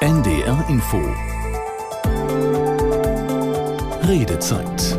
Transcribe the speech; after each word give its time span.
NDR 0.00 0.64
Info 0.68 0.96
Redezeit 4.06 4.96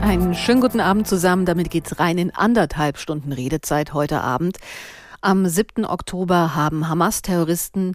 einen 0.00 0.34
schönen 0.34 0.62
guten 0.62 0.80
Abend 0.80 1.06
zusammen. 1.06 1.44
Damit 1.44 1.70
geht's 1.70 1.98
rein 2.00 2.16
in 2.16 2.34
anderthalb 2.34 2.96
Stunden 2.96 3.32
Redezeit 3.32 3.92
heute 3.92 4.22
Abend. 4.22 4.56
Am 5.20 5.46
7. 5.46 5.84
Oktober 5.84 6.54
haben 6.54 6.88
Hamas-Terroristen 6.88 7.92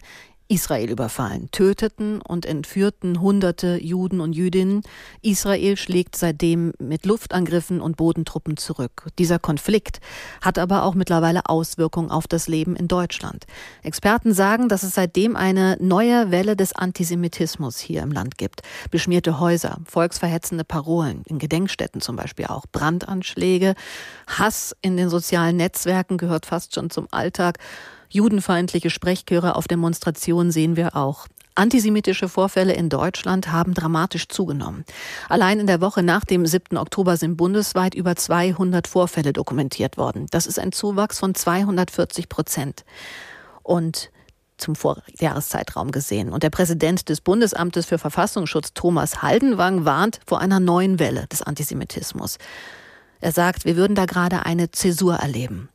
Israel 0.52 0.90
überfallen, 0.90 1.50
töteten 1.52 2.22
und 2.22 2.48
entführten 2.48 3.22
Hunderte 3.22 3.78
Juden 3.82 4.20
und 4.20 4.34
Jüdinnen. 4.34 4.82
Israel 5.22 5.78
schlägt 5.78 6.16
seitdem 6.16 6.74
mit 6.80 7.06
Luftangriffen 7.06 7.80
und 7.80 7.98
Bodentruppen 7.98 8.58
zurück. 8.58 9.08
Dieser 9.20 9.38
Konflikt 9.38 10.02
hat 10.42 10.58
aber 10.58 10.84
auch 10.84 10.96
mittlerweile 10.96 11.46
Auswirkungen 11.46 12.10
auf 12.10 12.28
das 12.28 12.48
Leben 12.48 12.76
in 12.76 12.88
Deutschland. 12.88 13.46
Experten 13.84 14.34
sagen, 14.34 14.70
dass 14.70 14.82
es 14.82 14.96
seitdem 14.96 15.36
eine 15.36 15.78
neue 15.80 16.32
Welle 16.32 16.56
des 16.56 16.74
Antisemitismus 16.74 17.78
hier 17.78 18.02
im 18.02 18.12
Land 18.12 18.40
gibt. 18.40 18.64
Beschmierte 18.90 19.40
Häuser, 19.40 19.78
volksverhetzende 19.86 20.64
Parolen, 20.64 21.22
in 21.28 21.38
Gedenkstätten 21.38 22.02
zum 22.02 22.16
Beispiel 22.16 22.48
auch, 22.48 22.66
Brandanschläge, 22.72 23.76
Hass 24.26 24.76
in 24.82 24.98
den 24.98 25.10
sozialen 25.10 25.58
Netzwerken 25.58 26.18
gehört 26.18 26.48
fast 26.48 26.74
schon 26.74 26.90
zum 26.90 27.08
Alltag. 27.12 27.60
Judenfeindliche 28.10 28.90
Sprechchöre 28.90 29.56
auf 29.56 29.68
Demonstrationen 29.68 30.52
sehen 30.52 30.76
wir 30.76 30.96
auch. 30.96 31.28
Antisemitische 31.56 32.30
Vorfälle 32.30 32.74
in 32.74 32.90
Deutschland 32.90 33.52
haben 33.52 33.74
dramatisch 33.74 34.30
zugenommen. 34.30 34.86
Allein 35.28 35.60
in 35.60 35.68
der 35.68 35.82
Woche 35.82 36.04
nach 36.04 36.24
dem 36.24 36.46
7. 36.46 36.78
Oktober 36.78 37.18
sind 37.18 37.38
bundesweit 37.38 37.94
über 37.94 38.16
200 38.16 38.88
Vorfälle 38.88 39.34
dokumentiert 39.34 39.98
worden. 39.98 40.28
Das 40.32 40.48
ist 40.48 40.58
ein 40.58 40.72
Zuwachs 40.72 41.20
von 41.20 41.36
240 41.36 42.30
Prozent. 42.30 42.86
Und 43.62 44.10
zum 44.58 44.76
Vorjahreszeitraum 44.76 45.92
gesehen. 45.92 46.32
Und 46.32 46.44
der 46.44 46.50
Präsident 46.50 47.10
des 47.10 47.22
Bundesamtes 47.22 47.86
für 47.86 47.98
Verfassungsschutz, 47.98 48.74
Thomas 48.74 49.22
Haldenwang, 49.22 49.86
warnt 49.86 50.20
vor 50.26 50.40
einer 50.40 50.60
neuen 50.60 51.00
Welle 51.00 51.28
des 51.28 51.42
Antisemitismus. 51.42 52.38
Er 53.22 53.32
sagt, 53.32 53.66
wir 53.66 53.76
würden 53.76 53.96
da 53.96 54.06
gerade 54.06 54.46
eine 54.46 54.72
Zäsur 54.72 55.16
erleben. 55.16 55.70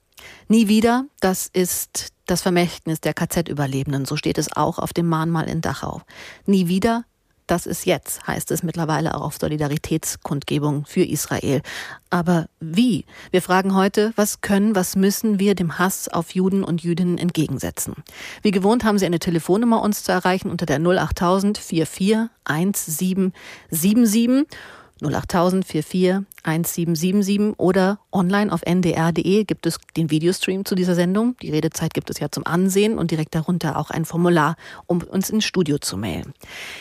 Nie 0.49 0.69
wieder, 0.69 1.05
das 1.21 1.49
ist 1.53 2.14
das 2.27 2.43
Vermächtnis 2.43 3.01
der 3.01 3.15
KZ-Überlebenden, 3.15 4.05
so 4.05 4.17
steht 4.17 4.39
es 4.39 4.55
auch 4.57 4.79
auf 4.79 4.93
dem 4.93 5.09
Mahnmal 5.09 5.49
in 5.49 5.61
Dachau. 5.61 6.03
Nie 6.47 6.69
wieder, 6.69 7.05
das 7.47 7.67
ist 7.67 7.85
jetzt, 7.85 8.27
heißt 8.27 8.51
es 8.51 8.63
mittlerweile 8.63 9.15
auch 9.15 9.21
auf 9.21 9.37
Solidaritätskundgebung 9.39 10.87
für 10.87 11.03
Israel. 11.03 11.61
Aber 12.09 12.47
wie? 12.59 13.05
Wir 13.33 13.43
fragen 13.43 13.75
heute, 13.75 14.15
was 14.17 14.41
können, 14.41 14.75
was 14.75 14.97
müssen 14.97 15.39
wir 15.39 15.55
dem 15.55 15.79
Hass 15.79 16.09
auf 16.09 16.35
Juden 16.35 16.65
und 16.65 16.83
Jüdinnen 16.83 17.19
entgegensetzen? 17.19 17.97
Wie 18.41 18.51
gewohnt 18.51 18.85
haben 18.85 18.99
Sie 18.99 19.05
eine 19.05 19.19
Telefonnummer 19.19 19.83
uns 19.83 20.05
zu 20.05 20.13
erreichen 20.13 20.51
unter 20.51 20.65
der 20.65 20.81
08000 20.81 21.59
44 21.59 22.31
1777 22.45 24.47
08000 25.05 25.65
44 25.67 26.27
1777 26.45 27.59
oder 27.59 27.99
online 28.13 28.53
auf 28.53 28.61
ndr.de 28.65 29.45
gibt 29.45 29.67
es 29.67 29.79
den 29.97 30.11
Videostream 30.11 30.65
zu 30.65 30.75
dieser 30.75 30.95
Sendung. 30.95 31.37
Die 31.41 31.51
Redezeit 31.51 31.95
gibt 31.95 32.11
es 32.11 32.21
ja 32.21 32.31
zum 32.31 32.47
Ansehen 32.47 32.99
und 32.99 33.11
direkt 33.11 33.35
darunter 33.35 33.79
auch 33.79 33.91
ein 33.91 34.05
Formular, 34.05 34.57
um 34.87 35.03
uns 35.03 35.31
ins 35.31 35.45
Studio 35.45 35.79
zu 35.79 35.97
mailen. 35.97 36.35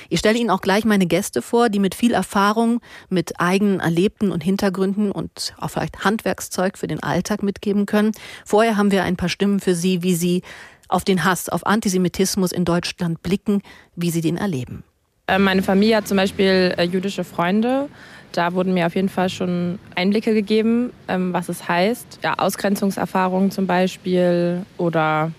Ich 0.10 0.20
stelle 0.20 0.38
Ihnen 0.38 0.50
auch 0.50 0.62
gleich 0.62 0.84
meine 0.84 1.06
Gäste 1.06 1.42
vor, 1.42 1.70
die 1.70 1.80
mit 1.80 1.96
viel 1.96 2.14
Erfahrung, 2.14 2.82
mit 3.10 3.40
eigenen 3.40 3.80
Erlebten 3.80 4.32
und 4.32 4.44
Hintergründen 4.44 5.12
und 5.12 5.54
auch 5.58 5.70
vielleicht 5.70 6.04
Handwerkszeug 6.04 6.78
für 6.78 6.88
den 6.88 7.02
Alltag 7.02 7.42
mitgeben 7.42 7.86
können. 7.86 8.12
Vorher 8.46 8.76
haben 8.76 8.92
wir 8.92 9.04
ein 9.04 9.16
paar 9.16 9.30
Stimmen 9.30 9.62
für 9.62 9.76
Sie, 9.76 10.04
wie 10.04 10.16
Sie 10.16 10.42
auf 10.90 11.06
den 11.06 11.24
Hass, 11.24 11.50
auf 11.50 11.66
Antisemitismus 11.66 12.52
in 12.52 12.66
Deutschland 12.66 13.24
blicken, 13.24 13.62
wie 13.96 14.12
Sie 14.12 14.22
den 14.22 14.38
erleben. 14.38 14.84
Äh, 15.28 15.40
meine 15.40 15.64
Familie 15.64 15.98
hat 15.98 16.08
zum 16.08 16.18
Beispiel 16.18 16.74
äh, 16.78 16.84
jüdische 16.84 17.24
Freunde. 17.24 17.90
Da 18.34 18.54
wurden 18.54 18.74
mir 18.74 18.88
auf 18.88 18.96
jeden 18.96 19.10
Fall 19.10 19.30
schon 19.30 19.80
Einblicke 19.96 20.34
gegeben, 20.34 20.92
ähm, 21.08 21.34
was 21.34 21.50
es 21.50 21.68
heißt. 21.68 22.20
Ja, 22.24 22.34
Ausgrenzungserfahrungen 22.38 23.52
zum 23.52 23.68
Beispiel 23.68 24.66
oder 24.78 25.32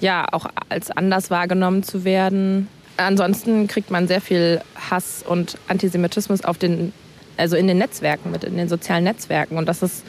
ja, 0.00 0.26
auch 0.32 0.46
als 0.68 0.90
anders 0.90 1.30
wahrgenommen 1.30 1.82
zu 1.82 2.04
werden. 2.04 2.68
Ansonsten 2.96 3.68
kriegt 3.68 3.90
man 3.90 4.08
sehr 4.08 4.20
viel 4.20 4.60
Hass 4.90 5.22
und 5.26 5.56
Antisemitismus 5.68 6.44
auf 6.44 6.58
den, 6.58 6.92
also 7.36 7.56
in 7.56 7.68
den 7.68 7.78
Netzwerken 7.78 8.30
mit, 8.30 8.44
in 8.44 8.56
den 8.56 8.68
sozialen 8.68 9.04
Netzwerken. 9.04 9.56
Und 9.56 9.66
das 9.66 9.82
ist 9.82 10.04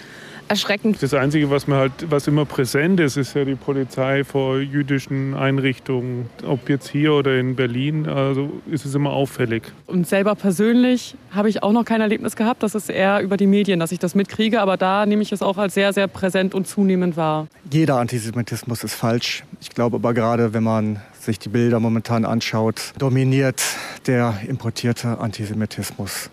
erschreckend. 0.49 1.01
Das 1.01 1.13
Einzige, 1.13 1.49
was, 1.49 1.67
mir 1.67 1.75
halt, 1.77 1.91
was 2.09 2.27
immer 2.27 2.45
präsent 2.45 2.99
ist, 2.99 3.17
ist 3.17 3.35
ja 3.35 3.45
die 3.45 3.55
Polizei 3.55 4.23
vor 4.23 4.59
jüdischen 4.59 5.33
Einrichtungen. 5.33 6.29
Ob 6.45 6.69
jetzt 6.69 6.89
hier 6.89 7.13
oder 7.13 7.37
in 7.37 7.55
Berlin, 7.55 8.07
also 8.07 8.49
ist 8.69 8.85
es 8.85 8.95
immer 8.95 9.11
auffällig. 9.11 9.63
Und 9.87 10.07
selber 10.07 10.35
persönlich 10.35 11.15
habe 11.31 11.49
ich 11.49 11.63
auch 11.63 11.71
noch 11.71 11.85
kein 11.85 12.01
Erlebnis 12.01 12.35
gehabt. 12.35 12.63
Das 12.63 12.75
ist 12.75 12.89
eher 12.89 13.21
über 13.21 13.37
die 13.37 13.47
Medien, 13.47 13.79
dass 13.79 13.91
ich 13.91 13.99
das 13.99 14.15
mitkriege. 14.15 14.61
Aber 14.61 14.77
da 14.77 15.05
nehme 15.05 15.21
ich 15.21 15.31
es 15.31 15.41
auch 15.41 15.57
als 15.57 15.73
sehr, 15.73 15.93
sehr 15.93 16.07
präsent 16.07 16.53
und 16.53 16.67
zunehmend 16.67 17.15
wahr. 17.15 17.47
Jeder 17.71 17.97
Antisemitismus 17.97 18.83
ist 18.83 18.95
falsch. 18.95 19.43
Ich 19.61 19.69
glaube 19.69 19.97
aber 19.97 20.13
gerade, 20.13 20.53
wenn 20.53 20.63
man 20.63 20.99
sich 21.19 21.39
die 21.39 21.49
Bilder 21.49 21.79
momentan 21.79 22.25
anschaut, 22.25 22.93
dominiert 22.97 23.61
der 24.07 24.39
importierte 24.47 25.19
Antisemitismus. 25.19 26.29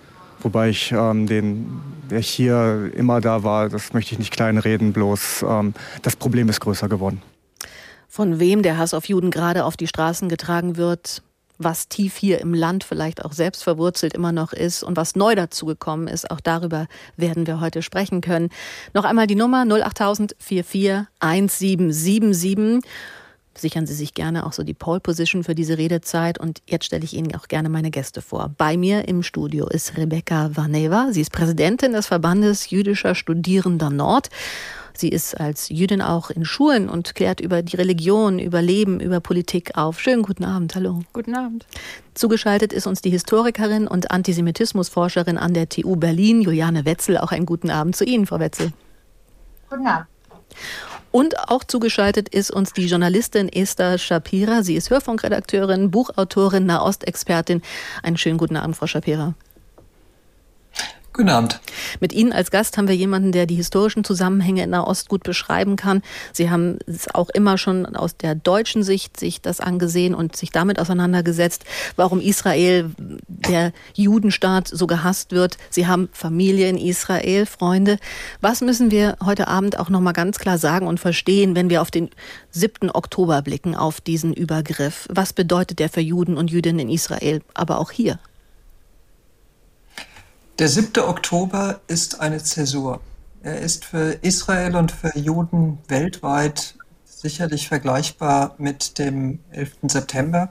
Wobei 0.47 0.69
ich 0.69 0.93
ähm, 0.93 1.27
den, 1.27 1.83
der 2.09 2.21
hier 2.21 2.93
immer 2.95 3.21
da 3.21 3.43
war, 3.43 3.69
das 3.69 3.93
möchte 3.93 4.13
ich 4.13 4.21
nicht 4.21 4.33
kleinreden, 4.33 4.93
bloß 4.93 5.45
ähm, 5.49 5.75
das 6.03 6.15
Problem 6.15 6.49
ist 6.49 6.61
größer 6.61 6.89
geworden. 6.89 7.21
Von 8.07 8.39
wem 8.39 8.63
der 8.63 8.79
Hass 8.79 8.95
auf 8.95 9.09
Juden 9.09 9.33
gerade 9.33 9.65
auf 9.65 9.77
die 9.77 9.89
Straßen 9.89 10.29
getragen 10.29 10.77
wird, 10.77 11.25
was 11.59 11.89
tief 11.89 12.15
hier 12.17 12.41
im 12.41 12.55
Land 12.55 12.85
vielleicht 12.85 13.25
auch 13.25 13.33
selbst 13.33 13.65
verwurzelt 13.65 14.15
immer 14.15 14.31
noch 14.31 14.53
ist 14.53 14.85
und 14.85 14.97
was 14.97 15.17
neu 15.17 15.35
dazugekommen 15.35 16.07
ist, 16.07 16.31
auch 16.31 16.41
darüber 16.41 16.87
werden 17.17 17.49
wir 17.49 17.61
heute 17.61 17.83
sprechen 17.83 18.21
können. 18.21 18.51
Noch 18.95 19.03
einmal 19.05 19.27
die 19.27 19.35
Nummer 19.35 19.67
08000 19.67 20.37
44 20.39 21.09
1777 21.19 22.89
sichern 23.59 23.87
Sie 23.87 23.95
sich 23.95 24.15
gerne 24.15 24.47
auch 24.47 24.53
so 24.53 24.63
die 24.63 24.75
Pole 24.75 25.01
Position 25.01 25.45
für 25.45 25.55
diese 25.55 25.79
Redezeit. 25.79 26.39
Und 26.39 26.63
jetzt 26.67 26.85
stelle 26.85 27.05
ich 27.05 27.15
Ihnen 27.15 27.35
auch 27.35 27.49
gerne 27.49 27.69
meine 27.69 27.91
Gäste 27.91 28.23
vor. 28.23 28.51
Bei 28.57 28.77
mir 28.77 29.09
im 29.09 29.23
Studio 29.23 29.67
ist 29.67 29.97
Rebecca 29.97 30.51
Vaneva. 30.55 31.09
Sie 31.11 31.21
ist 31.21 31.33
Präsidentin 31.33 31.93
des 31.93 32.07
Verbandes 32.07 32.71
jüdischer 32.71 33.15
Studierender 33.15 33.91
Nord. 33.91 34.31
Sie 34.99 35.11
ist 35.11 35.39
als 35.39 35.69
Jüdin 35.69 36.01
auch 36.01 36.31
in 36.31 36.47
Schulen 36.47 36.89
und 36.89 37.15
klärt 37.15 37.41
über 37.41 37.63
die 37.63 37.77
Religion, 37.77 38.39
über 38.39 38.63
Leben, 38.63 38.99
über 38.99 39.21
Politik 39.21 39.77
auf. 39.77 40.01
Schönen 40.01 40.23
guten 40.23 40.45
Abend, 40.45 40.75
hallo. 40.75 41.03
Guten 41.13 41.35
Abend. 41.35 41.67
Zugeschaltet 42.15 42.73
ist 42.73 42.87
uns 42.87 43.03
die 43.03 43.11
Historikerin 43.11 43.87
und 43.89 44.11
Antisemitismusforscherin 44.11 45.37
an 45.37 45.53
der 45.53 45.69
TU 45.69 45.97
Berlin, 45.97 46.41
Juliane 46.41 46.87
Wetzel. 46.87 47.19
Auch 47.19 47.31
einen 47.31 47.45
guten 47.45 47.69
Abend 47.69 47.95
zu 47.95 48.05
Ihnen, 48.05 48.27
Frau 48.27 48.41
Wetzel. 48.41 48.73
Guten 49.69 49.87
Abend. 49.87 50.07
Und 51.17 51.49
auch 51.49 51.65
zugeschaltet 51.65 52.29
ist 52.29 52.51
uns 52.51 52.75
die 52.75 52.89
Journalistin 52.89 53.49
Esther 53.49 53.97
Shapira. 53.97 54.63
Sie 54.63 54.75
ist 54.75 54.91
Hörfunkredakteurin, 54.91 55.91
Buchautorin, 55.91 56.67
Nahostexpertin. 56.67 57.63
Einen 58.03 58.19
schönen 58.19 58.37
guten 58.37 58.57
Abend, 58.57 58.77
Frau 58.77 58.87
Shapira. 58.87 59.33
Guten 61.17 61.31
Abend. 61.31 61.61
Mit 62.01 62.13
Ihnen 62.13 62.35
als 62.35 62.51
Gast 62.51 62.77
haben 62.77 62.89
wir 62.89 62.95
jemanden, 62.95 63.33
der 63.33 63.47
die 63.47 63.55
historischen 63.55 64.05
Zusammenhänge 64.05 64.65
in 64.65 64.69
Nahost 64.69 65.09
gut 65.09 65.23
beschreiben 65.23 65.77
kann. 65.77 66.03
Sie 66.35 66.51
haben 66.51 66.79
es 66.87 67.09
auch 67.15 67.31
immer 67.31 67.57
schon 67.57 67.87
aus 67.97 68.19
der 68.19 68.35
deutschen 68.35 68.83
Sicht 68.83 69.19
sich 69.19 69.41
das 69.41 69.61
angesehen 69.61 70.15
und 70.15 70.37
sich 70.37 70.51
damit 70.51 70.79
auseinandergesetzt, 70.79 71.65
warum 71.97 72.21
Israel, 72.21 72.91
der 72.99 73.73
Judenstaat, 73.95 74.69
so 74.69 74.87
gehasst 74.87 75.33
wird. 75.33 75.57
Sie 75.71 75.87
haben 75.87 76.11
Familie 76.13 76.69
in 76.69 76.77
Israel, 76.77 77.47
Freunde. 77.47 77.97
Was 78.43 78.61
müssen 78.61 78.91
wir 78.91 79.17
heute 79.25 79.49
Abend 79.49 79.79
auch 79.79 79.89
noch 79.89 80.03
mal 80.03 80.13
ganz 80.13 80.39
klar 80.39 80.59
sagen 80.59 80.87
und 80.87 81.01
verstehen, 81.01 81.57
wenn 81.57 81.71
wir 81.71 81.81
auf 81.81 81.91
den 81.91 82.11
7. 82.51 82.91
Oktober 82.91 83.41
blicken, 83.41 83.75
auf 83.75 84.03
diesen 84.03 84.35
Übergriff? 84.35 85.09
Was 85.11 85.33
bedeutet 85.33 85.79
der 85.79 85.89
für 85.89 86.03
Juden 86.03 86.37
und 86.37 86.51
Jüdinnen 86.51 86.81
in 86.81 86.91
Israel, 86.91 87.41
aber 87.55 87.79
auch 87.79 87.91
hier? 87.91 88.19
Der 90.59 90.69
7. 90.71 91.03
Oktober 91.03 91.81
ist 91.87 92.19
eine 92.23 92.43
Zäsur. 92.43 93.03
Er 93.43 93.61
ist 93.61 93.85
für 93.85 94.13
Israel 94.23 94.77
und 94.77 94.91
für 94.91 95.13
Juden 95.15 95.81
weltweit 95.87 96.77
sicherlich 97.05 97.69
vergleichbar 97.69 98.55
mit 98.57 98.99
dem 98.99 99.41
11. 99.51 99.73
September. 99.83 100.49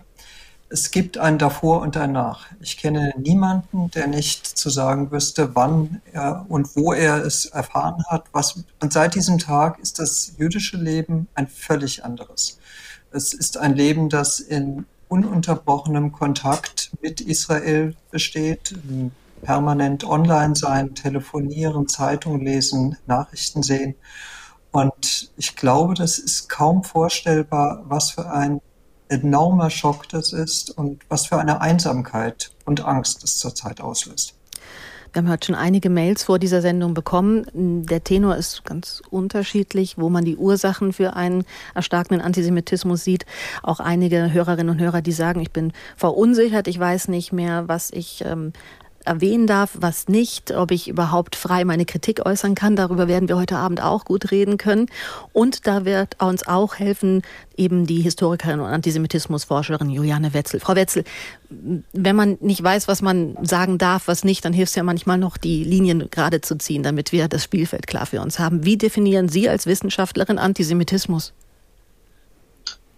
Es 0.69 0.91
gibt 0.91 1.17
ein 1.17 1.39
davor 1.39 1.81
und 1.81 1.97
ein 1.97 2.11
nach. 2.11 2.45
Ich 2.59 2.77
kenne 2.77 3.15
niemanden, 3.17 3.89
der 3.95 4.05
nicht 4.05 4.45
zu 4.45 4.69
sagen 4.69 5.09
wüsste, 5.09 5.55
wann 5.55 6.03
er 6.13 6.45
und 6.49 6.75
wo 6.75 6.93
er 6.93 7.25
es 7.25 7.47
erfahren 7.47 8.03
hat. 8.07 8.25
Was, 8.31 8.63
und 8.79 8.93
seit 8.93 9.15
diesem 9.15 9.39
Tag 9.39 9.79
ist 9.79 9.97
das 9.97 10.33
jüdische 10.37 10.77
Leben 10.77 11.27
ein 11.33 11.47
völlig 11.47 12.05
anderes. 12.05 12.59
Es 13.09 13.33
ist 13.33 13.57
ein 13.57 13.73
Leben, 13.73 14.09
das 14.09 14.39
in 14.39 14.85
ununterbrochenem 15.09 16.11
Kontakt 16.11 16.91
mit 17.01 17.21
Israel 17.21 17.95
besteht, 18.11 18.75
permanent 19.41 20.03
online 20.03 20.55
sein, 20.55 20.95
telefonieren, 20.95 21.87
Zeitung 21.87 22.39
lesen, 22.41 22.97
Nachrichten 23.05 23.63
sehen. 23.63 23.95
Und 24.71 25.31
ich 25.37 25.55
glaube, 25.55 25.93
das 25.93 26.17
ist 26.17 26.49
kaum 26.49 26.83
vorstellbar, 26.83 27.83
was 27.87 28.11
für 28.11 28.29
ein 28.29 28.59
enormer 29.07 29.69
Schock 29.69 30.09
das 30.09 30.33
ist 30.33 30.71
und 30.71 31.03
was 31.09 31.27
für 31.27 31.37
eine 31.37 31.61
Einsamkeit 31.61 32.51
und 32.65 32.83
Angst 32.83 33.23
es 33.23 33.37
zurzeit 33.37 33.81
auslöst. 33.81 34.35
Wir 35.15 35.21
haben 35.21 35.29
heute 35.29 35.45
schon 35.45 35.55
einige 35.55 35.89
Mails 35.89 36.25
vor 36.25 36.39
dieser 36.39 36.61
Sendung 36.61 36.93
bekommen. 36.93 37.45
Der 37.85 38.03
Tenor 38.03 38.35
ist 38.35 38.65
ganz 38.65 39.01
unterschiedlich, 39.09 39.97
wo 39.97 40.09
man 40.09 40.25
die 40.25 40.35
Ursachen 40.35 40.91
für 40.91 41.15
einen 41.15 41.45
erstarkenden 41.73 42.19
Antisemitismus 42.19 43.05
sieht. 43.05 43.25
Auch 43.63 43.79
einige 43.79 44.33
Hörerinnen 44.33 44.75
und 44.75 44.81
Hörer, 44.81 45.01
die 45.01 45.13
sagen, 45.13 45.39
ich 45.39 45.51
bin 45.51 45.71
verunsichert, 45.95 46.67
ich 46.67 46.77
weiß 46.77 47.07
nicht 47.07 47.31
mehr, 47.31 47.69
was 47.69 47.91
ich 47.91 48.25
ähm, 48.25 48.51
erwähnen 49.05 49.47
darf, 49.47 49.77
was 49.79 50.07
nicht, 50.07 50.51
ob 50.51 50.71
ich 50.71 50.87
überhaupt 50.87 51.35
frei 51.35 51.65
meine 51.65 51.85
Kritik 51.85 52.25
äußern 52.25 52.55
kann. 52.55 52.75
Darüber 52.75 53.07
werden 53.07 53.27
wir 53.27 53.37
heute 53.37 53.57
Abend 53.57 53.81
auch 53.81 54.05
gut 54.05 54.31
reden 54.31 54.57
können. 54.57 54.87
Und 55.33 55.67
da 55.67 55.85
wird 55.85 56.21
uns 56.21 56.47
auch 56.47 56.75
helfen 56.75 57.21
eben 57.57 57.85
die 57.85 58.01
Historikerin 58.01 58.59
und 58.59 58.67
Antisemitismusforscherin 58.67 59.89
Juliane 59.89 60.33
Wetzel. 60.33 60.59
Frau 60.59 60.75
Wetzel, 60.75 61.03
wenn 61.93 62.15
man 62.15 62.37
nicht 62.41 62.61
weiß, 62.61 62.87
was 62.87 63.01
man 63.01 63.37
sagen 63.41 63.77
darf, 63.77 64.07
was 64.07 64.23
nicht, 64.23 64.43
dann 64.45 64.53
hilft 64.53 64.71
es 64.71 64.75
ja 64.75 64.83
manchmal 64.83 65.17
noch, 65.17 65.37
die 65.37 65.63
Linien 65.63 66.09
gerade 66.09 66.41
zu 66.41 66.57
ziehen, 66.57 66.83
damit 66.83 67.11
wir 67.11 67.27
das 67.27 67.43
Spielfeld 67.43 67.87
klar 67.87 68.05
für 68.05 68.21
uns 68.21 68.39
haben. 68.39 68.65
Wie 68.65 68.77
definieren 68.77 69.29
Sie 69.29 69.49
als 69.49 69.65
Wissenschaftlerin 69.65 70.39
Antisemitismus? 70.39 71.33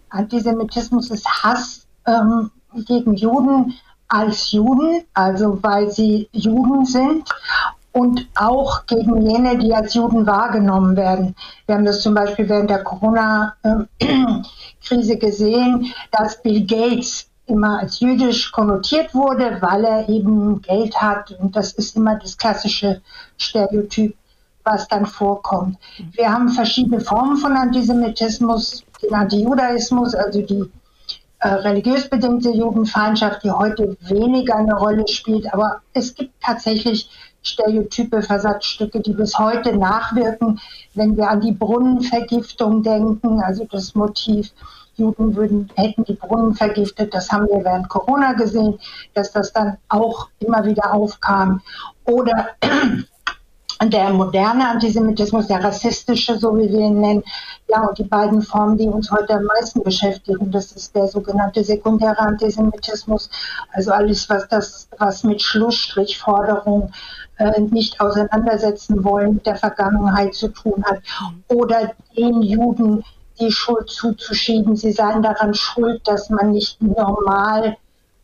Antisemitismus 0.10 1.12
ist 1.12 1.28
Hass 1.28 1.86
ähm, 2.06 2.52
gegen 2.88 3.16
Juden, 3.16 3.74
als 4.08 4.52
Juden, 4.52 5.04
also 5.14 5.60
weil 5.62 5.92
sie 5.92 6.30
Juden 6.32 6.86
sind 6.86 7.30
und 7.92 8.28
auch 8.36 8.86
gegen 8.86 9.28
jene, 9.28 9.58
die 9.58 9.74
als 9.74 9.96
Juden 9.96 10.28
wahrgenommen 10.28 10.96
werden. 10.96 11.36
Wir 11.66 11.76
haben 11.76 11.86
das 11.86 12.02
zum 12.02 12.14
Beispiel 12.14 12.48
während 12.48 12.70
der 12.70 12.84
Corona-Krise 12.84 15.18
gesehen, 15.18 15.92
dass 16.12 16.42
Bill 16.42 16.66
Gates 16.66 17.28
immer 17.48 17.80
als 17.80 18.00
jüdisch 18.00 18.52
konnotiert 18.52 19.16
wurde, 19.16 19.58
weil 19.62 19.86
er 19.86 20.10
eben 20.10 20.62
Geld 20.62 21.02
hat. 21.02 21.32
Und 21.40 21.56
das 21.56 21.74
ist 21.74 21.96
immer 21.96 22.18
das 22.18 22.38
klassische 22.38 23.02
Stereotyp, 23.38 24.16
was 24.64 24.88
dann 24.88 25.06
vorkommt. 25.06 25.78
Wir 26.12 26.32
haben 26.32 26.50
verschiedene 26.50 27.00
Formen 27.00 27.38
von 27.38 27.58
Antisemitismus, 27.58 28.84
den 29.02 29.14
Antijudaismus, 29.14 30.14
also 30.14 30.42
die 30.42 30.70
äh, 31.40 31.50
religiös 31.50 32.10
bedingte 32.10 32.50
Judenfeindschaft, 32.50 33.44
die 33.44 33.52
heute 33.52 33.96
weniger 34.02 34.56
eine 34.56 34.76
Rolle 34.76 35.08
spielt. 35.08 35.54
Aber 35.54 35.82
es 35.94 36.16
gibt 36.16 36.34
tatsächlich 36.42 37.10
Stereotype, 37.44 38.22
Versatzstücke, 38.22 39.00
die 39.00 39.14
bis 39.14 39.38
heute 39.38 39.78
nachwirken, 39.78 40.60
wenn 40.96 41.16
wir 41.16 41.30
an 41.30 41.42
die 41.42 41.52
Brunnenvergiftung 41.52 42.84
denken, 42.84 43.42
also 43.42 43.66
das 43.72 43.96
Motiv, 43.96 44.52
Juden 44.96 45.36
würden, 45.36 45.70
hätten 45.76 46.04
die 46.06 46.16
Brunnen 46.16 46.56
vergiftet. 46.56 47.14
Das 47.14 47.32
haben 47.32 47.48
wir 47.48 47.64
während 47.64 47.88
Corona 47.88 48.34
gesehen, 48.34 48.80
dass 49.14 49.32
das 49.32 49.54
dann 49.54 49.78
auch 49.90 50.30
immer 50.40 50.66
wieder 50.66 50.92
aufkam. 50.92 51.62
Oder 52.06 52.48
der 53.84 54.12
moderne 54.12 54.70
Antisemitismus, 54.70 55.48
der 55.48 55.64
rassistische, 55.64 56.38
so 56.38 56.58
wie 56.58 56.70
wir 56.70 56.80
ihn 56.80 57.00
nennen. 57.00 57.24
Ja, 57.68 57.88
und 57.88 57.98
die 57.98 58.04
beiden 58.04 58.42
Formen, 58.42 58.78
die 58.78 58.88
uns 58.88 59.12
heute 59.12 59.36
am 59.36 59.44
meisten 59.44 59.84
beschäftigen, 59.84 60.52
das 60.52 60.72
ist 60.72 60.96
der 60.96 61.08
sogenannte 61.08 61.64
sekundäre 61.64 62.20
Antisemitismus, 62.20 63.30
also 63.74 63.92
alles, 63.92 64.30
was 64.30 64.48
das, 64.48 64.88
was 64.98 65.24
mit 65.24 65.42
Schlussstrichforderung 65.42 66.92
äh, 67.38 67.62
nicht 67.62 68.00
auseinandersetzen 68.02 69.04
wollen, 69.04 69.36
mit 69.36 69.46
der 69.46 69.56
Vergangenheit 69.56 70.34
zu 70.34 70.48
tun 70.48 70.84
hat. 70.86 71.00
Oder 71.50 71.92
den 72.16 72.42
Juden 72.42 73.04
die 73.40 73.52
Schuld 73.52 73.90
zuzuschieben, 73.90 74.76
sie 74.76 74.92
seien 74.92 75.22
daran 75.22 75.54
schuld, 75.54 76.02
dass 76.08 76.30
man 76.30 76.52
nicht 76.52 76.82
normal 76.82 77.78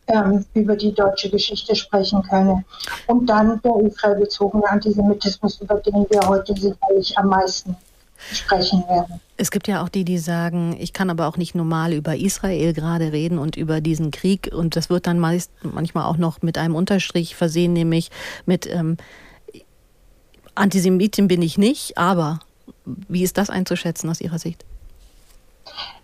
ähm, 0.06 0.44
über 0.54 0.76
die 0.76 0.92
deutsche 0.92 1.30
Geschichte 1.30 1.74
sprechen 1.74 2.22
könne. 2.22 2.64
Und 3.06 3.26
dann 3.26 3.60
der 3.62 3.76
israelbezogene 3.80 4.68
Antisemitismus, 4.68 5.60
über 5.60 5.76
den 5.76 6.06
wir 6.10 6.20
heute 6.28 6.54
sicherlich 6.54 7.16
am 7.16 7.28
meisten 7.28 7.76
sprechen 8.32 8.84
werden. 8.88 9.20
Es 9.36 9.50
gibt 9.50 9.68
ja 9.68 9.82
auch 9.82 9.88
die, 9.88 10.04
die 10.04 10.18
sagen, 10.18 10.76
ich 10.78 10.92
kann 10.92 11.10
aber 11.10 11.26
auch 11.26 11.36
nicht 11.36 11.54
normal 11.54 11.92
über 11.92 12.16
Israel 12.16 12.72
gerade 12.72 13.12
reden 13.12 13.38
und 13.38 13.56
über 13.56 13.80
diesen 13.80 14.10
Krieg. 14.10 14.50
Und 14.54 14.76
das 14.76 14.90
wird 14.90 15.06
dann 15.06 15.18
meist 15.18 15.50
manchmal 15.62 16.04
auch 16.04 16.16
noch 16.16 16.40
mit 16.42 16.56
einem 16.56 16.74
Unterstrich 16.74 17.34
versehen, 17.34 17.72
nämlich 17.72 18.10
mit 18.46 18.66
ähm, 18.66 18.96
Antisemitin 20.54 21.26
bin 21.26 21.42
ich 21.42 21.58
nicht, 21.58 21.98
aber 21.98 22.38
wie 22.84 23.24
ist 23.24 23.38
das 23.38 23.50
einzuschätzen 23.50 24.08
aus 24.08 24.20
Ihrer 24.20 24.38
Sicht? 24.38 24.64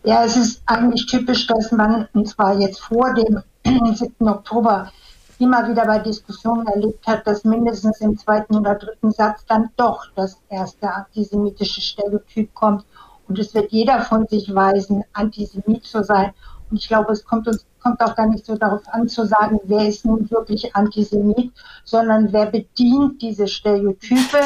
Ja, 0.03 0.25
es 0.25 0.37
ist 0.37 0.63
eigentlich 0.67 1.07
typisch, 1.07 1.47
dass 1.47 1.71
man, 1.73 2.09
und 2.15 2.29
zwar 2.29 2.59
jetzt 2.59 2.81
vor 2.81 3.15
dem 3.15 3.43
7. 3.65 4.29
Oktober 4.29 4.91
immer 5.39 5.67
wieder 5.69 5.87
bei 5.87 5.99
Diskussionen 5.99 6.67
erlebt 6.67 7.07
hat, 7.07 7.27
dass 7.27 7.45
mindestens 7.45 8.01
im 8.01 8.19
zweiten 8.19 8.57
oder 8.57 8.75
dritten 8.75 9.11
Satz 9.11 9.45
dann 9.47 9.71
doch 9.77 10.05
das 10.15 10.39
erste 10.51 10.93
antisemitische 10.93 11.81
Stereotyp 11.81 12.53
kommt. 12.55 12.85
Und 13.27 13.39
es 13.39 13.55
wird 13.55 13.73
jeder 13.73 14.03
von 14.03 14.27
sich 14.27 14.55
weisen, 14.55 15.05
Antisemit 15.13 15.85
zu 15.85 16.05
sein. 16.05 16.33
Und 16.71 16.79
ich 16.79 16.89
glaube, 16.89 17.13
es 17.13 17.25
kommt 17.25 17.49
uns 17.49 17.65
kommt 17.81 18.01
auch 18.03 18.15
gar 18.15 18.27
nicht 18.27 18.45
so 18.45 18.57
darauf 18.57 18.83
an 18.89 19.09
zu 19.09 19.27
sagen, 19.27 19.59
wer 19.65 19.89
ist 19.89 20.05
nun 20.05 20.31
wirklich 20.31 20.75
Antisemit, 20.77 21.53
sondern 21.85 22.33
wer 22.33 22.47
bedient 22.47 23.21
diese 23.23 23.49
Stereotype 23.49 24.39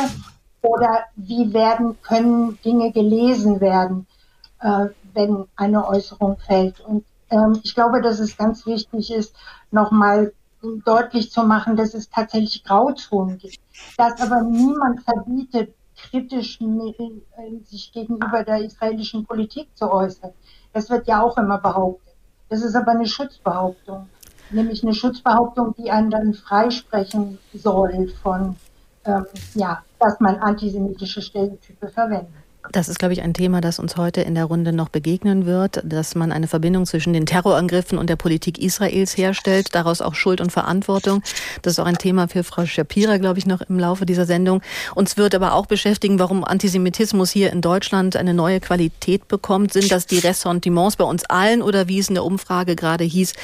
oder 0.63 1.01
wie 1.17 1.53
werden, 1.53 2.01
können 2.03 2.59
Dinge 2.65 2.93
gelesen 2.93 3.61
werden, 3.61 4.07
äh, 4.61 4.87
wenn 5.13 5.45
eine 5.57 5.87
Äußerung 5.87 6.39
fällt. 6.39 6.81
Und 6.81 7.05
ähm, 7.31 7.61
ich 7.63 7.75
glaube, 7.75 8.01
dass 8.01 8.19
es 8.19 8.37
ganz 8.37 8.67
wichtig 8.67 9.13
ist, 9.13 9.35
nochmal 9.71 10.33
deutlich 10.85 11.31
zu 11.31 11.43
machen, 11.43 11.77
dass 11.77 11.95
es 11.95 12.09
tatsächlich 12.09 12.65
Grauzonen 12.65 13.39
gibt. 13.39 13.59
Dass 13.97 14.21
aber 14.21 14.43
niemand 14.43 15.03
verbietet, 15.03 15.75
kritisch 15.97 16.61
äh, 16.61 17.65
sich 17.65 17.93
gegenüber 17.93 18.43
der 18.45 18.65
israelischen 18.65 19.25
Politik 19.27 19.69
zu 19.75 19.91
äußern. 19.91 20.33
Das 20.73 20.91
wird 20.91 21.07
ja 21.07 21.23
auch 21.23 21.37
immer 21.39 21.59
behauptet. 21.59 22.15
Das 22.49 22.63
ist 22.63 22.75
aber 22.75 22.93
eine 22.93 23.07
Schutzbehauptung. 23.07 24.09
Nämlich 24.51 24.83
eine 24.83 24.95
Schutzbehauptung, 24.95 25.75
die 25.77 25.91
einen 25.91 26.11
dann 26.11 26.35
freisprechen 26.35 27.39
soll 27.53 28.09
von, 28.23 28.57
ähm, 29.05 29.25
ja, 29.55 29.83
dass 29.99 30.21
man 30.21 30.37
antisemitische 30.37 31.23
Stereotype 31.23 31.89
verwendet. 31.89 32.44
Das 32.73 32.89
ist, 32.89 32.99
glaube 32.99 33.13
ich, 33.13 33.23
ein 33.23 33.35
Thema, 33.35 33.61
das 33.61 33.79
uns 33.79 33.97
heute 33.97 34.23
in 34.23 34.35
der 34.35 34.47
Runde 34.47 34.73
noch 34.73 34.89
begegnen 34.89 35.45
wird, 35.45 35.83
dass 35.85 36.15
man 36.15 36.33
eine 36.33 36.47
Verbindung 36.47 36.87
zwischen 36.87 37.13
den 37.13 37.27
Terrorangriffen 37.27 37.99
und 37.99 38.09
der 38.09 38.17
Politik 38.17 38.59
Israels 38.59 39.17
herstellt, 39.17 39.75
daraus 39.75 40.01
auch 40.01 40.15
Schuld 40.15 40.41
und 40.41 40.51
Verantwortung. 40.51 41.23
Das 41.61 41.75
ist 41.75 41.79
auch 41.79 41.85
ein 41.85 41.99
Thema 41.99 42.27
für 42.27 42.43
Frau 42.43 42.65
Shapira, 42.65 43.19
glaube 43.19 43.39
ich, 43.39 43.45
noch 43.45 43.61
im 43.61 43.79
Laufe 43.79 44.07
dieser 44.07 44.25
Sendung. 44.25 44.63
Uns 44.95 45.19
wird 45.19 45.35
aber 45.35 45.53
auch 45.53 45.67
beschäftigen, 45.67 46.19
warum 46.19 46.43
Antisemitismus 46.43 47.31
hier 47.31 47.53
in 47.53 47.61
Deutschland 47.61 48.17
eine 48.17 48.33
neue 48.33 48.61
Qualität 48.61 49.29
bekommt. 49.29 49.75
Sind 49.75 49.93
das 49.93 50.07
die 50.07 50.19
Ressentiments 50.19 50.97
bei 50.97 51.05
uns 51.05 51.25
allen 51.27 51.61
oder 51.61 51.87
wie 51.89 51.99
es 51.99 52.09
in 52.09 52.15
der 52.15 52.25
Umfrage 52.25 52.77
gerade 52.77 53.05
hieß, 53.05 53.35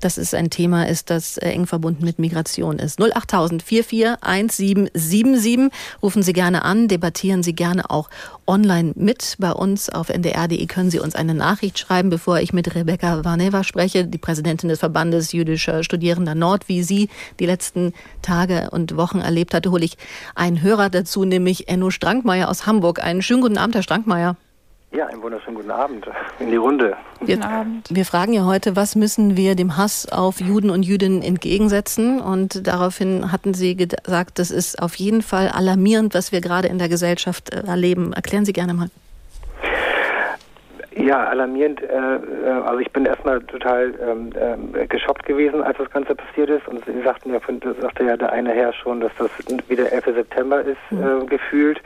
dass 0.00 0.16
es 0.16 0.32
ein 0.32 0.48
Thema 0.48 0.88
ist, 0.88 1.10
das 1.10 1.36
äh, 1.36 1.50
eng 1.50 1.66
verbunden 1.66 2.04
mit 2.04 2.18
Migration 2.18 2.78
ist? 2.78 2.98
08000 3.00 3.62
441777. 3.62 5.70
Rufen 6.02 6.22
Sie 6.22 6.32
gerne 6.32 6.64
an, 6.64 6.88
debattieren 6.88 7.42
Sie 7.42 7.54
gerne 7.54 7.90
auch 7.90 8.08
online 8.46 8.69
mit. 8.94 9.36
Bei 9.38 9.52
uns 9.52 9.90
auf 9.90 10.10
ndr.de 10.10 10.64
können 10.66 10.90
Sie 10.90 11.00
uns 11.00 11.16
eine 11.16 11.34
Nachricht 11.34 11.78
schreiben, 11.78 12.08
bevor 12.08 12.38
ich 12.38 12.52
mit 12.52 12.74
Rebecca 12.74 13.24
Varneva 13.24 13.64
spreche, 13.64 14.06
die 14.06 14.18
Präsidentin 14.18 14.68
des 14.68 14.78
Verbandes 14.78 15.32
jüdischer 15.32 15.82
Studierender 15.82 16.34
Nord. 16.36 16.68
Wie 16.68 16.82
sie 16.82 17.08
die 17.40 17.46
letzten 17.46 17.92
Tage 18.22 18.70
und 18.70 18.96
Wochen 18.96 19.18
erlebt 19.18 19.54
hatte, 19.54 19.70
hole 19.72 19.84
ich 19.84 19.96
einen 20.34 20.62
Hörer 20.62 20.88
dazu, 20.88 21.24
nämlich 21.24 21.68
Enno 21.68 21.90
Strankmeier 21.90 22.48
aus 22.48 22.66
Hamburg. 22.66 23.02
Einen 23.02 23.22
schönen 23.22 23.42
guten 23.42 23.58
Abend, 23.58 23.74
Herr 23.74 23.82
Strankmeier. 23.82 24.36
Ja, 24.92 25.06
einen 25.06 25.22
wunderschönen 25.22 25.54
guten 25.54 25.70
Abend 25.70 26.04
in 26.40 26.50
die 26.50 26.56
Runde. 26.56 26.96
Guten 27.20 27.44
Abend. 27.44 27.86
Wir 27.90 28.04
fragen 28.04 28.32
ja 28.32 28.44
heute, 28.44 28.74
was 28.74 28.96
müssen 28.96 29.36
wir 29.36 29.54
dem 29.54 29.76
Hass 29.76 30.10
auf 30.10 30.40
Juden 30.40 30.68
und 30.68 30.82
Jüdinnen 30.82 31.22
entgegensetzen? 31.22 32.20
Und 32.20 32.66
daraufhin 32.66 33.30
hatten 33.30 33.54
Sie 33.54 33.76
gesagt, 33.76 34.40
das 34.40 34.50
ist 34.50 34.82
auf 34.82 34.96
jeden 34.96 35.22
Fall 35.22 35.48
alarmierend, 35.48 36.14
was 36.14 36.32
wir 36.32 36.40
gerade 36.40 36.66
in 36.66 36.78
der 36.78 36.88
Gesellschaft 36.88 37.54
äh, 37.54 37.62
erleben. 37.68 38.12
Erklären 38.12 38.44
Sie 38.44 38.52
gerne 38.52 38.74
mal. 38.74 38.90
Ja, 41.00 41.24
alarmierend. 41.24 41.82
Äh, 41.82 41.86
äh, 41.86 42.50
also 42.64 42.78
ich 42.78 42.90
bin 42.92 43.06
erstmal 43.06 43.40
total 43.40 43.94
ähm, 44.06 44.30
äh, 44.74 44.86
geschockt 44.86 45.24
gewesen, 45.24 45.62
als 45.62 45.78
das 45.78 45.90
Ganze 45.90 46.14
passiert 46.14 46.50
ist. 46.50 46.68
Und 46.68 46.84
Sie 46.84 47.02
sagten 47.02 47.32
ja, 47.32 47.40
sagte 47.80 48.04
ja 48.04 48.16
der 48.16 48.32
eine 48.32 48.52
Herr 48.52 48.72
schon, 48.72 49.00
dass 49.00 49.12
das 49.18 49.30
wieder 49.68 49.90
11. 49.90 50.04
September 50.04 50.60
ist, 50.60 50.78
mhm. 50.90 51.22
äh, 51.22 51.26
gefühlt. 51.26 51.80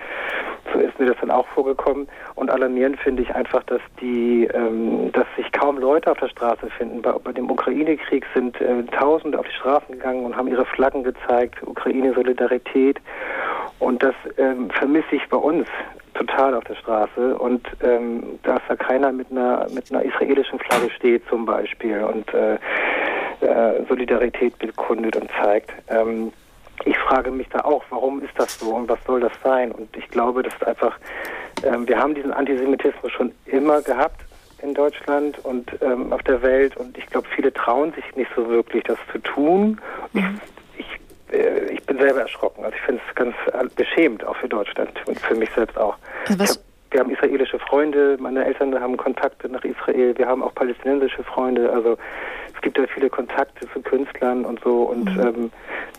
So 0.73 0.81
ist 0.81 0.99
mir 0.99 1.07
das 1.07 1.17
dann 1.21 1.31
auch 1.31 1.47
vorgekommen. 1.49 2.09
Und 2.35 2.51
alarmierend 2.51 2.99
finde 2.99 3.23
ich 3.23 3.35
einfach, 3.35 3.63
dass 3.65 3.81
die, 4.01 4.49
ähm, 4.53 5.13
dass 5.13 5.27
sich 5.37 5.51
kaum 5.53 5.79
Leute 5.79 6.11
auf 6.11 6.19
der 6.19 6.29
Straße 6.29 6.69
finden. 6.77 7.03
Bei, 7.03 7.13
bei 7.13 7.33
dem 7.33 7.51
Ukraine-Krieg 7.51 8.27
sind 8.35 8.61
äh, 8.61 8.83
Tausende 8.85 9.39
auf 9.39 9.47
die 9.47 9.55
Straßen 9.55 9.93
gegangen 9.93 10.25
und 10.25 10.37
haben 10.37 10.49
ihre 10.49 10.65
Flaggen 10.65 11.05
gezeigt, 11.05 11.63
Ukraine-Solidarität. 11.67 13.01
Und 13.79 14.03
das 14.03 14.15
ähm, 14.39 14.71
vermisse 14.71 15.17
ich 15.17 15.29
bei 15.29 15.37
uns 15.37 15.69
total 16.15 16.55
auf 16.55 16.65
der 16.65 16.77
Straße 16.77 17.37
und 17.37 17.67
ähm, 17.83 18.39
dass 18.43 18.61
da 18.69 18.77
keiner 18.77 19.13
mit 19.13 19.31
einer 19.31 19.67
mit 19.75 19.91
einer 19.93 20.03
israelischen 20.03 20.59
Flagge 20.59 20.91
steht 20.91 21.27
zum 21.29 21.45
Beispiel 21.45 22.03
und 22.03 22.33
äh, 22.33 22.55
äh, 23.41 23.85
Solidarität 23.89 24.59
bekundet 24.59 25.17
und 25.17 25.31
zeigt. 25.41 25.71
Ähm, 25.89 26.33
ich 26.85 26.99
frage 26.99 27.31
mich 27.31 27.49
da 27.51 27.61
auch, 27.61 27.85
warum 27.91 28.23
ist 28.23 28.33
das 28.37 28.59
so 28.59 28.75
und 28.75 28.89
was 28.89 28.99
soll 29.07 29.21
das 29.21 29.33
sein? 29.43 29.73
Und 29.73 29.97
ich 29.97 30.09
glaube, 30.09 30.43
das 30.43 30.55
ist 30.55 30.67
einfach, 30.67 30.99
ähm, 31.63 31.87
wir 31.89 31.99
haben 31.99 32.15
diesen 32.15 32.33
Antisemitismus 32.33 33.13
schon 33.13 33.33
immer 33.47 33.81
gehabt 33.83 34.21
in 34.63 34.75
Deutschland 34.75 35.39
und 35.45 35.71
ähm, 35.83 36.13
auf 36.13 36.23
der 36.23 36.43
Welt 36.43 36.77
und 36.77 36.97
ich 36.99 37.07
glaube, 37.07 37.29
viele 37.35 37.53
trauen 37.53 37.93
sich 37.93 38.05
nicht 38.17 38.31
so 38.35 38.49
wirklich, 38.49 38.83
das 38.85 38.99
zu 39.13 39.19
tun. 39.19 39.81
Mhm. 40.13 40.41
Ich, 40.41 40.64
ich, 41.35 41.41
äh, 41.41 41.73
ich, 41.75 41.83
bin 41.85 41.99
selber 41.99 42.21
erschrocken. 42.21 42.65
Also 42.65 42.77
ich 42.77 42.83
finde 42.83 43.01
es 43.09 43.15
ganz 43.15 43.35
beschämend, 43.77 44.25
auch 44.25 44.37
für 44.37 44.49
Deutschland 44.49 44.91
und 45.07 45.19
für 45.21 45.35
mich 45.35 45.51
selbst 45.55 45.77
auch. 45.79 45.97
Also 46.39 46.61
wir 46.91 47.01
haben 47.01 47.11
israelische 47.11 47.59
Freunde, 47.59 48.17
meine 48.21 48.45
Eltern 48.45 48.79
haben 48.79 48.97
Kontakte 48.97 49.49
nach 49.49 49.65
Israel, 49.65 50.17
wir 50.17 50.27
haben 50.27 50.45
auch 50.45 50.55
palästinensische 50.55 51.25
Freunde, 51.25 51.69
also 51.73 51.99
gibt 52.65 52.79
ja 52.79 52.87
viele 52.93 53.11
Kontakte 53.11 53.69
zu 53.73 53.81
Künstlern 53.81 54.45
und 54.45 54.59
so 54.65 54.85
und 54.85 55.05
mhm. 55.05 55.21
ähm, 55.21 55.53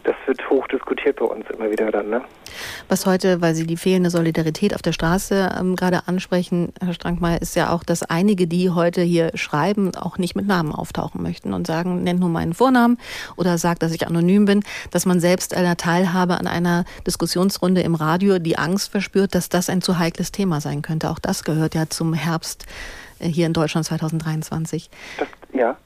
das 0.03 0.15
wird 0.25 0.50
hoch 0.50 0.67
diskutiert 0.67 1.17
bei 1.17 1.25
uns 1.25 1.45
immer 1.51 1.69
wieder 1.69 1.91
dann. 1.91 2.10
Ne? 2.10 2.22
Was 2.89 3.05
heute, 3.05 3.39
weil 3.39 3.53
Sie 3.53 3.67
die 3.67 3.77
fehlende 3.77 4.10
Solidarität 4.10 4.74
auf 4.74 4.81
der 4.81 4.91
Straße 4.91 5.51
ähm, 5.60 5.75
gerade 5.75 6.07
ansprechen, 6.07 6.74
Herr 6.84 6.93
Strankmeier, 6.93 7.39
ist 7.41 7.55
ja 7.55 7.72
auch, 7.72 7.84
dass 7.84 8.01
einige, 8.01 8.48
die 8.48 8.72
heute 8.72 9.01
hier 9.01 9.31
schreiben, 9.36 9.95
auch 9.95 10.17
nicht 10.17 10.36
mit 10.36 10.48
Namen 10.48 10.72
auftauchen 10.72 11.22
möchten 11.22 11.53
und 11.53 11.67
sagen, 11.67 12.03
nennt 12.03 12.19
nur 12.19 12.29
meinen 12.29 12.55
Vornamen 12.55 12.98
oder 13.36 13.60
sagt, 13.60 13.84
dass 13.84 13.93
ich 13.93 14.07
anonym 14.07 14.45
bin, 14.45 14.63
dass 14.89 15.05
man 15.05 15.19
selbst 15.19 15.55
einer 15.55 15.77
Teilhabe 15.77 16.39
an 16.39 16.48
einer 16.48 16.84
Diskussionsrunde 17.05 17.81
im 17.81 17.93
Radio 17.93 18.39
die 18.39 18.57
Angst 18.57 18.89
verspürt, 18.91 19.36
dass 19.36 19.50
das 19.50 19.69
ein 19.69 19.84
zu 19.84 20.00
heikles 20.00 20.31
Thema 20.31 20.62
sein 20.62 20.81
könnte. 20.81 21.12
Auch 21.12 21.19
das 21.19 21.43
gehört 21.43 21.75
ja 21.75 21.88
zum 21.89 22.15
Herbst 22.15 22.65
äh, 23.19 23.27
hier 23.27 23.45
in 23.45 23.53
Deutschland 23.53 23.86
2023. 23.86 24.89
Das, 25.19 25.27
ja. 25.53 25.77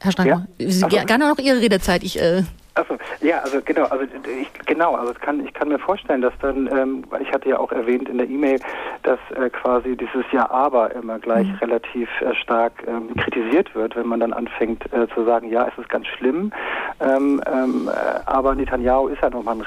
Herr 0.00 0.12
Strankmeier, 0.12 0.46
ja? 0.58 0.66
Also, 0.66 0.88
gerne 0.88 1.28
noch 1.28 1.38
Ihre 1.38 1.60
Redezeit. 1.60 2.02
Ich 2.02 2.20
äh, 2.20 2.42
Achso, 2.74 2.96
ja, 3.20 3.40
also 3.40 3.60
genau, 3.64 3.84
also 3.86 4.04
ich 4.04 4.48
genau, 4.64 4.94
also 4.94 5.12
kann, 5.12 5.44
ich 5.44 5.52
kann 5.52 5.68
mir 5.68 5.78
vorstellen, 5.78 6.22
dass 6.22 6.32
dann, 6.40 6.68
ähm, 6.72 7.04
ich 7.20 7.32
hatte 7.32 7.48
ja 7.48 7.58
auch 7.58 7.72
erwähnt 7.72 8.08
in 8.08 8.18
der 8.18 8.28
E-Mail, 8.28 8.60
dass 9.02 9.18
äh, 9.34 9.50
quasi 9.50 9.96
dieses 9.96 10.24
Ja 10.32 10.48
aber 10.50 10.94
immer 10.94 11.18
gleich 11.18 11.48
mhm. 11.48 11.56
relativ 11.56 12.08
äh, 12.20 12.34
stark 12.36 12.72
ähm, 12.86 13.14
kritisiert 13.16 13.74
wird, 13.74 13.96
wenn 13.96 14.06
man 14.06 14.20
dann 14.20 14.32
anfängt 14.32 14.84
äh, 14.92 15.08
zu 15.14 15.24
sagen, 15.24 15.50
ja, 15.50 15.66
es 15.66 15.76
ist 15.78 15.88
ganz 15.88 16.06
schlimm, 16.06 16.52
ähm, 17.00 17.42
ähm 17.52 17.88
äh, 17.88 18.20
aber 18.26 18.54
Netanyahu 18.54 19.08
ist 19.08 19.20
ja 19.20 19.30
nochmal 19.30 19.56
ein 19.56 19.62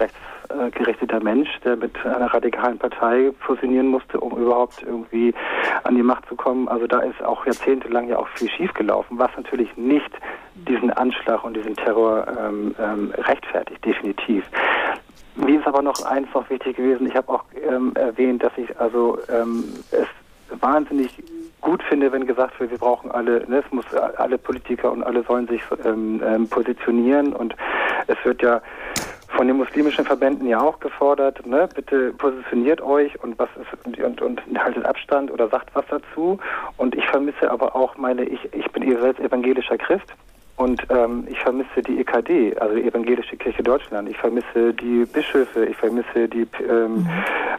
rechtsgerichteter 0.49 1.23
Mensch, 1.23 1.49
der 1.63 1.75
mit 1.75 1.93
einer 2.05 2.33
radikalen 2.33 2.77
Partei 2.77 3.31
fusionieren 3.39 3.87
musste, 3.87 4.19
um 4.19 4.37
überhaupt 4.37 4.83
irgendwie 4.83 5.33
an 5.83 5.95
die 5.95 6.03
Macht 6.03 6.27
zu 6.27 6.35
kommen. 6.35 6.67
Also 6.67 6.87
da 6.87 6.99
ist 6.99 7.21
auch 7.23 7.45
jahrzehntelang 7.45 8.07
ja 8.07 8.17
auch 8.17 8.27
viel 8.29 8.49
schiefgelaufen, 8.49 9.17
was 9.17 9.31
natürlich 9.37 9.75
nicht 9.77 10.11
diesen 10.55 10.91
Anschlag 10.91 11.43
und 11.43 11.55
diesen 11.55 11.75
Terror 11.75 12.27
ähm, 12.39 12.75
ähm, 12.79 13.13
rechtfertigt, 13.17 13.83
definitiv. 13.85 14.45
Mir 15.35 15.59
ist 15.59 15.67
aber 15.67 15.81
noch 15.81 16.05
eins 16.05 16.27
noch 16.33 16.49
wichtig 16.49 16.77
gewesen. 16.77 17.07
Ich 17.07 17.15
habe 17.15 17.29
auch 17.29 17.43
ähm, 17.67 17.93
erwähnt, 17.95 18.43
dass 18.43 18.51
ich 18.57 18.79
also 18.79 19.17
ähm, 19.29 19.63
es 19.91 20.07
wahnsinnig 20.61 21.23
gut 21.61 21.81
finde, 21.83 22.11
wenn 22.11 22.27
gesagt 22.27 22.59
wird, 22.59 22.71
wir 22.71 22.77
brauchen 22.77 23.09
alle, 23.09 23.47
ne, 23.49 23.63
es 23.65 23.71
muss 23.71 23.85
alle 23.95 24.37
Politiker 24.37 24.91
und 24.91 25.01
alle 25.01 25.23
sollen 25.23 25.47
sich 25.47 25.61
ähm, 25.85 26.21
ähm, 26.23 26.47
positionieren 26.47 27.33
und 27.33 27.55
es 28.07 28.17
wird 28.23 28.41
ja 28.41 28.61
von 29.35 29.47
den 29.47 29.57
muslimischen 29.57 30.05
Verbänden 30.05 30.47
ja 30.47 30.61
auch 30.61 30.79
gefordert, 30.79 31.45
ne, 31.45 31.67
bitte 31.73 32.13
positioniert 32.13 32.81
euch 32.81 33.21
und 33.23 33.37
was 33.39 33.49
ist 33.59 33.99
und, 33.99 34.21
und, 34.21 34.41
haltet 34.57 34.85
Abstand 34.85 35.31
oder 35.31 35.47
sagt 35.49 35.73
was 35.73 35.85
dazu. 35.89 36.39
Und 36.77 36.95
ich 36.95 37.05
vermisse 37.07 37.49
aber 37.49 37.75
auch 37.75 37.97
meine, 37.97 38.23
ich, 38.23 38.39
ich 38.53 38.69
bin 38.71 38.83
selbst 38.99 39.19
evangelischer 39.19 39.77
Christ 39.77 40.13
und 40.55 40.83
ähm, 40.89 41.25
ich 41.29 41.39
vermisse 41.39 41.81
die 41.81 41.99
EKD, 41.99 42.55
also 42.57 42.75
die 42.75 42.83
Evangelische 42.83 43.35
Kirche 43.37 43.63
Deutschland. 43.63 44.07
Ich 44.07 44.17
vermisse 44.17 44.73
die 44.73 45.05
Bischöfe, 45.05 45.65
ich 45.65 45.75
vermisse 45.75 46.29
die 46.29 46.47
ähm, 46.69 47.07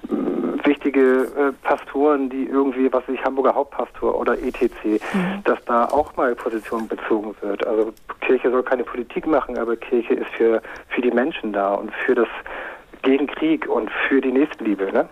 mhm. 0.09 0.61
wichtige 0.65 1.25
äh, 1.25 1.53
Pastoren, 1.63 2.31
die 2.31 2.45
irgendwie, 2.45 2.93
was 2.93 3.03
weiß 3.09 3.17
ich, 3.17 3.25
Hamburger 3.25 3.55
Hauptpastor 3.55 4.17
oder 4.17 4.39
ETC, 4.39 4.85
mhm. 4.85 5.43
dass 5.43 5.59
da 5.65 5.87
auch 5.87 6.15
mal 6.17 6.37
Position 6.37 6.87
bezogen 6.87 7.35
wird. 7.41 7.67
Also 7.67 7.93
Kirche 8.21 8.51
soll 8.51 8.63
keine 8.63 8.85
Politik 8.85 9.27
machen, 9.27 9.59
aber 9.59 9.77
Kirche 9.77 10.15
ist 10.15 10.31
für, 10.37 10.63
für 10.89 11.03
die 11.03 11.11
Menschen 11.11 11.53
da 11.53 11.75
und 11.75 11.93
für 12.07 12.15
das 12.15 12.29
gegen 13.03 13.27
Krieg 13.27 13.69
und 13.69 13.91
für 14.09 14.21
die 14.21 14.33
Nächstenliebe. 14.33 14.93
Ne? 14.93 15.09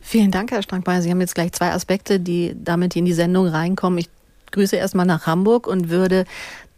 Vielen 0.00 0.32
Dank, 0.32 0.50
Herr 0.50 0.62
Strankmeier. 0.62 1.02
Sie 1.02 1.10
haben 1.10 1.20
jetzt 1.20 1.36
gleich 1.36 1.52
zwei 1.52 1.70
Aspekte, 1.70 2.18
die 2.18 2.56
damit 2.56 2.96
in 2.96 3.04
die 3.04 3.12
Sendung 3.12 3.46
reinkommen. 3.46 3.98
Ich 3.98 4.08
grüße 4.50 4.76
erstmal 4.76 5.06
nach 5.06 5.26
Hamburg 5.26 5.66
und 5.66 5.90
würde 5.90 6.24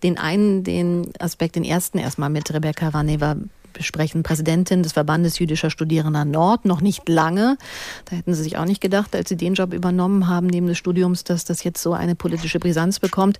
den 0.03 0.19
einen, 0.19 0.65
den 0.65 1.13
Aspekt, 1.19 1.57
den 1.57 1.65
ersten 1.65 1.99
erstmal 1.99 2.31
mit 2.31 2.53
Rebecca 2.53 2.89
Raneva 2.89 3.37
besprechen, 3.73 4.23
Präsidentin 4.23 4.83
des 4.83 4.93
Verbandes 4.93 5.39
jüdischer 5.39 5.71
Studierender 5.71 6.25
Nord, 6.25 6.65
noch 6.65 6.81
nicht 6.81 7.09
lange. 7.09 7.57
Da 8.05 8.17
hätten 8.17 8.35
Sie 8.35 8.43
sich 8.43 8.59
auch 8.59 8.65
nicht 8.65 8.81
gedacht, 8.81 9.17
als 9.17 9.29
Sie 9.29 9.37
den 9.37 9.55
Job 9.55 9.73
übernommen 9.73 10.29
haben, 10.29 10.47
neben 10.47 10.67
des 10.67 10.79
Studiums, 10.79 11.25
dass 11.25 11.45
das 11.45 11.65
jetzt 11.65 11.83
so 11.83 11.93
eine 11.93 12.15
politische 12.15 12.59
Brisanz 12.59 13.01
bekommt. 13.01 13.39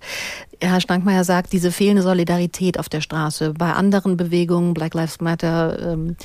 Herr 0.59 0.81
Stankmeier 0.81 1.23
sagt, 1.23 1.53
diese 1.53 1.71
fehlende 1.71 2.01
Solidarität 2.01 2.79
auf 2.79 2.89
der 2.89 3.01
Straße 3.01 3.53
bei 3.53 3.73
anderen 3.73 4.17
Bewegungen, 4.17 4.73
Black 4.73 4.93
Lives 4.93 5.21
Matter, 5.21 5.93
ähm, 5.93 6.15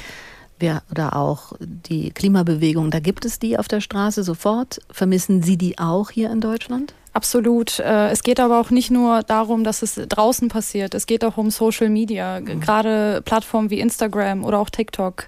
oder 0.90 1.14
auch 1.14 1.52
die 1.60 2.10
Klimabewegung, 2.10 2.90
da 2.90 2.98
gibt 2.98 3.24
es 3.24 3.38
die 3.38 3.56
auf 3.56 3.68
der 3.68 3.80
Straße 3.80 4.24
sofort. 4.24 4.80
Vermissen 4.90 5.40
Sie 5.40 5.56
die 5.56 5.78
auch 5.78 6.10
hier 6.10 6.32
in 6.32 6.40
Deutschland? 6.40 6.94
Absolut. 7.18 7.80
Äh, 7.80 8.10
es 8.10 8.22
geht 8.22 8.38
aber 8.38 8.60
auch 8.60 8.70
nicht 8.70 8.92
nur 8.92 9.24
darum, 9.24 9.64
dass 9.64 9.82
es 9.82 9.96
draußen 9.96 10.46
passiert. 10.46 10.94
Es 10.94 11.04
geht 11.04 11.24
auch 11.24 11.36
um 11.36 11.50
Social 11.50 11.88
Media, 11.88 12.38
mhm. 12.38 12.60
gerade 12.60 13.22
Plattformen 13.24 13.70
wie 13.70 13.80
Instagram 13.80 14.44
oder 14.44 14.60
auch 14.60 14.70
TikTok. 14.70 15.26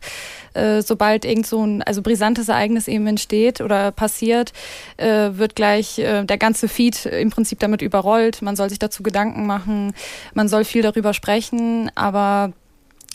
Äh, 0.54 0.82
sobald 0.82 1.25
irgend 1.25 1.49
so 1.49 1.64
ein 1.64 1.82
also 1.82 2.00
brisantes 2.00 2.49
Ereignis 2.49 2.87
eben 2.87 3.09
entsteht 3.09 3.61
oder 3.61 3.90
passiert, 3.90 4.52
äh, 4.99 5.30
wird 5.32 5.56
gleich 5.56 5.97
der 5.97 6.38
ganze 6.38 6.68
Feed 6.68 7.06
im 7.06 7.30
Prinzip 7.30 7.59
damit 7.59 7.82
überrollt. 7.82 8.40
Man 8.40 8.54
soll 8.54 8.68
sich 8.68 8.78
dazu 8.78 9.02
Gedanken 9.02 9.47
machen, 9.47 9.92
man 10.32 10.49
soll 10.49 10.64
viel 10.64 10.82
darüber 10.82 11.12
sprechen, 11.12 11.90
aber 11.97 12.52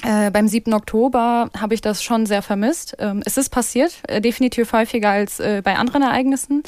äh, 0.03 0.29
beim 0.29 0.47
7. 0.47 0.73
Oktober 0.73 1.49
habe 1.57 1.73
ich 1.73 1.81
das 1.81 2.03
schon 2.03 2.25
sehr 2.25 2.41
vermisst. 2.41 2.95
Ähm, 2.99 3.23
es 3.25 3.37
ist 3.37 3.49
passiert, 3.49 3.93
äh, 4.07 4.21
definitiv 4.21 4.73
häufiger 4.73 5.09
als 5.09 5.39
äh, 5.39 5.61
bei 5.63 5.75
anderen 5.75 6.03
Ereignissen, 6.03 6.63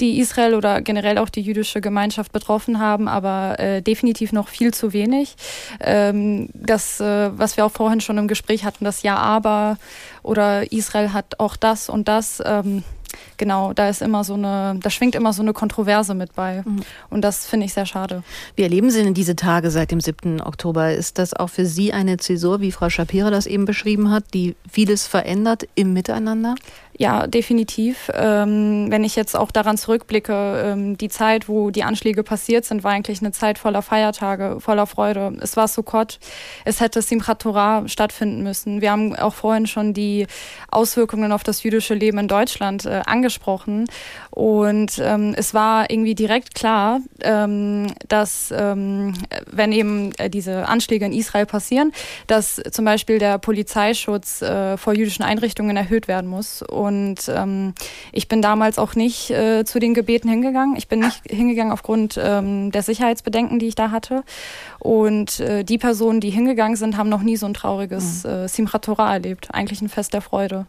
die 0.00 0.18
Israel 0.18 0.54
oder 0.54 0.80
generell 0.82 1.18
auch 1.18 1.28
die 1.28 1.40
jüdische 1.40 1.80
Gemeinschaft 1.80 2.32
betroffen 2.32 2.80
haben, 2.80 3.08
aber 3.08 3.58
äh, 3.58 3.80
definitiv 3.80 4.32
noch 4.32 4.48
viel 4.48 4.74
zu 4.74 4.92
wenig. 4.92 5.36
Ähm, 5.80 6.48
das, 6.52 7.00
äh, 7.00 7.30
was 7.38 7.56
wir 7.56 7.64
auch 7.64 7.72
vorhin 7.72 8.00
schon 8.00 8.18
im 8.18 8.28
Gespräch 8.28 8.64
hatten, 8.64 8.84
das 8.84 9.02
Ja, 9.02 9.16
aber 9.16 9.78
oder 10.22 10.72
Israel 10.72 11.12
hat 11.12 11.38
auch 11.38 11.56
das 11.56 11.88
und 11.88 12.08
das. 12.08 12.42
Ähm, 12.44 12.82
genau, 13.36 13.72
da 13.72 13.88
ist 13.88 14.02
immer 14.02 14.24
so 14.24 14.34
eine, 14.34 14.78
da 14.80 14.90
schwingt 14.90 15.14
immer 15.14 15.32
so 15.32 15.42
eine 15.42 15.52
Kontroverse 15.52 16.14
mit 16.14 16.34
bei. 16.34 16.62
Mhm. 16.64 16.80
Und 17.10 17.22
das 17.22 17.46
finde 17.46 17.66
ich 17.66 17.74
sehr 17.74 17.86
schade. 17.86 18.22
Wie 18.56 18.62
erleben 18.62 18.90
Sie 18.90 19.02
denn 19.02 19.14
diese 19.14 19.36
Tage 19.36 19.70
seit 19.70 19.90
dem 19.90 20.00
7. 20.00 20.40
Oktober? 20.40 20.92
Ist 20.92 21.18
das 21.18 21.34
auch 21.34 21.48
für 21.48 21.66
Sie 21.66 21.92
eine 21.92 22.16
Zäsur, 22.16 22.60
wie 22.60 22.72
Frau 22.72 22.90
Shapira 22.90 23.30
das 23.30 23.46
eben 23.46 23.64
beschrieben 23.64 24.10
hat, 24.10 24.24
die 24.34 24.56
vieles 24.70 25.06
verändert 25.06 25.66
im 25.74 25.92
Miteinander? 25.92 26.54
Ja, 26.96 27.26
definitiv. 27.26 28.08
Ähm, 28.14 28.86
wenn 28.88 29.02
ich 29.02 29.16
jetzt 29.16 29.36
auch 29.36 29.50
daran 29.50 29.76
zurückblicke, 29.76 30.62
ähm, 30.64 30.96
die 30.96 31.08
Zeit, 31.08 31.48
wo 31.48 31.70
die 31.70 31.82
Anschläge 31.82 32.22
passiert 32.22 32.64
sind, 32.64 32.84
war 32.84 32.92
eigentlich 32.92 33.20
eine 33.20 33.32
Zeit 33.32 33.58
voller 33.58 33.82
Feiertage, 33.82 34.60
voller 34.60 34.86
Freude. 34.86 35.36
Es 35.40 35.56
war 35.56 35.66
Sukkot, 35.66 36.20
es 36.64 36.80
hätte 36.80 37.02
Simchat 37.02 37.42
Torah 37.42 37.88
stattfinden 37.88 38.44
müssen. 38.44 38.80
Wir 38.80 38.92
haben 38.92 39.16
auch 39.16 39.34
vorhin 39.34 39.66
schon 39.66 39.92
die 39.92 40.28
Auswirkungen 40.70 41.32
auf 41.32 41.42
das 41.42 41.64
jüdische 41.64 41.94
Leben 41.94 42.18
in 42.18 42.28
Deutschland 42.28 42.86
äh, 42.86 43.02
angesprochen. 43.04 43.86
Und 44.30 45.00
ähm, 45.02 45.34
es 45.36 45.52
war 45.52 45.90
irgendwie 45.90 46.14
direkt 46.14 46.54
klar, 46.54 47.00
ähm, 47.22 47.88
dass 48.06 48.52
ähm, 48.56 49.14
wenn 49.50 49.72
eben 49.72 50.12
äh, 50.18 50.30
diese 50.30 50.68
Anschläge 50.68 51.06
in 51.06 51.12
Israel 51.12 51.46
passieren, 51.46 51.92
dass 52.28 52.62
zum 52.70 52.84
Beispiel 52.84 53.18
der 53.18 53.38
Polizeischutz 53.38 54.42
äh, 54.42 54.76
vor 54.76 54.94
jüdischen 54.94 55.24
Einrichtungen 55.24 55.76
erhöht 55.76 56.06
werden 56.06 56.30
muss. 56.30 56.62
Ähm, 57.28 57.74
ich 58.12 58.28
bin 58.28 58.42
damals 58.42 58.78
auch 58.78 58.94
nicht 58.94 59.30
äh, 59.30 59.64
zu 59.64 59.78
den 59.78 59.94
Gebeten 59.94 60.28
hingegangen. 60.28 60.76
Ich 60.76 60.88
bin 60.88 61.00
nicht 61.00 61.22
hingegangen 61.28 61.72
aufgrund 61.72 62.18
ähm, 62.22 62.70
der 62.70 62.82
Sicherheitsbedenken, 62.82 63.58
die 63.58 63.68
ich 63.68 63.74
da 63.74 63.90
hatte. 63.90 64.24
Und 64.78 65.40
äh, 65.40 65.64
die 65.64 65.78
Personen, 65.78 66.20
die 66.20 66.30
hingegangen 66.30 66.76
sind, 66.76 66.96
haben 66.96 67.08
noch 67.08 67.22
nie 67.22 67.36
so 67.36 67.46
ein 67.46 67.54
trauriges 67.54 68.24
mhm. 68.24 68.30
äh, 68.30 68.48
Simchat 68.48 68.84
Torah 68.84 69.12
erlebt. 69.12 69.48
Eigentlich 69.52 69.80
ein 69.80 69.88
Fest 69.88 70.14
der 70.14 70.20
Freude. 70.20 70.66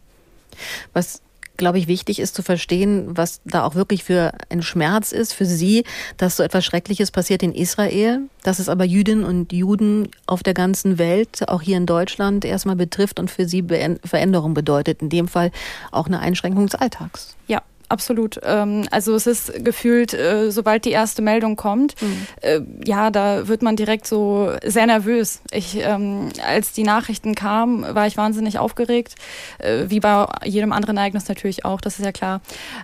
Was 0.93 1.21
glaube 1.57 1.79
ich, 1.79 1.87
wichtig 1.87 2.19
ist 2.19 2.35
zu 2.35 2.43
verstehen, 2.43 3.17
was 3.17 3.41
da 3.45 3.63
auch 3.63 3.75
wirklich 3.75 4.03
für 4.03 4.31
ein 4.49 4.61
Schmerz 4.61 5.11
ist 5.11 5.33
für 5.33 5.45
Sie, 5.45 5.83
dass 6.17 6.37
so 6.37 6.43
etwas 6.43 6.65
Schreckliches 6.65 7.11
passiert 7.11 7.43
in 7.43 7.53
Israel, 7.53 8.21
dass 8.43 8.59
es 8.59 8.69
aber 8.69 8.85
Jüdinnen 8.85 9.23
und 9.23 9.53
Juden 9.53 10.09
auf 10.27 10.43
der 10.43 10.53
ganzen 10.53 10.97
Welt, 10.97 11.47
auch 11.49 11.61
hier 11.61 11.77
in 11.77 11.85
Deutschland, 11.85 12.45
erstmal 12.45 12.75
betrifft 12.75 13.19
und 13.19 13.31
für 13.31 13.47
Sie 13.47 13.63
Veränderung 14.03 14.53
bedeutet. 14.53 15.01
In 15.01 15.09
dem 15.09 15.27
Fall 15.27 15.51
auch 15.91 16.07
eine 16.07 16.19
Einschränkung 16.19 16.65
des 16.67 16.75
Alltags. 16.75 17.35
Ja, 17.47 17.61
absolut. 17.95 18.41
Ähm, 18.43 18.85
also 18.91 19.15
es 19.15 19.25
ist 19.25 19.63
gefühlt, 19.63 20.13
äh, 20.13 20.51
sobald 20.51 20.83
die 20.83 20.91
erste 20.91 21.21
Meldung 21.21 21.55
kommt, 21.55 21.95
mhm. 22.01 22.27
äh, 22.41 22.59
ja, 22.85 23.09
da 23.09 23.47
wird 23.47 23.61
man 23.61 23.77
direkt 23.77 24.05
so 24.05 24.51
sehr 24.65 24.85
nervös. 24.85 25.39
Ich, 25.51 25.77
ähm, 25.77 26.27
als 26.45 26.73
die 26.73 26.83
Nachrichten 26.83 27.35
kamen, 27.35 27.95
war 27.95 28.05
ich 28.05 28.17
wahnsinnig 28.17 28.59
aufgeregt, 28.59 29.15
äh, 29.59 29.85
wie 29.87 30.01
bei 30.01 30.27
jedem 30.43 30.73
anderen 30.73 30.97
Ereignis 30.97 31.29
natürlich 31.29 31.63
auch, 31.63 31.79
das 31.79 31.99
ist 31.99 32.05
ja 32.05 32.11
klar. 32.11 32.41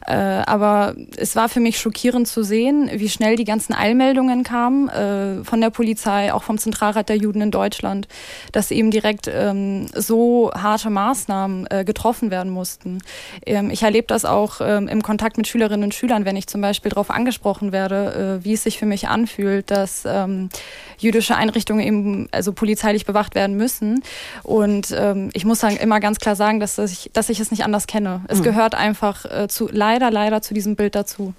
Äh, 0.07 0.13
aber 0.13 0.95
es 1.17 1.35
war 1.35 1.49
für 1.49 1.59
mich 1.59 1.77
schockierend 1.77 2.29
zu 2.29 2.43
sehen, 2.43 2.89
wie 2.93 3.09
schnell 3.09 3.35
die 3.35 3.43
ganzen 3.43 3.73
Eilmeldungen 3.73 4.43
kamen 4.43 4.87
äh, 4.87 5.43
von 5.43 5.59
der 5.59 5.71
Polizei, 5.71 6.33
auch 6.33 6.43
vom 6.43 6.57
Zentralrat 6.57 7.09
der 7.09 7.17
Juden 7.17 7.41
in 7.41 7.51
Deutschland, 7.51 8.07
dass 8.53 8.71
eben 8.71 8.91
direkt 8.91 9.29
ähm, 9.29 9.87
so 9.93 10.51
harte 10.53 10.89
Maßnahmen 10.89 11.67
äh, 11.69 11.83
getroffen 11.83 12.31
werden 12.31 12.51
mussten. 12.51 12.99
Ähm, 13.45 13.69
ich 13.71 13.83
erlebe 13.83 14.07
das 14.07 14.23
auch 14.23 14.61
ähm, 14.61 14.87
im 14.87 15.00
Kontakt 15.03 15.37
mit 15.37 15.47
Schülerinnen 15.47 15.83
und 15.83 15.93
Schülern, 15.93 16.25
wenn 16.25 16.35
ich 16.35 16.47
zum 16.47 16.61
Beispiel 16.61 16.89
darauf 16.89 17.09
angesprochen 17.09 17.71
werde, 17.71 18.39
äh, 18.41 18.45
wie 18.45 18.53
es 18.53 18.63
sich 18.63 18.77
für 18.77 18.85
mich 18.85 19.07
anfühlt, 19.07 19.71
dass 19.71 20.03
ähm, 20.05 20.49
jüdische 20.97 21.35
Einrichtungen 21.35 21.85
eben 21.85 22.27
also 22.31 22.53
polizeilich 22.53 23.05
bewacht 23.05 23.35
werden 23.35 23.57
müssen. 23.57 24.03
Und 24.43 24.93
ähm, 24.97 25.29
ich 25.33 25.45
muss 25.45 25.59
sagen, 25.59 25.77
immer 25.77 25.99
ganz 25.99 26.19
klar 26.19 26.35
sagen, 26.35 26.59
dass 26.59 26.77
ich, 26.77 27.09
dass 27.13 27.29
ich 27.29 27.39
es 27.39 27.51
nicht 27.51 27.63
anders 27.63 27.87
kenne. 27.87 28.21
Es 28.27 28.39
mhm. 28.39 28.43
gehört 28.43 28.75
einfach 28.75 29.25
äh, 29.25 29.47
zu 29.47 29.69
leider, 29.71 30.11
leider 30.11 30.41
zu 30.41 30.53
diesem 30.53 30.75
Bild 30.75 30.95
dazu. 30.95 31.33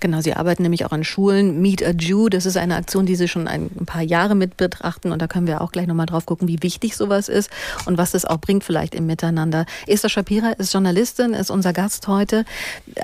Genau, 0.00 0.20
Sie 0.20 0.34
arbeiten 0.34 0.62
nämlich 0.62 0.84
auch 0.84 0.92
an 0.92 1.04
Schulen. 1.04 1.60
Meet 1.60 1.84
a 1.84 1.90
Jew, 1.90 2.28
das 2.28 2.46
ist 2.46 2.56
eine 2.56 2.76
Aktion, 2.76 3.06
die 3.06 3.16
Sie 3.16 3.28
schon 3.28 3.48
ein 3.48 3.70
paar 3.86 4.02
Jahre 4.02 4.34
mit 4.34 4.56
betrachten. 4.56 5.12
Und 5.12 5.20
da 5.20 5.26
können 5.26 5.46
wir 5.46 5.60
auch 5.60 5.72
gleich 5.72 5.86
nochmal 5.86 6.06
drauf 6.06 6.26
gucken, 6.26 6.48
wie 6.48 6.62
wichtig 6.62 6.96
sowas 6.96 7.28
ist 7.28 7.50
und 7.86 7.98
was 7.98 8.14
es 8.14 8.24
auch 8.24 8.38
bringt 8.38 8.64
vielleicht 8.64 8.94
im 8.94 9.06
Miteinander. 9.06 9.66
Esther 9.86 10.08
Shapira 10.08 10.50
ist 10.52 10.72
Journalistin, 10.72 11.34
ist 11.34 11.50
unser 11.50 11.72
Gast 11.72 12.08
heute. 12.08 12.44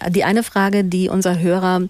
Die 0.08 0.24
eine 0.24 0.42
Frage, 0.42 0.84
die 0.84 1.08
unser 1.08 1.38
Hörer 1.38 1.82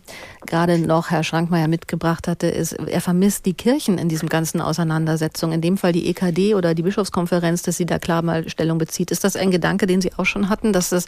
gerade 0.47 0.79
noch, 0.79 1.11
Herr 1.11 1.23
Schrankmeier, 1.23 1.69
mitgebracht 1.69 2.29
hatte, 2.29 2.49
ist, 2.49 2.73
er 2.73 3.01
vermisst 3.01 3.47
die 3.47 3.55
Kirchen 3.55 3.99
in 3.99 4.09
diesem 4.09 4.29
ganzen 4.29 4.61
Auseinandersetzung. 4.61 5.53
In 5.53 5.61
dem 5.61 5.77
Fall 5.77 5.93
die 5.93 6.09
EKD 6.09 6.55
oder 6.55 6.75
die 6.75 6.83
Bischofskonferenz, 6.83 7.63
dass 7.63 7.77
sie 7.77 7.87
da 7.87 7.99
klar 7.99 8.23
mal 8.23 8.49
Stellung 8.49 8.79
bezieht. 8.79 9.11
Ist 9.11 9.25
das 9.25 9.37
ein 9.37 9.51
Gedanke, 9.51 9.87
den 9.87 10.01
Sie 10.01 10.13
auch 10.17 10.27
schon 10.27 10.49
hatten, 10.49 10.73
dass 10.73 10.91
das 10.91 11.07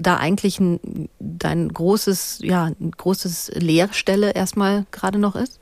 da 0.00 0.16
eigentlich 0.16 0.60
ein, 0.60 1.08
ein 1.42 1.68
großes, 1.68 2.40
ja, 2.42 2.70
großes 2.90 3.52
Leerstelle 3.54 4.32
erstmal 4.32 4.86
gerade 4.90 5.18
noch 5.18 5.36
ist? 5.36 5.60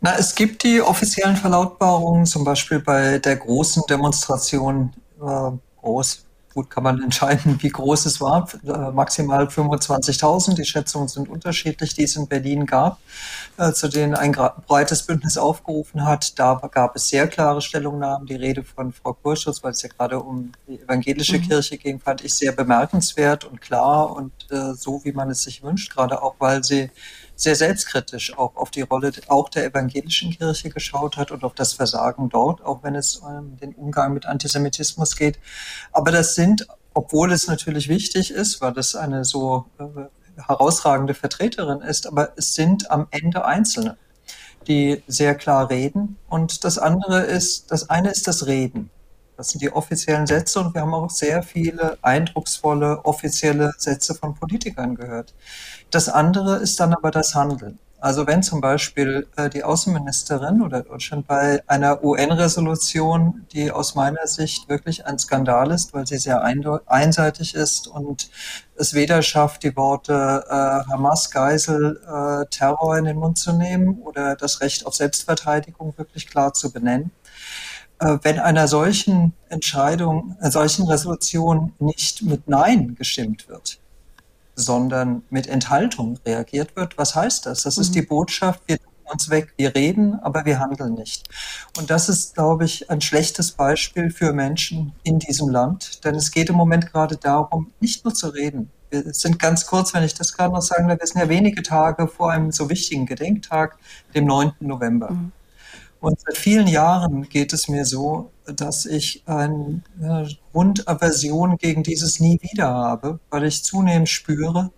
Na, 0.00 0.16
es 0.16 0.34
gibt 0.34 0.62
die 0.62 0.80
offiziellen 0.80 1.36
Verlautbarungen, 1.36 2.24
zum 2.24 2.44
Beispiel 2.44 2.80
bei 2.80 3.18
der 3.18 3.36
großen 3.36 3.82
Demonstration, 3.88 4.92
äh, 5.20 5.50
groß, 5.80 6.26
Gut, 6.52 6.68
kann 6.68 6.82
man 6.82 7.02
entscheiden, 7.02 7.58
wie 7.62 7.68
groß 7.68 8.06
es 8.06 8.20
war. 8.20 8.48
Äh, 8.64 8.90
maximal 8.90 9.46
25.000. 9.46 10.54
Die 10.54 10.64
Schätzungen 10.64 11.08
sind 11.08 11.28
unterschiedlich, 11.28 11.94
die 11.94 12.04
es 12.04 12.16
in 12.16 12.26
Berlin 12.26 12.66
gab, 12.66 12.98
äh, 13.56 13.72
zu 13.72 13.88
denen 13.88 14.14
ein 14.14 14.32
breites 14.32 15.04
Bündnis 15.04 15.38
aufgerufen 15.38 16.04
hat. 16.04 16.38
Da 16.38 16.60
gab 16.72 16.96
es 16.96 17.08
sehr 17.08 17.28
klare 17.28 17.62
Stellungnahmen. 17.62 18.26
Die 18.26 18.34
Rede 18.34 18.64
von 18.64 18.92
Frau 18.92 19.12
Kurschutz, 19.12 19.62
weil 19.62 19.72
es 19.72 19.82
ja 19.82 19.88
gerade 19.88 20.20
um 20.20 20.52
die 20.66 20.80
evangelische 20.80 21.38
mhm. 21.38 21.42
Kirche 21.42 21.78
ging, 21.78 22.00
fand 22.00 22.24
ich 22.24 22.34
sehr 22.34 22.52
bemerkenswert 22.52 23.44
und 23.44 23.60
klar 23.60 24.10
und 24.10 24.32
äh, 24.50 24.74
so, 24.74 25.04
wie 25.04 25.12
man 25.12 25.30
es 25.30 25.42
sich 25.42 25.62
wünscht, 25.62 25.94
gerade 25.94 26.22
auch, 26.22 26.34
weil 26.38 26.64
sie 26.64 26.90
sehr 27.40 27.56
selbstkritisch 27.56 28.36
auch 28.36 28.56
auf 28.56 28.70
die 28.70 28.82
Rolle 28.82 29.12
auch 29.28 29.48
der 29.48 29.64
evangelischen 29.64 30.30
Kirche 30.30 30.68
geschaut 30.68 31.16
hat 31.16 31.30
und 31.30 31.42
auf 31.42 31.54
das 31.54 31.72
Versagen 31.72 32.28
dort, 32.28 32.62
auch 32.62 32.82
wenn 32.82 32.94
es 32.94 33.16
um 33.16 33.30
ähm, 33.30 33.56
den 33.56 33.74
Umgang 33.74 34.12
mit 34.12 34.26
Antisemitismus 34.26 35.16
geht. 35.16 35.38
Aber 35.90 36.10
das 36.10 36.34
sind, 36.34 36.66
obwohl 36.92 37.32
es 37.32 37.46
natürlich 37.46 37.88
wichtig 37.88 38.30
ist, 38.30 38.60
weil 38.60 38.72
das 38.72 38.94
eine 38.94 39.24
so 39.24 39.64
äh, 39.78 39.84
herausragende 40.46 41.14
Vertreterin 41.14 41.80
ist, 41.80 42.06
aber 42.06 42.32
es 42.36 42.54
sind 42.54 42.90
am 42.90 43.06
Ende 43.10 43.44
Einzelne, 43.44 43.96
die 44.66 45.02
sehr 45.06 45.34
klar 45.34 45.70
reden. 45.70 46.18
Und 46.28 46.64
das 46.64 46.76
andere 46.76 47.22
ist, 47.22 47.70
das 47.70 47.88
eine 47.88 48.10
ist 48.10 48.28
das 48.28 48.46
Reden. 48.46 48.90
Das 49.40 49.48
sind 49.48 49.62
die 49.62 49.72
offiziellen 49.72 50.26
Sätze 50.26 50.60
und 50.60 50.74
wir 50.74 50.82
haben 50.82 50.92
auch 50.92 51.08
sehr 51.08 51.42
viele 51.42 51.96
eindrucksvolle 52.02 53.06
offizielle 53.06 53.72
Sätze 53.78 54.14
von 54.14 54.34
Politikern 54.34 54.94
gehört. 54.94 55.32
Das 55.90 56.08
andere 56.08 56.56
ist 56.56 56.78
dann 56.78 56.94
aber 56.94 57.10
das 57.10 57.34
Handeln. 57.34 57.78
Also 58.00 58.26
wenn 58.26 58.42
zum 58.42 58.62
Beispiel 58.62 59.28
äh, 59.36 59.50
die 59.50 59.62
Außenministerin 59.62 60.62
oder 60.62 60.82
Deutschland 60.82 61.26
bei 61.26 61.62
einer 61.66 62.02
UN-Resolution, 62.02 63.46
die 63.52 63.70
aus 63.70 63.94
meiner 63.94 64.26
Sicht 64.26 64.70
wirklich 64.70 65.04
ein 65.04 65.18
Skandal 65.18 65.70
ist, 65.70 65.92
weil 65.92 66.06
sie 66.06 66.16
sehr 66.16 66.42
einseitig 66.42 67.54
ist 67.54 67.88
und 67.88 68.30
es 68.76 68.94
weder 68.94 69.20
schafft, 69.20 69.64
die 69.64 69.76
Worte 69.76 70.44
äh, 70.48 70.90
Hamas, 70.90 71.30
Geisel, 71.30 72.00
äh, 72.06 72.46
Terror 72.46 72.96
in 72.96 73.04
den 73.04 73.18
Mund 73.18 73.36
zu 73.36 73.52
nehmen 73.52 74.00
oder 74.00 74.34
das 74.34 74.62
Recht 74.62 74.86
auf 74.86 74.94
Selbstverteidigung 74.94 75.92
wirklich 75.98 76.26
klar 76.26 76.54
zu 76.54 76.72
benennen, 76.72 77.10
äh, 77.98 78.16
wenn 78.22 78.38
einer 78.38 78.66
solchen 78.66 79.34
Entscheidung, 79.50 80.36
einer 80.40 80.50
solchen 80.50 80.86
Resolution 80.86 81.74
nicht 81.78 82.22
mit 82.22 82.48
Nein 82.48 82.94
gestimmt 82.94 83.46
wird, 83.48 83.79
sondern 84.60 85.22
mit 85.30 85.46
Enthaltung 85.46 86.18
reagiert 86.24 86.76
wird, 86.76 86.98
was 86.98 87.14
heißt 87.14 87.46
das? 87.46 87.62
Das 87.62 87.76
mhm. 87.76 87.82
ist 87.82 87.94
die 87.94 88.02
Botschaft, 88.02 88.62
wir 88.66 88.78
tun 88.78 88.86
uns 89.10 89.30
weg, 89.30 89.52
wir 89.56 89.74
reden, 89.74 90.20
aber 90.20 90.44
wir 90.44 90.60
handeln 90.60 90.94
nicht. 90.94 91.28
Und 91.78 91.90
das 91.90 92.08
ist, 92.08 92.34
glaube 92.34 92.64
ich, 92.64 92.90
ein 92.90 93.00
schlechtes 93.00 93.52
Beispiel 93.52 94.10
für 94.10 94.32
Menschen 94.32 94.92
in 95.02 95.18
diesem 95.18 95.48
Land, 95.48 96.04
denn 96.04 96.14
es 96.14 96.30
geht 96.30 96.48
im 96.48 96.56
Moment 96.56 96.92
gerade 96.92 97.16
darum, 97.16 97.72
nicht 97.80 98.04
nur 98.04 98.14
zu 98.14 98.28
reden. 98.28 98.70
Wir 98.90 99.12
sind 99.14 99.38
ganz 99.38 99.66
kurz, 99.66 99.94
wenn 99.94 100.02
ich 100.02 100.14
das 100.14 100.36
gerade 100.36 100.52
noch 100.52 100.62
sagen 100.62 100.88
darf, 100.88 101.00
wir 101.00 101.06
sind 101.06 101.20
ja 101.20 101.28
wenige 101.28 101.62
Tage 101.62 102.08
vor 102.08 102.32
einem 102.32 102.50
so 102.50 102.68
wichtigen 102.70 103.06
Gedenktag, 103.06 103.78
dem 104.14 104.26
9. 104.26 104.52
November. 104.60 105.12
Mhm. 105.12 105.32
Und 106.00 106.18
seit 106.20 106.38
vielen 106.38 106.66
Jahren 106.66 107.28
geht 107.28 107.52
es 107.52 107.68
mir 107.68 107.84
so, 107.84 108.30
dass 108.46 108.86
ich 108.86 109.22
eine 109.26 109.82
Grundaversion 110.52 111.58
gegen 111.58 111.82
dieses 111.82 112.20
Nie 112.20 112.40
wieder 112.42 112.68
habe, 112.68 113.20
weil 113.28 113.44
ich 113.44 113.62
zunehmend 113.64 114.08
spüre, 114.08 114.70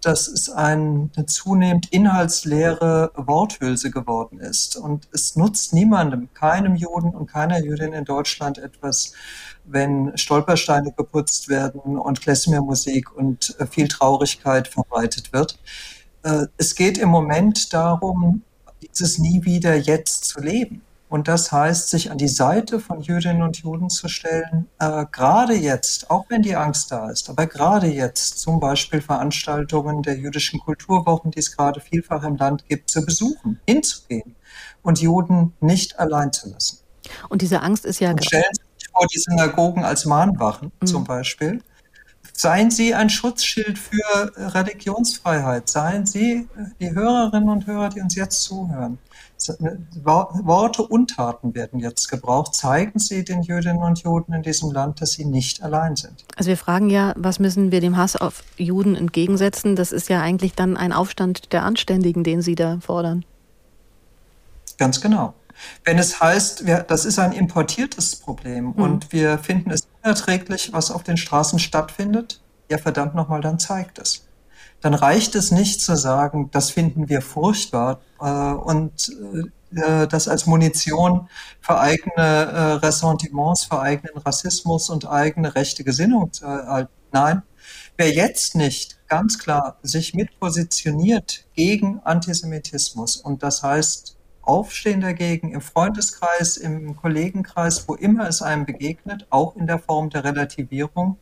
dass 0.00 0.26
es 0.26 0.50
eine 0.50 1.10
zunehmend 1.26 1.92
inhaltsleere 1.92 3.12
Worthülse 3.14 3.90
geworden 3.90 4.40
ist. 4.40 4.76
Und 4.76 5.08
es 5.12 5.36
nutzt 5.36 5.74
niemandem, 5.74 6.28
keinem 6.34 6.74
Juden 6.74 7.10
und 7.10 7.26
keiner 7.26 7.62
Jüdin 7.62 7.92
in 7.92 8.04
Deutschland 8.04 8.58
etwas, 8.58 9.12
wenn 9.64 10.16
Stolpersteine 10.16 10.92
geputzt 10.92 11.48
werden 11.48 11.98
und 11.98 12.20
Klezmermusik 12.20 13.14
und 13.14 13.56
viel 13.70 13.88
Traurigkeit 13.88 14.66
verbreitet 14.66 15.32
wird. 15.32 15.58
Äh, 16.24 16.46
es 16.56 16.74
geht 16.74 16.98
im 16.98 17.08
Moment 17.08 17.72
darum, 17.72 18.42
dieses 18.88 19.18
Nie 19.18 19.44
wieder 19.44 19.76
jetzt 19.76 20.24
zu 20.24 20.40
leben. 20.40 20.82
Und 21.12 21.28
das 21.28 21.52
heißt, 21.52 21.90
sich 21.90 22.10
an 22.10 22.16
die 22.16 22.26
Seite 22.26 22.80
von 22.80 23.02
Jüdinnen 23.02 23.42
und 23.42 23.58
Juden 23.58 23.90
zu 23.90 24.08
stellen, 24.08 24.66
äh, 24.78 25.04
gerade 25.12 25.52
jetzt, 25.52 26.10
auch 26.10 26.24
wenn 26.30 26.40
die 26.40 26.56
Angst 26.56 26.90
da 26.90 27.10
ist, 27.10 27.28
aber 27.28 27.46
gerade 27.46 27.86
jetzt 27.86 28.38
zum 28.38 28.60
Beispiel 28.60 29.02
Veranstaltungen 29.02 30.02
der 30.02 30.16
jüdischen 30.16 30.58
Kulturwochen, 30.60 31.30
die 31.30 31.40
es 31.40 31.54
gerade 31.54 31.80
vielfach 31.80 32.22
im 32.22 32.36
Land 32.36 32.66
gibt, 32.66 32.88
zu 32.88 33.04
besuchen, 33.04 33.60
hinzugehen 33.66 34.36
und 34.80 35.02
Juden 35.02 35.52
nicht 35.60 35.98
allein 35.98 36.32
zu 36.32 36.48
lassen. 36.48 36.78
Und 37.28 37.42
diese 37.42 37.60
Angst 37.60 37.84
ist 37.84 38.00
ja... 38.00 38.12
Und 38.12 38.24
stellen 38.24 38.44
Sie 38.52 38.62
sich 38.78 38.88
vor 38.90 39.06
die 39.06 39.18
Synagogen 39.18 39.84
als 39.84 40.06
Mahnwachen 40.06 40.72
mhm. 40.80 40.86
zum 40.86 41.04
Beispiel. 41.04 41.62
Seien 42.32 42.70
Sie 42.70 42.94
ein 42.94 43.10
Schutzschild 43.10 43.78
für 43.78 44.32
Religionsfreiheit. 44.36 45.68
Seien 45.68 46.06
Sie 46.06 46.48
die 46.80 46.90
Hörerinnen 46.92 47.48
und 47.48 47.66
Hörer, 47.66 47.90
die 47.90 48.00
uns 48.00 48.14
jetzt 48.14 48.42
zuhören. 48.42 48.98
Worte 50.04 50.82
und 50.82 51.10
Taten 51.10 51.54
werden 51.54 51.80
jetzt 51.80 52.08
gebraucht. 52.08 52.54
Zeigen 52.54 52.98
Sie 52.98 53.24
den 53.24 53.42
Jüdinnen 53.42 53.82
und 53.82 54.02
Juden 54.02 54.32
in 54.32 54.42
diesem 54.42 54.70
Land, 54.70 55.00
dass 55.00 55.12
sie 55.12 55.24
nicht 55.24 55.62
allein 55.62 55.96
sind. 55.96 56.24
Also 56.36 56.48
wir 56.48 56.56
fragen 56.56 56.90
ja, 56.90 57.12
was 57.16 57.38
müssen 57.38 57.72
wir 57.72 57.80
dem 57.80 57.96
Hass 57.96 58.16
auf 58.16 58.44
Juden 58.56 58.94
entgegensetzen? 58.94 59.76
Das 59.76 59.92
ist 59.92 60.08
ja 60.08 60.20
eigentlich 60.20 60.54
dann 60.54 60.76
ein 60.76 60.92
Aufstand 60.92 61.52
der 61.52 61.64
Anständigen, 61.64 62.24
den 62.24 62.42
Sie 62.42 62.54
da 62.54 62.78
fordern. 62.80 63.24
Ganz 64.78 65.00
genau. 65.00 65.34
Wenn 65.84 65.98
es 65.98 66.20
heißt, 66.20 66.66
wir, 66.66 66.78
das 66.82 67.04
ist 67.04 67.18
ein 67.18 67.32
importiertes 67.32 68.16
Problem 68.16 68.64
mhm. 68.64 68.72
und 68.72 69.12
wir 69.12 69.38
finden 69.38 69.70
es 69.70 69.81
unerträglich, 70.02 70.72
was 70.72 70.90
auf 70.90 71.02
den 71.02 71.16
Straßen 71.16 71.58
stattfindet, 71.58 72.40
ja 72.70 72.78
verdammt 72.78 73.14
nochmal, 73.14 73.40
dann 73.40 73.58
zeigt 73.58 73.98
es. 73.98 74.26
Dann 74.80 74.94
reicht 74.94 75.34
es 75.36 75.52
nicht 75.52 75.80
zu 75.80 75.96
sagen, 75.96 76.50
das 76.50 76.70
finden 76.70 77.08
wir 77.08 77.22
furchtbar 77.22 78.00
äh, 78.20 78.24
und 78.24 79.10
äh, 79.74 80.06
das 80.08 80.28
als 80.28 80.46
Munition 80.46 81.28
für 81.60 81.78
eigene 81.78 82.16
äh, 82.16 82.72
Ressentiments, 82.84 83.64
für 83.64 83.80
eigenen 83.80 84.18
Rassismus 84.18 84.90
und 84.90 85.06
eigene 85.06 85.54
rechte 85.54 85.84
Gesinnung 85.84 86.32
zu 86.32 86.44
erhalten. 86.44 86.92
Nein, 87.12 87.42
wer 87.96 88.12
jetzt 88.12 88.54
nicht 88.54 88.98
ganz 89.06 89.38
klar 89.38 89.78
sich 89.82 90.14
mit 90.14 90.38
positioniert 90.40 91.44
gegen 91.54 92.00
Antisemitismus 92.00 93.16
und 93.16 93.42
das 93.42 93.62
heißt 93.62 94.16
aufstehen 94.42 95.00
dagegen 95.00 95.52
im 95.52 95.60
Freundeskreis, 95.60 96.56
im 96.56 96.96
Kollegenkreis, 96.96 97.88
wo 97.88 97.94
immer 97.94 98.28
es 98.28 98.42
einem 98.42 98.66
begegnet, 98.66 99.26
auch 99.30 99.56
in 99.56 99.66
der 99.66 99.78
Form 99.78 100.10
der 100.10 100.24
Relativierung 100.24 101.18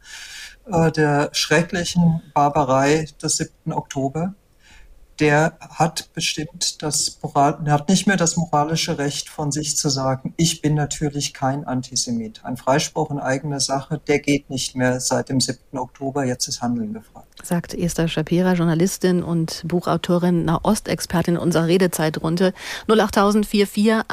äh, 0.66 0.90
der 0.90 1.30
schrecklichen 1.33 2.22
Barbarei 2.35 3.06
des 3.22 3.37
7. 3.37 3.72
Oktober, 3.72 4.35
der 5.20 5.59
hat 5.61 6.12
bestimmt 6.14 6.83
das 6.83 7.18
Moral, 7.22 7.59
hat 7.68 7.88
nicht 7.88 8.06
mehr 8.06 8.16
das 8.16 8.37
moralische 8.37 8.98
Recht 8.98 9.28
von 9.28 9.52
sich 9.52 9.76
zu 9.76 9.90
sagen, 9.90 10.33
ich 10.37 10.62
bin 10.62 10.74
natürlich 10.74 11.35
kein 11.35 11.64
Antisemit. 11.64 12.40
Ein 12.44 12.56
Freispruch 12.56 13.11
in 13.11 13.18
eigener 13.18 13.61
Sache, 13.61 14.00
der 14.09 14.18
geht 14.18 14.48
nicht 14.48 14.74
mehr 14.74 14.98
seit 15.00 15.28
dem 15.28 15.40
7. 15.40 15.78
Oktober, 15.78 16.24
jetzt 16.24 16.48
ist 16.48 16.62
Handeln 16.62 16.94
gefragt. 16.94 17.26
Sagt 17.42 17.74
Esther 17.74 18.09
Shapira, 18.09 18.54
Journalistin 18.54 19.22
und 19.22 19.62
Buchautorin, 19.64 20.44
Nahostexpertin 20.44 21.37
in 21.37 21.40
unserer 21.40 21.66
Redezeitrunde. 21.66 22.52
08044 22.88 24.04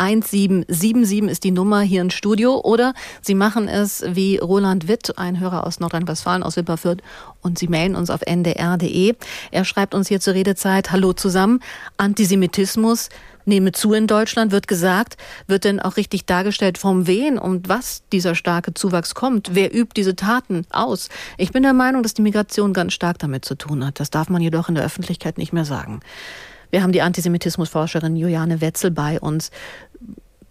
ist 1.29 1.43
die 1.43 1.51
Nummer 1.51 1.81
hier 1.81 2.01
im 2.01 2.09
Studio 2.09 2.61
oder 2.61 2.93
Sie 3.21 3.35
machen 3.35 3.67
es 3.67 4.03
wie 4.07 4.37
Roland 4.37 4.87
Witt, 4.87 5.17
ein 5.17 5.39
Hörer 5.39 5.65
aus 5.65 5.79
Nordrhein-Westfalen, 5.79 6.43
aus 6.43 6.55
Wipperfürth 6.57 7.01
und 7.47 7.57
Sie 7.57 7.67
mailen 7.67 7.95
uns 7.95 8.11
auf 8.11 8.21
ndr.de. 8.21 9.15
Er 9.51 9.65
schreibt 9.65 9.95
uns 9.95 10.07
hier 10.07 10.19
zur 10.19 10.35
Redezeit, 10.35 10.91
Hallo 10.91 11.13
zusammen, 11.13 11.61
Antisemitismus 11.97 13.09
nehme 13.47 13.71
zu 13.71 13.93
in 13.93 14.07
Deutschland, 14.07 14.51
wird 14.51 14.67
gesagt, 14.67 15.17
wird 15.47 15.63
denn 15.63 15.79
auch 15.79 15.97
richtig 15.97 16.25
dargestellt, 16.25 16.77
vom 16.77 17.07
wen 17.07 17.39
und 17.39 17.69
was 17.69 18.03
dieser 18.11 18.35
starke 18.35 18.73
Zuwachs 18.73 19.15
kommt? 19.15 19.55
Wer 19.55 19.73
übt 19.73 19.93
diese 19.95 20.15
Taten 20.15 20.65
aus? 20.69 21.09
Ich 21.37 21.51
bin 21.51 21.63
der 21.63 21.73
Meinung, 21.73 22.03
dass 22.03 22.13
die 22.13 22.21
Migration 22.21 22.73
ganz 22.73 22.93
stark 22.93 23.17
damit 23.19 23.45
zu 23.45 23.55
tun 23.55 23.85
hat. 23.85 23.99
Das 23.99 24.11
darf 24.11 24.29
man 24.29 24.41
jedoch 24.41 24.69
in 24.69 24.75
der 24.75 24.83
Öffentlichkeit 24.83 25.37
nicht 25.37 25.53
mehr 25.53 25.65
sagen. 25.65 26.01
Wir 26.69 26.83
haben 26.83 26.91
die 26.91 27.01
Antisemitismusforscherin 27.01 28.17
Juliane 28.17 28.59
Wetzel 28.59 28.91
bei 28.91 29.19
uns. 29.19 29.51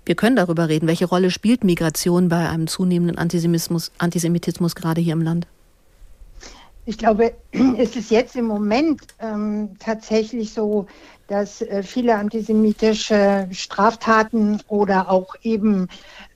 Wir 0.06 0.14
können 0.14 0.36
darüber 0.36 0.68
reden. 0.68 0.86
Welche 0.86 1.06
Rolle 1.06 1.30
spielt 1.30 1.64
Migration 1.64 2.28
bei 2.28 2.48
einem 2.48 2.68
zunehmenden 2.68 3.18
Antisemitismus, 3.18 3.92
Antisemitismus 3.98 4.74
gerade 4.74 5.00
hier 5.00 5.12
im 5.12 5.22
Land? 5.22 5.46
Ich 6.88 6.98
glaube, 6.98 7.34
es 7.78 7.96
ist 7.96 8.10
jetzt 8.10 8.36
im 8.36 8.46
Moment 8.46 9.02
ähm, 9.18 9.76
tatsächlich 9.80 10.52
so, 10.52 10.86
dass 11.26 11.60
äh, 11.60 11.82
viele 11.82 12.14
antisemitische 12.14 13.48
Straftaten 13.50 14.62
oder 14.68 15.10
auch 15.10 15.34
eben 15.42 15.88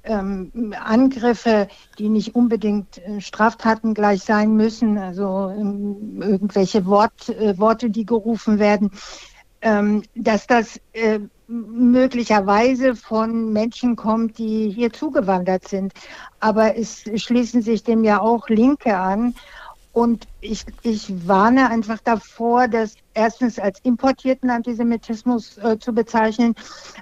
ähm, 0.02 0.74
Angriffe, 0.76 1.68
die 1.98 2.08
nicht 2.08 2.34
unbedingt 2.34 2.98
äh, 2.98 3.20
Straftaten 3.20 3.94
gleich 3.94 4.22
sein 4.22 4.56
müssen, 4.56 4.98
also 4.98 5.54
ähm, 5.56 6.20
irgendwelche 6.20 6.84
Wort, 6.84 7.28
äh, 7.28 7.56
Worte, 7.58 7.88
die 7.88 8.04
gerufen 8.04 8.58
werden, 8.58 8.90
ähm, 9.62 10.02
dass 10.16 10.48
das 10.48 10.80
äh, 10.92 11.20
möglicherweise 11.46 12.96
von 12.96 13.52
Menschen 13.52 13.94
kommt, 13.94 14.38
die 14.38 14.70
hier 14.70 14.92
zugewandert 14.92 15.68
sind. 15.68 15.92
Aber 16.40 16.76
es 16.76 17.04
schließen 17.16 17.62
sich 17.62 17.84
dem 17.84 18.02
ja 18.02 18.20
auch 18.20 18.48
Linke 18.48 18.96
an. 18.96 19.34
Und 20.00 20.26
ich, 20.40 20.64
ich 20.80 21.28
warne 21.28 21.68
einfach 21.68 21.98
davor, 22.02 22.68
das 22.68 22.94
erstens 23.12 23.58
als 23.58 23.80
importierten 23.80 24.48
Antisemitismus 24.48 25.58
äh, 25.58 25.78
zu 25.78 25.92
bezeichnen, 25.92 26.54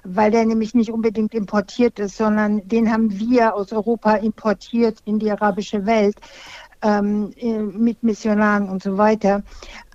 weil 0.02 0.32
der 0.32 0.44
nämlich 0.44 0.74
nicht 0.74 0.90
unbedingt 0.90 1.32
importiert 1.32 2.00
ist, 2.00 2.16
sondern 2.16 2.66
den 2.66 2.92
haben 2.92 3.16
wir 3.16 3.54
aus 3.54 3.72
Europa 3.72 4.14
importiert 4.14 4.98
in 5.04 5.20
die 5.20 5.30
arabische 5.30 5.87
Welt 5.87 6.16
ähm, 6.82 7.32
äh, 7.37 7.61
mit 7.61 8.02
Missionaren 8.02 8.68
und 8.68 8.82
so 8.82 8.98
weiter, 8.98 9.44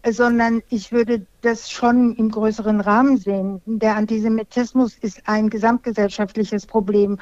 sondern 0.09 0.61
ich 0.69 0.93
würde 0.93 1.25
das 1.41 1.69
schon 1.69 2.15
im 2.15 2.31
größeren 2.31 2.79
Rahmen 2.79 3.17
sehen. 3.17 3.61
Der 3.65 3.97
Antisemitismus 3.97 4.95
ist 5.01 5.23
ein 5.25 5.49
gesamtgesellschaftliches 5.49 6.65
Problem 6.65 7.19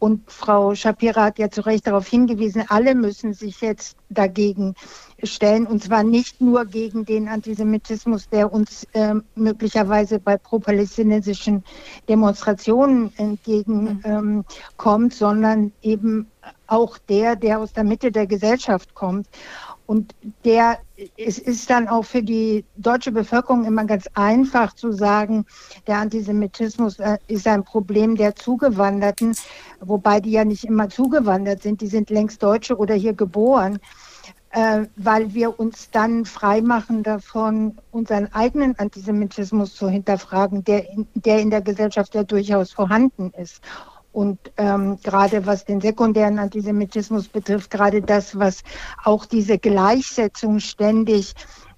und 0.00 0.30
Frau 0.30 0.74
Shapira 0.74 1.24
hat 1.24 1.38
ja 1.38 1.50
zu 1.50 1.60
Recht 1.60 1.86
darauf 1.86 2.08
hingewiesen, 2.08 2.64
alle 2.68 2.94
müssen 2.94 3.34
sich 3.34 3.60
jetzt 3.60 3.96
dagegen 4.08 4.74
stellen. 5.22 5.66
Und 5.66 5.84
zwar 5.84 6.02
nicht 6.02 6.40
nur 6.40 6.64
gegen 6.64 7.04
den 7.04 7.28
Antisemitismus, 7.28 8.30
der 8.30 8.50
uns 8.50 8.84
äh, 8.94 9.14
möglicherweise 9.34 10.18
bei 10.18 10.38
pro-palästinensischen 10.38 11.64
Demonstrationen 12.08 13.12
entgegenkommt, 13.18 14.44
ähm, 14.86 15.10
sondern 15.10 15.72
eben 15.82 16.26
auch 16.66 16.96
der, 16.96 17.36
der 17.36 17.58
aus 17.58 17.74
der 17.74 17.84
Mitte 17.84 18.10
der 18.10 18.26
Gesellschaft 18.26 18.94
kommt. 18.94 19.26
Und 19.90 20.14
der, 20.44 20.78
es 21.16 21.40
ist 21.40 21.68
dann 21.68 21.88
auch 21.88 22.04
für 22.04 22.22
die 22.22 22.64
deutsche 22.76 23.10
Bevölkerung 23.10 23.64
immer 23.64 23.84
ganz 23.84 24.08
einfach 24.14 24.72
zu 24.72 24.92
sagen, 24.92 25.46
der 25.88 25.98
Antisemitismus 25.98 27.00
äh, 27.00 27.18
ist 27.26 27.44
ein 27.48 27.64
Problem 27.64 28.14
der 28.14 28.36
Zugewanderten, 28.36 29.34
wobei 29.80 30.20
die 30.20 30.30
ja 30.30 30.44
nicht 30.44 30.62
immer 30.62 30.88
zugewandert 30.90 31.64
sind, 31.64 31.80
die 31.80 31.88
sind 31.88 32.08
längst 32.08 32.40
Deutsche 32.40 32.76
oder 32.76 32.94
hier 32.94 33.14
geboren, 33.14 33.80
äh, 34.50 34.82
weil 34.94 35.34
wir 35.34 35.58
uns 35.58 35.90
dann 35.90 36.24
freimachen 36.24 37.02
davon, 37.02 37.76
unseren 37.90 38.32
eigenen 38.32 38.78
Antisemitismus 38.78 39.74
zu 39.74 39.88
hinterfragen, 39.88 40.62
der 40.62 40.84
der 41.14 41.40
in 41.40 41.50
der 41.50 41.62
Gesellschaft 41.62 42.14
ja 42.14 42.22
durchaus 42.22 42.70
vorhanden 42.70 43.32
ist. 43.36 43.60
Und 44.20 44.38
ähm, 44.58 44.98
gerade 45.02 45.46
was 45.46 45.64
den 45.64 45.80
sekundären 45.80 46.38
Antisemitismus 46.38 47.28
betrifft, 47.28 47.70
gerade 47.70 48.02
das, 48.02 48.38
was 48.38 48.62
auch 49.02 49.24
diese 49.24 49.56
Gleichsetzung 49.56 50.60
ständig 50.60 51.32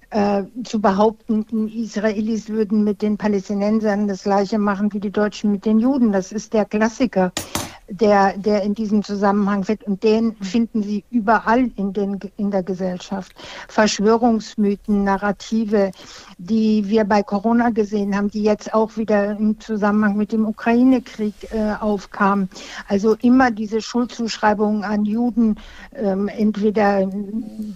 äh, 0.09 0.43
zu 0.65 0.81
behaupten, 0.81 1.69
Israelis 1.69 2.49
würden 2.49 2.83
mit 2.83 3.01
den 3.01 3.17
Palästinensern 3.17 4.09
das 4.09 4.23
gleiche 4.23 4.59
machen 4.59 4.91
wie 4.91 4.99
die 4.99 5.09
Deutschen 5.09 5.53
mit 5.53 5.63
den 5.63 5.79
Juden. 5.79 6.11
Das 6.11 6.33
ist 6.33 6.53
der 6.53 6.65
Klassiker 6.65 7.31
der, 7.89 8.37
der 8.37 8.63
in 8.63 8.73
diesem 8.73 9.03
Zusammenhang 9.03 9.67
wird. 9.67 9.83
Und 9.83 10.03
den 10.03 10.35
finden 10.37 10.83
Sie 10.83 11.03
überall 11.11 11.69
in, 11.75 11.93
den, 11.93 12.19
in 12.37 12.51
der 12.51 12.63
Gesellschaft. 12.63 13.33
Verschwörungsmythen, 13.67 15.03
Narrative, 15.03 15.91
die 16.37 16.87
wir 16.87 17.03
bei 17.03 17.23
Corona 17.23 17.69
gesehen 17.69 18.15
haben, 18.15 18.29
die 18.29 18.43
jetzt 18.43 18.73
auch 18.73 18.97
wieder 18.97 19.31
im 19.31 19.59
Zusammenhang 19.59 20.17
mit 20.17 20.31
dem 20.31 20.45
Ukraine-Krieg 20.45 21.33
äh, 21.51 21.73
aufkamen. 21.79 22.49
Also 22.87 23.15
immer 23.21 23.51
diese 23.51 23.81
Schuldzuschreibungen 23.81 24.83
an 24.83 25.05
Juden, 25.05 25.55
ähm, 25.95 26.27
entweder 26.27 27.09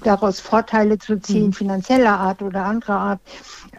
daraus 0.04 0.40
Vorteile 0.40 0.98
zu 0.98 1.20
ziehen, 1.20 1.48
mhm. 1.48 1.54
finanzieller 1.54 2.18
Art 2.18 2.42
oder 2.42 2.66
anderer 2.66 3.00
Art. 3.00 3.20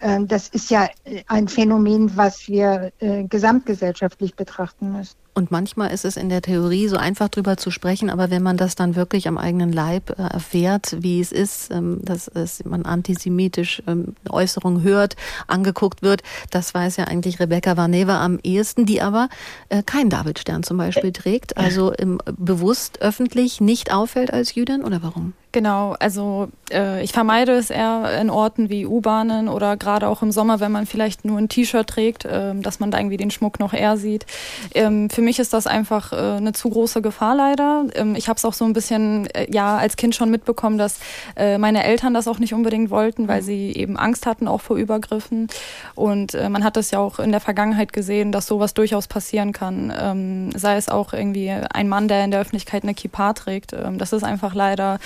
Ähm, 0.01 0.27
das 0.27 0.47
ist 0.49 0.69
ja 0.69 0.87
ein 1.27 1.47
Phänomen, 1.47 2.15
was 2.15 2.47
wir 2.47 2.91
äh, 2.99 3.23
gesamtgesellschaftlich 3.23 4.35
betrachten 4.35 4.91
müssen. 4.91 5.15
Und 5.39 5.51
manchmal 5.51 5.91
ist 5.91 6.03
es 6.03 6.17
in 6.17 6.27
der 6.27 6.41
Theorie 6.41 6.89
so 6.89 6.97
einfach 6.97 7.29
drüber 7.29 7.55
zu 7.55 7.71
sprechen, 7.71 8.09
aber 8.09 8.29
wenn 8.29 8.43
man 8.43 8.57
das 8.57 8.75
dann 8.75 8.97
wirklich 8.97 9.25
am 9.25 9.37
eigenen 9.37 9.71
Leib 9.71 10.09
äh, 10.09 10.21
erfährt, 10.21 10.97
wie 10.99 11.21
es 11.21 11.31
ist, 11.31 11.71
ähm, 11.71 12.01
dass 12.03 12.29
man 12.65 12.83
antisemitisch 12.83 13.81
ähm, 13.87 14.15
Äußerungen 14.29 14.83
hört, 14.83 15.15
angeguckt 15.47 16.01
wird, 16.01 16.23
das 16.51 16.73
weiß 16.73 16.97
ja 16.97 17.05
eigentlich 17.05 17.39
Rebecca 17.39 17.77
Varneva 17.77 18.21
am 18.21 18.37
ehesten, 18.43 18.85
die 18.85 19.01
aber 19.01 19.29
äh, 19.69 19.81
keinen 19.81 20.09
Davidstern 20.09 20.63
zum 20.63 20.75
Beispiel 20.75 21.13
trägt, 21.13 21.55
also 21.55 21.93
bewusst 22.37 23.01
öffentlich 23.01 23.61
nicht 23.61 23.93
auffällt 23.93 24.33
als 24.33 24.55
Jüdin 24.55 24.83
oder 24.83 25.01
warum? 25.01 25.31
Genau, 25.51 25.95
also 25.99 26.49
äh, 26.71 27.03
ich 27.03 27.11
vermeide 27.11 27.53
es 27.53 27.71
eher 27.71 28.19
in 28.21 28.29
Orten 28.29 28.69
wie 28.69 28.85
U-Bahnen 28.85 29.47
oder 29.47 29.77
gerade 29.77 30.07
auch 30.07 30.21
im 30.21 30.31
Sommer, 30.31 30.59
wenn 30.59 30.71
man 30.71 30.85
vielleicht 30.85 31.25
nur 31.25 31.39
ein 31.39 31.49
T-Shirt 31.49 31.87
trägt, 31.87 32.23
äh, 32.25 32.53
dass 32.53 32.79
man 32.79 32.91
da 32.91 32.99
irgendwie 32.99 33.17
den 33.17 33.31
Schmuck 33.31 33.59
noch 33.59 33.73
eher 33.73 33.97
sieht. 33.97 34.27
Ähm, 34.75 35.09
für 35.09 35.23
mich 35.23 35.39
ist 35.39 35.53
das 35.53 35.65
einfach 35.65 36.13
äh, 36.13 36.37
eine 36.37 36.53
zu 36.53 36.69
große 36.69 37.01
Gefahr 37.01 37.35
leider. 37.35 37.85
Ähm, 37.95 38.13
ich 38.15 38.27
habe 38.27 38.37
es 38.37 38.45
auch 38.45 38.53
so 38.53 38.63
ein 38.63 38.73
bisschen 38.73 39.25
äh, 39.33 39.51
ja 39.51 39.77
als 39.77 39.95
Kind 39.95 40.13
schon 40.13 40.29
mitbekommen, 40.29 40.77
dass 40.77 40.99
äh, 41.35 41.57
meine 41.57 41.83
Eltern 41.83 42.13
das 42.13 42.27
auch 42.27 42.37
nicht 42.37 42.53
unbedingt 42.53 42.91
wollten, 42.91 43.27
weil 43.27 43.41
sie 43.41 43.73
eben 43.73 43.97
Angst 43.97 44.27
hatten 44.27 44.47
auch 44.47 44.61
vor 44.61 44.77
Übergriffen. 44.77 45.47
Und 45.95 46.35
äh, 46.35 46.47
man 46.49 46.63
hat 46.63 46.77
das 46.77 46.91
ja 46.91 46.99
auch 46.99 47.17
in 47.17 47.31
der 47.31 47.41
Vergangenheit 47.41 47.91
gesehen, 47.91 48.31
dass 48.31 48.45
sowas 48.45 48.75
durchaus 48.75 49.07
passieren 49.07 49.51
kann. 49.51 49.91
Ähm, 49.99 50.51
sei 50.55 50.75
es 50.75 50.89
auch 50.89 51.11
irgendwie 51.11 51.49
ein 51.49 51.89
Mann, 51.89 52.07
der 52.07 52.23
in 52.23 52.29
der 52.29 52.39
Öffentlichkeit 52.39 52.83
eine 52.83 52.93
Kippa 52.93 53.33
trägt. 53.33 53.73
Ähm, 53.73 53.97
das 53.97 54.13
ist 54.13 54.23
einfach 54.23 54.53
leider 54.53 54.99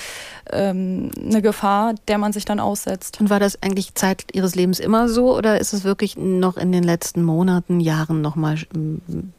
ähm, 0.52 1.12
eine 1.18 1.42
Gefahr, 1.42 1.96
der 2.08 2.18
man 2.18 2.34
sich 2.34 2.46
dann 2.46 2.60
aussetzt. 2.60 3.20
Und 3.20 3.30
war 3.30 3.40
das 3.40 3.62
eigentlich 3.62 3.96
Zeit 3.96 4.26
Ihres 4.34 4.56
Lebens 4.56 4.80
immer 4.80 5.08
so 5.10 5.36
oder 5.36 5.60
ist 5.60 5.74
es 5.74 5.84
wirklich 5.84 6.18
noch 6.18 6.58
in 6.58 6.72
den 6.72 6.84
letzten 6.84 7.24
Monaten, 7.24 7.80
Jahren 7.80 8.22
nochmal 8.22 8.58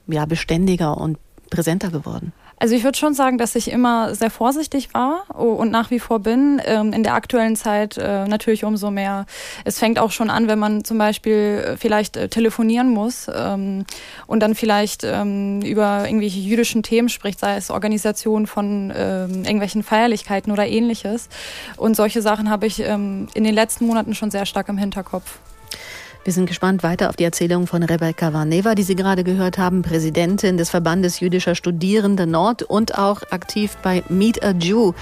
ja, 0.07 0.25
beständiger 0.27 0.97
und 0.97 1.19
präsenter 1.51 1.91
geworden? 1.91 2.33
Also 2.65 2.77
ich 2.77 2.85
würde 2.85 2.97
schon 2.97 3.13
sagen, 3.13 3.37
dass 3.37 3.57
ich 3.57 3.71
immer 3.71 4.15
sehr 4.15 4.31
vorsichtig 4.31 4.95
war 4.95 5.39
und 5.39 5.71
nach 5.71 5.91
wie 5.91 5.99
vor 5.99 6.21
bin. 6.21 6.63
Ähm, 6.65 6.95
in 6.95 7.03
der 7.03 7.13
aktuellen 7.13 7.57
Zeit 7.57 7.99
äh, 7.99 8.27
natürlich 8.27 8.65
umso 8.65 8.91
mehr. 8.91 9.27
Es 9.67 9.79
fängt 9.79 9.99
auch 9.99 10.11
schon 10.11 10.31
an, 10.31 10.49
wenn 10.49 10.59
man 10.59 10.83
zum 10.83 10.97
Beispiel 10.97 11.63
äh, 11.63 11.77
vielleicht 11.77 12.17
äh, 12.17 12.31
telefonieren 12.31 12.89
muss 12.89 13.27
ähm, 13.31 13.85
und 14.27 14.41
dann 14.41 14.55
vielleicht 14.55 15.05
ähm, 15.05 15.61
über 15.61 16.07
irgendwelche 16.07 16.41
jüdischen 16.41 16.83
Themen 16.83 17.11
spricht, 17.11 17.39
sei 17.39 17.57
es 17.57 17.71
Organisation 17.71 18.47
von 18.47 18.91
irgendwelchen 18.95 19.83
Feierlichkeiten 19.83 20.51
oder 20.51 20.67
ähnliches. 20.67 21.29
Und 21.77 21.97
solche 21.97 22.23
Sachen 22.23 22.49
habe 22.49 22.67
ich 22.67 22.81
in 22.81 23.29
den 23.35 23.55
letzten 23.55 23.87
Monaten 23.87 24.15
schon 24.15 24.31
sehr 24.31 24.47
stark 24.47 24.71
im 24.71 24.79
Hinterkopf. 24.79 25.39
Wir 26.25 26.33
sind 26.33 26.47
gespannt 26.47 26.83
weiter 26.83 27.11
auf 27.11 27.17
die 27.17 27.25
Erzählung 27.25 27.67
von 27.67 27.83
Rebecca 27.83 28.33
Varneva, 28.33 28.75
die 28.75 28.83
Sie 28.83 28.97
gerade 28.97 29.25
gehört 29.25 29.59
haben, 29.59 29.83
Präsidentin 29.83 30.57
des 30.57 30.71
Verbandes 30.71 31.21
jüdischer 31.21 31.55
Studierende 31.55 32.27
Nord 32.27 32.63
und 32.63 32.97
auch 32.97 33.21
aktiv 33.31 33.77
bei 33.83 34.03
Meet 34.09 34.43
a 34.43 34.53
Jew, 34.53 34.95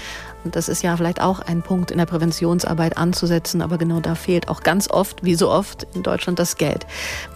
das 0.45 0.69
ist 0.69 0.83
ja 0.83 0.95
vielleicht 0.97 1.21
auch 1.21 1.39
ein 1.39 1.61
Punkt 1.61 1.91
in 1.91 1.97
der 1.97 2.05
Präventionsarbeit 2.05 2.97
anzusetzen, 2.97 3.61
aber 3.61 3.77
genau 3.77 3.99
da 3.99 4.15
fehlt 4.15 4.49
auch 4.49 4.61
ganz 4.61 4.89
oft, 4.89 5.23
wie 5.23 5.35
so 5.35 5.49
oft 5.49 5.87
in 5.93 6.03
Deutschland, 6.03 6.39
das 6.39 6.57
Geld. 6.57 6.85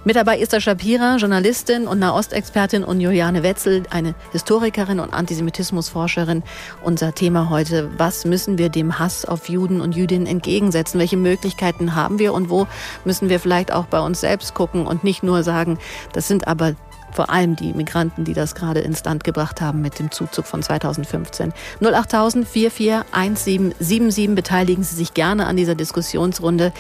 Mit 0.04 0.16
dabei 0.16 0.40
ist 0.40 0.54
der 0.54 0.60
Shapira, 0.60 1.18
Journalistin 1.18 1.88
und 1.88 2.00
Nahostexpertin 2.00 2.84
und 2.84 3.00
Juliane 3.02 3.44
Wetzel, 3.44 3.84
eine 3.90 4.16
Historikerin 4.32 5.00
und 5.00 5.14
Antisemitismusforscherin. 5.14 6.44
Unser 6.84 7.14
Thema 7.14 7.50
heute, 7.50 7.90
was 7.98 8.26
müssen 8.26 8.58
wir 8.58 8.70
dem 8.70 9.00
Hass 9.00 9.26
auf 9.26 9.50
Juden 9.50 9.82
und 9.82 9.96
Jüdinnen 9.96 10.28
entgegensetzen? 10.28 11.00
Welche 11.00 11.18
Möglichkeiten 11.18 11.96
haben 11.96 12.20
wir 12.20 12.34
und 12.34 12.50
wo 12.50 12.68
müssen 13.06 13.30
wir 13.30 13.40
vielleicht 13.40 13.72
auch 13.72 13.86
bei 13.86 14.00
uns 14.00 14.22
selbst 14.22 14.54
gucken 14.54 14.86
und 14.86 15.04
nicht 15.04 15.24
nur 15.24 15.44
sagen, 15.44 15.78
das 16.14 16.28
sind 16.28 16.48
aber 16.48 16.76
vor 17.18 17.32
allem 17.32 17.56
die 17.56 17.74
Migranten, 17.74 18.26
die 18.26 18.36
das 18.36 18.54
gerade 18.54 18.82
ins 18.82 19.04
Land 19.04 19.24
gebracht 19.24 19.60
haben 19.60 19.82
mit 19.82 19.98
dem 19.98 20.12
Zuzug 20.12 20.46
von 20.46 20.62
2015. 20.62 21.52
08000 21.82 22.48
441777 22.48 24.36
beteiligen 24.36 24.84
Sie 24.84 24.96
sich 24.96 25.16
gerne 25.16 25.48
an 25.48 25.58
dieser 25.58 25.74
Diskussionsrunde, 25.74 26.72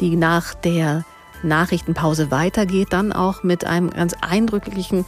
die 0.00 0.16
nach 0.16 0.54
der 0.54 1.04
Nachrichtenpause 1.42 2.30
weitergeht, 2.30 2.88
dann 2.92 3.12
auch 3.12 3.42
mit 3.42 3.66
einem 3.66 3.90
ganz 3.90 4.14
eindrücklichen 4.22 5.04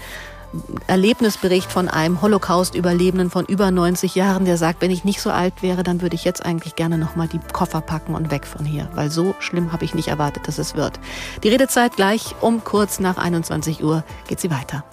Erlebnisbericht 0.86 1.70
von 1.70 1.88
einem 1.88 2.22
Holocaust-Überlebenden 2.22 3.30
von 3.30 3.44
über 3.46 3.70
90 3.70 4.14
Jahren, 4.14 4.44
der 4.44 4.56
sagt, 4.56 4.82
wenn 4.82 4.90
ich 4.90 5.04
nicht 5.04 5.20
so 5.20 5.30
alt 5.30 5.62
wäre, 5.62 5.82
dann 5.82 6.02
würde 6.02 6.16
ich 6.16 6.24
jetzt 6.24 6.44
eigentlich 6.44 6.76
gerne 6.76 6.98
nochmal 6.98 7.28
die 7.28 7.40
Koffer 7.52 7.80
packen 7.80 8.14
und 8.14 8.30
weg 8.30 8.46
von 8.46 8.64
hier, 8.64 8.88
weil 8.94 9.10
so 9.10 9.34
schlimm 9.38 9.72
habe 9.72 9.84
ich 9.84 9.94
nicht 9.94 10.08
erwartet, 10.08 10.48
dass 10.48 10.58
es 10.58 10.74
wird. 10.74 11.00
Die 11.42 11.48
Redezeit 11.48 11.96
gleich 11.96 12.34
um 12.40 12.64
kurz 12.64 13.00
nach 13.00 13.18
21 13.18 13.82
Uhr 13.82 14.04
geht 14.28 14.40
sie 14.40 14.50
weiter. 14.50 14.84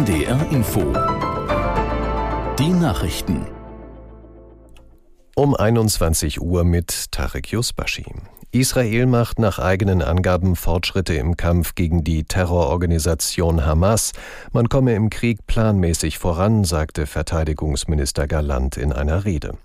NDR 0.00 0.50
Info. 0.50 0.80
Die 2.58 2.70
Nachrichten. 2.70 3.46
Um 5.34 5.54
21 5.54 6.40
Uhr 6.40 6.64
mit 6.64 7.12
Tarek 7.12 7.52
Yusbashi. 7.52 8.06
Israel 8.50 9.04
macht 9.04 9.38
nach 9.38 9.58
eigenen 9.58 10.00
Angaben 10.00 10.56
Fortschritte 10.56 11.12
im 11.12 11.36
Kampf 11.36 11.74
gegen 11.74 12.02
die 12.02 12.24
Terrororganisation 12.24 13.66
Hamas. 13.66 14.12
Man 14.52 14.70
komme 14.70 14.94
im 14.94 15.10
Krieg 15.10 15.46
planmäßig 15.46 16.16
voran, 16.16 16.64
sagte 16.64 17.04
Verteidigungsminister 17.06 18.26
Galant 18.26 18.78
in 18.78 18.94
einer 18.94 19.26
Rede. 19.26 19.58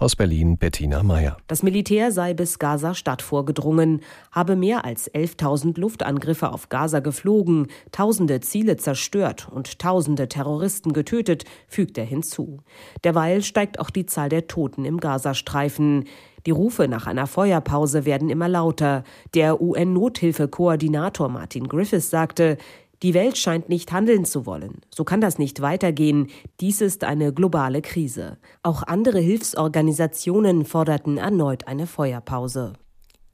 Aus 0.00 0.14
Berlin 0.14 0.58
Bettina 0.58 1.02
Meyer. 1.02 1.38
Das 1.48 1.64
Militär 1.64 2.12
sei 2.12 2.32
bis 2.32 2.60
Gaza-Stadt 2.60 3.20
vorgedrungen, 3.20 4.00
habe 4.30 4.54
mehr 4.54 4.84
als 4.84 5.12
11.000 5.12 5.76
Luftangriffe 5.76 6.52
auf 6.52 6.68
Gaza 6.68 7.00
geflogen, 7.00 7.66
tausende 7.90 8.38
Ziele 8.38 8.76
zerstört 8.76 9.48
und 9.50 9.80
tausende 9.80 10.28
Terroristen 10.28 10.92
getötet, 10.92 11.46
fügt 11.66 11.98
er 11.98 12.04
hinzu. 12.04 12.60
Derweil 13.02 13.42
steigt 13.42 13.80
auch 13.80 13.90
die 13.90 14.06
Zahl 14.06 14.28
der 14.28 14.46
Toten 14.46 14.84
im 14.84 15.00
Gazastreifen. 15.00 16.04
Die 16.46 16.52
Rufe 16.52 16.86
nach 16.86 17.08
einer 17.08 17.26
Feuerpause 17.26 18.04
werden 18.04 18.30
immer 18.30 18.48
lauter. 18.48 19.02
Der 19.34 19.60
UN-Nothilfekoordinator 19.60 21.28
Martin 21.28 21.66
Griffiths 21.66 22.08
sagte, 22.08 22.56
die 23.02 23.14
Welt 23.14 23.38
scheint 23.38 23.68
nicht 23.68 23.92
handeln 23.92 24.24
zu 24.24 24.44
wollen. 24.44 24.80
So 24.92 25.04
kann 25.04 25.20
das 25.20 25.38
nicht 25.38 25.60
weitergehen. 25.60 26.28
Dies 26.60 26.80
ist 26.80 27.04
eine 27.04 27.32
globale 27.32 27.80
Krise. 27.80 28.38
Auch 28.62 28.82
andere 28.82 29.20
Hilfsorganisationen 29.20 30.64
forderten 30.64 31.16
erneut 31.16 31.68
eine 31.68 31.86
Feuerpause. 31.86 32.72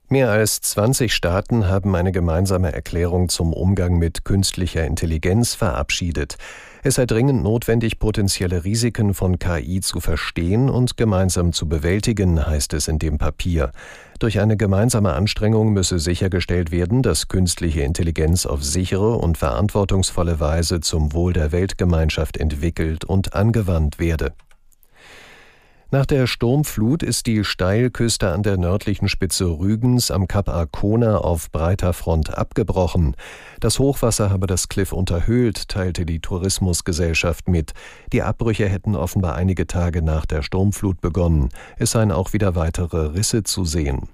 Mehr 0.08 0.30
als 0.30 0.60
20 0.60 1.14
Staaten 1.14 1.66
haben 1.66 1.96
eine 1.96 2.12
gemeinsame 2.12 2.72
Erklärung 2.72 3.30
zum 3.30 3.54
Umgang 3.54 3.98
mit 3.98 4.24
künstlicher 4.24 4.84
Intelligenz 4.84 5.54
verabschiedet. 5.54 6.36
Es 6.86 6.96
sei 6.96 7.06
dringend 7.06 7.42
notwendig, 7.42 7.98
potenzielle 7.98 8.62
Risiken 8.62 9.14
von 9.14 9.38
KI 9.38 9.80
zu 9.80 10.00
verstehen 10.00 10.68
und 10.68 10.98
gemeinsam 10.98 11.54
zu 11.54 11.66
bewältigen, 11.66 12.46
heißt 12.46 12.74
es 12.74 12.88
in 12.88 12.98
dem 12.98 13.16
Papier. 13.16 13.72
Durch 14.18 14.38
eine 14.38 14.58
gemeinsame 14.58 15.14
Anstrengung 15.14 15.72
müsse 15.72 15.98
sichergestellt 15.98 16.72
werden, 16.72 17.02
dass 17.02 17.28
künstliche 17.28 17.80
Intelligenz 17.80 18.44
auf 18.44 18.62
sichere 18.62 19.16
und 19.16 19.38
verantwortungsvolle 19.38 20.40
Weise 20.40 20.80
zum 20.80 21.14
Wohl 21.14 21.32
der 21.32 21.52
Weltgemeinschaft 21.52 22.36
entwickelt 22.36 23.06
und 23.06 23.32
angewandt 23.32 23.98
werde. 23.98 24.34
Nach 25.94 26.06
der 26.06 26.26
Sturmflut 26.26 27.04
ist 27.04 27.28
die 27.28 27.44
Steilküste 27.44 28.32
an 28.32 28.42
der 28.42 28.56
nördlichen 28.56 29.08
Spitze 29.08 29.44
Rügens 29.44 30.10
am 30.10 30.26
Kap 30.26 30.48
Arkona 30.48 31.18
auf 31.18 31.52
breiter 31.52 31.92
Front 31.92 32.36
abgebrochen. 32.36 33.14
Das 33.60 33.78
Hochwasser 33.78 34.28
habe 34.28 34.48
das 34.48 34.68
Kliff 34.68 34.92
unterhöhlt, 34.92 35.68
teilte 35.68 36.04
die 36.04 36.18
Tourismusgesellschaft 36.18 37.46
mit. 37.48 37.74
Die 38.12 38.22
Abbrüche 38.22 38.68
hätten 38.68 38.96
offenbar 38.96 39.36
einige 39.36 39.68
Tage 39.68 40.02
nach 40.02 40.26
der 40.26 40.42
Sturmflut 40.42 41.00
begonnen. 41.00 41.50
Es 41.76 41.92
seien 41.92 42.10
auch 42.10 42.32
wieder 42.32 42.56
weitere 42.56 43.12
Risse 43.14 43.44
zu 43.44 43.64
sehen. 43.64 44.08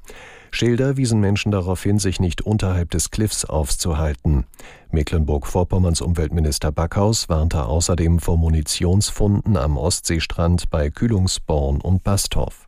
Schilder 0.51 0.97
wiesen 0.97 1.21
Menschen 1.21 1.53
darauf 1.53 1.83
hin, 1.83 1.99
sich 1.99 2.21
nicht 2.21 2.43
unterhalb 2.43 2.91
des 2.91 3.11
Cliffs 3.11 3.45
aufzuhalten. 3.45 4.45
Mecklenburg-Vorpommerns 4.91 6.01
Umweltminister 6.01 6.73
Backhaus 6.73 7.29
warnte 7.29 7.65
außerdem 7.65 8.19
vor 8.19 8.37
Munitionsfunden 8.37 9.57
am 9.57 9.77
Ostseestrand 9.77 10.71
bei 10.71 10.91
Kühlungsborn 10.91 11.81
und 11.81 12.03
Bastorf. 12.03 12.67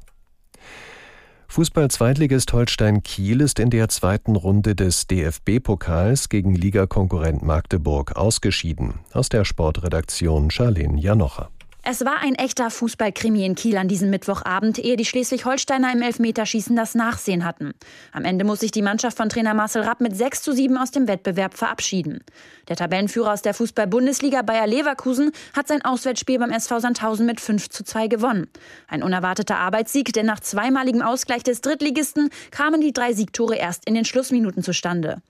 Fußball-Zweitligist 1.53 2.51
Holstein 2.55 3.03
Kiel 3.03 3.43
ist 3.43 3.59
in 3.59 3.69
der 3.69 3.91
zweiten 3.91 4.37
Runde 4.37 4.75
des 4.75 5.07
DFB-Pokals 5.07 6.31
gegen 6.31 6.55
Ligakonkurrent 6.55 7.43
Magdeburg 7.43 8.17
ausgeschieden. 8.17 9.01
Aus 9.13 9.29
der 9.29 9.45
Sportredaktion 9.45 10.51
Charlene 10.51 10.99
Janocher. 10.99 11.51
Es 11.85 12.05
war 12.05 12.21
ein 12.21 12.37
echter 12.37 12.71
Fußballkrimi 12.71 13.45
in 13.45 13.57
Kiel 13.57 13.77
an 13.77 13.89
diesem 13.89 14.09
Mittwochabend, 14.09 14.79
ehe 14.79 14.95
die 14.95 15.05
Schleswig-Holsteiner 15.05 15.93
im 15.93 16.03
Elfmeterschießen 16.03 16.77
das 16.77 16.95
Nachsehen 16.95 17.45
hatten. 17.45 17.73
Am 18.13 18.25
Ende 18.25 18.45
muss 18.45 18.61
sich 18.61 18.71
die 18.71 18.83
Mannschaft 18.83 19.17
von 19.17 19.29
Trainer 19.29 19.53
Marcel 19.53 19.83
Rapp 19.83 20.01
mit 20.01 20.17
6 20.17 20.43
zu 20.43 20.53
7 20.53 20.77
aus 20.77 20.93
dem 20.93 21.09
Wettbewerb 21.09 21.55
verabschieden. 21.55 22.21
Der 22.69 22.77
Tabellenführer 22.77 23.33
aus 23.33 23.43
der 23.43 23.53
Fußball-Bundesliga 23.55 24.43
Bayer 24.43 24.69
Leverkusen 24.69 25.33
hat 25.57 25.67
sein 25.67 25.85
Auswärtsspiel 25.85 26.39
beim 26.39 26.53
SV 26.53 26.79
Sandhausen 26.79 27.27
mit 27.27 27.41
5 27.41 27.69
zu 27.69 27.83
2 27.83 28.07
gewonnen. 28.07 28.47
Ein 28.87 29.03
unerwarteter 29.03 29.57
Arbeitssieg, 29.57 30.13
denn 30.13 30.27
nach 30.27 30.39
zweimaligem 30.39 31.03
Ausgleich 31.03 31.43
des 31.43 31.63
Drittligisten 31.63 32.31
kamen 32.53 32.81
die 32.81 32.93
drei 32.93 33.13
Siegtore 33.13 33.57
erst 33.57 33.89
in 33.89 33.95
den 33.95 34.05
Schlussminuten 34.05 34.63
zustande. 34.63 35.21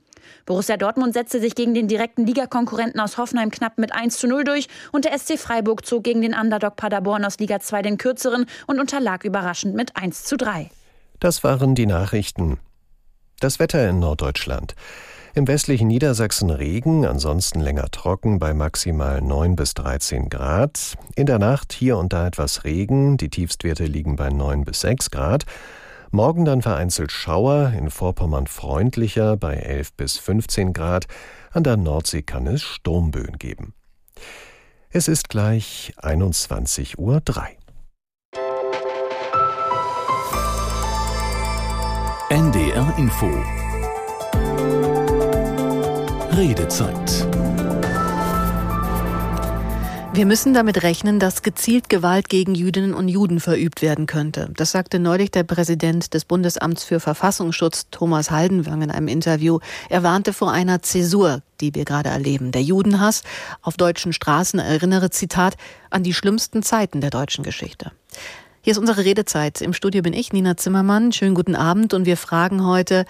Borussia 0.47 0.77
Dortmund 0.77 1.15
setzte 1.15 1.41
sich 1.41 1.55
gegen 1.55 1.75
den 1.75 1.89
direkten 1.89 2.27
Ligakonkurrenten 2.27 3.01
aus 3.01 3.19
Hoffenheim 3.19 3.51
knapp 3.51 3.79
mit 3.79 3.95
1 3.95 4.19
zu 4.19 4.27
0 4.27 4.45
durch 4.45 4.69
und 4.93 5.05
der 5.05 5.19
SC 5.19 5.39
Freiburg 5.39 5.87
zog 5.87 6.05
gegen 6.05 6.23
den 6.23 6.35
Underdog 6.35 6.77
Paderborn 6.77 7.25
aus 7.25 7.39
Liga 7.39 7.61
2 7.61 7.83
den 7.83 7.99
kürzeren 7.99 8.47
und 8.67 8.81
unterlag 8.81 9.25
überraschend 9.25 9.75
mit 9.75 9.97
1 9.97 10.25
zu 10.25 10.37
3. 10.37 10.71
Das 11.21 11.45
waren 11.45 11.75
die 11.75 11.87
Nachrichten. 11.87 12.59
Das 13.41 13.59
Wetter 13.59 13.89
in 13.89 13.99
Norddeutschland. 13.99 14.75
Im 15.35 15.49
westlichen 15.49 15.89
Niedersachsen 15.89 16.51
Regen, 16.51 17.07
ansonsten 17.07 17.61
länger 17.61 17.91
trocken 17.91 18.39
bei 18.39 18.53
maximal 18.53 19.23
9 19.23 19.57
bis 19.57 19.73
13 19.73 20.29
Grad. 20.29 20.99
In 21.17 21.25
der 21.25 21.39
Nacht 21.39 21.73
hier 21.73 21.97
und 21.97 22.13
da 22.13 22.27
etwas 22.27 22.65
Regen, 22.65 23.17
die 23.17 23.31
Tiefstwerte 23.31 23.87
liegen 23.87 24.17
bei 24.17 24.29
9 24.29 24.67
bis 24.67 24.83
6 24.83 25.11
Grad. 25.11 25.47
Morgen 26.15 26.45
dann 26.45 26.61
vereinzelt 26.61 27.11
Schauer, 27.11 27.73
in 27.75 27.89
Vorpommern 27.89 28.47
freundlicher 28.47 29.39
bei 29.39 29.55
11 29.55 29.95
bis 29.95 30.19
15 30.19 30.75
Grad, 30.75 31.07
an 31.53 31.65
der 31.65 31.79
Nordsee 31.79 32.21
kann 32.21 32.47
es 32.47 32.63
Sturmböen 32.63 33.39
geben. 33.39 33.73
Es 34.91 35.09
ist 35.09 35.31
gleich 35.31 35.95
21.03 35.97 36.99
Uhr. 36.99 37.23
NDR 42.29 42.95
Info 42.99 43.31
Redezeit 46.37 47.42
wir 50.15 50.27
müssen 50.27 50.53
damit 50.53 50.83
rechnen, 50.83 51.19
dass 51.19 51.43
gezielt 51.43 51.89
Gewalt 51.89 52.29
gegen 52.29 52.55
Jüdinnen 52.55 52.93
und 52.93 53.09
Juden 53.09 53.41
verübt 53.41 53.81
werden 53.81 54.05
könnte. 54.05 54.51
Das 54.55 54.71
sagte 54.71 54.99
neulich 54.99 55.31
der 55.31 55.43
Präsident 55.43 56.13
des 56.13 56.27
Bundesamts 56.27 56.85
für 56.85 57.01
Verfassungsschutz, 57.01 57.87
Thomas 57.91 58.31
Haldenwang, 58.31 58.83
in 58.83 58.91
einem 58.91 59.09
Interview. 59.09 59.61
Er 59.89 60.03
warnte 60.03 60.35
vor 60.35 60.53
einer 60.53 60.83
Zäsur, 60.83 61.41
die 61.63 61.75
wir 61.75 61.87
gerade 61.87 62.11
erleben. 62.11 62.53
Der 62.53 62.63
Judenhass 62.63 63.23
auf 63.63 63.79
deutschen 63.79 64.13
Straßen 64.13 64.61
erinnere, 64.61 65.09
Zitat, 65.09 65.57
an 65.89 66.03
die 66.03 66.13
schlimmsten 66.13 66.63
Zeiten 66.63 67.01
der 67.01 67.11
deutschen 67.11 67.43
Geschichte. 67.43 67.91
Hier 68.61 68.73
ist 68.73 68.79
unsere 68.79 69.07
Redezeit. 69.07 69.63
Im 69.63 69.73
Studio 69.73 70.03
bin 70.03 70.13
ich, 70.13 70.33
Nina 70.33 70.59
Zimmermann. 70.59 71.13
Schönen 71.13 71.35
guten 71.35 71.57
Abend 71.57 71.95
und 71.95 72.05
wir 72.05 72.19
fragen 72.19 72.67
heute, 72.67 73.07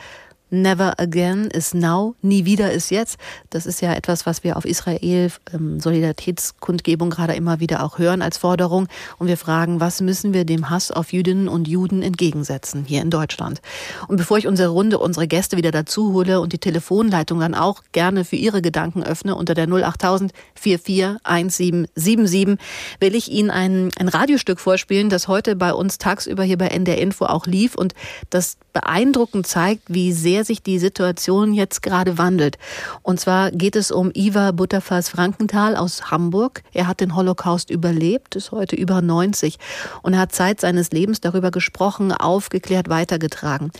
Never 0.54 0.92
again 0.98 1.46
is 1.46 1.72
now, 1.72 2.14
nie 2.20 2.44
wieder 2.44 2.72
ist 2.72 2.90
jetzt. 2.90 3.16
Das 3.48 3.64
ist 3.64 3.80
ja 3.80 3.94
etwas, 3.94 4.26
was 4.26 4.44
wir 4.44 4.58
auf 4.58 4.66
Israel 4.66 5.32
ähm, 5.54 5.80
Solidaritätskundgebung 5.80 7.08
gerade 7.08 7.34
immer 7.34 7.58
wieder 7.58 7.82
auch 7.82 7.98
hören 7.98 8.20
als 8.20 8.36
Forderung. 8.36 8.86
Und 9.16 9.28
wir 9.28 9.38
fragen, 9.38 9.80
was 9.80 10.02
müssen 10.02 10.34
wir 10.34 10.44
dem 10.44 10.68
Hass 10.68 10.90
auf 10.90 11.14
Jüdinnen 11.14 11.48
und 11.48 11.68
Juden 11.68 12.02
entgegensetzen 12.02 12.84
hier 12.84 13.00
in 13.00 13.08
Deutschland? 13.08 13.62
Und 14.08 14.18
bevor 14.18 14.36
ich 14.36 14.46
unsere 14.46 14.68
Runde, 14.68 14.98
unsere 14.98 15.26
Gäste 15.26 15.56
wieder 15.56 15.70
dazu 15.70 16.12
hole 16.12 16.38
und 16.38 16.52
die 16.52 16.58
Telefonleitung 16.58 17.40
dann 17.40 17.54
auch 17.54 17.82
gerne 17.92 18.26
für 18.26 18.36
ihre 18.36 18.60
Gedanken 18.60 19.02
öffne 19.02 19.36
unter 19.36 19.54
der 19.54 19.72
08000 19.72 20.34
441777, 20.54 22.58
will 23.00 23.14
ich 23.14 23.30
Ihnen 23.30 23.50
ein, 23.50 23.88
ein 23.98 24.08
Radiostück 24.08 24.60
vorspielen, 24.60 25.08
das 25.08 25.28
heute 25.28 25.56
bei 25.56 25.72
uns 25.72 25.96
tagsüber 25.96 26.42
hier 26.42 26.58
bei 26.58 26.68
NDR 26.68 26.98
Info 26.98 27.24
auch 27.24 27.46
lief 27.46 27.74
und 27.74 27.94
das 28.28 28.58
beeindruckend 28.74 29.46
zeigt, 29.46 29.84
wie 29.88 30.12
sehr 30.12 30.41
der 30.42 30.46
sich 30.46 30.62
die 30.64 30.80
Situation 30.80 31.54
jetzt 31.54 31.82
gerade 31.82 32.18
wandelt. 32.18 32.58
Und 33.02 33.20
zwar 33.20 33.52
geht 33.52 33.76
es 33.76 33.92
um 33.92 34.10
Ivar 34.12 34.52
Butterfass 34.52 35.08
Frankenthal 35.08 35.76
aus 35.76 36.10
Hamburg. 36.10 36.64
Er 36.72 36.88
hat 36.88 37.00
den 37.00 37.14
Holocaust 37.14 37.70
überlebt, 37.70 38.34
ist 38.34 38.50
heute 38.50 38.74
über 38.74 39.00
90 39.02 39.60
und 40.02 40.18
hat 40.18 40.32
Zeit 40.32 40.60
seines 40.60 40.90
Lebens 40.90 41.20
darüber 41.20 41.52
gesprochen, 41.52 42.10
aufgeklärt, 42.10 42.88
weitergetragen. 42.88 43.70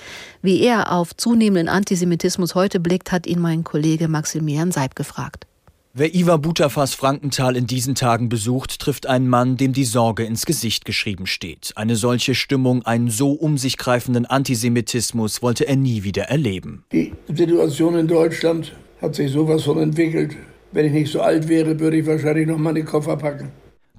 Wie 0.40 0.60
er 0.60 0.92
auf 0.92 1.16
zunehmenden 1.16 1.68
Antisemitismus 1.68 2.54
heute 2.54 2.78
blickt, 2.78 3.10
hat 3.10 3.26
ihn 3.26 3.40
mein 3.40 3.64
Kollege 3.64 4.06
Maximilian 4.06 4.70
Seib 4.70 4.94
gefragt. 4.94 5.46
Wer 5.94 6.14
Ivar 6.14 6.38
Butterfass 6.38 6.94
Frankenthal 6.94 7.54
in 7.54 7.66
diesen 7.66 7.94
Tagen 7.94 8.30
besucht, 8.30 8.78
trifft 8.78 9.06
einen 9.06 9.28
Mann, 9.28 9.58
dem 9.58 9.74
die 9.74 9.84
Sorge 9.84 10.24
ins 10.24 10.46
Gesicht 10.46 10.86
geschrieben 10.86 11.26
steht. 11.26 11.72
Eine 11.74 11.96
solche 11.96 12.34
Stimmung, 12.34 12.82
einen 12.86 13.10
so 13.10 13.32
um 13.32 13.58
sich 13.58 13.76
greifenden 13.76 14.24
Antisemitismus 14.24 15.42
wollte 15.42 15.68
er 15.68 15.76
nie 15.76 16.02
wieder 16.02 16.22
erleben. 16.30 16.84
Die 16.92 17.12
Situation 17.28 17.98
in 17.98 18.08
Deutschland 18.08 18.72
hat 19.02 19.14
sich 19.14 19.32
sowas 19.32 19.64
von 19.64 19.76
entwickelt. 19.76 20.34
Wenn 20.70 20.86
ich 20.86 20.92
nicht 20.92 21.12
so 21.12 21.20
alt 21.20 21.46
wäre, 21.48 21.78
würde 21.78 21.98
ich 21.98 22.06
wahrscheinlich 22.06 22.46
noch 22.46 22.56
meine 22.56 22.84
Koffer 22.84 23.18
packen. 23.18 23.52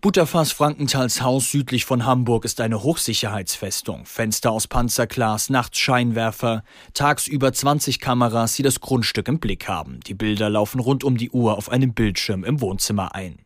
Butterfass 0.04 0.52
Frankenthals 0.52 1.22
Haus 1.22 1.50
südlich 1.50 1.86
von 1.86 2.06
Hamburg 2.06 2.44
ist 2.44 2.60
eine 2.60 2.84
Hochsicherheitsfestung. 2.84 4.06
Fenster 4.06 4.52
aus 4.52 4.68
Panzerglas, 4.68 5.50
nachts 5.50 5.80
Scheinwerfer, 5.80 6.66
tagsüber 6.94 7.54
20 7.54 8.02
Kameras, 8.02 8.52
die 8.56 8.63
das 8.63 8.82
Grundstück 8.82 9.30
im 9.30 9.39
Blick 9.39 9.70
haben. 9.70 10.02
Die 10.06 10.13
Bilder 10.13 10.50
laufen 10.50 10.82
rund 10.82 11.06
um 11.06 11.16
die 11.16 11.30
Uhr 11.30 11.58
auf 11.58 11.70
einem 11.70 11.94
Bildschirm 11.94 12.44
im 12.44 12.60
Wohnzimmer 12.60 13.16
ein. 13.16 13.38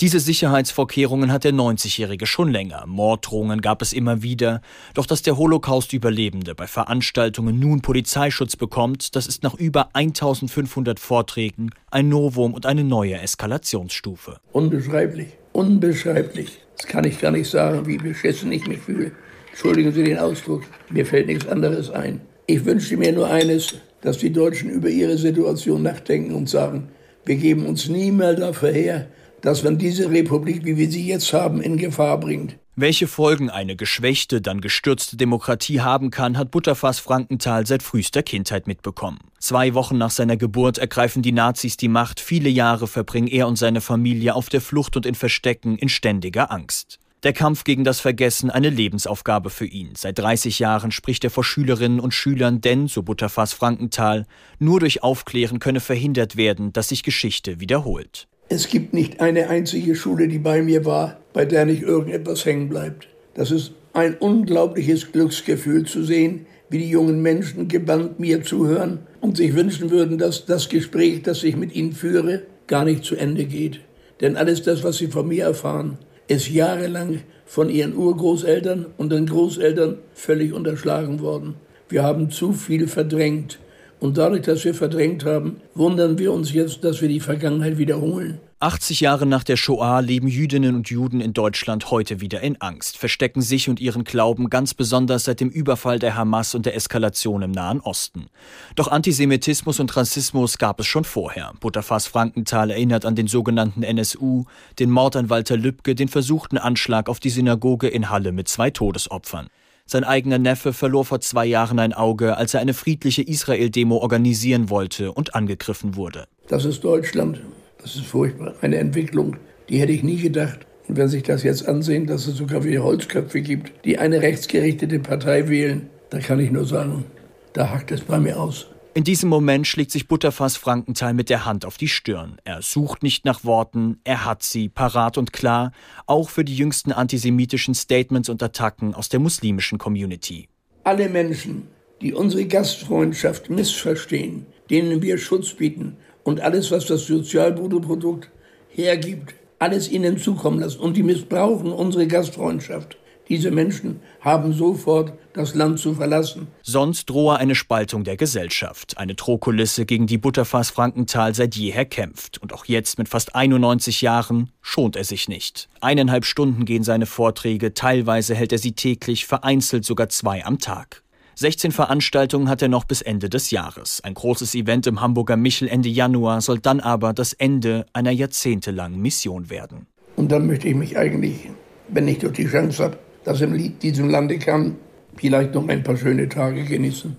Diese 0.00 0.20
Sicherheitsvorkehrungen 0.20 1.30
hat 1.30 1.44
der 1.44 1.52
90-Jährige 1.52 2.26
schon 2.26 2.48
länger. 2.48 2.86
Morddrohungen 2.86 3.60
gab 3.60 3.82
es 3.82 3.92
immer 3.92 4.22
wieder. 4.22 4.62
Doch 4.94 5.04
dass 5.04 5.20
der 5.20 5.36
Holocaust-Überlebende 5.36 6.54
bei 6.54 6.66
Veranstaltungen 6.66 7.58
nun 7.58 7.82
Polizeischutz 7.82 8.56
bekommt, 8.56 9.16
das 9.16 9.26
ist 9.26 9.42
nach 9.42 9.52
über 9.52 9.94
1500 9.94 10.98
Vorträgen 10.98 11.72
ein 11.90 12.08
Novum 12.08 12.54
und 12.54 12.64
eine 12.64 12.84
neue 12.84 13.20
Eskalationsstufe. 13.20 14.40
Unbeschreiblich 14.52 15.36
unbeschreiblich. 15.52 16.58
Das 16.76 16.86
kann 16.86 17.04
ich 17.04 17.20
gar 17.20 17.30
nicht 17.30 17.50
sagen, 17.50 17.86
wie 17.86 17.98
beschissen 17.98 18.52
ich 18.52 18.66
mich 18.66 18.78
fühle. 18.78 19.12
Entschuldigen 19.50 19.92
Sie 19.92 20.04
den 20.04 20.18
Ausdruck, 20.18 20.62
mir 20.90 21.04
fällt 21.04 21.26
nichts 21.26 21.48
anderes 21.48 21.90
ein. 21.90 22.20
Ich 22.46 22.64
wünsche 22.64 22.96
mir 22.96 23.12
nur 23.12 23.28
eines, 23.28 23.74
dass 24.00 24.18
die 24.18 24.32
Deutschen 24.32 24.70
über 24.70 24.88
ihre 24.88 25.18
Situation 25.18 25.82
nachdenken 25.82 26.34
und 26.34 26.48
sagen, 26.48 26.88
wir 27.24 27.36
geben 27.36 27.66
uns 27.66 27.88
nie 27.88 28.10
mehr 28.10 28.34
dafür 28.34 28.72
her, 28.72 29.06
dass 29.42 29.62
man 29.62 29.78
diese 29.78 30.10
Republik, 30.10 30.64
wie 30.64 30.76
wir 30.76 30.90
sie 30.90 31.06
jetzt 31.06 31.32
haben, 31.32 31.60
in 31.60 31.76
Gefahr 31.76 32.18
bringt. 32.18 32.56
Welche 32.80 33.08
Folgen 33.08 33.50
eine 33.50 33.76
geschwächte, 33.76 34.40
dann 34.40 34.62
gestürzte 34.62 35.18
Demokratie 35.18 35.82
haben 35.82 36.10
kann, 36.10 36.38
hat 36.38 36.50
Butterfass 36.50 36.98
Frankenthal 36.98 37.66
seit 37.66 37.82
frühester 37.82 38.22
Kindheit 38.22 38.66
mitbekommen. 38.66 39.18
Zwei 39.38 39.74
Wochen 39.74 39.98
nach 39.98 40.08
seiner 40.08 40.38
Geburt 40.38 40.78
ergreifen 40.78 41.20
die 41.20 41.32
Nazis 41.32 41.76
die 41.76 41.88
Macht. 41.88 42.20
Viele 42.20 42.48
Jahre 42.48 42.86
verbringen 42.86 43.28
er 43.28 43.48
und 43.48 43.56
seine 43.56 43.82
Familie 43.82 44.34
auf 44.34 44.48
der 44.48 44.62
Flucht 44.62 44.96
und 44.96 45.04
in 45.04 45.14
Verstecken 45.14 45.76
in 45.76 45.90
ständiger 45.90 46.50
Angst. 46.50 46.98
Der 47.22 47.34
Kampf 47.34 47.64
gegen 47.64 47.84
das 47.84 48.00
Vergessen 48.00 48.48
eine 48.48 48.70
Lebensaufgabe 48.70 49.50
für 49.50 49.66
ihn. 49.66 49.90
Seit 49.94 50.18
30 50.18 50.58
Jahren 50.58 50.90
spricht 50.90 51.22
er 51.22 51.30
vor 51.30 51.44
Schülerinnen 51.44 52.00
und 52.00 52.14
Schülern, 52.14 52.62
denn, 52.62 52.88
so 52.88 53.02
Butterfass 53.02 53.52
Frankenthal, 53.52 54.26
nur 54.58 54.80
durch 54.80 55.02
Aufklären 55.02 55.58
könne 55.58 55.80
verhindert 55.80 56.36
werden, 56.36 56.72
dass 56.72 56.88
sich 56.88 57.02
Geschichte 57.02 57.60
wiederholt. 57.60 58.26
Es 58.52 58.66
gibt 58.66 58.94
nicht 58.94 59.20
eine 59.20 59.48
einzige 59.48 59.94
Schule, 59.94 60.26
die 60.26 60.40
bei 60.40 60.60
mir 60.60 60.84
war, 60.84 61.20
bei 61.32 61.44
der 61.44 61.66
nicht 61.66 61.82
irgendetwas 61.82 62.44
hängen 62.44 62.68
bleibt. 62.68 63.06
Das 63.34 63.52
ist 63.52 63.70
ein 63.92 64.16
unglaubliches 64.16 65.12
Glücksgefühl 65.12 65.86
zu 65.86 66.02
sehen, 66.02 66.46
wie 66.68 66.78
die 66.78 66.90
jungen 66.90 67.22
Menschen 67.22 67.68
gebannt 67.68 68.18
mir 68.18 68.42
zuhören 68.42 68.98
und 69.20 69.36
sich 69.36 69.54
wünschen 69.54 69.92
würden, 69.92 70.18
dass 70.18 70.46
das 70.46 70.68
Gespräch, 70.68 71.22
das 71.22 71.44
ich 71.44 71.54
mit 71.54 71.76
ihnen 71.76 71.92
führe, 71.92 72.42
gar 72.66 72.84
nicht 72.84 73.04
zu 73.04 73.14
Ende 73.14 73.44
geht. 73.44 73.82
Denn 74.20 74.36
alles 74.36 74.64
das, 74.64 74.82
was 74.82 74.96
sie 74.96 75.06
von 75.06 75.28
mir 75.28 75.44
erfahren, 75.44 75.98
ist 76.26 76.50
jahrelang 76.50 77.20
von 77.46 77.70
ihren 77.70 77.94
Urgroßeltern 77.94 78.86
und 78.96 79.12
den 79.12 79.26
Großeltern 79.26 79.98
völlig 80.12 80.52
unterschlagen 80.52 81.20
worden. 81.20 81.54
Wir 81.88 82.02
haben 82.02 82.32
zu 82.32 82.52
viel 82.52 82.88
verdrängt. 82.88 83.60
Und 84.00 84.16
dadurch, 84.16 84.42
dass 84.42 84.64
wir 84.64 84.74
verdrängt 84.74 85.24
haben, 85.26 85.60
wundern 85.74 86.18
wir 86.18 86.32
uns 86.32 86.52
jetzt, 86.52 86.82
dass 86.84 87.02
wir 87.02 87.08
die 87.08 87.20
Vergangenheit 87.20 87.76
wiederholen. 87.76 88.40
80 88.62 89.00
Jahre 89.00 89.24
nach 89.24 89.42
der 89.42 89.56
Shoah 89.56 90.02
leben 90.02 90.28
Jüdinnen 90.28 90.74
und 90.74 90.90
Juden 90.90 91.22
in 91.22 91.32
Deutschland 91.32 91.90
heute 91.90 92.20
wieder 92.20 92.42
in 92.42 92.60
Angst, 92.60 92.98
verstecken 92.98 93.40
sich 93.40 93.70
und 93.70 93.80
ihren 93.80 94.04
Glauben 94.04 94.50
ganz 94.50 94.74
besonders 94.74 95.24
seit 95.24 95.40
dem 95.40 95.48
Überfall 95.48 95.98
der 95.98 96.14
Hamas 96.14 96.54
und 96.54 96.66
der 96.66 96.74
Eskalation 96.74 97.40
im 97.40 97.52
Nahen 97.52 97.80
Osten. 97.80 98.26
Doch 98.74 98.88
Antisemitismus 98.88 99.80
und 99.80 99.96
Rassismus 99.96 100.58
gab 100.58 100.78
es 100.80 100.86
schon 100.86 101.04
vorher. 101.04 101.54
Butterfass 101.60 102.06
Frankenthal 102.06 102.70
erinnert 102.70 103.06
an 103.06 103.14
den 103.14 103.28
sogenannten 103.28 103.82
NSU, 103.82 104.44
den 104.78 104.90
Mord 104.90 105.16
an 105.16 105.30
Walter 105.30 105.56
Lübcke, 105.56 105.94
den 105.94 106.08
versuchten 106.08 106.58
Anschlag 106.58 107.08
auf 107.08 107.18
die 107.18 107.30
Synagoge 107.30 107.88
in 107.88 108.10
Halle 108.10 108.32
mit 108.32 108.48
zwei 108.48 108.70
Todesopfern. 108.70 109.48
Sein 109.92 110.04
eigener 110.04 110.38
Neffe 110.38 110.72
verlor 110.72 111.04
vor 111.04 111.20
zwei 111.20 111.44
Jahren 111.46 111.80
ein 111.80 111.92
Auge, 111.92 112.36
als 112.36 112.54
er 112.54 112.60
eine 112.60 112.74
friedliche 112.74 113.22
Israel-Demo 113.22 113.96
organisieren 113.96 114.70
wollte 114.70 115.10
und 115.10 115.34
angegriffen 115.34 115.96
wurde. 115.96 116.26
Das 116.46 116.64
ist 116.64 116.84
Deutschland. 116.84 117.40
Das 117.82 117.96
ist 117.96 118.06
furchtbar. 118.06 118.54
Eine 118.60 118.76
Entwicklung, 118.76 119.38
die 119.68 119.80
hätte 119.80 119.90
ich 119.90 120.04
nie 120.04 120.18
gedacht. 120.18 120.60
Und 120.86 120.96
wenn 120.96 121.08
sich 121.08 121.24
das 121.24 121.42
jetzt 121.42 121.66
ansehen, 121.66 122.06
dass 122.06 122.28
es 122.28 122.36
sogar 122.36 122.62
wieder 122.62 122.84
Holzköpfe 122.84 123.40
gibt, 123.40 123.84
die 123.84 123.98
eine 123.98 124.22
rechtsgerichtete 124.22 125.00
Partei 125.00 125.48
wählen, 125.48 125.90
da 126.10 126.20
kann 126.20 126.38
ich 126.38 126.52
nur 126.52 126.66
sagen, 126.66 127.04
da 127.52 127.70
hackt 127.70 127.90
es 127.90 128.02
bei 128.02 128.20
mir 128.20 128.38
aus. 128.38 128.68
In 129.00 129.04
diesem 129.04 129.30
Moment 129.30 129.66
schlägt 129.66 129.92
sich 129.92 130.08
Butterfass 130.08 130.58
Frankenthal 130.58 131.14
mit 131.14 131.30
der 131.30 131.46
Hand 131.46 131.64
auf 131.64 131.78
die 131.78 131.88
Stirn. 131.88 132.36
Er 132.44 132.60
sucht 132.60 133.02
nicht 133.02 133.24
nach 133.24 133.44
Worten, 133.44 133.98
er 134.04 134.26
hat 134.26 134.42
sie, 134.42 134.68
parat 134.68 135.16
und 135.16 135.32
klar, 135.32 135.72
auch 136.04 136.28
für 136.28 136.44
die 136.44 136.54
jüngsten 136.54 136.92
antisemitischen 136.92 137.74
Statements 137.74 138.28
und 138.28 138.42
Attacken 138.42 138.92
aus 138.92 139.08
der 139.08 139.18
muslimischen 139.18 139.78
Community. 139.78 140.50
Alle 140.84 141.08
Menschen, 141.08 141.68
die 142.02 142.12
unsere 142.12 142.44
Gastfreundschaft 142.44 143.48
missverstehen, 143.48 144.44
denen 144.68 145.00
wir 145.00 145.16
Schutz 145.16 145.54
bieten 145.54 145.96
und 146.22 146.42
alles, 146.42 146.70
was 146.70 146.84
das 146.84 147.06
Sozialbruttoprodukt 147.06 148.30
hergibt, 148.68 149.32
alles 149.58 149.90
ihnen 149.90 150.18
zukommen 150.18 150.60
lassen 150.60 150.80
und 150.80 150.94
die 150.94 151.02
missbrauchen 151.02 151.72
unsere 151.72 152.06
Gastfreundschaft, 152.06 152.98
diese 153.30 153.52
Menschen 153.52 154.00
haben 154.20 154.52
sofort 154.52 155.12
das 155.32 155.54
Land 155.54 155.78
zu 155.78 155.94
verlassen. 155.94 156.48
Sonst 156.62 157.08
drohe 157.08 157.36
eine 157.36 157.54
Spaltung 157.54 158.02
der 158.02 158.16
Gesellschaft, 158.16 158.98
eine 158.98 159.14
Drohkulisse, 159.14 159.86
gegen 159.86 160.08
die 160.08 160.18
Butterfass 160.18 160.70
Frankenthal 160.70 161.34
seit 161.34 161.54
jeher 161.54 161.84
kämpft. 161.84 162.38
Und 162.38 162.52
auch 162.52 162.64
jetzt 162.64 162.98
mit 162.98 163.08
fast 163.08 163.36
91 163.36 164.02
Jahren 164.02 164.50
schont 164.60 164.96
er 164.96 165.04
sich 165.04 165.28
nicht. 165.28 165.68
Eineinhalb 165.80 166.24
Stunden 166.24 166.64
gehen 166.64 166.82
seine 166.82 167.06
Vorträge, 167.06 167.72
teilweise 167.72 168.34
hält 168.34 168.50
er 168.50 168.58
sie 168.58 168.72
täglich, 168.72 169.26
vereinzelt 169.26 169.84
sogar 169.84 170.08
zwei 170.08 170.44
am 170.44 170.58
Tag. 170.58 171.04
16 171.36 171.70
Veranstaltungen 171.70 172.48
hat 172.48 172.60
er 172.60 172.68
noch 172.68 172.84
bis 172.84 173.00
Ende 173.00 173.30
des 173.30 173.52
Jahres. 173.52 174.02
Ein 174.02 174.14
großes 174.14 174.56
Event 174.56 174.88
im 174.88 175.00
Hamburger 175.00 175.36
Michel 175.36 175.68
Ende 175.68 175.88
Januar 175.88 176.40
soll 176.40 176.58
dann 176.58 176.80
aber 176.80 177.12
das 177.12 177.32
Ende 177.32 177.86
einer 177.92 178.10
jahrzehntelangen 178.10 179.00
Mission 179.00 179.48
werden. 179.48 179.86
Und 180.16 180.32
dann 180.32 180.48
möchte 180.48 180.68
ich 180.68 180.74
mich 180.74 180.98
eigentlich, 180.98 181.48
wenn 181.88 182.08
ich 182.08 182.18
doch 182.18 182.32
die 182.32 182.46
Chance 182.46 182.84
habe, 182.84 182.98
dass 183.30 183.40
in 183.40 183.78
diesem 183.78 184.08
Lande 184.08 184.38
kann, 184.38 184.76
vielleicht 185.16 185.54
noch 185.54 185.68
ein 185.68 185.82
paar 185.84 185.96
schöne 185.96 186.28
Tage 186.28 186.64
genießen. 186.64 187.16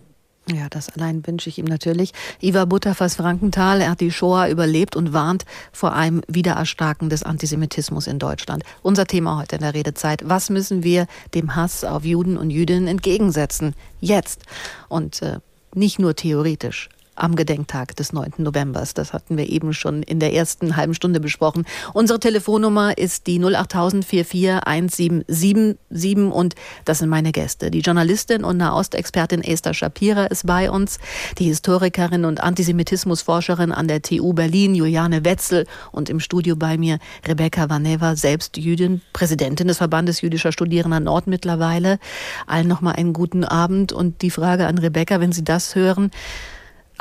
Ja, 0.52 0.68
das 0.70 0.90
allein 0.90 1.26
wünsche 1.26 1.50
ich 1.50 1.60
ihm 1.60 1.66
natürlich. 1.66 2.12
Ivar 2.42 2.66
Butterfass 2.66 3.16
Frankenthal, 3.16 3.80
er 3.80 3.92
hat 3.92 4.02
die 4.02 4.12
Shoah 4.12 4.50
überlebt 4.50 4.96
und 4.96 5.14
warnt 5.14 5.46
vor 5.72 5.94
einem 5.94 6.22
Wiedererstarken 6.28 7.10
des 7.10 7.24
Antisemitismus 7.24 8.08
in 8.08 8.20
Deutschland. 8.20 8.64
Unser 8.82 9.06
Thema 9.06 9.38
heute 9.38 9.56
in 9.56 9.62
der 9.62 9.74
Redezeit. 9.74 10.28
Was 10.28 10.50
müssen 10.50 10.84
wir 10.84 11.06
dem 11.36 11.56
Hass 11.56 11.86
auf 11.86 12.04
Juden 12.04 12.38
und 12.38 12.50
Jüdinnen 12.50 12.88
entgegensetzen? 12.88 13.76
Jetzt. 14.02 14.44
Und 14.90 15.22
äh, 15.22 15.38
nicht 15.74 16.00
nur 16.00 16.16
theoretisch 16.16 16.90
am 17.16 17.36
Gedenktag 17.36 17.96
des 17.96 18.14
9. 18.14 18.34
Novembers. 18.38 18.94
Das 18.94 19.14
hatten 19.14 19.38
wir 19.38 19.50
eben 19.50 19.74
schon 19.74 20.04
in 20.04 20.20
der 20.20 20.34
ersten 20.34 20.76
halben 20.76 20.94
Stunde 20.94 21.20
besprochen. 21.20 21.66
Unsere 21.94 22.20
Telefonnummer 22.20 22.96
ist 22.98 23.28
die 23.28 23.44
08000 23.44 24.06
441777 24.06 26.32
und 26.32 26.56
das 26.86 27.00
sind 27.00 27.10
meine 27.10 27.32
Gäste. 27.32 27.72
Die 27.72 27.82
Journalistin 27.82 28.44
und 28.44 28.58
Nahostexpertin 28.58 29.44
Esther 29.44 29.74
Shapira 29.74 30.26
ist 30.26 30.46
bei 30.46 30.70
uns, 30.72 31.00
die 31.38 31.46
Historikerin 31.46 32.26
und 32.26 32.42
Antisemitismusforscherin 32.42 33.72
an 33.72 33.88
der 33.88 34.02
TU 34.02 34.34
Berlin 34.34 34.76
Juliane 34.76 35.24
Wetzel 35.26 35.66
und 35.92 36.10
im 36.10 36.20
Studio 36.20 36.56
bei 36.56 36.78
mir 36.78 37.00
Rebecca 37.28 37.70
Vaneva, 37.70 38.16
selbst 38.16 38.58
Jüdin, 38.58 39.02
Präsidentin 39.14 39.68
des 39.68 39.78
Verbandes 39.78 40.22
jüdischer 40.22 40.52
Studierender 40.52 41.00
Nord 41.00 41.28
mittlerweile. 41.28 42.00
Allen 42.48 42.68
nochmal 42.68 42.96
einen 42.96 43.14
guten 43.14 43.44
Abend 43.44 43.94
und 43.94 44.22
die 44.22 44.32
Frage 44.32 44.68
an 44.68 44.78
Rebecca, 44.78 45.20
wenn 45.20 45.32
Sie 45.32 45.44
das 45.44 45.76
hören, 45.76 46.12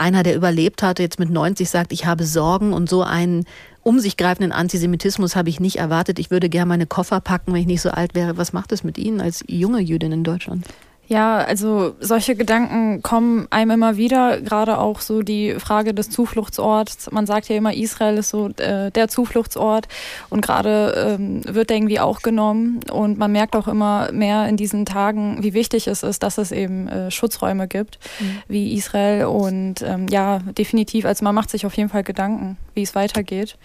einer, 0.01 0.23
der 0.23 0.35
überlebt 0.35 0.83
hatte, 0.83 1.03
jetzt 1.03 1.21
mit 1.21 1.31
90 1.31 1.71
sagt, 1.71 1.93
ich 1.93 2.07
habe 2.07 2.25
Sorgen 2.25 2.73
und 2.73 2.89
so 2.89 3.03
einen 3.03 3.45
um 3.83 3.99
sich 3.99 4.17
greifenden 4.17 4.53
Antisemitismus 4.53 5.37
habe 5.37 5.49
ich 5.49 5.61
nicht 5.61 5.77
erwartet. 5.77 6.19
Ich 6.19 6.31
würde 6.31 6.49
gerne 6.49 6.69
meine 6.69 6.87
Koffer 6.87 7.21
packen, 7.21 7.53
wenn 7.53 7.61
ich 7.61 7.67
nicht 7.67 7.81
so 7.81 7.91
alt 7.91 8.15
wäre. 8.15 8.37
Was 8.37 8.53
macht 8.53 8.73
es 8.73 8.85
mit 8.85 8.99
Ihnen 8.99 9.21
als 9.21 9.45
junge 9.47 9.81
Jüdin 9.81 10.13
in 10.13 10.25
Deutschland? 10.25 10.67
Ja, 11.11 11.39
also 11.39 11.97
solche 11.99 12.37
Gedanken 12.37 13.03
kommen 13.03 13.49
einem 13.51 13.73
immer 13.73 13.97
wieder, 13.97 14.41
gerade 14.41 14.79
auch 14.79 15.01
so 15.01 15.23
die 15.23 15.55
Frage 15.55 15.93
des 15.93 16.09
Zufluchtsorts. 16.09 17.11
Man 17.11 17.27
sagt 17.27 17.49
ja 17.49 17.57
immer, 17.57 17.75
Israel 17.75 18.17
ist 18.19 18.29
so 18.29 18.51
äh, 18.59 18.93
der 18.93 19.09
Zufluchtsort 19.09 19.89
und 20.29 20.41
gerade 20.41 21.17
ähm, 21.19 21.43
wird 21.45 21.69
der 21.69 21.79
irgendwie 21.79 21.99
auch 21.99 22.23
genommen 22.23 22.79
und 22.93 23.19
man 23.19 23.33
merkt 23.33 23.57
auch 23.57 23.67
immer 23.67 24.13
mehr 24.13 24.49
in 24.49 24.57
diesen 24.57 24.87
Tagen, 24.87 25.43
wie 25.43 25.53
wichtig 25.53 25.89
es 25.89 26.05
ist, 26.05 26.23
dass 26.23 26.39
es 26.39 26.53
eben 26.53 26.87
äh, 26.87 27.11
Schutzräume 27.11 27.67
gibt, 27.67 27.99
mhm. 28.21 28.43
wie 28.47 28.75
Israel 28.75 29.25
und 29.25 29.83
ähm, 29.83 30.07
ja, 30.07 30.39
definitiv, 30.57 31.07
also 31.07 31.25
man 31.25 31.35
macht 31.35 31.51
sich 31.51 31.67
auf 31.67 31.77
jeden 31.77 31.89
Fall 31.89 32.05
Gedanken, 32.05 32.57
wie 32.75 32.83
es 32.83 32.95
weitergeht. 32.95 33.57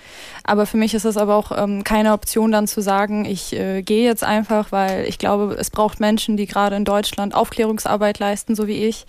Aber 0.46 0.66
für 0.66 0.78
mich 0.78 0.96
ist 0.96 1.06
es 1.06 1.16
aber 1.16 1.36
auch 1.36 1.52
ähm, 1.56 1.84
keine 1.84 2.14
Option 2.14 2.52
dann 2.52 2.68
zu 2.68 2.82
sagen, 2.82 3.26
ich 3.26 3.54
äh, 3.54 3.84
gehe 3.84 4.04
jetzt 4.04 4.24
einfach, 4.24 4.72
weil 4.72 5.06
ich 5.06 5.20
glaube, 5.20 5.56
es 5.60 5.70
braucht 5.70 6.00
Menschen, 6.00 6.38
die 6.38 6.48
gerade 6.48 6.76
in 6.76 6.86
Deutschland 6.86 7.34
Aufklärungsarbeit 7.36 8.19
leisten, 8.19 8.55
so 8.55 8.67
wie 8.67 8.86
ich. 8.86 9.05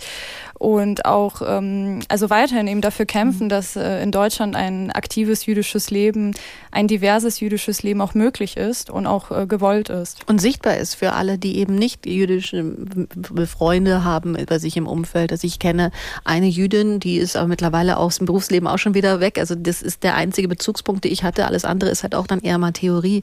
Und 0.59 1.05
auch 1.05 1.43
ähm, 1.47 2.01
also 2.09 2.31
weiterhin 2.31 2.67
eben 2.67 2.81
dafür 2.81 3.07
kämpfen, 3.07 3.49
dass 3.49 3.77
äh, 3.77 4.03
in 4.03 4.11
Deutschland 4.11 4.57
ein 4.57 4.91
aktives 4.91 5.47
jüdisches 5.47 5.91
Leben, 5.91 6.35
ein 6.71 6.89
diverses 6.89 7.41
jüdisches 7.41 7.83
Leben 7.83 8.01
auch 8.01 8.15
möglich 8.15 8.57
ist 8.57 8.91
und 8.91 9.07
auch 9.07 9.31
äh, 9.31 9.47
gewollt 9.47 9.89
ist. 9.89 10.29
Und 10.29 10.41
sichtbar 10.41 10.77
ist 10.77 10.95
für 10.95 11.13
alle, 11.13 11.39
die 11.39 11.59
eben 11.59 11.75
nicht 11.75 12.07
jüdische 12.07 12.65
Freunde 13.47 14.05
haben 14.05 14.37
bei 14.47 14.59
sich 14.59 14.77
im 14.77 14.87
Umfeld. 14.87 15.33
Also 15.33 15.47
ich 15.47 15.59
kenne 15.59 15.91
eine 16.25 16.47
Jüdin, 16.47 17.01
die 17.01 17.17
ist 17.19 17.37
aber 17.37 17.49
mittlerweile 17.49 17.97
aus 17.97 18.19
dem 18.19 18.27
Berufsleben 18.27 18.69
auch 18.69 18.79
schon 18.79 18.95
wieder 18.95 19.21
weg. 19.21 19.39
Also 19.39 19.55
das 19.55 19.83
ist 19.83 20.03
der 20.03 20.15
einzige 20.15 20.49
Bezugspunkt, 20.49 21.05
den 21.05 21.13
ich 21.13 21.23
hatte. 21.23 21.47
Alles 21.47 21.65
andere 21.65 21.91
ist 21.91 22.03
halt 22.03 22.15
auch 22.15 22.27
dann 22.27 22.41
eher 22.41 22.59
mal 22.59 22.73
Theorie. 22.73 23.23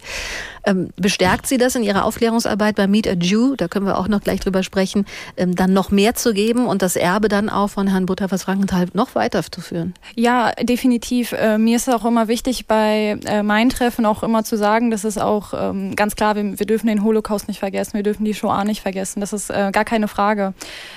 Ähm, 0.65 0.89
bestärkt 0.95 1.47
sie 1.47 1.57
das 1.57 1.75
in 1.75 1.83
ihrer 1.83 2.05
Aufklärungsarbeit 2.05 2.75
bei 2.75 2.87
Meet 2.87 3.07
a 3.07 3.13
Jew? 3.13 3.55
Da 3.55 3.67
können 3.67 3.85
wir 3.85 3.97
auch 3.97 4.07
noch 4.07 4.21
gleich 4.21 4.39
drüber 4.39 4.63
sprechen 4.63 5.05
ähm, 5.37 5.55
dann 5.55 5.73
noch 5.73 5.91
mehr 5.91 6.15
zu 6.15 6.33
geben 6.33 6.65
und 6.67 6.81
das 6.81 6.95
Erbe 6.95 7.22
dann 7.27 7.49
auch 7.49 7.69
von 7.69 7.87
Herrn 7.87 8.05
Butterfass 8.05 8.43
Frankenthal 8.43 8.87
noch 8.93 9.15
weiterzuführen? 9.15 9.93
Ja, 10.15 10.51
definitiv. 10.61 11.33
Äh, 11.33 11.57
mir 11.57 11.77
ist 11.77 11.89
auch 11.89 12.05
immer 12.05 12.27
wichtig, 12.27 12.67
bei 12.67 13.17
äh, 13.25 13.43
meinen 13.43 13.69
Treffen 13.69 14.05
auch 14.05 14.23
immer 14.23 14.43
zu 14.43 14.57
sagen, 14.57 14.91
dass 14.91 15.03
es 15.03 15.17
auch 15.17 15.53
ähm, 15.53 15.95
ganz 15.95 16.15
klar, 16.15 16.35
wir, 16.35 16.59
wir, 16.59 16.65
dürfen 16.65 16.87
den 16.87 17.03
Holocaust 17.03 17.47
nicht 17.47 17.59
vergessen, 17.59 17.93
wir 17.93 18.03
dürfen 18.03 18.25
die 18.25 18.33
Shoah 18.33 18.63
nicht 18.63 18.81
vergessen. 18.81 19.19
Das 19.19 19.33
ist 19.33 19.49
äh, 19.49 19.71
gar 19.71 19.85
keine 19.85 20.07
Frage. 20.07 20.53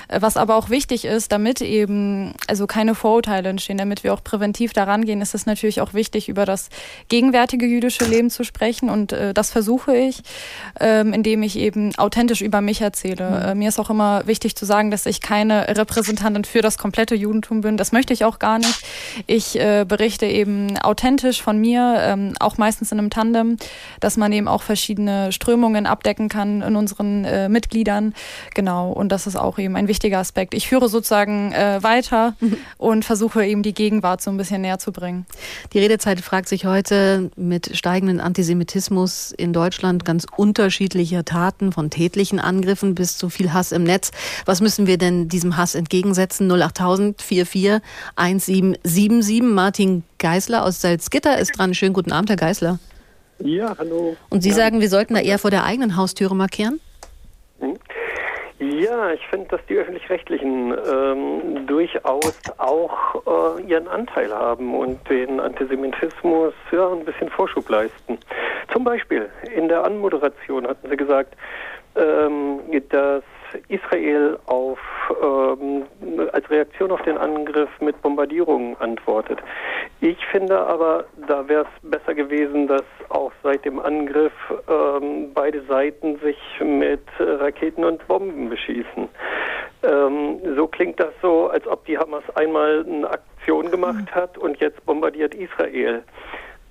Äh, 0.09 0.21
was 0.23 0.37
aber 0.37 0.57
auch 0.57 0.71
wichtig 0.71 1.05
ist, 1.05 1.33
damit 1.33 1.61
eben 1.61 2.35
also 2.47 2.67
keine 2.67 2.95
Vorurteile 2.95 3.49
entstehen, 3.49 3.79
damit 3.79 4.05
wir 4.05 4.15
auch 4.15 4.23
präventiv 4.23 4.73
daran 4.73 5.05
gehen, 5.05 5.21
ist 5.21 5.35
es 5.35 5.47
natürlich 5.47 5.81
auch 5.81 5.95
wichtig, 5.95 6.29
über 6.29 6.45
das 6.45 6.69
gegenwärtige 7.09 7.67
jüdische 7.67 8.05
Leben 8.05 8.31
zu 8.31 8.45
sprechen 8.45 8.91
und 8.91 9.13
äh, 9.13 9.35
das 9.35 9.51
versuche 9.51 9.97
ich, 9.97 10.23
ähm, 10.81 11.13
indem 11.13 11.43
ich 11.43 11.59
eben 11.59 11.95
authentisch 11.97 12.41
über 12.41 12.61
mich 12.61 12.81
erzähle. 12.81 13.31
Mhm. 13.31 13.49
Äh, 13.49 13.55
mir 13.55 13.69
ist 13.69 13.79
auch 13.79 13.91
immer 13.91 14.27
wichtig 14.27 14.57
zu 14.57 14.65
sagen, 14.65 14.91
dass 14.91 15.07
ich 15.07 15.21
keine 15.21 15.77
Repräsentantin 15.77 16.45
für 16.45 16.63
das 16.63 16.79
komplette 16.79 17.15
Judentum 17.15 17.61
bin. 17.61 17.77
Das 17.77 17.93
möchte 17.93 18.13
ich 18.13 18.25
auch 18.25 18.39
gar 18.39 18.59
nicht. 18.59 18.85
Ich 19.27 19.59
äh, 19.59 19.85
berichte 19.87 20.27
eben 20.27 20.79
authentisch 20.79 21.43
von 21.43 21.59
mir, 21.59 21.97
ähm, 22.01 22.35
auch 22.41 22.59
meistens 22.59 22.93
in 22.93 22.99
einem 22.99 23.11
Tandem, 23.11 23.57
dass 24.01 24.17
man 24.17 24.33
eben 24.33 24.49
auch 24.49 24.63
verschiedene 24.63 25.33
Strömungen 25.33 25.87
abdecken 25.87 26.29
kann 26.29 26.63
in 26.63 26.77
unseren 26.77 27.25
äh, 27.25 27.49
Mitgliedern. 27.49 28.15
Genau, 28.55 28.93
und 28.93 29.11
das 29.11 29.27
ist 29.27 29.37
auch 29.37 29.59
eben 29.59 29.77
ein 29.77 29.89
wichtiger 29.97 30.19
Aspekt. 30.19 30.53
Ich 30.53 30.69
führe 30.69 30.91
sozusagen 30.91 31.53
äh, 31.53 31.83
weiter 31.83 32.35
mhm. 32.41 32.59
und 32.77 33.05
versuche 33.05 33.47
eben 33.47 33.63
die 33.63 33.73
Gegenwart 33.73 34.21
so 34.21 34.31
ein 34.31 34.37
bisschen 34.37 34.61
näher 34.61 34.79
zu 34.79 34.93
bringen. 34.93 35.25
Die 35.73 35.79
Redezeit 35.79 36.21
fragt 36.21 36.49
sich 36.49 36.67
heute 36.67 37.31
mit 37.37 37.75
steigenden 37.75 38.21
Antisemitismus 38.21 39.33
in 39.33 39.55
Deutschland 39.55 40.05
ganz 40.05 40.27
unterschiedliche 40.37 41.25
Taten, 41.25 41.73
von 41.73 41.89
tätlichen 41.89 42.39
Angriffen 42.39 42.95
bis 42.95 43.17
zu 43.17 43.31
viel 43.31 43.55
Hass 43.55 43.73
im 43.73 43.85
Netz. 43.85 44.11
Was 44.45 44.61
müssen 44.61 44.87
wir 44.87 44.99
denn 44.99 45.29
diesem 45.29 45.57
Hass 45.57 45.75
entgegensetzen? 45.75 46.51
08000 46.51 47.23
44 47.23 47.81
1777. 48.17 49.43
Martin 49.43 50.05
Geisler 50.19 50.63
aus 50.65 50.83
Salzgitter 50.83 51.39
ist 51.39 51.59
dran. 51.59 51.73
Schönen 51.73 51.95
guten 51.95 52.13
Abend, 52.13 52.29
Herr 52.29 52.37
Geisler. 52.37 52.79
Ja, 53.39 53.75
hallo. 53.79 54.17
Und 54.29 54.43
Sie 54.43 54.51
ja. 54.51 54.55
sagen, 54.55 54.81
wir 54.81 54.91
sollten 54.91 55.15
da 55.15 55.21
eher 55.21 55.39
vor 55.39 55.51
der 55.51 55.65
eigenen 55.65 55.97
Haustüre 55.97 56.37
markieren? 56.37 56.81
Hm? 57.61 57.79
Ja, 58.59 59.13
ich 59.13 59.27
finde, 59.29 59.49
dass 59.49 59.61
die 59.67 59.77
öffentlich-rechtlichen 59.77 60.73
ähm, 60.73 61.67
durchaus 61.67 62.41
auch 62.57 63.59
äh, 63.59 63.63
ihren 63.63 63.87
Anteil 63.87 64.33
haben 64.33 64.75
und 64.75 64.99
den 65.11 65.41
Antisemitismus 65.41 66.55
ja, 66.73 66.91
ein 66.91 67.05
bisschen 67.05 67.29
Vorschub 67.29 67.69
leisten. 67.69 68.19
Zum 68.73 68.83
Beispiel 68.83 69.29
in 69.55 69.69
der 69.69 69.85
Anmoderation 69.85 70.67
hatten 70.67 70.89
Sie 70.89 70.97
gesagt, 70.97 71.37
ähm, 71.97 72.61
dass 72.89 73.23
Israel 73.69 74.39
auf, 74.47 74.79
ähm, 75.23 75.85
als 76.33 76.49
Reaktion 76.51 76.91
auf 76.91 77.03
den 77.03 77.19
Angriff 77.19 77.71
mit 77.81 78.01
Bombardierungen 78.03 78.77
antwortet. 78.81 79.39
Ich 80.01 80.25
finde 80.27 80.59
aber, 80.59 81.05
da 81.29 81.49
wäre 81.49 81.65
es 81.65 81.91
besser 81.91 82.15
gewesen, 82.15 82.67
dass 82.67 82.85
auch 83.09 83.33
seit 83.43 83.65
dem 83.65 83.79
Angriff 83.79 84.33
ähm, 84.69 85.33
beide 85.35 85.63
Seiten 85.65 86.19
sich 86.19 86.39
mit 86.61 87.03
Raketen 87.19 87.85
und 87.85 88.07
Bomben 88.07 88.49
beschießen. 88.49 89.09
Ähm, 89.83 90.39
so 90.57 90.67
klingt 90.67 90.99
das 91.01 91.13
so, 91.23 91.49
als 91.49 91.67
ob 91.67 91.85
die 91.87 91.99
Hamas 91.99 92.25
einmal 92.35 92.85
eine 92.87 93.09
Aktion 93.09 93.71
gemacht 93.71 94.15
hat 94.15 94.37
und 94.39 94.59
jetzt 94.59 94.85
bombardiert 94.87 95.35
Israel 95.35 96.03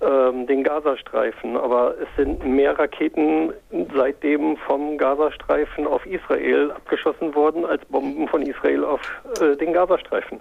ähm, 0.00 0.46
den 0.46 0.62
Gazastreifen. 0.62 1.56
Aber 1.56 1.94
es 2.00 2.08
sind 2.16 2.44
mehr 2.44 2.78
Raketen 2.78 3.52
seitdem 3.94 4.56
vom 4.58 4.98
Gazastreifen 4.98 5.86
auf 5.86 6.04
Israel 6.06 6.70
abgeschossen 6.70 7.34
worden, 7.34 7.64
als 7.64 7.84
Bomben 7.86 8.28
von 8.28 8.42
Israel 8.42 8.84
auf 8.84 9.00
äh, 9.40 9.56
den 9.56 9.72
Gazastreifen. 9.72 10.40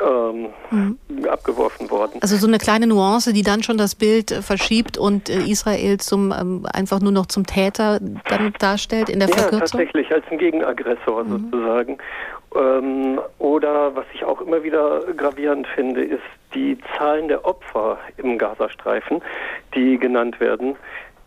Ähm, 0.00 0.48
mhm. 0.70 0.98
abgeworfen 1.28 1.90
worden. 1.90 2.18
Also 2.22 2.36
so 2.36 2.46
eine 2.46 2.56
kleine 2.56 2.86
Nuance, 2.86 3.34
die 3.34 3.42
dann 3.42 3.62
schon 3.62 3.76
das 3.76 3.94
Bild 3.94 4.32
äh, 4.32 4.40
verschiebt 4.40 4.96
und 4.96 5.28
äh, 5.28 5.42
Israel 5.42 5.98
zum 5.98 6.32
ähm, 6.32 6.66
einfach 6.72 7.00
nur 7.00 7.12
noch 7.12 7.26
zum 7.26 7.44
Täter 7.44 8.00
dann 8.00 8.54
darstellt 8.58 9.10
in 9.10 9.18
der 9.18 9.28
ja, 9.28 9.34
Verkürzung? 9.36 9.60
tatsächlich 9.60 10.10
als 10.10 10.24
ein 10.30 10.38
Gegenaggressor 10.38 11.24
mhm. 11.24 11.50
sozusagen. 11.50 11.98
Ähm, 12.54 13.20
oder 13.38 13.94
was 13.94 14.06
ich 14.12 14.24
auch 14.24 14.40
immer 14.40 14.62
wieder 14.62 15.00
gravierend 15.16 15.66
finde, 15.68 16.04
ist 16.04 16.22
die 16.54 16.76
Zahlen 16.96 17.28
der 17.28 17.44
Opfer 17.44 17.98
im 18.16 18.38
Gazastreifen, 18.38 19.22
die 19.74 19.98
genannt 19.98 20.40
werden. 20.40 20.76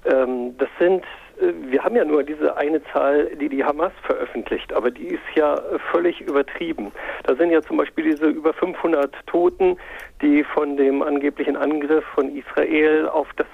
Ähm, 0.06 0.58
das 0.58 0.70
sind 0.80 1.04
äh, 1.42 1.54
wir 1.72 1.84
haben 1.84 1.96
ja 1.96 2.06
nur 2.06 2.24
diese 2.24 2.56
eine 2.58 2.84
Zahl, 2.86 3.28
die 3.36 3.50
die 3.50 3.64
Hamas 3.64 3.92
veröffentlicht, 4.04 4.74
aber 4.74 4.92
die 4.92 5.08
ist 5.08 5.24
ja 5.36 5.62
völlig 5.92 6.22
übertrieben. 6.22 6.92
Da 7.24 7.36
sind 7.36 7.52
ja 7.52 7.62
zum 7.62 7.78
Beispiel 7.78 8.06
diese 8.06 8.28
über 8.28 8.54
500 8.54 9.14
Toten, 9.28 9.78
die 10.22 10.44
von 10.44 10.78
dem 10.78 11.02
angeblichen 11.02 11.58
Angriff 11.58 12.06
von 12.14 12.36
Israel 12.36 13.08
auf 13.08 13.28
das 13.36 13.48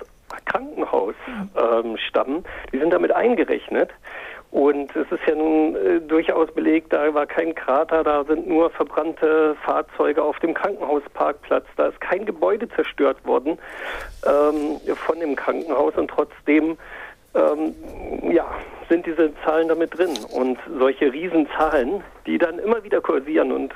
Krankenhaus 0.46 1.16
ähm, 1.56 1.98
stammen. 1.98 2.44
Die 2.72 2.80
sind 2.80 2.92
damit 2.92 3.12
eingerechnet. 3.12 3.90
Und 4.52 4.94
es 4.98 5.10
ist 5.10 5.26
ja 5.26 5.34
nun 5.34 5.76
äh, 5.76 6.02
durchaus 6.02 6.52
belegt, 6.52 6.92
da 6.92 7.14
war 7.14 7.26
kein 7.26 7.56
Krater, 7.56 8.04
da 8.04 8.26
sind 8.26 8.48
nur 8.48 8.70
verbrannte 8.70 9.56
Fahrzeuge 9.64 10.22
auf 10.22 10.38
dem 10.40 10.54
Krankenhausparkplatz. 10.54 11.66
Da 11.78 11.88
ist 11.88 12.02
kein 12.02 12.26
Gebäude 12.26 12.68
zerstört 12.70 13.26
worden 13.26 13.58
ähm, 14.26 14.96
von 14.96 15.20
dem 15.22 15.38
Krankenhaus 15.38 15.96
und 15.96 16.10
trotzdem 16.10 16.78
ähm, 17.34 17.74
ja, 18.30 18.46
sind 18.90 19.06
diese 19.06 19.32
Zahlen 19.46 19.70
damit 19.70 19.98
drin. 19.98 20.18
Und 20.34 20.60
solche 20.78 21.14
Riesenzahlen, 21.14 22.04
die 22.26 22.38
dann 22.38 22.60
immer 22.60 22.84
wieder 22.84 23.00
kursieren 23.00 23.54
und 23.54 23.74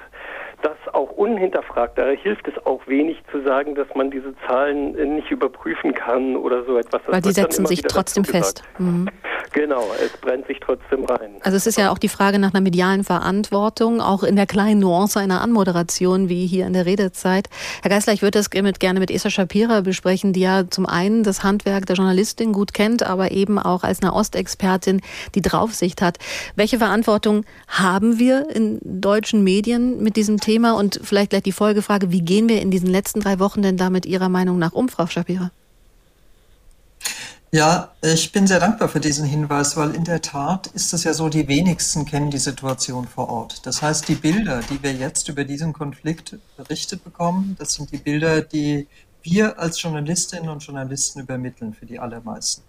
das 0.61 0.77
auch 0.93 1.11
unhinterfragt. 1.11 1.97
Da 1.97 2.09
hilft 2.09 2.47
es 2.47 2.65
auch 2.65 2.85
wenig 2.87 3.21
zu 3.31 3.41
sagen, 3.43 3.75
dass 3.75 3.87
man 3.95 4.11
diese 4.11 4.33
Zahlen 4.47 4.91
nicht 5.15 5.29
überprüfen 5.29 5.93
kann 5.93 6.35
oder 6.35 6.63
so 6.65 6.77
etwas. 6.77 7.01
Das 7.03 7.13
Weil 7.13 7.21
die 7.21 7.31
setzen 7.31 7.65
sich 7.65 7.81
trotzdem 7.81 8.23
fest. 8.23 8.63
Mhm. 8.77 9.09
Genau, 9.51 9.83
es 10.03 10.11
brennt 10.17 10.47
sich 10.47 10.59
trotzdem 10.59 11.05
rein. 11.05 11.35
Also 11.41 11.55
es 11.55 11.67
ist 11.67 11.77
ja 11.77 11.91
auch 11.91 11.97
die 11.97 12.09
Frage 12.09 12.39
nach 12.39 12.53
einer 12.53 12.61
medialen 12.61 13.03
Verantwortung, 13.03 14.01
auch 14.01 14.23
in 14.23 14.35
der 14.35 14.47
kleinen 14.47 14.79
Nuance 14.79 15.19
einer 15.19 15.41
Anmoderation, 15.41 16.29
wie 16.29 16.45
hier 16.45 16.65
in 16.65 16.73
der 16.73 16.85
Redezeit. 16.85 17.47
Herr 17.81 17.91
Geisler, 17.91 18.13
ich 18.13 18.21
würde 18.21 18.39
das 18.39 18.49
gerne 18.49 18.99
mit 18.99 19.11
Esa 19.11 19.29
Shapira 19.29 19.81
besprechen, 19.81 20.33
die 20.33 20.41
ja 20.41 20.67
zum 20.69 20.85
einen 20.85 21.23
das 21.23 21.43
Handwerk 21.43 21.85
der 21.85 21.95
Journalistin 21.95 22.53
gut 22.53 22.73
kennt, 22.73 23.03
aber 23.03 23.31
eben 23.31 23.59
auch 23.59 23.83
als 23.83 24.01
eine 24.01 24.13
Ostexpertin 24.13 25.01
die 25.35 25.41
Draufsicht 25.41 26.01
hat. 26.01 26.17
Welche 26.55 26.79
Verantwortung 26.79 27.45
haben 27.67 28.19
wir 28.19 28.49
in 28.53 28.79
deutschen 28.83 29.43
Medien 29.43 30.01
mit 30.01 30.15
diesem 30.15 30.39
Thema? 30.39 30.44
Und 30.47 30.99
vielleicht 31.03 31.31
gleich 31.31 31.43
die 31.43 31.51
Folgefrage, 31.51 32.11
wie 32.11 32.21
gehen 32.21 32.47
wir 32.47 32.61
in 32.61 32.71
diesen 32.71 32.89
letzten 32.89 33.19
drei 33.19 33.39
Wochen 33.39 33.61
denn 33.61 33.77
damit 33.77 34.05
Ihrer 34.05 34.29
Meinung 34.29 34.59
nach 34.59 34.73
um, 34.73 34.89
Frau 34.89 35.07
Shapira? 35.07 35.51
Ja, 37.51 37.93
ich 38.01 38.31
bin 38.31 38.47
sehr 38.47 38.59
dankbar 38.59 38.89
für 38.89 38.99
diesen 38.99 39.25
Hinweis, 39.25 39.77
weil 39.77 39.95
in 39.95 40.03
der 40.03 40.21
Tat 40.21 40.67
ist 40.67 40.93
es 40.93 41.05
ja 41.05 41.13
so, 41.13 41.29
die 41.29 41.47
wenigsten 41.47 42.05
kennen 42.05 42.29
die 42.29 42.37
Situation 42.37 43.07
vor 43.07 43.29
Ort. 43.29 43.65
Das 43.65 43.81
heißt, 43.81 44.09
die 44.09 44.15
Bilder, 44.15 44.59
die 44.69 44.83
wir 44.83 44.91
jetzt 44.91 45.29
über 45.29 45.45
diesen 45.45 45.71
Konflikt 45.71 46.37
berichtet 46.57 47.03
bekommen, 47.03 47.55
das 47.57 47.73
sind 47.75 47.91
die 47.91 47.97
Bilder, 47.97 48.41
die 48.41 48.87
wir 49.23 49.57
als 49.57 49.81
Journalistinnen 49.81 50.49
und 50.49 50.63
Journalisten 50.63 51.21
übermitteln 51.21 51.73
für 51.73 51.85
die 51.85 51.97
allermeisten. 51.97 52.61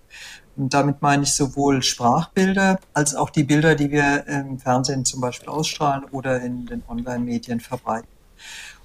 Und 0.56 0.72
damit 0.72 1.02
meine 1.02 1.24
ich 1.24 1.34
sowohl 1.34 1.82
Sprachbilder 1.82 2.78
als 2.94 3.14
auch 3.14 3.30
die 3.30 3.44
Bilder, 3.44 3.74
die 3.74 3.90
wir 3.90 4.26
im 4.26 4.58
Fernsehen 4.58 5.04
zum 5.04 5.20
Beispiel 5.20 5.48
ausstrahlen 5.48 6.04
oder 6.12 6.40
in 6.40 6.66
den 6.66 6.82
Online-Medien 6.88 7.60
verbreiten. 7.60 8.08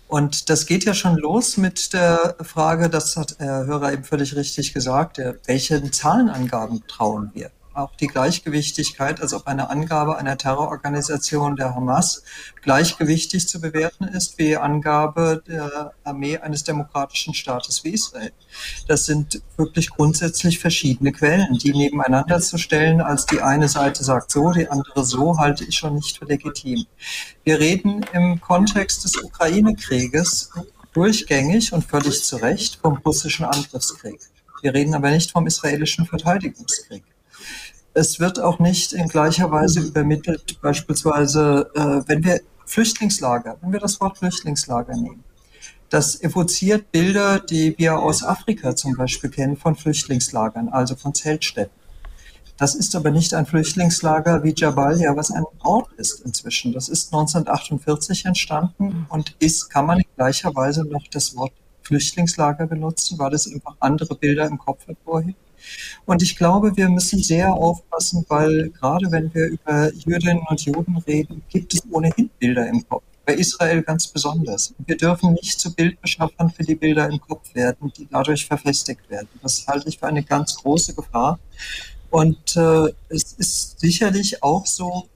Und 0.08 0.50
das 0.50 0.66
geht 0.66 0.84
ja 0.84 0.94
schon 0.94 1.16
los 1.16 1.56
mit 1.56 1.94
der 1.94 2.36
Frage, 2.42 2.90
das 2.90 3.16
hat 3.16 3.36
Herr 3.40 3.66
Hörer 3.66 3.94
eben 3.94 4.04
völlig 4.04 4.36
richtig 4.36 4.74
gesagt, 4.74 5.22
welchen 5.46 5.94
Zahlenangaben 5.94 6.84
trauen 6.88 7.32
wir? 7.34 7.50
Auch 7.74 7.96
die 7.96 8.08
Gleichgewichtigkeit, 8.08 9.22
als 9.22 9.34
ob 9.34 9.48
eine 9.48 9.70
Angabe 9.70 10.18
einer 10.18 10.38
Terrororganisation 10.38 11.56
der 11.56 11.76
Hamas 11.76 12.24
gleichgewichtig 12.62 13.48
zu 13.48 13.62
bewerten 13.62 14.06
ist 14.06 14.38
wie 14.38 14.58
Angabe 14.58 15.42
der 15.48 15.94
Armee 16.04 16.38
eines 16.38 16.64
demokratischen 16.64 17.34
Staates 17.34 17.84
wie 17.84 17.90
Israel. 17.90 18.32
Das 18.88 19.06
sind 19.06 19.42
wirklich 19.58 19.90
grundsätzlich 19.90 20.60
verschiedene 20.60 21.12
Quellen, 21.12 21.58
die 21.58 21.72
nebeneinander 21.72 22.40
zu 22.42 22.58
stellen, 22.58 23.02
als 23.02 23.26
die 23.26 23.42
eine 23.42 23.68
Seite 23.68 24.04
sagt 24.04 24.32
so, 24.32 24.52
die 24.52 24.68
andere 24.68 25.06
so, 25.06 25.38
halte 25.38 25.64
ich 25.64 25.76
schon 25.76 25.96
nicht 25.96 26.18
für 26.18 26.26
legitim. 26.26 26.86
Wir 27.44 27.60
reden 27.60 28.06
im 28.14 28.42
Kontext 28.42 29.04
des 29.04 29.16
Ukraine-Krieges 29.18 30.52
durchgängig 30.94 31.74
und 31.74 31.86
völlig 31.86 32.24
zu 32.24 32.38
Recht 32.38 32.80
vom 32.82 32.98
russischen 32.98 33.46
Angriffskrieg. 33.46 34.20
Wir 34.62 34.74
reden 34.74 34.94
aber 34.94 35.10
nicht 35.12 35.32
vom 35.32 35.48
israelischen 35.48 36.06
Verteidigungskrieg. 36.06 37.04
Es 37.94 38.20
wird 38.20 38.40
auch 38.40 38.60
nicht 38.60 38.94
in 38.94 39.08
gleicher 39.08 39.52
Weise 39.52 39.82
übermittelt, 39.82 40.62
beispielsweise, 40.62 41.70
äh, 41.76 42.08
wenn 42.08 42.24
wir 42.24 42.40
Flüchtlingslager, 42.66 43.58
wenn 43.62 43.74
wir 43.74 43.80
das 43.80 44.00
Wort 44.00 44.18
Flüchtlingslager 44.18 44.96
nehmen. 44.96 45.24
Das 45.90 46.22
evoziert 46.22 46.90
Bilder, 46.94 47.40
die 47.40 47.78
wir 47.78 48.00
aus 48.00 48.24
Afrika 48.24 48.78
zum 48.78 48.96
Beispiel 48.96 49.30
kennen, 49.30 49.58
von 49.58 49.76
Flüchtlingslagern, 49.76 50.70
also 50.70 50.96
von 50.96 51.14
Zeltstätten. 51.14 51.82
Das 52.58 52.76
ist 52.76 52.96
aber 52.96 53.12
nicht 53.12 53.34
ein 53.34 53.46
Flüchtlingslager 53.46 54.44
wie 54.44 54.54
Jabalia, 54.56 55.16
was 55.18 55.32
ein 55.32 55.44
Ort 55.64 55.92
ist 55.98 56.22
inzwischen. 56.22 56.72
Das 56.72 56.88
ist 56.88 57.14
1948 57.14 58.26
entstanden 58.26 59.06
und 59.10 59.36
ist, 59.40 59.70
kann 59.70 59.88
man 59.88 60.00
in 60.00 60.06
gleicher 60.16 60.56
Weise 60.56 60.86
noch 60.86 61.04
das 61.12 61.36
Wort 61.36 61.52
Flüchtlingslager 61.82 62.68
benutzen, 62.68 63.20
weil 63.20 63.34
es 63.34 63.52
einfach 63.52 63.76
andere 63.80 64.16
Bilder 64.16 64.46
im 64.46 64.60
Kopf 64.60 64.88
hervorhebt. 64.88 65.40
Und 66.06 66.22
ich 66.22 66.36
glaube, 66.38 66.76
wir 66.76 66.90
müssen 66.90 67.22
sehr 67.22 67.54
aufpassen, 67.54 68.26
weil 68.28 68.70
gerade 68.70 69.12
wenn 69.12 69.34
wir 69.34 69.48
über 69.48 69.94
Jüdinnen 69.94 70.44
und 70.50 70.62
Juden 70.62 70.98
reden, 71.08 71.44
gibt 71.50 71.74
es 71.74 71.82
ohnehin 71.92 72.30
Bilder 72.40 72.68
im 72.68 72.88
Kopf. 72.88 73.04
Bei 73.26 73.34
Israel 73.36 73.84
ganz 73.84 74.08
besonders. 74.08 74.74
Wir 74.80 74.98
dürfen 74.98 75.34
nicht 75.34 75.60
zu 75.60 75.74
Bildbeschaffern 75.74 76.50
für 76.50 76.64
die 76.64 76.76
Bilder 76.76 77.08
im 77.08 77.22
Kopf 77.22 77.54
werden, 77.54 77.92
die 77.96 78.08
dadurch 78.10 78.46
verfestigt 78.46 79.10
werden. 79.10 79.30
Das 79.42 79.66
halte 79.68 79.88
ich 79.90 80.00
für 80.00 80.08
eine 80.08 80.24
ganz 80.24 80.56
große 80.56 80.96
Gefahr. 80.96 81.40
Und 82.10 82.58
äh, 82.58 82.90
es 83.10 83.34
ist 83.34 83.80
sicherlich 83.80 84.44
auch 84.44 84.66
so, 84.66 85.08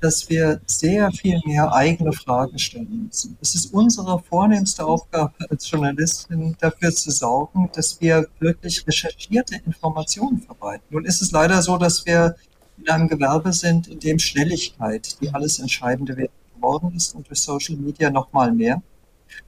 dass 0.00 0.28
wir 0.30 0.60
sehr 0.66 1.10
viel 1.12 1.40
mehr 1.44 1.72
eigene 1.72 2.12
Fragen 2.12 2.58
stellen 2.58 3.06
müssen. 3.06 3.36
Es 3.40 3.54
ist 3.54 3.72
unsere 3.72 4.18
vornehmste 4.18 4.84
Aufgabe 4.84 5.32
als 5.48 5.70
Journalistin, 5.70 6.56
dafür 6.58 6.90
zu 6.90 7.10
sorgen, 7.10 7.70
dass 7.74 8.00
wir 8.00 8.26
wirklich 8.38 8.86
recherchierte 8.86 9.56
Informationen 9.66 10.40
verbreiten. 10.40 10.84
Nun 10.90 11.04
ist 11.04 11.22
es 11.22 11.32
leider 11.32 11.60
so, 11.62 11.76
dass 11.76 12.04
wir 12.06 12.36
in 12.78 12.88
einem 12.88 13.08
Gewerbe 13.08 13.52
sind, 13.52 13.88
in 13.88 14.00
dem 14.00 14.18
Schnelligkeit 14.18 15.20
die 15.20 15.32
alles 15.34 15.58
Entscheidende 15.58 16.28
geworden 16.54 16.92
ist 16.96 17.14
und 17.14 17.28
durch 17.28 17.40
Social 17.40 17.76
Media 17.76 18.10
noch 18.10 18.32
mal 18.32 18.52
mehr. 18.52 18.82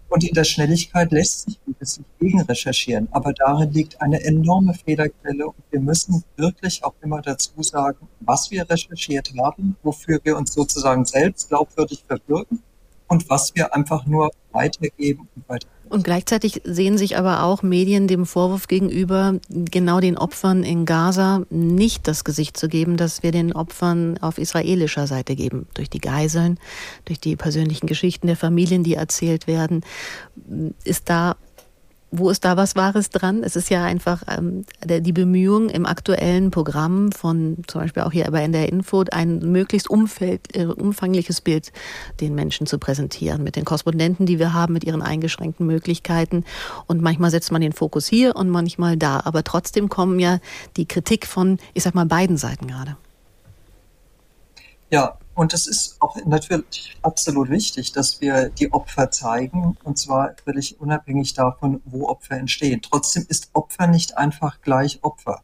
Und 0.09 0.25
in 0.25 0.35
der 0.35 0.45
Schnelligkeit 0.45 1.11
lässt 1.11 1.47
sich 1.47 1.59
ein 1.67 1.75
bisschen 1.75 2.05
gegen 2.21 2.43
recherchieren. 2.43 3.09
Aber 3.13 3.33
darin 3.33 3.73
liegt 3.73 4.01
eine 4.03 4.23
enorme 4.23 4.75
Fehlerquelle. 4.75 5.47
Und 5.47 5.65
wir 5.71 5.81
müssen 5.81 6.23
wirklich 6.37 6.85
auch 6.85 6.95
immer 7.01 7.23
dazu 7.23 7.63
sagen, 7.63 8.09
was 8.21 8.51
wir 8.51 8.69
recherchiert 8.69 9.33
haben, 9.39 9.77
wofür 9.83 10.21
wir 10.23 10.37
uns 10.37 10.53
sozusagen 10.53 11.05
selbst 11.07 11.49
glaubwürdig 11.49 12.05
verbürgen 12.07 12.63
und 13.09 13.29
was 13.31 13.55
wir 13.55 13.75
einfach 13.75 14.05
nur 14.07 14.31
weitergeben 14.53 15.29
und 15.35 15.49
weitergeben. 15.49 15.82
Und 15.93 16.05
gleichzeitig 16.05 16.63
sehen 16.65 16.97
sich 16.97 17.19
aber 17.19 17.43
auch 17.43 17.63
Medien 17.63 18.09
dem 18.09 18.25
Vorwurf 18.25 18.67
gegenüber, 18.67 19.39
genau 19.51 20.01
den 20.01 20.17
Opfern 20.17 20.65
in 20.65 20.87
Gaza 20.87 21.43
nicht 21.51 22.09
das 22.09 22.25
Gesicht 22.25 22.57
zu 22.57 22.71
geben, 22.71 22.97
das 22.97 23.23
wir 23.23 23.31
den 23.31 23.53
Opfern 23.53 24.17
auf 24.23 24.39
israelischer 24.39 25.07
Seite 25.07 25.37
geben. 25.37 25.67
Durch 25.75 25.91
die 25.91 26.01
Geiseln, 26.01 26.59
durch 27.05 27.21
die 27.21 27.37
persönlichen 27.37 27.87
Geschichten 27.87 28.27
der 28.27 28.37
Familien, 28.37 28.85
die 28.85 28.95
erzählt 28.95 29.47
werden. 29.47 29.83
Ist 30.83 31.11
da 31.11 31.37
wo 32.13 32.29
ist 32.29 32.45
da 32.45 32.59
was 32.59 32.77
Wahres 32.77 33.09
dran? 33.09 33.43
Es 33.43 33.57
ist 33.57 33.71
ja 33.71 33.85
einfach 33.85 34.23
ähm, 34.29 34.67
der, 34.85 35.01
die 35.01 35.13
Bemühung 35.13 35.71
im 35.71 35.87
aktuellen 35.87 36.51
Programm 36.51 37.11
von 37.11 37.57
zum 37.67 37.81
Beispiel 37.81 38.03
auch 38.03 38.13
hier 38.13 38.31
bei 38.31 38.45
in 38.45 38.53
der 38.53 38.69
Info 38.69 39.03
ein 39.11 39.39
möglichst 39.39 39.89
umfeld, 39.89 40.55
äh, 40.55 40.67
umfangliches 40.67 41.41
Bild 41.41 41.73
den 42.21 42.35
Menschen 42.35 42.67
zu 42.67 42.79
präsentieren 42.79 43.43
mit 43.43 43.57
den 43.57 43.65
Korrespondenten, 43.65 44.27
die 44.27 44.39
wir 44.39 44.53
haben, 44.53 44.75
mit 44.75 44.85
ihren 44.85 45.01
eingeschränkten 45.01 45.67
Möglichkeiten. 45.67 46.45
Und 46.87 47.01
manchmal 47.01 47.31
setzt 47.31 47.51
man 47.51 47.63
den 47.63 47.73
Fokus 47.73 48.07
hier 48.07 48.37
und 48.37 48.51
manchmal 48.51 48.99
da. 48.99 49.23
Aber 49.25 49.43
trotzdem 49.43 49.89
kommen 49.89 50.21
ja 50.21 50.39
die 50.77 50.87
Kritik 50.87 51.27
von, 51.27 51.59
ich 51.73 51.83
sag 51.83 51.95
mal, 51.95 52.05
beiden 52.05 52.37
Seiten 52.37 52.67
gerade. 52.67 52.97
Ja, 54.91 55.17
und 55.35 55.55
es 55.55 55.67
ist 55.67 55.97
auch 56.01 56.17
natürlich 56.27 56.97
absolut 57.03 57.49
wichtig, 57.49 57.93
dass 57.93 58.21
wir 58.21 58.51
die 58.51 58.73
Opfer 58.73 59.11
zeigen, 59.11 59.77
und 59.83 59.99
zwar 59.99 60.35
völlig 60.45 60.81
unabhängig 60.81 61.35
davon, 61.35 61.81
wo 61.85 62.09
Opfer 62.09 62.37
entstehen. 62.37 62.81
Trotzdem 62.83 63.25
ist 63.29 63.51
Opfer 63.55 63.87
nicht 63.87 64.19
einfach 64.19 64.61
gleich 64.61 64.99
Opfer. 65.03 65.43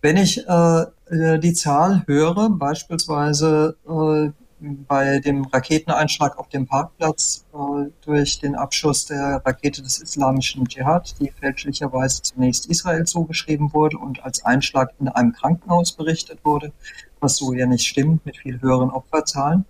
Wenn 0.00 0.16
ich 0.16 0.46
äh, 0.48 0.82
äh 1.10 1.38
die 1.38 1.52
Zahl 1.52 2.02
höre, 2.06 2.50
beispielsweise 2.50 3.76
äh, 3.88 4.32
bei 4.60 5.20
dem 5.20 5.44
Raketeneinschlag 5.44 6.38
auf 6.38 6.48
dem 6.48 6.66
Parkplatz 6.66 7.44
äh, 7.52 7.90
durch 8.04 8.40
den 8.40 8.56
Abschuss 8.56 9.06
der 9.06 9.42
Rakete 9.44 9.82
des 9.82 9.98
islamischen 9.98 10.66
Dschihad, 10.66 11.14
die 11.20 11.30
fälschlicherweise 11.30 12.22
zunächst 12.22 12.66
Israel 12.66 13.04
zugeschrieben 13.04 13.72
wurde 13.72 13.98
und 13.98 14.24
als 14.24 14.44
Einschlag 14.44 14.94
in 14.98 15.08
einem 15.08 15.32
Krankenhaus 15.32 15.92
berichtet 15.92 16.40
wurde, 16.44 16.72
was 17.20 17.36
so 17.36 17.52
ja 17.52 17.66
nicht 17.66 17.86
stimmt 17.86 18.24
mit 18.26 18.36
viel 18.36 18.60
höheren 18.60 18.90
Opferzahlen, 18.90 19.64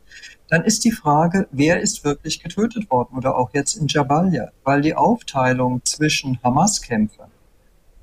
dann 0.49 0.65
ist 0.65 0.85
die 0.85 0.93
Frage, 0.93 1.47
wer 1.51 1.81
ist 1.81 2.05
wirklich 2.05 2.43
getötet 2.43 2.91
worden 2.91 3.17
oder 3.17 3.37
auch 3.37 3.51
jetzt 3.53 3.75
in 3.75 3.87
Jabalia, 3.87 4.51
weil 4.65 4.81
die 4.81 4.95
Aufteilung 4.95 5.83
zwischen 5.85 6.39
Hamas-Kämpfern 6.43 7.31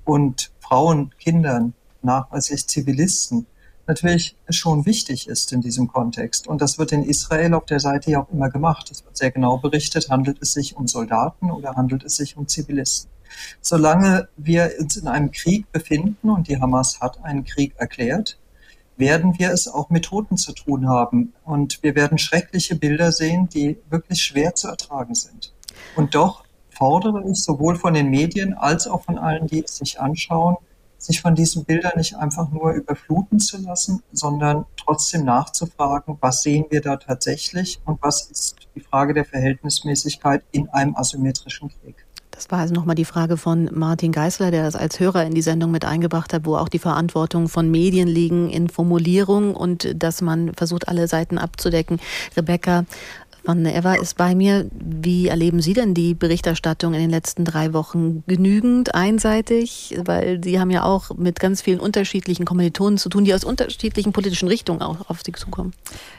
und 0.04 0.52
Frauen, 0.60 1.12
Kindern, 1.20 1.74
nachweislich 2.02 2.68
Zivilisten, 2.68 3.48
natürlich 3.88 4.36
schon 4.50 4.86
wichtig 4.86 5.28
ist 5.28 5.52
in 5.54 5.62
diesem 5.62 5.88
Kontext. 5.88 6.48
Und 6.48 6.62
das 6.62 6.78
wird 6.78 6.92
in 6.92 7.04
Israel 7.04 7.54
auf 7.54 7.66
der 7.66 7.80
Seite 7.80 8.12
ja 8.12 8.22
auch 8.22 8.32
immer 8.32 8.50
gemacht. 8.50 8.90
Es 8.92 9.04
wird 9.04 9.18
sehr 9.18 9.32
genau 9.32 9.58
berichtet, 9.58 10.10
handelt 10.10 10.38
es 10.42 10.54
sich 10.54 10.76
um 10.76 10.88
Soldaten 10.88 11.52
oder 11.52 11.76
handelt 11.76 12.04
es 12.04 12.16
sich 12.16 12.38
um 12.38 12.48
Zivilisten. 12.48 13.12
Solange 13.62 14.30
wir 14.38 14.72
uns 14.80 14.98
in 14.98 15.08
einem 15.08 15.32
Krieg 15.32 15.72
befinden 15.72 16.30
und 16.30 16.48
die 16.48 16.60
Hamas 16.60 17.02
hat 17.02 17.24
einen 17.24 17.44
Krieg 17.44 17.74
erklärt, 17.78 18.38
werden 18.98 19.38
wir 19.38 19.52
es 19.52 19.68
auch 19.68 19.90
mit 19.90 20.06
Toten 20.06 20.38
zu 20.38 20.54
tun 20.54 20.88
haben. 20.88 21.34
Und 21.44 21.84
wir 21.84 21.96
werden 21.96 22.18
schreckliche 22.18 22.76
Bilder 22.76 23.12
sehen, 23.12 23.50
die 23.50 23.78
wirklich 23.90 24.22
schwer 24.24 24.56
zu 24.56 24.68
ertragen 24.68 25.16
sind. 25.16 25.54
Und 25.96 26.16
doch 26.16 26.44
fordere 26.70 27.24
ich 27.30 27.42
sowohl 27.42 27.76
von 27.76 27.94
den 27.94 28.10
Medien 28.10 28.54
als 28.54 28.88
auch 28.88 29.04
von 29.04 29.18
allen, 29.18 29.48
die 29.48 29.64
es 29.64 29.78
sich 29.78 30.00
anschauen, 30.00 30.58
sich 30.98 31.22
von 31.22 31.36
diesen 31.36 31.66
Bildern 31.66 31.94
nicht 31.98 32.16
einfach 32.16 32.50
nur 32.52 32.72
überfluten 32.72 33.40
zu 33.40 33.58
lassen, 33.58 34.02
sondern 34.12 34.66
trotzdem 34.78 35.24
nachzufragen, 35.24 36.18
was 36.20 36.42
sehen 36.42 36.66
wir 36.70 36.82
da 36.82 36.98
tatsächlich 36.98 37.80
und 37.86 38.02
was 38.02 38.30
ist 38.30 38.56
die 38.76 38.82
Frage 38.82 39.14
der 39.14 39.26
Verhältnismäßigkeit 39.26 40.44
in 40.52 40.70
einem 40.70 40.96
asymmetrischen 40.96 41.70
Krieg. 41.70 42.05
Das 42.36 42.52
war 42.52 42.60
also 42.60 42.74
nochmal 42.74 42.96
die 42.96 43.06
Frage 43.06 43.38
von 43.38 43.70
Martin 43.74 44.12
Geißler, 44.12 44.52
der 44.52 44.64
das 44.64 44.76
als 44.76 45.00
Hörer 45.00 45.24
in 45.26 45.34
die 45.34 45.42
Sendung 45.42 45.72
mit 45.72 45.86
eingebracht 45.86 46.34
hat, 46.34 46.46
wo 46.46 46.58
auch 46.58 46.68
die 46.68 46.80
Verantwortung 46.80 47.48
von 47.48 47.72
Medien 47.72 48.10
liegen 48.10 48.50
in 48.50 48.68
Formulierung 48.68 49.56
und 49.56 50.04
dass 50.04 50.22
man 50.22 50.54
versucht, 50.54 50.90
alle 50.90 51.08
Seiten 51.08 51.38
abzudecken. 51.38 52.02
Rebecca, 52.36 52.84
Van 53.46 53.66
Eva 53.66 53.94
ist 53.94 54.18
bei 54.18 54.34
mir. 54.34 54.70
Wie 54.74 55.28
erleben 55.28 55.62
Sie 55.62 55.74
denn 55.74 55.94
die 55.94 56.16
Berichterstattung 56.16 56.94
in 56.96 57.00
den 57.00 57.10
letzten 57.12 57.46
drei 57.46 57.74
Wochen? 57.74 58.24
Genügend 58.26 58.96
einseitig? 58.96 59.96
Weil 60.04 60.44
Sie 60.44 60.60
haben 60.60 60.72
ja 60.72 60.84
auch 60.84 61.12
mit 61.16 61.40
ganz 61.40 61.62
vielen 61.62 61.80
unterschiedlichen 61.80 62.46
Kommilitonen 62.46 62.98
zu 62.98 63.08
tun, 63.10 63.24
die 63.24 63.34
aus 63.34 63.44
unterschiedlichen 63.44 64.14
politischen 64.14 64.48
Richtungen 64.48 64.82
auch 64.82 65.10
auf 65.10 65.22
Sie 65.24 65.32
zukommen. 65.32 65.74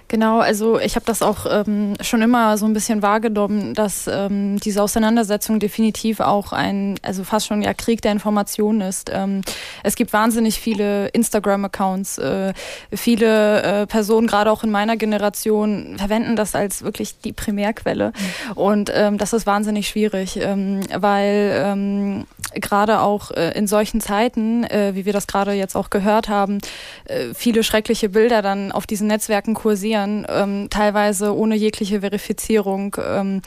Genau, 0.09 0.39
also 0.39 0.79
ich 0.79 0.95
habe 0.95 1.05
das 1.05 1.20
auch 1.20 1.47
ähm, 1.51 1.95
schon 2.01 2.22
immer 2.22 2.57
so 2.59 2.64
ein 2.64 2.72
bisschen 2.72 3.03
wahrgenommen, 3.03 3.74
dass 3.74 4.07
ähm, 4.07 4.61
diese 4.61 4.81
Auseinandersetzung 4.81 5.59
definitiv 5.59 6.20
auch 6.20 6.53
ein, 6.53 6.95
also 7.03 7.24
fast 7.24 7.47
schon 7.49 7.61
ja 7.61 7.74
Krieg 7.74 8.03
der 8.03 8.12
Informationen 8.12 8.83
ist. 8.83 9.11
Ähm, 9.12 9.41
es 9.83 9.97
gibt 9.97 10.12
wahnsinnig 10.12 10.61
viele 10.61 11.09
Instagram-Accounts, 11.09 12.18
äh, 12.18 12.53
viele 12.93 13.62
äh, 13.62 13.87
Personen, 13.87 14.29
gerade 14.29 14.53
auch 14.53 14.62
in 14.62 14.70
meiner 14.70 14.97
Generation, 14.97 15.97
verwenden 15.99 16.37
das 16.37 16.55
als 16.55 16.85
wirklich 16.85 17.16
die 17.25 17.33
Primärquelle. 17.33 18.12
Und 18.55 18.91
ähm, 18.95 19.19
das 19.19 19.33
ist 19.33 19.47
wahnsinnig 19.47 19.89
schwierig, 19.89 20.39
ähm, 20.41 20.81
weil 20.95 21.62
ähm, 21.64 22.27
gerade 22.55 23.01
auch 23.01 23.31
äh, 23.31 23.51
in 23.57 23.67
solchen 23.67 24.01
Zeiten, 24.01 24.64
äh, 24.64 24.93
wie 24.95 25.05
wir 25.05 25.12
das 25.12 25.27
gerade 25.27 25.53
jetzt 25.53 25.77
auch 25.77 25.91
gehört 25.91 26.29
haben, 26.29 26.59
äh, 27.05 27.35
viele 27.35 27.62
schreckliche 27.62 28.09
Bilder 28.09 28.43
dann 28.43 28.73
auf 28.73 28.87
diesen 28.87 29.09
Netzwerken 29.09 29.55
kursieren 29.55 30.27
ähm, 30.29 30.69
teilweise 30.71 31.35
ohne 31.35 31.57
jegliche 31.57 32.01
Verifizierung. 32.01 32.97
Ähm, 33.05 33.43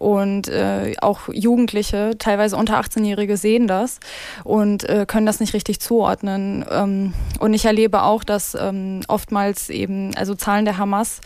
und 0.00 0.48
äh, 0.48 0.94
auch 1.02 1.28
Jugendliche, 1.30 2.12
teilweise 2.18 2.56
unter 2.56 2.80
18-Jährige, 2.80 3.36
sehen 3.36 3.68
das 3.68 4.00
und 4.44 4.88
äh, 4.88 5.04
können 5.06 5.26
das 5.26 5.40
nicht 5.40 5.52
richtig 5.52 5.78
zuordnen. 5.78 6.64
Ähm, 6.70 7.12
und 7.38 7.52
ich 7.52 7.66
erlebe 7.66 8.02
auch, 8.02 8.24
dass 8.24 8.56
ähm, 8.58 9.02
oftmals 9.08 9.68
eben, 9.68 10.16
also 10.16 10.34
Zahlen 10.34 10.64
der 10.64 10.78
Hamas, 10.78 11.20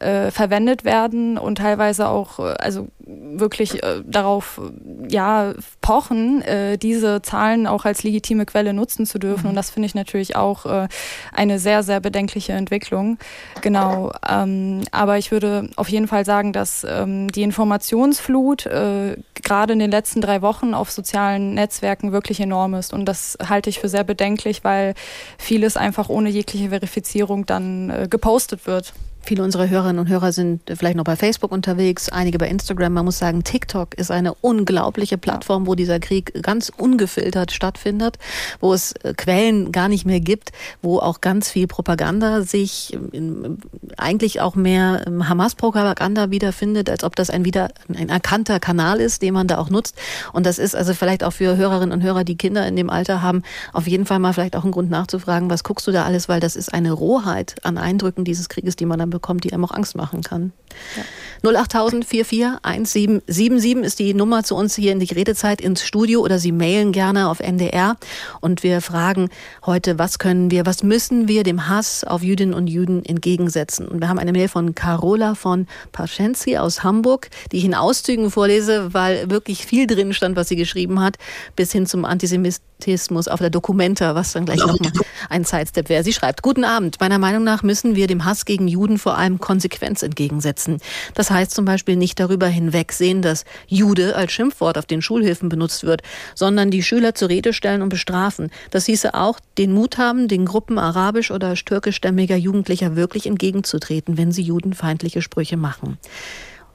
äh, 0.00 0.32
verwendet 0.32 0.84
werden 0.84 1.38
und 1.38 1.58
teilweise 1.58 2.08
auch 2.08 2.40
äh, 2.40 2.54
also 2.58 2.88
wirklich 3.06 3.82
äh, 3.84 4.02
darauf 4.04 4.60
ja 5.08 5.54
pochen, 5.80 6.42
äh, 6.42 6.76
diese 6.76 7.22
Zahlen 7.22 7.66
auch 7.68 7.84
als 7.84 8.02
legitime 8.02 8.46
Quelle 8.46 8.72
nutzen 8.72 9.06
zu 9.06 9.18
dürfen. 9.18 9.44
Mhm. 9.44 9.50
Und 9.50 9.54
das 9.54 9.70
finde 9.70 9.86
ich 9.86 9.94
natürlich 9.94 10.34
auch 10.34 10.66
äh, 10.66 10.88
eine 11.32 11.58
sehr, 11.58 11.84
sehr 11.84 12.00
bedenkliche 12.00 12.52
Entwicklung. 12.52 13.18
Genau. 13.62 14.12
Ähm, 14.28 14.82
aber 14.90 15.18
ich 15.18 15.30
würde 15.30 15.70
auf 15.76 15.88
jeden 15.88 16.08
Fall 16.08 16.24
sagen, 16.24 16.52
dass 16.52 16.84
ähm, 16.88 17.30
die 17.30 17.42
Informationsflut 17.42 18.66
äh, 18.66 19.16
gerade 19.34 19.72
in 19.72 19.78
den 19.78 19.90
letzten 19.90 20.20
drei 20.20 20.42
Wochen 20.42 20.74
auf 20.74 20.90
sozialen 20.90 21.54
Netzwerken 21.54 22.10
wirklich 22.10 22.40
enorm 22.40 22.74
ist. 22.74 22.92
Und 22.92 23.04
das 23.04 23.38
halte 23.48 23.70
ich 23.70 23.78
für 23.78 23.88
sehr 23.88 24.04
bedenklich, 24.04 24.64
weil 24.64 24.94
vieles 25.38 25.76
einfach 25.76 26.08
ohne 26.08 26.28
jegliche 26.28 26.70
Verifizierung 26.70 27.46
dann 27.46 27.90
äh, 27.90 28.08
gepostet 28.10 28.66
wird. 28.66 28.94
Viele 29.26 29.42
unserer 29.42 29.68
Hörerinnen 29.68 29.98
und 29.98 30.08
Hörer 30.08 30.30
sind 30.30 30.62
vielleicht 30.76 30.96
noch 30.96 31.02
bei 31.02 31.16
Facebook 31.16 31.50
unterwegs, 31.50 32.08
einige 32.08 32.38
bei 32.38 32.46
Instagram. 32.48 32.92
Man 32.92 33.06
muss 33.06 33.18
sagen, 33.18 33.42
TikTok 33.42 33.94
ist 33.94 34.12
eine 34.12 34.34
unglaubliche 34.34 35.18
Plattform, 35.18 35.66
wo 35.66 35.74
dieser 35.74 35.98
Krieg 35.98 36.44
ganz 36.44 36.70
ungefiltert 36.76 37.50
stattfindet, 37.50 38.18
wo 38.60 38.72
es 38.72 38.92
äh, 39.02 39.14
Quellen 39.16 39.72
gar 39.72 39.88
nicht 39.88 40.06
mehr 40.06 40.20
gibt, 40.20 40.52
wo 40.80 41.00
auch 41.00 41.20
ganz 41.20 41.50
viel 41.50 41.66
Propaganda 41.66 42.42
sich 42.42 42.96
in, 43.10 43.58
eigentlich 43.96 44.40
auch 44.40 44.54
mehr 44.54 45.02
ähm, 45.08 45.28
Hamas-Propaganda 45.28 46.30
wiederfindet, 46.30 46.88
als 46.88 47.02
ob 47.02 47.16
das 47.16 47.28
ein 47.28 47.44
wieder 47.44 47.70
ein 47.88 48.08
erkannter 48.08 48.60
Kanal 48.60 49.00
ist, 49.00 49.22
den 49.22 49.34
man 49.34 49.48
da 49.48 49.58
auch 49.58 49.70
nutzt. 49.70 49.96
Und 50.34 50.46
das 50.46 50.60
ist 50.60 50.76
also 50.76 50.94
vielleicht 50.94 51.24
auch 51.24 51.32
für 51.32 51.56
Hörerinnen 51.56 51.92
und 51.92 52.04
Hörer, 52.04 52.22
die 52.22 52.36
Kinder 52.36 52.64
in 52.68 52.76
dem 52.76 52.90
Alter 52.90 53.22
haben, 53.22 53.42
auf 53.72 53.88
jeden 53.88 54.06
Fall 54.06 54.20
mal 54.20 54.34
vielleicht 54.34 54.54
auch 54.54 54.64
ein 54.64 54.70
Grund 54.70 54.88
nachzufragen, 54.88 55.50
was 55.50 55.64
guckst 55.64 55.84
du 55.88 55.90
da 55.90 56.04
alles, 56.04 56.28
weil 56.28 56.38
das 56.38 56.54
ist 56.54 56.72
eine 56.72 56.92
Rohheit 56.92 57.56
an 57.64 57.76
Eindrücken 57.76 58.22
dieses 58.22 58.48
Krieges, 58.48 58.76
die 58.76 58.86
man 58.86 59.00
dann 59.00 59.15
bekommt, 59.16 59.44
die 59.44 59.52
einem 59.52 59.64
auch 59.64 59.72
Angst 59.72 59.96
machen 59.96 60.22
kann. 60.22 60.52
Ja. 60.96 61.02
08000 61.42 62.04
44 62.04 62.58
1777 62.62 63.84
ist 63.84 63.98
die 63.98 64.14
Nummer 64.14 64.42
zu 64.42 64.56
uns 64.56 64.74
hier 64.74 64.92
in 64.92 65.00
die 65.00 65.12
Redezeit 65.12 65.60
ins 65.60 65.84
Studio 65.84 66.20
oder 66.20 66.38
Sie 66.38 66.52
mailen 66.52 66.92
gerne 66.92 67.28
auf 67.28 67.40
NDR 67.40 67.96
und 68.40 68.62
wir 68.62 68.80
fragen 68.80 69.28
heute, 69.64 69.98
was 69.98 70.18
können 70.18 70.50
wir, 70.50 70.66
was 70.66 70.82
müssen 70.82 71.28
wir 71.28 71.44
dem 71.44 71.68
Hass 71.68 72.04
auf 72.04 72.22
Jüdinnen 72.22 72.54
und 72.54 72.66
Juden 72.66 73.04
entgegensetzen? 73.04 73.86
Und 73.86 74.00
wir 74.00 74.08
haben 74.08 74.18
eine 74.18 74.32
Mail 74.32 74.48
von 74.48 74.74
Carola 74.74 75.34
von 75.34 75.66
Paschenzi 75.92 76.56
aus 76.56 76.82
Hamburg, 76.82 77.28
die 77.52 77.58
ich 77.58 77.64
in 77.64 77.74
Auszügen 77.74 78.30
vorlese, 78.30 78.92
weil 78.92 79.30
wirklich 79.30 79.66
viel 79.66 79.86
drin 79.86 80.12
stand, 80.12 80.36
was 80.36 80.48
sie 80.48 80.56
geschrieben 80.56 81.00
hat, 81.00 81.16
bis 81.54 81.72
hin 81.72 81.86
zum 81.86 82.04
Antisemitismus 82.04 83.28
auf 83.28 83.40
der 83.40 83.50
Dokumenta, 83.50 84.14
was 84.14 84.32
dann 84.32 84.46
gleich 84.46 84.58
nochmal 84.58 84.92
ein 85.28 85.44
Sidestep 85.44 85.88
wäre. 85.88 86.02
Sie 86.02 86.12
schreibt, 86.12 86.42
guten 86.42 86.64
Abend. 86.64 86.98
Meiner 87.00 87.18
Meinung 87.18 87.44
nach 87.44 87.62
müssen 87.62 87.94
wir 87.94 88.06
dem 88.06 88.24
Hass 88.24 88.44
gegen 88.44 88.68
Juden 88.68 88.98
vor 89.06 89.16
allem 89.16 89.38
Konsequenz 89.38 90.02
entgegensetzen. 90.02 90.78
Das 91.14 91.30
heißt 91.30 91.52
zum 91.52 91.64
Beispiel 91.64 91.94
nicht 91.94 92.18
darüber 92.18 92.48
hinwegsehen, 92.48 93.22
dass 93.22 93.44
Jude 93.68 94.16
als 94.16 94.32
Schimpfwort 94.32 94.76
auf 94.78 94.86
den 94.86 95.00
Schulhilfen 95.00 95.48
benutzt 95.48 95.84
wird, 95.84 96.02
sondern 96.34 96.72
die 96.72 96.82
Schüler 96.82 97.14
zur 97.14 97.28
Rede 97.28 97.52
stellen 97.52 97.82
und 97.82 97.88
bestrafen. 97.88 98.50
Das 98.72 98.86
hieße 98.86 99.14
auch, 99.14 99.38
den 99.58 99.72
Mut 99.72 99.96
haben, 99.96 100.26
den 100.26 100.44
Gruppen 100.44 100.76
arabisch- 100.80 101.30
oder 101.30 101.54
türkischstämmiger 101.54 102.34
Jugendlicher 102.34 102.96
wirklich 102.96 103.28
entgegenzutreten, 103.28 104.18
wenn 104.18 104.32
sie 104.32 104.42
judenfeindliche 104.42 105.22
Sprüche 105.22 105.56
machen. 105.56 105.98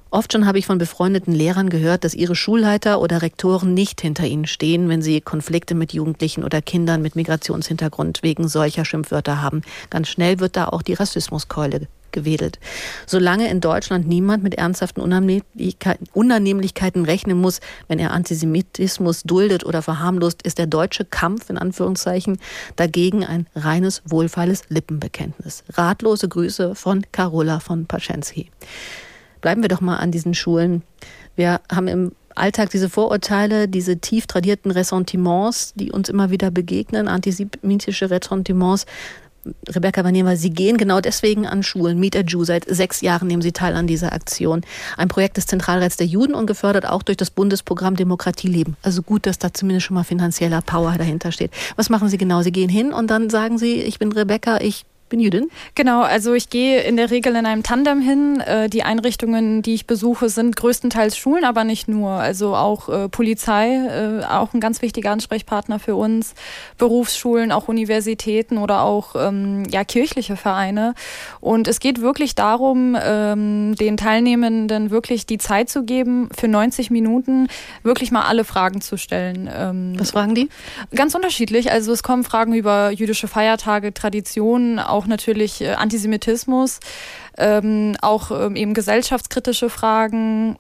Oft 0.10 0.32
schon 0.32 0.46
habe 0.46 0.58
ich 0.58 0.66
von 0.66 0.78
befreundeten 0.78 1.34
Lehrern 1.34 1.70
gehört, 1.70 2.06
dass 2.06 2.14
ihre 2.14 2.36
Schulleiter 2.36 3.02
oder 3.02 3.22
Rektoren 3.22 3.74
nicht 3.74 4.00
hinter 4.00 4.26
ihnen 4.26 4.48
stehen, 4.48 4.88
wenn 4.88 5.02
sie 5.02 5.20
Konflikte 5.20 5.76
mit 5.76 5.92
Jugendlichen 5.92 6.46
oder 6.46 6.62
Kindern 6.62 7.02
mit 7.02 7.18
Migrationshintergrund 7.18 8.24
wegen 8.24 8.48
solcher 8.48 8.86
Schimpfwörter 8.86 9.42
haben. 9.42 9.64
Ganz 9.90 10.08
schnell 10.08 10.40
wird 10.40 10.56
da 10.56 10.68
auch 10.68 10.82
die 10.82 10.94
Rassismuskeule 10.94 11.90
gewedelt. 12.12 12.60
Solange 13.06 13.50
in 13.50 13.62
Deutschland 13.62 14.08
niemand 14.08 14.44
mit 14.44 14.56
ernsthaften 14.56 15.02
Unannehmlichkeiten 15.02 17.06
rechnen 17.06 17.38
muss, 17.38 17.60
wenn 17.88 18.00
er 18.00 18.12
Antisemitismus 18.12 19.24
duldet 19.24 19.66
oder 19.66 19.82
verharmlost, 19.82 20.42
ist 20.44 20.58
der 20.58 20.68
deutsche 20.68 21.06
Kampf 21.06 21.50
in 21.50 21.58
Anführungszeichen 21.58 22.40
dagegen 22.76 23.26
ein 23.26 23.48
reines 23.56 24.02
wohlfeiles 24.06 24.64
Lippenbekenntnis. 24.70 25.64
Ratlose 25.74 26.28
Grüße 26.28 26.76
von 26.76 27.06
Carola 27.12 27.60
von 27.60 27.86
Paschensky. 27.86 28.50
Bleiben 29.42 29.62
wir 29.62 29.70
doch 29.70 29.82
mal 29.82 29.98
an 29.98 30.12
diesen 30.12 30.34
Schulen. 30.34 30.84
Wir 31.36 31.62
haben 31.72 31.88
im 31.88 32.12
Alltag 32.36 32.70
diese 32.70 32.90
Vorurteile, 32.90 33.68
diese 33.68 33.98
tief 33.98 34.28
tradierten 34.28 34.72
Ressentiments, 34.72 35.74
die 35.76 35.92
uns 35.92 36.10
immer 36.10 36.30
wieder 36.30 36.52
begegnen, 36.52 37.08
antisemitische 37.08 38.10
Ressentiments. 38.10 38.86
Rebecca 39.70 40.04
Vaneva, 40.04 40.36
Sie 40.36 40.52
gehen 40.52 40.78
genau 40.78 41.02
deswegen 41.02 41.48
an 41.48 41.64
Schulen. 41.64 42.00
Meet 42.00 42.16
a 42.16 42.22
Jew. 42.22 42.44
Seit 42.44 42.66
sechs 42.66 43.02
Jahren 43.02 43.28
nehmen 43.28 43.42
Sie 43.42 43.52
teil 43.52 43.76
an 43.76 43.88
dieser 43.88 44.14
Aktion. 44.14 44.62
Ein 44.98 45.08
Projekt 45.08 45.38
des 45.38 45.48
Zentralrats 45.48 45.98
der 45.98 46.08
Juden 46.08 46.36
und 46.36 46.46
gefördert 46.46 46.86
auch 46.88 47.04
durch 47.04 47.18
das 47.18 47.32
Bundesprogramm 47.32 47.96
Demokratie 47.96 48.48
leben. 48.48 48.78
Also 48.84 49.02
gut, 49.02 49.26
dass 49.26 49.40
da 49.40 49.54
zumindest 49.54 49.88
schon 49.88 49.96
mal 49.96 50.04
finanzieller 50.04 50.62
Power 50.62 50.96
dahinter 50.98 51.32
steht. 51.32 51.52
Was 51.76 51.90
machen 51.90 52.10
Sie 52.10 52.18
genau? 52.18 52.42
Sie 52.42 52.52
gehen 52.52 52.70
hin 52.70 52.94
und 52.94 53.10
dann 53.10 53.30
sagen 53.30 53.58
Sie, 53.58 53.82
ich 53.82 54.00
bin 54.00 54.12
Rebecca, 54.12 54.60
ich 54.62 54.86
bin 55.12 55.20
Jüdin? 55.20 55.52
Genau, 55.76 56.02
also 56.02 56.34
ich 56.34 56.50
gehe 56.50 56.82
in 56.82 56.98
der 56.98 57.12
Regel 57.12 57.36
in 57.36 57.46
einem 57.46 57.62
Tandem 57.62 58.02
hin. 58.02 58.40
Äh, 58.40 58.70
die 58.70 58.82
Einrichtungen, 58.82 59.62
die 59.62 59.76
ich 59.76 59.86
besuche, 59.86 60.30
sind 60.30 60.56
größtenteils 60.56 61.16
Schulen, 61.16 61.44
aber 61.44 61.64
nicht 61.64 61.88
nur. 61.88 62.10
Also 62.12 62.56
auch 62.56 62.90
äh, 62.90 63.10
Polizei, 63.10 63.76
äh, 63.76 64.26
auch 64.26 64.54
ein 64.54 64.60
ganz 64.60 64.82
wichtiger 64.82 65.12
Ansprechpartner 65.12 65.78
für 65.78 65.96
uns. 65.96 66.34
Berufsschulen, 66.78 67.52
auch 67.52 67.68
Universitäten 67.68 68.58
oder 68.58 68.82
auch 68.82 69.16
ähm, 69.16 69.64
ja, 69.70 69.84
kirchliche 69.84 70.36
Vereine. 70.36 70.96
Und 71.40 71.68
es 71.68 71.80
geht 71.80 72.02
wirklich 72.02 72.34
darum, 72.34 72.98
ähm, 73.00 73.76
den 73.76 73.98
Teilnehmenden 73.98 74.90
wirklich 74.90 75.26
die 75.26 75.38
Zeit 75.38 75.70
zu 75.70 75.84
geben, 75.84 76.30
für 76.36 76.48
90 76.48 76.90
Minuten 76.90 77.48
wirklich 77.84 78.12
mal 78.12 78.24
alle 78.24 78.46
Fragen 78.46 78.82
zu 78.82 78.98
stellen. 78.98 79.50
Ähm, 79.54 79.94
Was 79.98 80.12
fragen 80.12 80.36
die? 80.36 80.50
Ganz 80.96 81.14
unterschiedlich. 81.14 81.72
Also 81.72 81.92
es 81.92 82.02
kommen 82.02 82.24
Fragen 82.24 82.54
über 82.54 82.92
jüdische 82.92 83.28
Feiertage, 83.28 83.94
Traditionen, 83.94 84.80
auch 84.80 85.01
auch 85.02 85.08
natürlich 85.08 85.62
äh, 85.62 85.74
Antisemitismus, 85.74 86.80
ähm, 87.38 87.96
auch 88.02 88.32
ähm, 88.32 88.56
eben 88.56 88.74
gesellschaftskritische 88.74 89.70
Fragen, 89.70 90.58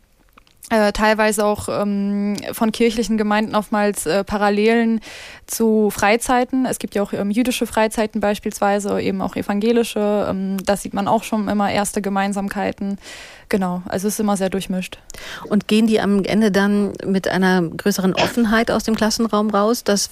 äh, 0.71 0.93
teilweise 0.93 1.45
auch 1.45 1.67
ähm, 1.69 2.37
von 2.53 2.71
kirchlichen 2.71 3.17
Gemeinden 3.17 3.55
oftmals 3.55 4.05
äh, 4.05 4.23
Parallelen 4.23 5.01
zu 5.45 5.89
Freizeiten. 5.89 6.65
Es 6.65 6.79
gibt 6.79 6.95
ja 6.95 7.03
auch 7.03 7.11
ähm, 7.11 7.29
jüdische 7.29 7.67
Freizeiten 7.67 8.21
beispielsweise, 8.21 9.01
eben 9.01 9.21
auch 9.21 9.35
evangelische. 9.35 10.27
Ähm, 10.29 10.57
das 10.65 10.81
sieht 10.81 10.93
man 10.93 11.09
auch 11.09 11.23
schon 11.23 11.49
immer 11.49 11.69
erste 11.69 12.01
Gemeinsamkeiten. 12.01 12.97
Genau, 13.49 13.81
also 13.85 14.07
es 14.07 14.13
ist 14.13 14.21
immer 14.21 14.37
sehr 14.37 14.49
durchmischt. 14.49 14.97
Und 15.49 15.67
gehen 15.67 15.87
die 15.87 15.99
am 15.99 16.23
Ende 16.23 16.51
dann 16.51 16.93
mit 17.05 17.27
einer 17.27 17.61
größeren 17.61 18.15
Offenheit 18.15 18.71
aus 18.71 18.83
dem 18.83 18.95
Klassenraum 18.95 19.49
raus, 19.49 19.83
dass 19.83 20.11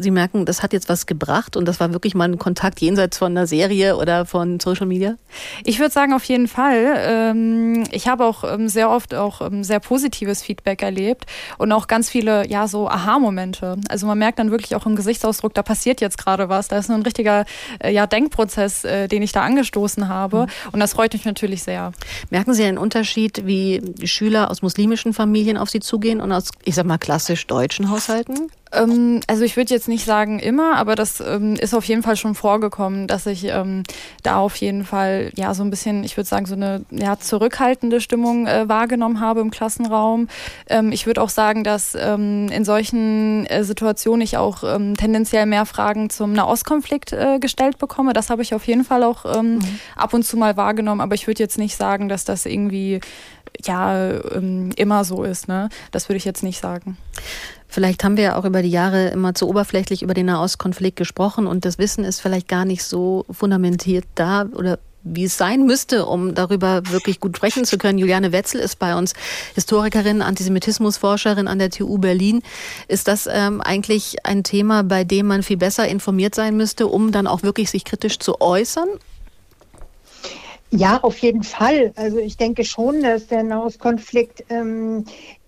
Sie 0.00 0.10
merken, 0.10 0.44
das 0.44 0.62
hat 0.62 0.72
jetzt 0.72 0.88
was 0.88 1.06
gebracht 1.06 1.56
und 1.56 1.66
das 1.66 1.80
war 1.80 1.92
wirklich 1.92 2.14
mal 2.14 2.28
ein 2.28 2.38
Kontakt 2.38 2.80
jenseits 2.80 3.18
von 3.18 3.32
einer 3.32 3.46
Serie 3.46 3.96
oder 3.96 4.26
von 4.26 4.60
Social 4.60 4.86
Media? 4.86 5.16
Ich 5.64 5.78
würde 5.78 5.92
sagen, 5.92 6.12
auf 6.12 6.24
jeden 6.24 6.48
Fall. 6.48 6.94
Ähm, 6.96 7.84
ich 7.90 8.08
habe 8.08 8.24
auch 8.24 8.44
ähm, 8.44 8.68
sehr 8.68 8.90
oft 8.90 9.14
auch 9.14 9.40
ähm, 9.40 9.64
sehr 9.64 9.80
positives 9.80 10.42
Feedback 10.42 10.82
erlebt 10.82 11.26
und 11.58 11.72
auch 11.72 11.86
ganz 11.86 12.10
viele, 12.10 12.48
ja, 12.48 12.68
so 12.68 12.88
Aha-Momente. 12.88 13.76
Also 13.88 14.06
man 14.06 14.18
merkt 14.18 14.38
dann 14.38 14.50
wirklich 14.50 14.74
auch 14.74 14.86
im 14.86 14.96
Gesichtsausdruck, 14.96 15.54
da 15.54 15.62
passiert 15.62 16.00
jetzt 16.00 16.18
gerade 16.18 16.48
was. 16.48 16.68
Da 16.68 16.78
ist 16.78 16.90
ein 16.90 17.02
richtiger 17.02 17.44
äh, 17.82 17.92
ja, 17.92 18.06
Denkprozess, 18.06 18.84
äh, 18.84 19.08
den 19.08 19.22
ich 19.22 19.32
da 19.32 19.42
angestoßen 19.42 20.08
habe. 20.08 20.46
Mhm. 20.46 20.72
Und 20.72 20.80
das 20.80 20.92
freut 20.94 21.12
mich 21.12 21.24
natürlich 21.24 21.62
sehr. 21.62 21.92
Merken 22.30 22.54
Sie 22.54 22.64
einen 22.64 22.78
Unterschied, 22.78 23.46
wie 23.46 23.82
Schüler 24.04 24.50
aus 24.50 24.62
muslimischen 24.62 25.12
Familien 25.12 25.56
auf 25.56 25.70
Sie 25.70 25.80
zugehen 25.80 26.20
und 26.20 26.32
aus, 26.32 26.50
ich 26.64 26.74
sag 26.74 26.86
mal, 26.86 26.98
klassisch 26.98 27.46
deutschen 27.46 27.90
Haushalten? 27.90 28.50
Ähm, 28.72 29.20
also 29.26 29.44
ich 29.44 29.56
würde 29.56 29.72
jetzt 29.72 29.88
nicht 29.88 30.04
sagen 30.04 30.38
immer, 30.38 30.76
aber 30.76 30.94
das 30.94 31.20
ähm, 31.20 31.54
ist 31.54 31.74
auf 31.74 31.84
jeden 31.84 32.02
Fall 32.02 32.16
schon 32.16 32.34
vorgekommen, 32.34 33.06
dass 33.06 33.26
ich 33.26 33.44
ähm, 33.44 33.82
da 34.22 34.38
auf 34.38 34.56
jeden 34.56 34.84
Fall 34.84 35.30
ja 35.36 35.54
so 35.54 35.62
ein 35.62 35.70
bisschen, 35.70 36.04
ich 36.04 36.16
würde 36.16 36.28
sagen, 36.28 36.46
so 36.46 36.54
eine 36.54 36.84
ja, 36.90 37.18
zurückhaltende 37.18 38.00
Stimmung 38.00 38.46
äh, 38.46 38.68
wahrgenommen 38.68 39.20
habe 39.20 39.40
im 39.40 39.50
Klassenraum. 39.50 40.28
Ähm, 40.68 40.92
ich 40.92 41.06
würde 41.06 41.22
auch 41.22 41.28
sagen, 41.28 41.64
dass 41.64 41.94
ähm, 41.94 42.48
in 42.48 42.64
solchen 42.64 43.46
äh, 43.46 43.64
Situationen 43.64 44.22
ich 44.22 44.36
auch 44.36 44.64
ähm, 44.64 44.96
tendenziell 44.96 45.46
mehr 45.46 45.66
Fragen 45.66 46.10
zum 46.10 46.32
Nahostkonflikt 46.32 47.12
äh, 47.12 47.38
gestellt 47.38 47.78
bekomme. 47.78 48.12
Das 48.12 48.30
habe 48.30 48.42
ich 48.42 48.54
auf 48.54 48.66
jeden 48.66 48.84
Fall 48.84 49.02
auch 49.02 49.24
mhm. 49.42 49.60
ab 49.96 50.14
und 50.14 50.24
zu 50.24 50.36
mal 50.36 50.56
wahrgenommen, 50.56 51.00
aber 51.00 51.14
ich 51.14 51.26
würde 51.26 51.42
jetzt 51.42 51.58
nicht 51.58 51.76
sagen, 51.76 52.08
dass 52.08 52.24
das 52.24 52.46
irgendwie 52.46 53.00
ja 53.64 54.10
immer 54.76 55.04
so 55.04 55.24
ist. 55.24 55.48
Ne? 55.48 55.68
Das 55.90 56.08
würde 56.08 56.16
ich 56.16 56.24
jetzt 56.24 56.42
nicht 56.42 56.60
sagen. 56.60 56.96
Vielleicht 57.72 58.04
haben 58.04 58.18
wir 58.18 58.24
ja 58.24 58.36
auch 58.36 58.44
über 58.44 58.60
die 58.60 58.70
Jahre 58.70 59.08
immer 59.08 59.34
zu 59.34 59.48
oberflächlich 59.48 60.02
über 60.02 60.12
den 60.12 60.26
Nahostkonflikt 60.26 60.94
gesprochen 60.94 61.46
und 61.46 61.64
das 61.64 61.78
Wissen 61.78 62.04
ist 62.04 62.20
vielleicht 62.20 62.46
gar 62.46 62.66
nicht 62.66 62.84
so 62.84 63.24
fundamentiert 63.30 64.04
da 64.14 64.44
oder 64.54 64.78
wie 65.04 65.24
es 65.24 65.38
sein 65.38 65.64
müsste, 65.64 66.04
um 66.04 66.34
darüber 66.34 66.82
wirklich 66.90 67.18
gut 67.18 67.34
sprechen 67.34 67.64
zu 67.64 67.78
können. 67.78 67.96
Juliane 67.96 68.30
Wetzel 68.30 68.60
ist 68.60 68.78
bei 68.78 68.94
uns 68.94 69.14
Historikerin, 69.54 70.20
Antisemitismusforscherin 70.20 71.48
an 71.48 71.58
der 71.58 71.70
TU 71.70 71.96
Berlin. 71.96 72.42
Ist 72.88 73.08
das 73.08 73.26
ähm, 73.26 73.62
eigentlich 73.62 74.26
ein 74.26 74.44
Thema, 74.44 74.82
bei 74.84 75.04
dem 75.04 75.26
man 75.26 75.42
viel 75.42 75.56
besser 75.56 75.88
informiert 75.88 76.34
sein 76.34 76.58
müsste, 76.58 76.88
um 76.88 77.10
dann 77.10 77.26
auch 77.26 77.42
wirklich 77.42 77.70
sich 77.70 77.86
kritisch 77.86 78.18
zu 78.18 78.42
äußern? 78.42 78.90
Ja, 80.70 80.98
auf 81.00 81.16
jeden 81.18 81.42
Fall. 81.42 81.94
Also 81.96 82.18
ich 82.18 82.36
denke 82.36 82.64
schon, 82.64 83.02
dass 83.02 83.28
der 83.28 83.42
Nahostkonflikt 83.44 84.44
ähm, 84.50 85.06
äh, 85.06 85.41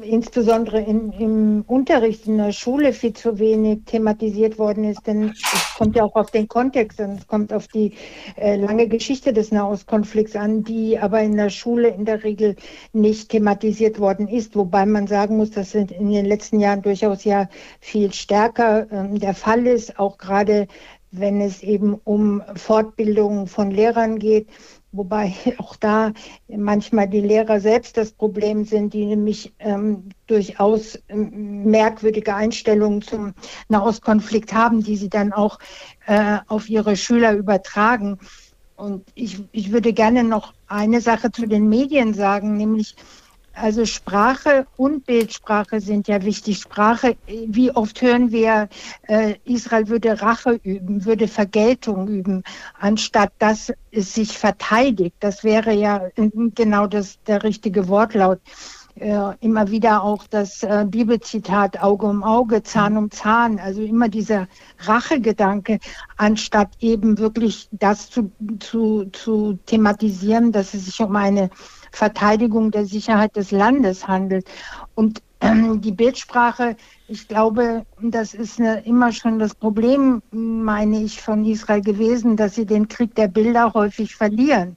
insbesondere 0.00 0.80
in, 0.80 1.12
im 1.12 1.64
Unterricht 1.66 2.26
in 2.26 2.38
der 2.38 2.52
Schule 2.52 2.92
viel 2.92 3.12
zu 3.12 3.38
wenig 3.38 3.80
thematisiert 3.86 4.58
worden 4.58 4.84
ist, 4.84 5.06
denn 5.06 5.32
es 5.34 5.74
kommt 5.76 5.96
ja 5.96 6.04
auch 6.04 6.14
auf 6.14 6.30
den 6.30 6.48
Kontext 6.48 7.00
und 7.00 7.18
es 7.18 7.26
kommt 7.26 7.52
auf 7.52 7.68
die 7.68 7.92
äh, 8.36 8.56
lange 8.56 8.88
Geschichte 8.88 9.32
des 9.32 9.52
Nahostkonflikts 9.52 10.36
an, 10.36 10.64
die 10.64 10.98
aber 10.98 11.20
in 11.20 11.36
der 11.36 11.50
Schule 11.50 11.88
in 11.88 12.04
der 12.04 12.24
Regel 12.24 12.56
nicht 12.92 13.30
thematisiert 13.30 13.98
worden 13.98 14.28
ist, 14.28 14.56
wobei 14.56 14.86
man 14.86 15.06
sagen 15.06 15.36
muss, 15.36 15.50
dass 15.50 15.74
in 15.74 15.86
den 15.86 16.26
letzten 16.26 16.60
Jahren 16.60 16.82
durchaus 16.82 17.24
ja 17.24 17.48
viel 17.80 18.12
stärker 18.12 18.90
äh, 18.90 19.18
der 19.18 19.34
Fall 19.34 19.66
ist, 19.66 19.98
auch 19.98 20.18
gerade 20.18 20.68
wenn 21.10 21.40
es 21.40 21.62
eben 21.62 21.94
um 22.04 22.42
Fortbildung 22.56 23.46
von 23.46 23.70
Lehrern 23.70 24.18
geht 24.18 24.48
wobei 24.96 25.34
auch 25.58 25.76
da 25.76 26.12
manchmal 26.48 27.08
die 27.08 27.20
Lehrer 27.20 27.60
selbst 27.60 27.96
das 27.96 28.12
Problem 28.12 28.64
sind, 28.64 28.94
die 28.94 29.06
nämlich 29.06 29.52
ähm, 29.58 30.10
durchaus 30.26 30.98
ähm, 31.08 31.64
merkwürdige 31.64 32.34
Einstellungen 32.34 33.02
zum 33.02 33.34
Nahostkonflikt 33.68 34.52
haben, 34.52 34.82
die 34.82 34.96
sie 34.96 35.08
dann 35.08 35.32
auch 35.32 35.58
äh, 36.06 36.38
auf 36.48 36.68
ihre 36.68 36.96
Schüler 36.96 37.32
übertragen. 37.32 38.18
Und 38.76 39.04
ich, 39.14 39.42
ich 39.52 39.72
würde 39.72 39.92
gerne 39.92 40.24
noch 40.24 40.52
eine 40.66 41.00
Sache 41.00 41.30
zu 41.30 41.46
den 41.46 41.68
Medien 41.68 42.14
sagen, 42.14 42.56
nämlich 42.56 42.96
also 43.54 43.84
Sprache 43.86 44.66
und 44.76 45.06
Bildsprache 45.06 45.80
sind 45.80 46.08
ja 46.08 46.22
wichtig. 46.22 46.58
Sprache, 46.58 47.16
wie 47.26 47.70
oft 47.70 48.02
hören 48.02 48.32
wir, 48.32 48.68
äh, 49.06 49.34
Israel 49.44 49.88
würde 49.88 50.20
Rache 50.20 50.60
üben, 50.62 51.04
würde 51.04 51.28
Vergeltung 51.28 52.08
üben, 52.08 52.42
anstatt 52.78 53.32
dass 53.38 53.72
es 53.90 54.14
sich 54.14 54.36
verteidigt. 54.36 55.16
Das 55.20 55.44
wäre 55.44 55.72
ja 55.72 56.08
genau 56.54 56.86
das, 56.86 57.18
der 57.26 57.42
richtige 57.42 57.88
Wortlaut. 57.88 58.40
Äh, 58.96 59.34
immer 59.40 59.72
wieder 59.72 60.04
auch 60.04 60.24
das 60.28 60.62
äh, 60.62 60.84
Bibelzitat 60.88 61.82
Auge 61.82 62.06
um 62.06 62.22
Auge, 62.22 62.62
Zahn 62.62 62.96
um 62.96 63.10
Zahn, 63.10 63.58
also 63.58 63.82
immer 63.82 64.08
dieser 64.08 64.46
Rachegedanke, 64.78 65.80
anstatt 66.16 66.68
eben 66.78 67.18
wirklich 67.18 67.68
das 67.72 68.08
zu, 68.08 68.30
zu, 68.60 69.06
zu 69.06 69.58
thematisieren, 69.66 70.52
dass 70.52 70.74
es 70.74 70.84
sich 70.84 71.00
um 71.00 71.16
eine 71.16 71.50
Verteidigung 71.96 72.70
der 72.70 72.86
Sicherheit 72.86 73.36
des 73.36 73.50
Landes 73.50 74.06
handelt. 74.08 74.46
Und 74.94 75.22
ähm, 75.40 75.80
die 75.80 75.92
Bildsprache, 75.92 76.76
ich 77.08 77.28
glaube, 77.28 77.84
das 78.00 78.34
ist 78.34 78.58
eine, 78.58 78.84
immer 78.84 79.12
schon 79.12 79.38
das 79.38 79.54
Problem, 79.54 80.22
meine 80.30 81.02
ich, 81.02 81.20
von 81.20 81.44
Israel 81.44 81.82
gewesen, 81.82 82.36
dass 82.36 82.54
sie 82.54 82.66
den 82.66 82.88
Krieg 82.88 83.14
der 83.14 83.28
Bilder 83.28 83.74
häufig 83.74 84.16
verlieren. 84.16 84.76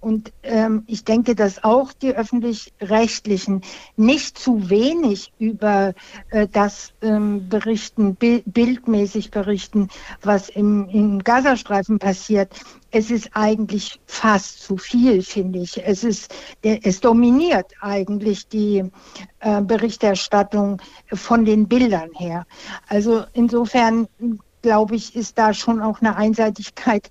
Und 0.00 0.32
ähm, 0.42 0.84
ich 0.86 1.04
denke, 1.04 1.34
dass 1.34 1.64
auch 1.64 1.92
die 1.92 2.14
öffentlich-rechtlichen 2.14 3.62
nicht 3.96 4.38
zu 4.38 4.70
wenig 4.70 5.32
über 5.38 5.94
äh, 6.30 6.46
das 6.50 6.92
ähm, 7.02 7.48
berichten, 7.48 8.14
bi 8.14 8.42
bildmäßig 8.46 9.30
berichten, 9.30 9.88
was 10.22 10.48
im, 10.48 10.88
im 10.90 11.18
Gazastreifen 11.24 11.98
passiert. 11.98 12.52
Es 12.90 13.10
ist 13.10 13.30
eigentlich 13.34 14.00
fast 14.06 14.62
zu 14.62 14.76
viel, 14.76 15.22
finde 15.22 15.58
ich. 15.58 15.84
Es 15.84 16.04
ist, 16.04 16.34
es 16.62 17.00
dominiert 17.00 17.72
eigentlich 17.80 18.48
die 18.48 18.84
äh, 19.40 19.60
Berichterstattung 19.60 20.80
von 21.12 21.44
den 21.44 21.68
Bildern 21.68 22.10
her. 22.14 22.46
Also 22.88 23.24
insofern 23.32 24.08
glaube 24.62 24.96
ich, 24.96 25.14
ist 25.14 25.38
da 25.38 25.54
schon 25.54 25.80
auch 25.80 26.00
eine 26.00 26.16
Einseitigkeit 26.16 27.10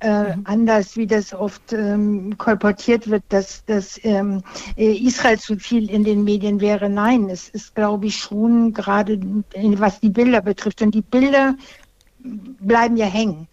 äh, 0.00 0.36
mhm. 0.36 0.42
anders, 0.44 0.96
wie 0.96 1.06
das 1.06 1.32
oft 1.32 1.72
ähm, 1.72 2.36
kolportiert 2.36 3.08
wird, 3.08 3.24
dass, 3.30 3.64
dass 3.64 3.98
ähm, 4.04 4.42
äh, 4.76 4.92
Israel 4.92 5.38
zu 5.38 5.56
viel 5.56 5.90
in 5.90 6.04
den 6.04 6.24
Medien 6.24 6.60
wäre. 6.60 6.90
Nein, 6.90 7.30
es 7.30 7.48
ist, 7.48 7.74
glaube 7.74 8.06
ich, 8.06 8.16
schon 8.16 8.72
gerade, 8.72 9.18
was 9.54 10.00
die 10.00 10.10
Bilder 10.10 10.42
betrifft. 10.42 10.82
Und 10.82 10.94
die 10.94 11.02
Bilder 11.02 11.54
bleiben 12.18 12.96
ja 12.96 13.06
hängen. 13.06 13.48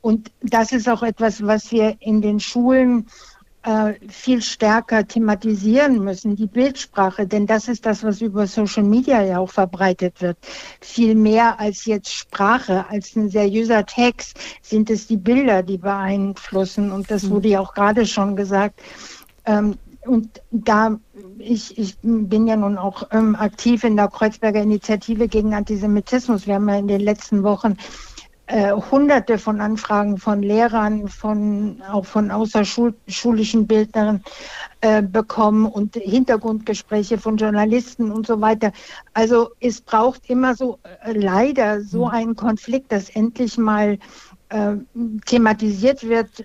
Und 0.00 0.30
das 0.42 0.72
ist 0.72 0.88
auch 0.88 1.02
etwas, 1.02 1.44
was 1.46 1.72
wir 1.72 1.96
in 2.00 2.20
den 2.20 2.40
Schulen 2.40 3.06
äh, 3.66 3.94
viel 4.08 4.42
stärker 4.42 5.08
thematisieren 5.08 5.98
müssen, 6.04 6.36
die 6.36 6.46
Bildsprache, 6.46 7.26
denn 7.26 7.48
das 7.48 7.66
ist 7.66 7.84
das, 7.84 8.04
was 8.04 8.20
über 8.20 8.46
Social 8.46 8.84
Media 8.84 9.20
ja 9.24 9.38
auch 9.40 9.50
verbreitet 9.50 10.22
wird. 10.22 10.38
Viel 10.80 11.16
mehr 11.16 11.58
als 11.58 11.84
jetzt 11.84 12.12
Sprache, 12.12 12.86
als 12.88 13.16
ein 13.16 13.28
seriöser 13.28 13.84
Text 13.84 14.38
sind 14.62 14.88
es 14.88 15.08
die 15.08 15.16
Bilder, 15.16 15.64
die 15.64 15.78
beeinflussen. 15.78 16.92
Und 16.92 17.10
das 17.10 17.28
wurde 17.28 17.48
ja 17.48 17.60
auch 17.60 17.74
gerade 17.74 18.06
schon 18.06 18.36
gesagt. 18.36 18.80
Ähm, 19.46 19.74
und 20.06 20.40
da, 20.52 21.00
ich, 21.38 21.76
ich 21.76 21.96
bin 22.02 22.46
ja 22.46 22.54
nun 22.54 22.78
auch 22.78 23.08
ähm, 23.10 23.34
aktiv 23.34 23.82
in 23.82 23.96
der 23.96 24.06
Kreuzberger 24.06 24.62
Initiative 24.62 25.26
gegen 25.26 25.54
Antisemitismus. 25.54 26.46
Wir 26.46 26.54
haben 26.54 26.68
ja 26.68 26.78
in 26.78 26.86
den 26.86 27.00
letzten 27.00 27.42
Wochen 27.42 27.76
äh, 28.46 28.72
hunderte 28.72 29.38
von 29.38 29.60
Anfragen 29.60 30.18
von 30.18 30.42
Lehrern, 30.42 31.08
von, 31.08 31.82
auch 31.90 32.06
von 32.06 32.30
außerschulischen 32.30 33.66
Bildnern 33.66 34.22
äh, 34.80 35.02
bekommen 35.02 35.66
und 35.66 35.96
Hintergrundgespräche 35.96 37.18
von 37.18 37.36
Journalisten 37.36 38.10
und 38.10 38.26
so 38.26 38.40
weiter. 38.40 38.72
Also 39.14 39.50
es 39.60 39.80
braucht 39.80 40.30
immer 40.30 40.54
so 40.54 40.78
äh, 41.04 41.12
leider 41.12 41.82
so 41.82 42.06
mhm. 42.06 42.10
einen 42.12 42.36
Konflikt, 42.36 42.92
dass 42.92 43.10
endlich 43.10 43.58
mal 43.58 43.98
äh, 44.50 44.74
thematisiert 45.26 46.08
wird, 46.08 46.44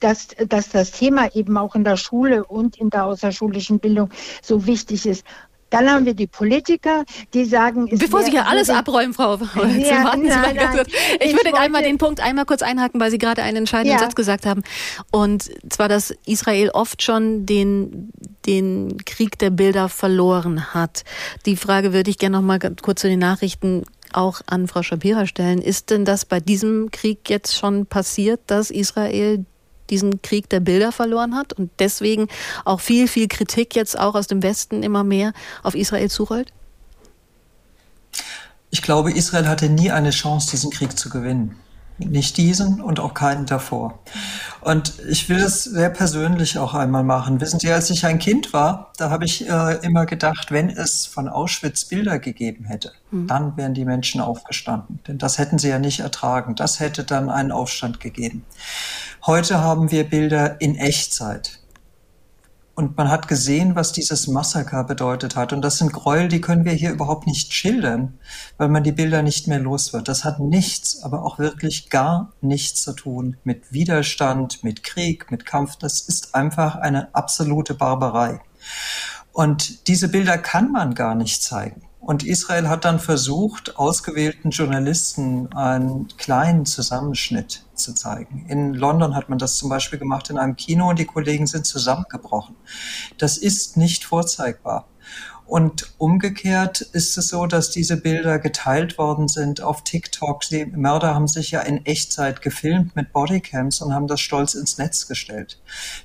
dass, 0.00 0.28
dass 0.48 0.70
das 0.70 0.90
Thema 0.90 1.34
eben 1.34 1.56
auch 1.56 1.74
in 1.74 1.84
der 1.84 1.96
Schule 1.96 2.44
und 2.44 2.76
in 2.78 2.90
der 2.90 3.04
außerschulischen 3.04 3.78
Bildung 3.78 4.10
so 4.42 4.66
wichtig 4.66 5.06
ist. 5.06 5.24
Dann 5.70 5.90
haben 5.90 6.06
wir 6.06 6.14
die 6.14 6.26
Politiker, 6.26 7.04
die 7.34 7.44
sagen... 7.44 7.88
Bevor 7.90 8.22
Sie 8.22 8.30
hier 8.30 8.46
alles 8.46 8.70
abräumen, 8.70 9.14
Frau, 9.14 9.36
Frau 9.38 9.64
ja, 9.64 10.04
warten 10.04 10.22
Sie 10.22 10.28
mal 10.28 10.54
ganz 10.54 10.76
kurz. 10.76 10.88
Ich, 10.88 11.26
ich 11.26 11.32
würde 11.32 11.46
wollte, 11.46 11.58
einmal 11.58 11.82
den 11.82 11.98
Punkt 11.98 12.20
einmal 12.20 12.44
kurz 12.44 12.62
einhaken, 12.62 13.00
weil 13.00 13.10
Sie 13.10 13.18
gerade 13.18 13.42
einen 13.42 13.58
entscheidenden 13.58 13.98
ja. 13.98 13.98
Satz 13.98 14.14
gesagt 14.14 14.46
haben. 14.46 14.62
Und 15.10 15.50
zwar, 15.68 15.88
dass 15.88 16.14
Israel 16.24 16.70
oft 16.70 17.02
schon 17.02 17.46
den, 17.46 18.10
den 18.46 18.98
Krieg 19.04 19.38
der 19.38 19.50
Bilder 19.50 19.88
verloren 19.88 20.72
hat. 20.72 21.04
Die 21.46 21.56
Frage 21.56 21.92
würde 21.92 22.10
ich 22.10 22.18
gerne 22.18 22.36
noch 22.36 22.44
mal 22.44 22.58
kurz 22.58 23.00
zu 23.00 23.08
den 23.08 23.18
Nachrichten 23.18 23.84
auch 24.12 24.40
an 24.46 24.68
Frau 24.68 24.82
Shapira 24.82 25.26
stellen. 25.26 25.60
Ist 25.60 25.90
denn 25.90 26.04
das 26.04 26.24
bei 26.24 26.40
diesem 26.40 26.90
Krieg 26.90 27.28
jetzt 27.28 27.56
schon 27.56 27.86
passiert, 27.86 28.40
dass 28.46 28.70
Israel 28.70 29.44
diesen 29.90 30.22
Krieg 30.22 30.48
der 30.48 30.60
Bilder 30.60 30.92
verloren 30.92 31.34
hat 31.34 31.52
und 31.52 31.70
deswegen 31.78 32.28
auch 32.64 32.80
viel, 32.80 33.08
viel 33.08 33.28
Kritik 33.28 33.74
jetzt 33.74 33.98
auch 33.98 34.14
aus 34.14 34.26
dem 34.26 34.42
Westen 34.42 34.82
immer 34.82 35.04
mehr 35.04 35.32
auf 35.62 35.74
Israel 35.74 36.10
zurollt? 36.10 36.52
Ich 38.70 38.82
glaube, 38.82 39.12
Israel 39.12 39.48
hatte 39.48 39.68
nie 39.68 39.90
eine 39.90 40.10
Chance, 40.10 40.50
diesen 40.50 40.70
Krieg 40.70 40.98
zu 40.98 41.08
gewinnen. 41.08 41.56
Nicht 41.98 42.36
diesen 42.36 42.82
und 42.82 43.00
auch 43.00 43.14
keinen 43.14 43.46
davor. 43.46 44.00
Und 44.60 44.94
ich 45.08 45.30
will 45.30 45.38
es 45.38 45.64
sehr 45.64 45.88
persönlich 45.88 46.58
auch 46.58 46.74
einmal 46.74 47.04
machen. 47.04 47.40
Wissen 47.40 47.58
Sie, 47.58 47.72
als 47.72 47.88
ich 47.88 48.04
ein 48.04 48.18
Kind 48.18 48.52
war, 48.52 48.92
da 48.98 49.08
habe 49.08 49.24
ich 49.24 49.48
äh, 49.48 49.78
immer 49.80 50.04
gedacht, 50.04 50.50
wenn 50.50 50.68
es 50.68 51.06
von 51.06 51.28
Auschwitz 51.28 51.86
Bilder 51.86 52.18
gegeben 52.18 52.66
hätte, 52.66 52.92
mhm. 53.10 53.28
dann 53.28 53.56
wären 53.56 53.72
die 53.72 53.86
Menschen 53.86 54.20
aufgestanden. 54.20 54.98
Denn 55.08 55.16
das 55.16 55.38
hätten 55.38 55.58
sie 55.58 55.70
ja 55.70 55.78
nicht 55.78 56.00
ertragen. 56.00 56.54
Das 56.54 56.80
hätte 56.80 57.02
dann 57.02 57.30
einen 57.30 57.52
Aufstand 57.52 57.98
gegeben. 57.98 58.44
Heute 59.26 59.60
haben 59.60 59.90
wir 59.90 60.08
Bilder 60.08 60.60
in 60.60 60.76
Echtzeit. 60.76 61.58
Und 62.76 62.96
man 62.96 63.10
hat 63.10 63.26
gesehen, 63.26 63.74
was 63.74 63.90
dieses 63.90 64.28
Massaker 64.28 64.84
bedeutet 64.84 65.34
hat. 65.34 65.52
Und 65.52 65.62
das 65.62 65.78
sind 65.78 65.92
Gräuel, 65.92 66.28
die 66.28 66.40
können 66.40 66.64
wir 66.64 66.74
hier 66.74 66.92
überhaupt 66.92 67.26
nicht 67.26 67.52
schildern, 67.52 68.20
weil 68.56 68.68
man 68.68 68.84
die 68.84 68.92
Bilder 68.92 69.22
nicht 69.22 69.48
mehr 69.48 69.58
los 69.58 69.92
wird. 69.92 70.06
Das 70.06 70.22
hat 70.22 70.38
nichts, 70.38 71.02
aber 71.02 71.24
auch 71.24 71.40
wirklich 71.40 71.90
gar 71.90 72.34
nichts 72.40 72.82
zu 72.82 72.92
tun 72.92 73.36
mit 73.42 73.72
Widerstand, 73.72 74.62
mit 74.62 74.84
Krieg, 74.84 75.28
mit 75.32 75.44
Kampf. 75.44 75.74
Das 75.74 76.02
ist 76.02 76.36
einfach 76.36 76.76
eine 76.76 77.12
absolute 77.12 77.74
Barbarei. 77.74 78.38
Und 79.32 79.88
diese 79.88 80.06
Bilder 80.06 80.38
kann 80.38 80.70
man 80.70 80.94
gar 80.94 81.16
nicht 81.16 81.42
zeigen. 81.42 81.82
Und 82.06 82.22
Israel 82.22 82.68
hat 82.68 82.84
dann 82.84 83.00
versucht, 83.00 83.78
ausgewählten 83.78 84.50
Journalisten 84.50 85.52
einen 85.54 86.06
kleinen 86.16 86.64
Zusammenschnitt 86.64 87.64
zu 87.74 87.94
zeigen. 87.94 88.46
In 88.48 88.74
London 88.74 89.16
hat 89.16 89.28
man 89.28 89.40
das 89.40 89.56
zum 89.56 89.70
Beispiel 89.70 89.98
gemacht 89.98 90.30
in 90.30 90.38
einem 90.38 90.54
Kino 90.54 90.88
und 90.88 91.00
die 91.00 91.04
Kollegen 91.04 91.48
sind 91.48 91.66
zusammengebrochen. 91.66 92.54
Das 93.18 93.38
ist 93.38 93.76
nicht 93.76 94.04
vorzeigbar. 94.04 94.86
Und 95.46 95.94
umgekehrt 95.98 96.80
ist 96.80 97.16
es 97.16 97.28
so, 97.28 97.46
dass 97.46 97.70
diese 97.70 97.96
Bilder 97.96 98.40
geteilt 98.40 98.98
worden 98.98 99.28
sind 99.28 99.60
auf 99.60 99.84
TikTok. 99.84 100.42
Die 100.48 100.66
Mörder 100.66 101.14
haben 101.14 101.28
sich 101.28 101.52
ja 101.52 101.60
in 101.60 101.86
Echtzeit 101.86 102.42
gefilmt 102.42 102.96
mit 102.96 103.12
Bodycams 103.12 103.80
und 103.80 103.94
haben 103.94 104.08
das 104.08 104.20
stolz 104.20 104.54
ins 104.54 104.76
Netz 104.78 105.06
gestellt. 105.06 105.60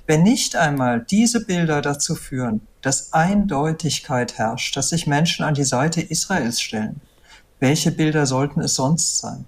Wenn 0.06 0.22
nicht 0.22 0.54
einmal 0.54 1.04
diese 1.10 1.44
Bilder 1.44 1.82
dazu 1.82 2.14
führen, 2.14 2.60
dass 2.82 3.12
Eindeutigkeit 3.12 4.38
herrscht, 4.38 4.76
dass 4.76 4.90
sich 4.90 5.08
Menschen 5.08 5.44
an 5.44 5.54
die 5.54 5.64
Seite 5.64 6.00
Israels 6.00 6.60
stellen, 6.60 7.00
welche 7.62 7.92
Bilder 7.92 8.26
sollten 8.26 8.60
es 8.60 8.74
sonst 8.74 9.18
sein? 9.18 9.46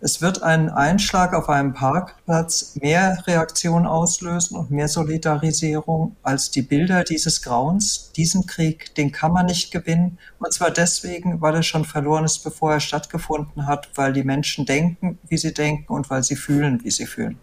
Es 0.00 0.22
wird 0.22 0.40
ein 0.40 0.70
Einschlag 0.70 1.34
auf 1.34 1.48
einem 1.48 1.74
Parkplatz 1.74 2.76
mehr 2.80 3.24
Reaktion 3.26 3.86
auslösen 3.86 4.56
und 4.56 4.70
mehr 4.70 4.86
Solidarisierung 4.86 6.14
als 6.22 6.52
die 6.52 6.62
Bilder 6.62 7.02
dieses 7.02 7.42
Grauens. 7.42 8.12
Diesen 8.12 8.46
Krieg, 8.46 8.94
den 8.94 9.10
kann 9.10 9.32
man 9.32 9.46
nicht 9.46 9.72
gewinnen. 9.72 10.16
Und 10.38 10.52
zwar 10.54 10.70
deswegen, 10.70 11.40
weil 11.40 11.56
er 11.56 11.64
schon 11.64 11.84
verloren 11.84 12.24
ist, 12.24 12.38
bevor 12.44 12.72
er 12.72 12.80
stattgefunden 12.80 13.66
hat, 13.66 13.90
weil 13.96 14.12
die 14.12 14.22
Menschen 14.22 14.64
denken, 14.64 15.18
wie 15.28 15.36
sie 15.36 15.52
denken 15.52 15.92
und 15.92 16.08
weil 16.08 16.22
sie 16.22 16.36
fühlen, 16.36 16.84
wie 16.84 16.92
sie 16.92 17.06
fühlen. 17.06 17.36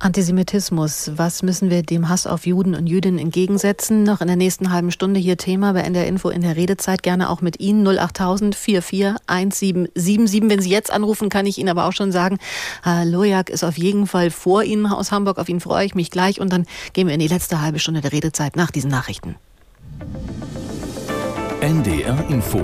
Antisemitismus, 0.00 1.12
was 1.16 1.42
müssen 1.42 1.68
wir 1.68 1.82
dem 1.82 2.08
Hass 2.08 2.26
auf 2.26 2.46
Juden 2.46 2.74
und 2.74 2.86
Jüdinnen 2.86 3.18
entgegensetzen? 3.18 4.02
Noch 4.02 4.22
in 4.22 4.28
der 4.28 4.36
nächsten 4.36 4.72
halben 4.72 4.90
Stunde 4.90 5.20
hier 5.20 5.36
Thema 5.36 5.74
bei 5.74 5.82
NDR 5.82 6.06
Info 6.06 6.30
in 6.30 6.40
der 6.40 6.56
Redezeit. 6.56 7.02
Gerne 7.02 7.28
auch 7.28 7.42
mit 7.42 7.60
Ihnen 7.60 7.86
08000 7.86 8.54
441777. 8.54 10.48
Wenn 10.48 10.62
Sie 10.62 10.70
jetzt 10.70 10.90
anrufen, 10.90 11.28
kann 11.28 11.44
ich 11.44 11.58
Ihnen 11.58 11.68
aber 11.68 11.84
auch 11.84 11.92
schon 11.92 12.12
sagen, 12.12 12.38
Herr 12.82 13.04
Lojak 13.04 13.50
ist 13.50 13.62
auf 13.62 13.76
jeden 13.76 14.06
Fall 14.06 14.30
vor 14.30 14.62
Ihnen 14.64 14.86
aus 14.86 15.12
Hamburg. 15.12 15.36
Auf 15.36 15.50
ihn 15.50 15.60
freue 15.60 15.84
ich 15.84 15.94
mich 15.94 16.10
gleich. 16.10 16.40
Und 16.40 16.50
dann 16.50 16.64
gehen 16.94 17.06
wir 17.06 17.12
in 17.12 17.20
die 17.20 17.28
letzte 17.28 17.60
halbe 17.60 17.78
Stunde 17.78 18.00
der 18.00 18.12
Redezeit 18.12 18.56
nach 18.56 18.70
diesen 18.70 18.90
Nachrichten. 18.90 19.36
NDR 21.60 22.26
Info. 22.30 22.58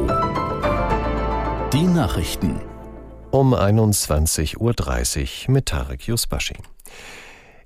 Die 1.70 1.82
Nachrichten. 1.82 2.62
Um 3.30 3.54
21.30 3.54 4.56
Uhr 4.56 5.52
mit 5.52 5.66
Tarek 5.66 6.08
Yusbashi. 6.08 6.54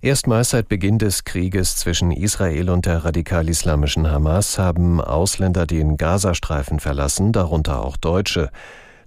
Erstmals 0.03 0.49
seit 0.49 0.69
Beginn 0.71 0.97
des 0.97 1.25
Krieges 1.25 1.77
zwischen 1.77 2.11
Israel 2.11 2.71
und 2.71 2.87
der 2.87 3.05
radikal-islamischen 3.05 4.11
Hamas 4.11 4.59
haben 4.59 4.99
Ausländer 4.99 5.67
den 5.67 5.99
Gazastreifen 5.99 6.81
verlassen, 6.81 7.33
darunter 7.33 7.85
auch 7.85 7.99
Deutsche. 7.99 8.49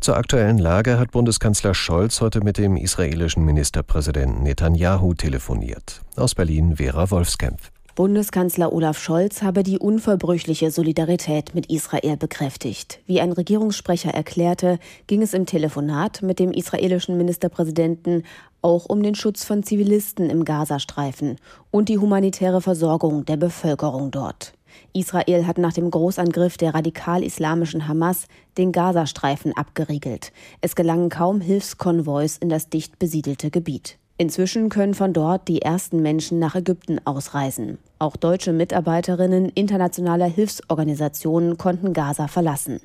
Zur 0.01 0.17
aktuellen 0.17 0.59
Lage 0.59 0.99
hat 0.99 1.09
Bundeskanzler 1.09 1.73
Scholz 1.73 2.21
heute 2.21 2.41
mit 2.41 2.59
dem 2.59 2.77
israelischen 2.77 3.43
Ministerpräsidenten 3.43 4.43
Netanyahu 4.43 5.15
telefoniert. 5.15 6.01
Aus 6.15 6.35
Berlin 6.35 6.75
Vera 6.75 7.09
Wolfskämpf. 7.09 7.71
Bundeskanzler 7.95 8.73
Olaf 8.73 8.99
Scholz 8.99 9.43
habe 9.43 9.61
die 9.61 9.77
unverbrüchliche 9.77 10.71
Solidarität 10.71 11.53
mit 11.53 11.71
Israel 11.71 12.17
bekräftigt. 12.17 12.99
Wie 13.05 13.21
ein 13.21 13.31
Regierungssprecher 13.31 14.11
erklärte, 14.11 14.79
ging 15.05 15.21
es 15.21 15.35
im 15.35 15.45
Telefonat 15.45 16.23
mit 16.23 16.39
dem 16.39 16.51
israelischen 16.51 17.17
Ministerpräsidenten 17.17 18.23
auch 18.63 18.85
um 18.85 19.03
den 19.03 19.13
Schutz 19.13 19.43
von 19.43 19.61
Zivilisten 19.61 20.29
im 20.29 20.45
Gazastreifen 20.45 21.37
und 21.69 21.89
die 21.89 21.99
humanitäre 21.99 22.61
Versorgung 22.61 23.25
der 23.25 23.37
Bevölkerung 23.37 24.09
dort. 24.09 24.53
Israel 24.93 25.45
hat 25.45 25.57
nach 25.57 25.73
dem 25.73 25.91
Großangriff 25.91 26.57
der 26.57 26.73
radikal-islamischen 26.73 27.87
Hamas 27.87 28.25
den 28.57 28.71
Gazastreifen 28.71 29.55
abgeriegelt. 29.55 30.31
Es 30.61 30.75
gelangen 30.75 31.09
kaum 31.09 31.41
Hilfskonvois 31.41 32.37
in 32.39 32.49
das 32.49 32.69
dicht 32.69 32.97
besiedelte 32.97 33.51
Gebiet. 33.51 33.99
Inzwischen 34.17 34.69
können 34.69 34.93
von 34.93 35.11
dort 35.11 35.47
die 35.47 35.61
ersten 35.61 36.01
Menschen 36.01 36.39
nach 36.39 36.55
Ägypten 36.55 36.99
ausreisen. 37.05 37.79
Auch 37.97 38.15
deutsche 38.15 38.53
Mitarbeiterinnen 38.53 39.49
internationaler 39.49 40.27
Hilfsorganisationen 40.27 41.57
konnten 41.57 41.93
Gaza 41.93 42.27
verlassen. 42.27 42.79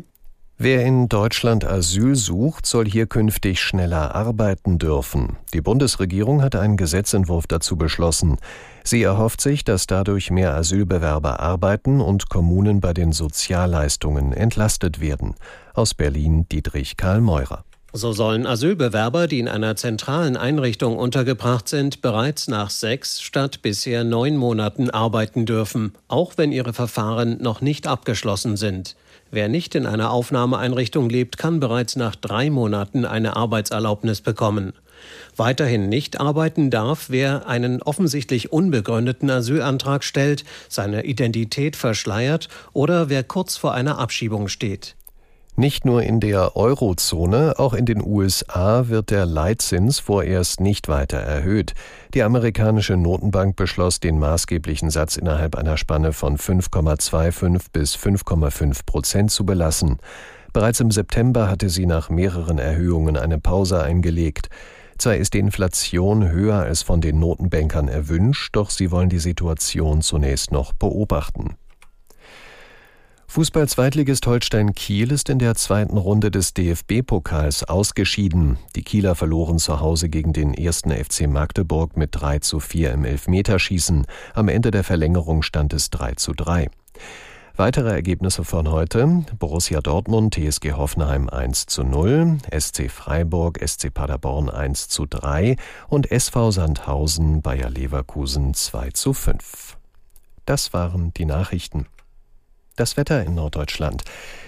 Wer 0.60 0.84
in 0.84 1.08
Deutschland 1.08 1.64
Asyl 1.64 2.16
sucht, 2.16 2.66
soll 2.66 2.84
hier 2.84 3.06
künftig 3.06 3.60
schneller 3.60 4.16
arbeiten 4.16 4.78
dürfen. 4.78 5.36
Die 5.54 5.60
Bundesregierung 5.60 6.42
hat 6.42 6.56
einen 6.56 6.76
Gesetzentwurf 6.76 7.46
dazu 7.46 7.76
beschlossen. 7.76 8.38
Sie 8.82 9.00
erhofft 9.04 9.40
sich, 9.40 9.62
dass 9.62 9.86
dadurch 9.86 10.32
mehr 10.32 10.56
Asylbewerber 10.56 11.38
arbeiten 11.38 12.00
und 12.00 12.28
Kommunen 12.28 12.80
bei 12.80 12.92
den 12.92 13.12
Sozialleistungen 13.12 14.32
entlastet 14.32 15.00
werden. 15.00 15.36
Aus 15.74 15.94
Berlin 15.94 16.48
Dietrich 16.48 16.96
Karl 16.96 17.20
Meurer. 17.20 17.64
So 17.92 18.12
sollen 18.12 18.44
Asylbewerber, 18.44 19.28
die 19.28 19.38
in 19.38 19.48
einer 19.48 19.76
zentralen 19.76 20.36
Einrichtung 20.36 20.98
untergebracht 20.98 21.68
sind, 21.68 22.02
bereits 22.02 22.48
nach 22.48 22.70
sechs 22.70 23.22
statt 23.22 23.62
bisher 23.62 24.02
neun 24.02 24.36
Monaten 24.36 24.90
arbeiten 24.90 25.46
dürfen, 25.46 25.92
auch 26.08 26.32
wenn 26.36 26.50
ihre 26.50 26.72
Verfahren 26.72 27.40
noch 27.40 27.60
nicht 27.60 27.86
abgeschlossen 27.86 28.56
sind. 28.56 28.96
Wer 29.30 29.48
nicht 29.48 29.74
in 29.74 29.86
einer 29.86 30.10
Aufnahmeeinrichtung 30.10 31.10
lebt, 31.10 31.36
kann 31.36 31.60
bereits 31.60 31.96
nach 31.96 32.14
drei 32.14 32.50
Monaten 32.50 33.04
eine 33.04 33.36
Arbeitserlaubnis 33.36 34.22
bekommen. 34.22 34.72
Weiterhin 35.36 35.88
nicht 35.88 36.20
arbeiten 36.20 36.70
darf, 36.70 37.06
wer 37.08 37.46
einen 37.46 37.82
offensichtlich 37.82 38.52
unbegründeten 38.52 39.30
Asylantrag 39.30 40.02
stellt, 40.02 40.44
seine 40.68 41.04
Identität 41.04 41.76
verschleiert 41.76 42.48
oder 42.72 43.08
wer 43.08 43.22
kurz 43.22 43.56
vor 43.56 43.74
einer 43.74 43.98
Abschiebung 43.98 44.48
steht. 44.48 44.96
Nicht 45.58 45.84
nur 45.84 46.04
in 46.04 46.20
der 46.20 46.54
Eurozone, 46.54 47.58
auch 47.58 47.74
in 47.74 47.84
den 47.84 48.00
USA 48.00 48.86
wird 48.86 49.10
der 49.10 49.26
Leitzins 49.26 49.98
vorerst 49.98 50.60
nicht 50.60 50.86
weiter 50.86 51.18
erhöht. 51.18 51.74
Die 52.14 52.22
amerikanische 52.22 52.96
Notenbank 52.96 53.56
beschloss, 53.56 53.98
den 53.98 54.20
maßgeblichen 54.20 54.90
Satz 54.90 55.16
innerhalb 55.16 55.56
einer 55.56 55.76
Spanne 55.76 56.12
von 56.12 56.36
5,25 56.36 57.72
bis 57.72 57.96
5,5 57.96 58.86
Prozent 58.86 59.32
zu 59.32 59.44
belassen. 59.44 59.98
Bereits 60.52 60.78
im 60.78 60.92
September 60.92 61.50
hatte 61.50 61.70
sie 61.70 61.86
nach 61.86 62.08
mehreren 62.08 62.60
Erhöhungen 62.60 63.16
eine 63.16 63.40
Pause 63.40 63.82
eingelegt. 63.82 64.50
Zwar 64.96 65.16
ist 65.16 65.34
die 65.34 65.40
Inflation 65.40 66.30
höher 66.30 66.60
als 66.60 66.82
von 66.82 67.00
den 67.00 67.18
Notenbankern 67.18 67.88
erwünscht, 67.88 68.54
doch 68.54 68.70
sie 68.70 68.92
wollen 68.92 69.08
die 69.08 69.18
Situation 69.18 70.02
zunächst 70.02 70.52
noch 70.52 70.72
beobachten. 70.72 71.56
Fußball-Zweitligist 73.30 74.26
Holstein 74.26 74.72
Kiel 74.72 75.12
ist 75.12 75.28
in 75.28 75.38
der 75.38 75.54
zweiten 75.54 75.98
Runde 75.98 76.30
des 76.30 76.54
DFB-Pokals 76.54 77.62
ausgeschieden. 77.64 78.58
Die 78.74 78.82
Kieler 78.82 79.14
verloren 79.14 79.58
zu 79.58 79.80
Hause 79.80 80.08
gegen 80.08 80.32
den 80.32 80.54
ersten 80.54 80.90
FC 80.90 81.28
Magdeburg 81.28 81.94
mit 81.98 82.08
3 82.12 82.38
zu 82.38 82.58
4 82.58 82.92
im 82.92 83.04
Elfmeterschießen. 83.04 84.06
Am 84.32 84.48
Ende 84.48 84.70
der 84.70 84.82
Verlängerung 84.82 85.42
stand 85.42 85.74
es 85.74 85.90
3 85.90 86.14
zu 86.14 86.32
3. 86.32 86.70
Weitere 87.54 87.90
Ergebnisse 87.90 88.44
von 88.44 88.70
heute. 88.70 89.26
Borussia 89.38 89.82
Dortmund, 89.82 90.34
TSG 90.34 90.72
Hoffenheim 90.72 91.28
1 91.28 91.66
zu 91.66 91.84
0, 91.84 92.38
SC 92.58 92.90
Freiburg, 92.90 93.60
SC 93.62 93.92
Paderborn 93.92 94.48
1 94.48 94.88
zu 94.88 95.04
3 95.04 95.56
und 95.88 96.10
SV 96.10 96.50
Sandhausen, 96.50 97.42
Bayer 97.42 97.68
Leverkusen 97.68 98.54
2 98.54 98.90
zu 98.92 99.12
5. 99.12 99.76
Das 100.46 100.72
waren 100.72 101.12
die 101.12 101.26
Nachrichten. 101.26 101.84
Das 102.78 102.96
Wetter 102.96 103.24
in 103.24 103.34
Norddeutschland. 103.34 104.04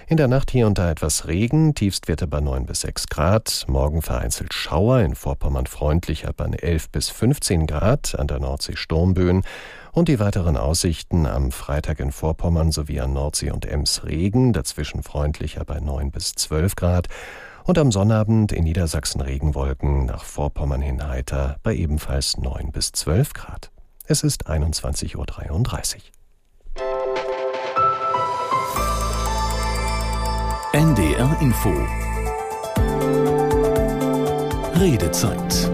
In 0.07 0.17
der 0.17 0.29
Nacht 0.29 0.53
hier 0.53 0.69
und 0.69 0.79
da 0.79 0.89
etwas 0.89 1.27
Regen, 1.27 1.75
Tiefstwerte 1.75 2.29
bei 2.29 2.41
9 2.41 2.65
bis 2.65 2.83
6 2.83 3.09
Grad. 3.09 3.65
Morgen 3.67 4.03
vereinzelt 4.03 4.55
Schauer, 4.55 5.01
in 5.01 5.17
Vorpommern 5.17 5.67
freundlicher 5.67 6.33
bei 6.33 6.45
11 6.45 6.91
bis 6.91 7.09
15 7.09 7.67
Grad, 7.67 8.17
an 8.17 8.29
der 8.29 8.39
Nordsee 8.39 8.77
Sturmböen. 8.77 9.43
Und 9.91 10.07
die 10.07 10.21
weiteren 10.21 10.57
Aussichten 10.57 11.27
am 11.27 11.51
Freitag 11.51 11.99
in 11.99 12.13
Vorpommern 12.13 12.71
sowie 12.71 13.01
an 13.01 13.13
Nordsee 13.15 13.51
und 13.51 13.67
Ems 13.67 14.05
Regen, 14.05 14.53
dazwischen 14.53 15.03
freundlicher 15.03 15.65
bei 15.65 15.81
9 15.81 16.13
bis 16.13 16.35
12 16.35 16.77
Grad. 16.77 17.09
Und 17.65 17.79
am 17.79 17.91
Sonnabend 17.91 18.53
in 18.53 18.63
Niedersachsen 18.63 19.21
Regenwolken, 19.21 20.07
nach 20.07 20.23
Vorpommern 20.23 20.83
hin 20.83 21.05
heiter, 21.05 21.57
bei 21.65 21.75
ebenfalls 21.75 22.39
9 22.39 22.71
bis 22.71 22.93
12 22.93 23.33
Grad. 23.33 23.73
Es 24.07 24.23
ist 24.23 24.49
21.33 24.49 25.17
Uhr. 25.17 26.20
NDR 30.73 31.37
Info 31.41 31.73
Redezeit 34.79 35.69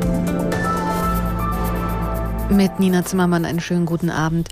mit 2.48 2.80
Nina 2.80 3.04
Zimmermann 3.04 3.44
einen 3.44 3.60
schönen 3.60 3.84
guten 3.84 4.08
Abend. 4.08 4.48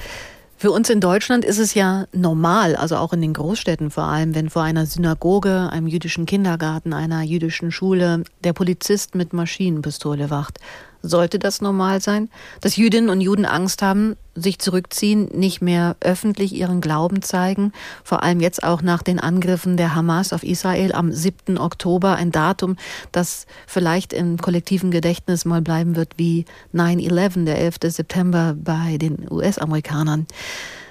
Für 0.58 0.70
uns 0.70 0.90
in 0.90 1.00
Deutschland 1.00 1.46
ist 1.46 1.58
es 1.58 1.72
ja 1.72 2.04
normal, 2.12 2.76
also 2.76 2.96
auch 2.96 3.14
in 3.14 3.22
den 3.22 3.32
Großstädten 3.32 3.90
vor 3.90 4.04
allem, 4.04 4.34
wenn 4.34 4.50
vor 4.50 4.62
einer 4.62 4.84
Synagoge, 4.84 5.70
einem 5.72 5.86
jüdischen 5.86 6.26
Kindergarten, 6.26 6.92
einer 6.92 7.22
jüdischen 7.22 7.72
Schule 7.72 8.24
der 8.44 8.52
Polizist 8.52 9.14
mit 9.14 9.32
Maschinenpistole 9.32 10.28
wacht. 10.28 10.58
Sollte 11.06 11.38
das 11.38 11.60
normal 11.60 12.00
sein? 12.00 12.30
Dass 12.62 12.76
Jüdinnen 12.76 13.10
und 13.10 13.20
Juden 13.20 13.44
Angst 13.44 13.82
haben, 13.82 14.16
sich 14.34 14.58
zurückziehen, 14.58 15.28
nicht 15.34 15.60
mehr 15.60 15.96
öffentlich 16.00 16.54
ihren 16.54 16.80
Glauben 16.80 17.20
zeigen, 17.20 17.72
vor 18.02 18.22
allem 18.22 18.40
jetzt 18.40 18.62
auch 18.62 18.80
nach 18.80 19.02
den 19.02 19.20
Angriffen 19.20 19.76
der 19.76 19.94
Hamas 19.94 20.32
auf 20.32 20.42
Israel 20.42 20.94
am 20.94 21.12
7. 21.12 21.58
Oktober, 21.58 22.16
ein 22.16 22.32
Datum, 22.32 22.76
das 23.12 23.44
vielleicht 23.66 24.14
im 24.14 24.38
kollektiven 24.38 24.90
Gedächtnis 24.90 25.44
mal 25.44 25.60
bleiben 25.60 25.94
wird 25.94 26.14
wie 26.16 26.46
9-11, 26.72 27.44
der 27.44 27.58
11. 27.58 27.76
September 27.88 28.56
bei 28.58 28.96
den 28.96 29.30
US-Amerikanern. 29.30 30.26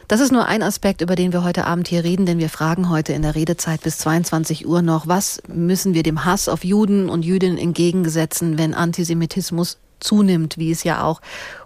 Das 0.07 0.19
ist 0.19 0.31
nur 0.31 0.45
ein 0.45 0.61
Aspekt, 0.61 1.01
über 1.01 1.15
den 1.15 1.33
wir 1.33 1.43
heute 1.43 1.65
Abend 1.65 1.87
hier 1.87 2.03
reden, 2.03 2.27
denn 2.27 2.37
wir 2.37 2.49
fragen 2.49 2.89
heute 2.89 3.13
in 3.13 3.23
der 3.23 3.33
Redezeit 3.33 3.81
bis 3.81 3.97
22 3.97 4.67
Uhr 4.67 4.83
noch, 4.83 5.07
was 5.07 5.41
müssen 5.47 5.95
wir 5.95 6.03
dem 6.03 6.23
Hass 6.23 6.49
auf 6.49 6.63
Juden 6.63 7.09
und 7.09 7.25
Jüdinnen 7.25 7.57
entgegensetzen, 7.57 8.59
wenn 8.59 8.75
Antisemitismus 8.75 9.79
zunimmt, 10.03 10.57
wie 10.57 10.71
es 10.71 10.83
ja 10.83 11.03
auch 11.03 11.21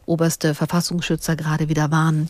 oberste 0.05 0.55
Verfassungsschützer 0.55 1.35
gerade 1.35 1.69
wieder 1.69 1.91
warnen. 1.91 2.29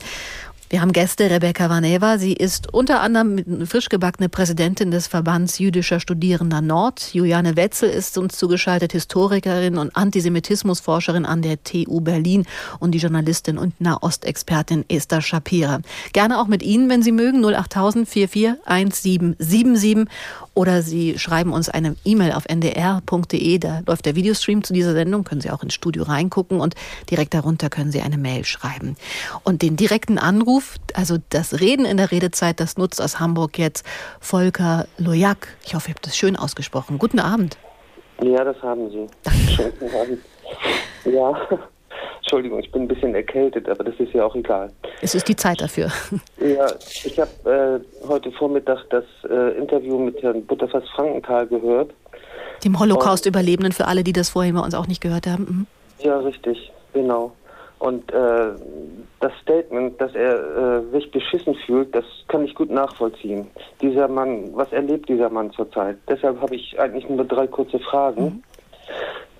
Wir 0.69 0.81
haben 0.81 0.91
Gäste, 0.91 1.29
Rebecca 1.29 1.69
Vaneva. 1.69 2.17
Sie 2.17 2.33
ist 2.33 2.73
unter 2.73 2.99
anderem 2.99 3.65
frisch 3.65 3.87
gebackene 3.87 4.27
Präsidentin 4.27 4.91
des 4.91 5.07
Verbands 5.07 5.59
jüdischer 5.59 6.01
Studierender 6.01 6.59
Nord. 6.59 7.13
Juliane 7.13 7.55
Wetzel 7.55 7.89
ist 7.89 8.17
uns 8.17 8.37
zugeschaltet, 8.37 8.91
Historikerin 8.91 9.77
und 9.77 9.95
Antisemitismusforscherin 9.95 11.25
an 11.25 11.41
der 11.41 11.63
TU 11.63 12.01
Berlin 12.01 12.45
und 12.79 12.91
die 12.91 12.97
Journalistin 12.97 13.57
und 13.57 13.79
Nahostexpertin 13.79 14.83
Esther 14.89 15.21
Shapira. 15.21 15.79
Gerne 16.11 16.37
auch 16.37 16.47
mit 16.47 16.63
Ihnen, 16.63 16.89
wenn 16.89 17.01
Sie 17.01 17.13
mögen, 17.13 17.45
08000 17.45 18.09
441777 18.09 20.13
oder 20.53 20.81
Sie 20.81 21.17
schreiben 21.17 21.53
uns 21.53 21.69
eine 21.69 21.95
E-Mail 22.03 22.33
auf 22.33 22.43
ndr.de. 22.45 23.59
Da 23.59 23.83
läuft 23.85 24.05
der 24.05 24.15
Videostream 24.15 24.65
zu 24.65 24.73
dieser 24.73 24.91
Sendung. 24.91 25.23
Können 25.23 25.39
Sie 25.39 25.49
auch 25.49 25.63
ins 25.63 25.75
Studio 25.75 26.03
reingucken 26.03 26.59
und 26.59 26.75
direkt 27.09 27.33
darunter 27.33 27.69
können 27.69 27.93
Sie 27.93 28.01
eine 28.01 28.17
Mail 28.17 28.43
schreiben. 28.43 28.97
Und 29.43 29.61
den 29.61 29.77
direkten 29.77 30.17
Anruf 30.17 30.56
Anruf, 30.57 30.77
also 30.95 31.17
das 31.29 31.59
Reden 31.59 31.85
in 31.85 31.97
der 31.97 32.11
Redezeit, 32.11 32.59
das 32.59 32.77
nutzt 32.77 32.99
aus 32.99 33.19
Hamburg 33.19 33.59
jetzt 33.59 33.85
Volker 34.19 34.87
Lojak. 34.97 35.49
Ich 35.63 35.75
hoffe, 35.75 35.89
ich 35.89 35.93
habe 35.93 36.01
das 36.01 36.17
schön 36.17 36.35
ausgesprochen. 36.35 36.97
Guten 36.97 37.19
Abend. 37.19 37.57
Ja, 38.23 38.43
das 38.43 38.59
haben 38.63 38.89
Sie. 38.89 39.05
Danke. 39.23 40.17
Ja, 41.05 41.39
Entschuldigung, 42.21 42.59
ich 42.59 42.71
bin 42.71 42.83
ein 42.83 42.87
bisschen 42.87 43.13
erkältet, 43.13 43.69
aber 43.69 43.83
das 43.83 43.93
ist 43.99 44.13
ja 44.13 44.25
auch 44.25 44.35
egal. 44.35 44.71
Es 45.01 45.13
ist 45.13 45.27
die 45.27 45.35
Zeit 45.35 45.61
dafür. 45.61 45.91
Ja, 46.39 46.65
ich 47.03 47.19
habe 47.19 47.83
äh, 48.03 48.07
heute 48.07 48.31
Vormittag 48.31 48.79
das 48.89 49.05
äh, 49.29 49.57
Interview 49.59 49.99
mit 49.99 50.21
Herrn 50.23 50.43
Butterfass 50.43 50.83
Frankenthal 50.95 51.45
gehört. 51.45 51.91
Dem 52.63 52.79
Holocaust-Überlebenden, 52.79 53.73
für 53.73 53.85
alle, 53.85 54.03
die 54.03 54.13
das 54.13 54.29
vorhin 54.29 54.55
bei 54.55 54.61
uns 54.61 54.73
auch 54.73 54.87
nicht 54.87 55.01
gehört 55.01 55.27
haben. 55.27 55.43
Mhm. 55.43 55.67
Ja, 56.03 56.17
richtig, 56.17 56.71
genau. 56.93 57.33
Und 57.79 58.11
äh, 58.11 58.53
das 59.19 59.31
Statement, 59.41 59.99
dass 60.01 60.13
er 60.15 60.79
äh, 60.79 60.91
sich 60.91 61.11
beschissen 61.11 61.55
fühlt, 61.65 61.93
das 61.93 62.05
kann 62.27 62.43
ich 62.43 62.55
gut 62.55 62.71
nachvollziehen. 62.71 63.47
Dieser 63.81 64.07
Mann, 64.07 64.49
was 64.53 64.71
erlebt 64.71 65.07
dieser 65.09 65.29
Mann 65.29 65.51
zurzeit? 65.51 65.97
Deshalb 66.09 66.41
habe 66.41 66.55
ich 66.55 66.79
eigentlich 66.79 67.07
nur 67.07 67.23
drei 67.23 67.45
kurze 67.45 67.79
Fragen. 67.79 68.23
Mhm. 68.23 68.43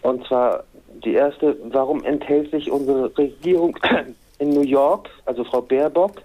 Und 0.03 0.27
zwar 0.27 0.63
die 1.03 1.13
erste, 1.13 1.57
warum 1.71 2.03
enthält 2.03 2.51
sich 2.51 2.71
unsere 2.71 3.15
Regierung 3.17 3.77
in 4.39 4.49
New 4.49 4.61
York, 4.63 5.09
also 5.25 5.43
Frau 5.43 5.61
Baerbock, 5.61 6.21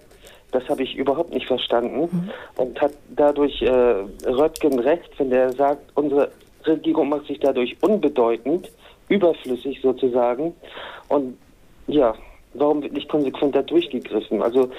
das 0.50 0.68
habe 0.68 0.82
ich 0.82 0.94
überhaupt 0.94 1.32
nicht 1.32 1.46
verstanden 1.46 2.00
mhm. 2.12 2.30
und 2.56 2.80
hat 2.80 2.92
dadurch 3.16 3.62
äh, 3.62 3.94
Röttgen 4.26 4.78
recht, 4.78 5.10
wenn 5.18 5.32
er 5.32 5.50
sagt, 5.52 5.82
unsere 5.94 6.30
Regierung 6.66 7.08
macht 7.08 7.26
sich 7.26 7.40
dadurch 7.40 7.76
unbedeutend, 7.80 8.70
überflüssig 9.08 9.80
sozusagen. 9.82 10.54
Und 11.08 11.38
ja, 11.86 12.14
warum 12.54 12.82
wird 12.82 12.92
nicht 12.92 13.08
konsequent 13.08 13.54
da 13.54 13.62
durchgegriffen? 13.62 14.42
Also 14.42 14.70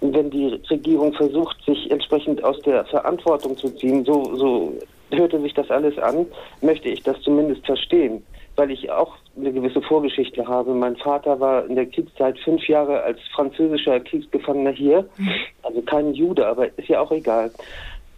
wenn 0.00 0.30
die 0.30 0.60
Regierung 0.68 1.12
versucht, 1.14 1.56
sich 1.64 1.90
entsprechend 1.90 2.44
aus 2.44 2.60
der 2.60 2.84
Verantwortung 2.84 3.56
zu 3.56 3.70
ziehen, 3.70 4.04
so, 4.04 4.34
so 4.36 4.74
hörte 5.10 5.40
sich 5.40 5.54
das 5.54 5.70
alles 5.70 5.98
an, 5.98 6.26
möchte 6.60 6.88
ich 6.88 7.02
das 7.02 7.20
zumindest 7.22 7.64
verstehen, 7.64 8.22
weil 8.56 8.70
ich 8.70 8.90
auch 8.90 9.16
eine 9.36 9.52
gewisse 9.52 9.80
Vorgeschichte 9.80 10.46
habe. 10.46 10.74
Mein 10.74 10.96
Vater 10.96 11.40
war 11.40 11.66
in 11.66 11.76
der 11.76 11.86
Kriegszeit 11.86 12.38
fünf 12.40 12.66
Jahre 12.68 13.02
als 13.02 13.18
französischer 13.34 14.00
Kriegsgefangener 14.00 14.72
hier, 14.72 15.08
mhm. 15.16 15.30
also 15.62 15.80
kein 15.82 16.12
Jude, 16.12 16.46
aber 16.46 16.66
ist 16.78 16.88
ja 16.88 17.00
auch 17.00 17.12
egal 17.12 17.50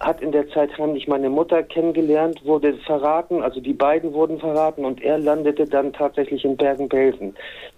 hat 0.01 0.21
in 0.21 0.31
der 0.31 0.49
Zeit 0.51 0.77
heimlich 0.79 1.09
meine 1.09 1.29
Mutter 1.29 1.63
kennengelernt, 1.63 2.45
wurde 2.45 2.75
verraten, 2.87 3.43
also 3.43 3.61
die 3.61 3.73
beiden 3.73 4.13
wurden 4.13 4.39
verraten 4.39 4.85
und 4.85 5.03
er 5.03 5.19
landete 5.19 5.65
dann 5.65 5.93
tatsächlich 5.93 6.45
in 6.45 6.57
Bergen-Belsen. 6.57 7.35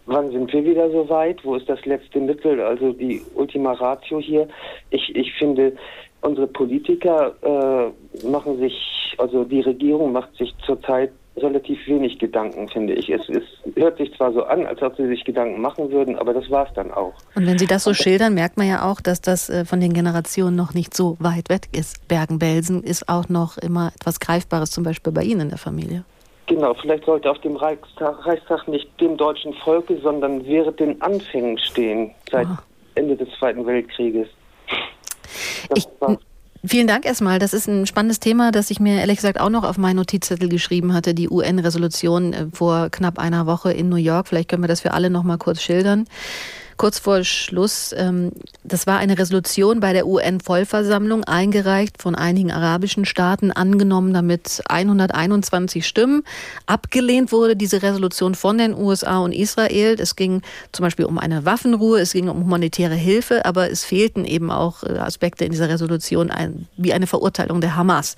Wann 0.06 0.30
sind 0.30 0.52
wir 0.52 0.64
wieder 0.64 0.90
so 0.90 1.08
weit? 1.08 1.42
Wo 1.44 1.54
ist 1.54 1.68
das 1.68 1.84
letzte 1.86 2.20
Mittel, 2.20 2.60
also 2.60 2.92
die 2.92 3.22
Ultima 3.34 3.72
Ratio 3.72 4.18
hier? 4.18 4.48
Ich, 4.90 5.14
ich 5.16 5.32
finde, 5.34 5.72
unsere 6.20 6.46
Politiker 6.46 7.34
äh, 7.42 8.26
machen 8.26 8.58
sich, 8.58 9.14
also 9.16 9.44
die 9.44 9.62
Regierung 9.62 10.12
macht 10.12 10.34
sich 10.36 10.54
zurzeit 10.66 11.12
relativ 11.36 11.78
wenig 11.86 12.18
Gedanken, 12.18 12.68
finde 12.68 12.94
ich. 12.94 13.08
Es, 13.08 13.28
es, 13.28 13.44
hört 13.76 13.98
sich 13.98 14.12
zwar 14.14 14.32
so 14.32 14.44
an, 14.44 14.66
als 14.66 14.82
ob 14.82 14.96
sie 14.96 15.06
sich 15.06 15.24
Gedanken 15.24 15.60
machen 15.60 15.90
würden, 15.90 16.18
aber 16.18 16.34
das 16.34 16.50
war 16.50 16.66
es 16.66 16.72
dann 16.74 16.90
auch. 16.90 17.14
Und 17.34 17.46
wenn 17.46 17.58
Sie 17.58 17.66
das 17.66 17.84
so 17.84 17.94
schildern, 17.94 18.34
merkt 18.34 18.56
man 18.56 18.66
ja 18.66 18.90
auch, 18.90 19.00
dass 19.00 19.20
das 19.20 19.48
äh, 19.48 19.64
von 19.64 19.80
den 19.80 19.92
Generationen 19.92 20.56
noch 20.56 20.74
nicht 20.74 20.94
so 20.94 21.16
weit 21.20 21.48
weg 21.48 21.68
ist. 21.72 22.06
Bergen-Belsen 22.08 22.82
ist 22.82 23.08
auch 23.08 23.28
noch 23.28 23.58
immer 23.58 23.92
etwas 23.94 24.20
Greifbares, 24.20 24.70
zum 24.70 24.84
Beispiel 24.84 25.12
bei 25.12 25.22
Ihnen 25.22 25.42
in 25.42 25.48
der 25.50 25.58
Familie. 25.58 26.04
Genau, 26.46 26.74
vielleicht 26.74 27.04
sollte 27.04 27.30
auf 27.30 27.38
dem 27.38 27.54
Reichstag, 27.56 28.26
Reichstag 28.26 28.66
nicht 28.66 28.88
dem 29.00 29.16
deutschen 29.16 29.54
Volke, 29.54 29.96
sondern 30.02 30.44
während 30.44 30.80
den 30.80 31.00
Anfängen 31.00 31.56
stehen, 31.58 32.10
seit 32.30 32.48
oh. 32.48 32.56
Ende 32.96 33.16
des 33.16 33.28
Zweiten 33.38 33.64
Weltkrieges. 33.64 34.26
Das 35.68 35.78
ich, 35.78 36.18
Vielen 36.64 36.86
Dank 36.86 37.06
erstmal. 37.06 37.38
Das 37.38 37.54
ist 37.54 37.68
ein 37.68 37.86
spannendes 37.86 38.20
Thema, 38.20 38.52
das 38.52 38.70
ich 38.70 38.80
mir 38.80 39.00
ehrlich 39.00 39.16
gesagt 39.16 39.40
auch 39.40 39.48
noch 39.48 39.64
auf 39.64 39.78
meinen 39.78 39.96
Notizzettel 39.96 40.48
geschrieben 40.48 40.92
hatte. 40.92 41.14
Die 41.14 41.30
UN-Resolution 41.30 42.32
äh, 42.32 42.46
vor 42.52 42.90
knapp 42.90 43.18
einer 43.18 43.46
Woche 43.46 43.72
in 43.72 43.88
New 43.88 43.96
York. 43.96 44.28
Vielleicht 44.28 44.50
können 44.50 44.62
wir 44.62 44.68
das 44.68 44.82
für 44.82 44.92
alle 44.92 45.08
noch 45.08 45.22
mal 45.22 45.38
kurz 45.38 45.62
schildern 45.62 46.06
kurz 46.80 46.98
vor 46.98 47.24
Schluss, 47.24 47.94
ähm, 47.94 48.32
das 48.64 48.86
war 48.86 48.96
eine 48.96 49.18
Resolution 49.18 49.80
bei 49.80 49.92
der 49.92 50.06
UN-Vollversammlung, 50.06 51.24
eingereicht 51.24 52.00
von 52.00 52.14
einigen 52.14 52.50
arabischen 52.50 53.04
Staaten, 53.04 53.52
angenommen 53.52 54.14
damit 54.14 54.62
121 54.66 55.86
Stimmen. 55.86 56.22
Abgelehnt 56.64 57.32
wurde 57.32 57.54
diese 57.54 57.82
Resolution 57.82 58.34
von 58.34 58.56
den 58.56 58.74
USA 58.74 59.18
und 59.18 59.32
Israel. 59.32 59.96
Es 60.00 60.16
ging 60.16 60.40
zum 60.72 60.84
Beispiel 60.84 61.04
um 61.04 61.18
eine 61.18 61.44
Waffenruhe, 61.44 62.00
es 62.00 62.14
ging 62.14 62.30
um 62.30 62.44
humanitäre 62.44 62.94
Hilfe, 62.94 63.44
aber 63.44 63.70
es 63.70 63.84
fehlten 63.84 64.24
eben 64.24 64.50
auch 64.50 64.82
äh, 64.82 64.96
Aspekte 64.96 65.44
in 65.44 65.50
dieser 65.50 65.68
Resolution, 65.68 66.32
wie 66.78 66.94
eine 66.94 67.06
Verurteilung 67.06 67.60
der 67.60 67.76
Hamas. 67.76 68.16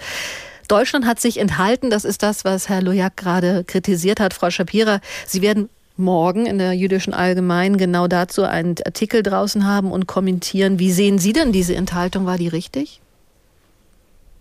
Deutschland 0.68 1.04
hat 1.04 1.18
sich 1.18 1.40
enthalten. 1.40 1.90
Das 1.90 2.04
ist 2.04 2.22
das, 2.22 2.44
was 2.44 2.68
Herr 2.68 2.80
Lojak 2.80 3.16
gerade 3.16 3.64
kritisiert 3.64 4.20
hat. 4.20 4.32
Frau 4.34 4.50
Shapira, 4.50 5.00
Sie 5.26 5.42
werden 5.42 5.68
morgen 6.02 6.44
in 6.44 6.58
der 6.58 6.74
jüdischen 6.74 7.14
Allgemein 7.14 7.78
genau 7.78 8.08
dazu 8.08 8.44
einen 8.44 8.74
Artikel 8.84 9.22
draußen 9.22 9.66
haben 9.66 9.90
und 9.90 10.06
kommentieren. 10.06 10.78
Wie 10.78 10.92
sehen 10.92 11.18
Sie 11.18 11.32
denn 11.32 11.52
diese 11.52 11.74
Enthaltung? 11.74 12.26
War 12.26 12.36
die 12.36 12.48
richtig? 12.48 13.00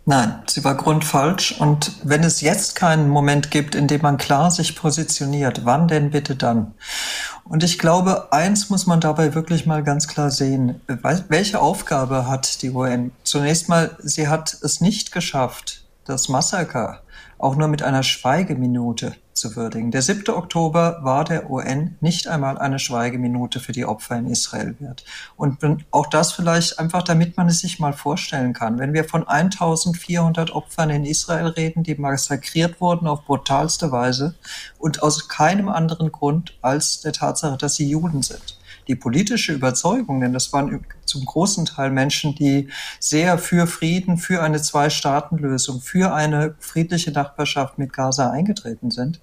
Nein, 0.06 0.42
sie 0.48 0.64
war 0.64 0.76
grundfalsch. 0.76 1.60
Und 1.60 1.92
wenn 2.04 2.24
es 2.24 2.42
jetzt 2.42 2.76
keinen 2.76 3.08
Moment 3.08 3.52
gibt, 3.52 3.76
in 3.76 3.88
dem 3.88 4.02
man 4.02 4.18
klar 4.18 4.50
sich 4.50 4.76
positioniert, 4.76 5.64
wann 5.64 5.88
denn 5.88 6.10
bitte 6.10 6.36
dann? 6.36 6.74
Und 7.44 7.64
ich 7.64 7.78
glaube, 7.78 8.34
eins 8.34 8.70
muss 8.70 8.88
man 8.88 9.00
dabei 9.00 9.36
wirklich 9.36 9.66
mal 9.66 9.84
ganz 9.84 10.08
klar 10.08 10.32
sehen. 10.32 10.82
Welche 11.28 11.60
Aufgabe 11.60 12.28
hat 12.28 12.62
die 12.64 12.72
UN? 12.72 13.12
Zunächst 13.24 13.70
mal, 13.70 13.96
sie 14.02 14.28
hat 14.28 14.58
es 14.62 14.82
nicht 14.82 15.12
geschafft, 15.12 15.84
das 16.06 16.30
Massaker 16.30 17.02
auch 17.42 17.56
nur 17.56 17.68
mit 17.68 17.82
einer 17.82 18.04
Schweigeminute 18.04 19.16
zu 19.34 19.56
würdigen. 19.56 19.92
Der 19.92 20.02
7. 20.02 20.30
Oktober 20.30 21.00
war 21.02 21.24
der 21.24 21.50
UN 21.50 21.98
nicht 22.00 22.28
einmal 22.28 22.58
eine 22.58 22.78
Schweigeminute 22.78 23.60
für 23.60 23.72
die 23.72 23.86
Opfer 23.86 24.18
in 24.18 24.28
Israel 24.28 24.76
wert. 24.80 25.04
Und 25.36 25.58
auch 25.90 26.06
das 26.08 26.34
vielleicht 26.34 26.78
einfach, 26.80 27.02
damit 27.04 27.38
man 27.38 27.48
es 27.48 27.60
sich 27.60 27.80
mal 27.80 27.94
vorstellen 27.94 28.54
kann. 28.54 28.78
Wenn 28.78 28.94
wir 28.94 29.06
von 29.06 29.28
1400 29.28 30.52
Opfern 30.52 30.92
in 30.92 31.06
Israel 31.06 31.48
reden, 31.48 31.84
die 31.84 31.96
massakriert 31.96 32.80
wurden 32.80 33.08
auf 33.08 33.26
brutalste 33.26 33.92
Weise 33.92 34.36
und 34.78 35.02
aus 35.02 35.28
keinem 35.28 35.70
anderen 35.70 36.12
Grund 36.12 36.58
als 36.62 37.02
der 37.02 37.14
Tatsache, 37.14 37.58
dass 37.58 37.76
sie 37.76 37.90
Juden 37.90 38.22
sind 38.22 38.61
die 38.88 38.96
politische 38.96 39.54
Überzeugung, 39.54 40.22
denn 40.22 40.34
das 40.34 40.52
waren 40.54 40.84
zum 41.06 41.26
großen 41.26 41.66
Teil 41.66 41.92
Menschen, 41.92 42.36
die 42.36 42.70
sehr 43.00 43.38
für 43.38 43.68
Frieden, 43.68 44.18
für 44.18 44.42
eine 44.42 44.62
Zwei-Staaten-Lösung, 44.62 45.82
für 45.82 46.14
eine 46.14 46.56
friedliche 46.60 47.12
Nachbarschaft 47.12 47.78
mit 47.78 47.94
Gaza 47.94 48.32
eingetreten 48.32 48.92
sind, 48.92 49.22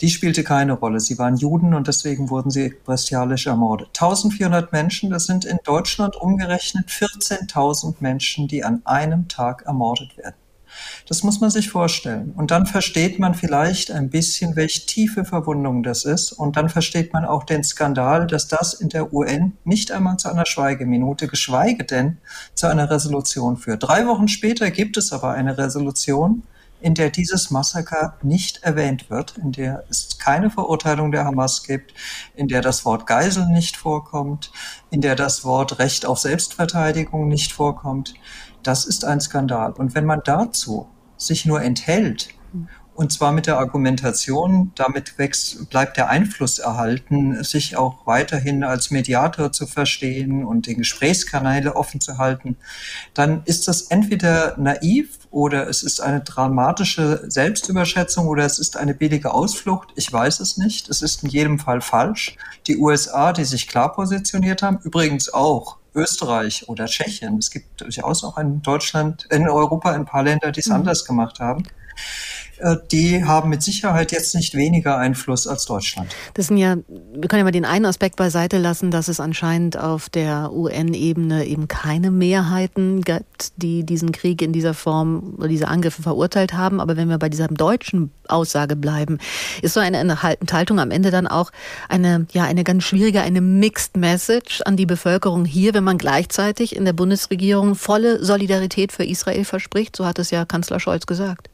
die 0.00 0.08
spielte 0.08 0.44
keine 0.44 0.72
Rolle. 0.72 1.00
Sie 1.00 1.18
waren 1.18 1.36
Juden 1.36 1.74
und 1.74 1.88
deswegen 1.88 2.30
wurden 2.30 2.50
sie 2.50 2.74
bestialisch 2.86 3.46
ermordet. 3.46 3.88
1400 3.88 4.72
Menschen, 4.72 5.10
das 5.10 5.26
sind 5.26 5.44
in 5.44 5.58
Deutschland 5.64 6.16
umgerechnet 6.16 6.88
14.000 6.88 7.96
Menschen, 8.00 8.48
die 8.48 8.64
an 8.64 8.82
einem 8.84 9.28
Tag 9.28 9.62
ermordet 9.66 10.16
werden. 10.16 10.39
Das 11.08 11.22
muss 11.22 11.40
man 11.40 11.50
sich 11.50 11.70
vorstellen. 11.70 12.32
Und 12.36 12.50
dann 12.50 12.66
versteht 12.66 13.18
man 13.18 13.34
vielleicht 13.34 13.90
ein 13.90 14.10
bisschen, 14.10 14.56
welche 14.56 14.86
tiefe 14.86 15.24
Verwundung 15.24 15.82
das 15.82 16.04
ist. 16.04 16.32
Und 16.32 16.56
dann 16.56 16.68
versteht 16.68 17.12
man 17.12 17.24
auch 17.24 17.44
den 17.44 17.64
Skandal, 17.64 18.26
dass 18.26 18.48
das 18.48 18.74
in 18.74 18.88
der 18.88 19.12
UN 19.12 19.56
nicht 19.64 19.92
einmal 19.92 20.16
zu 20.16 20.28
einer 20.28 20.46
Schweigeminute, 20.46 21.28
geschweige 21.28 21.84
denn 21.84 22.18
zu 22.54 22.66
einer 22.66 22.90
Resolution 22.90 23.56
führt. 23.56 23.82
Drei 23.82 24.06
Wochen 24.06 24.28
später 24.28 24.70
gibt 24.70 24.96
es 24.96 25.12
aber 25.12 25.32
eine 25.32 25.58
Resolution, 25.58 26.42
in 26.80 26.94
der 26.94 27.10
dieses 27.10 27.50
Massaker 27.50 28.16
nicht 28.22 28.62
erwähnt 28.62 29.10
wird, 29.10 29.36
in 29.38 29.52
der 29.52 29.84
es 29.90 30.18
keine 30.18 30.50
Verurteilung 30.50 31.12
der 31.12 31.24
Hamas 31.24 31.62
gibt, 31.62 31.94
in 32.34 32.48
der 32.48 32.62
das 32.62 32.84
Wort 32.84 33.06
Geisel 33.06 33.46
nicht 33.46 33.76
vorkommt, 33.76 34.50
in 34.90 35.00
der 35.00 35.14
das 35.14 35.44
Wort 35.44 35.78
Recht 35.78 36.06
auf 36.06 36.18
Selbstverteidigung 36.18 37.28
nicht 37.28 37.52
vorkommt. 37.52 38.14
Das 38.62 38.84
ist 38.84 39.04
ein 39.04 39.20
Skandal. 39.20 39.72
Und 39.72 39.94
wenn 39.94 40.04
man 40.04 40.20
dazu 40.24 40.88
sich 41.16 41.46
nur 41.46 41.62
enthält, 41.62 42.28
und 43.00 43.12
zwar 43.12 43.32
mit 43.32 43.46
der 43.46 43.56
Argumentation, 43.56 44.72
damit 44.74 45.16
wächst, 45.16 45.70
bleibt 45.70 45.96
der 45.96 46.10
Einfluss 46.10 46.58
erhalten, 46.58 47.42
sich 47.42 47.78
auch 47.78 48.06
weiterhin 48.06 48.62
als 48.62 48.90
Mediator 48.90 49.52
zu 49.52 49.66
verstehen 49.66 50.44
und 50.44 50.66
die 50.66 50.74
Gesprächskanäle 50.74 51.76
offen 51.76 52.02
zu 52.02 52.18
halten, 52.18 52.58
dann 53.14 53.42
ist 53.46 53.68
das 53.68 53.84
entweder 53.84 54.54
naiv 54.58 55.20
oder 55.30 55.66
es 55.66 55.82
ist 55.82 56.00
eine 56.00 56.20
dramatische 56.20 57.24
Selbstüberschätzung 57.26 58.26
oder 58.26 58.44
es 58.44 58.58
ist 58.58 58.76
eine 58.76 58.92
billige 58.92 59.32
Ausflucht. 59.32 59.88
Ich 59.96 60.12
weiß 60.12 60.40
es 60.40 60.58
nicht. 60.58 60.90
Es 60.90 61.00
ist 61.00 61.22
in 61.22 61.30
jedem 61.30 61.58
Fall 61.58 61.80
falsch. 61.80 62.36
Die 62.66 62.76
USA, 62.76 63.32
die 63.32 63.44
sich 63.44 63.66
klar 63.66 63.92
positioniert 63.92 64.60
haben, 64.60 64.78
übrigens 64.82 65.32
auch 65.32 65.79
Österreich 65.94 66.68
oder 66.68 66.86
Tschechien. 66.86 67.38
Es 67.38 67.50
gibt 67.50 67.80
durchaus 67.80 68.24
auch 68.24 68.38
in 68.38 68.62
Deutschland, 68.62 69.26
in 69.30 69.48
Europa 69.48 69.92
ein 69.92 70.04
paar 70.04 70.22
Länder, 70.22 70.52
die 70.52 70.60
es 70.60 70.68
mhm. 70.68 70.76
anders 70.76 71.04
gemacht 71.04 71.40
haben. 71.40 71.64
Äh, 72.60 72.76
die 72.90 73.24
haben 73.24 73.48
mit 73.50 73.62
Sicherheit 73.62 74.12
jetzt 74.12 74.34
nicht 74.34 74.54
weniger 74.54 74.98
Einfluss 74.98 75.46
als 75.46 75.64
Deutschland. 75.64 76.14
Das 76.34 76.48
sind 76.48 76.58
ja, 76.58 76.76
wir 76.76 77.28
können 77.28 77.38
ja 77.40 77.44
mal 77.44 77.50
den 77.52 77.64
einen 77.64 77.86
Aspekt 77.86 78.16
beiseite 78.16 78.58
lassen, 78.58 78.90
dass 78.90 79.08
es 79.08 79.20
anscheinend 79.20 79.78
auf 79.78 80.08
der 80.08 80.52
UN-Ebene 80.52 81.46
eben 81.46 81.68
keine 81.68 82.10
Mehrheiten 82.10 83.02
gibt, 83.02 83.52
die 83.56 83.84
diesen 83.84 84.12
Krieg 84.12 84.42
in 84.42 84.52
dieser 84.52 84.74
Form 84.74 85.34
oder 85.38 85.48
diese 85.48 85.68
Angriffe 85.68 86.02
verurteilt 86.02 86.52
haben. 86.52 86.80
Aber 86.80 86.96
wenn 86.96 87.08
wir 87.08 87.18
bei 87.18 87.28
dieser 87.28 87.48
deutschen 87.48 88.10
Aussage 88.28 88.76
bleiben, 88.76 89.18
ist 89.62 89.74
so 89.74 89.80
eine 89.80 89.98
Enthaltung 89.98 90.78
am 90.78 90.90
Ende 90.90 91.10
dann 91.10 91.26
auch 91.26 91.50
eine, 91.88 92.26
ja, 92.32 92.44
eine 92.44 92.64
ganz 92.64 92.84
schwierige, 92.84 93.22
eine 93.22 93.40
Mixed 93.40 93.96
Message 93.96 94.62
an 94.62 94.76
die 94.76 94.86
Bevölkerung 94.86 95.44
hier, 95.44 95.74
wenn 95.74 95.84
man 95.84 95.98
gleichzeitig 95.98 96.76
in 96.76 96.84
der 96.84 96.92
Bundesregierung 96.92 97.74
volle 97.74 98.22
Solidarität 98.22 98.92
für 98.92 99.04
Israel 99.04 99.44
verspricht. 99.44 99.96
So 99.96 100.04
hat 100.04 100.18
es 100.18 100.30
ja 100.30 100.44
Kanzler 100.44 100.80
Scholz 100.80 101.06
gesagt. 101.06 101.48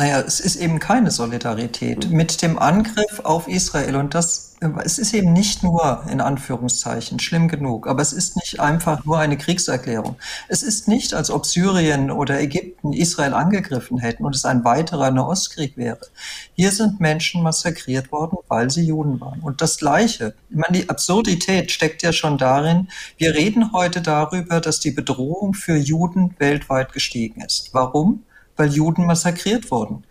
Naja, 0.00 0.20
es 0.26 0.40
ist 0.40 0.56
eben 0.56 0.78
keine 0.78 1.10
Solidarität 1.10 2.10
mit 2.10 2.40
dem 2.40 2.58
Angriff 2.58 3.20
auf 3.22 3.46
Israel. 3.48 3.96
Und 3.96 4.14
das, 4.14 4.56
es 4.82 4.98
ist 4.98 5.12
eben 5.12 5.34
nicht 5.34 5.62
nur, 5.62 6.06
in 6.10 6.22
Anführungszeichen, 6.22 7.18
schlimm 7.18 7.48
genug, 7.48 7.86
aber 7.86 8.00
es 8.00 8.14
ist 8.14 8.34
nicht 8.36 8.60
einfach 8.60 9.04
nur 9.04 9.18
eine 9.18 9.36
Kriegserklärung. 9.36 10.16
Es 10.48 10.62
ist 10.62 10.88
nicht, 10.88 11.12
als 11.12 11.30
ob 11.30 11.44
Syrien 11.44 12.10
oder 12.10 12.40
Ägypten 12.40 12.94
Israel 12.94 13.34
angegriffen 13.34 13.98
hätten 13.98 14.24
und 14.24 14.34
es 14.34 14.46
ein 14.46 14.64
weiterer 14.64 15.10
Nahostkrieg 15.10 15.76
wäre. 15.76 16.00
Hier 16.54 16.70
sind 16.70 16.98
Menschen 16.98 17.42
massakriert 17.42 18.10
worden, 18.10 18.38
weil 18.48 18.70
sie 18.70 18.86
Juden 18.86 19.20
waren. 19.20 19.40
Und 19.40 19.60
das 19.60 19.76
Gleiche, 19.76 20.32
ich 20.48 20.56
meine, 20.56 20.78
die 20.78 20.88
Absurdität 20.88 21.72
steckt 21.72 22.02
ja 22.02 22.14
schon 22.14 22.38
darin, 22.38 22.88
wir 23.18 23.34
reden 23.34 23.74
heute 23.74 24.00
darüber, 24.00 24.62
dass 24.62 24.80
die 24.80 24.92
Bedrohung 24.92 25.52
für 25.52 25.76
Juden 25.76 26.36
weltweit 26.38 26.94
gestiegen 26.94 27.42
ist. 27.42 27.74
Warum? 27.74 28.24
Weil 28.60 28.68
Juden 28.68 29.06
massakriert 29.06 29.70
wurden. 29.70 30.04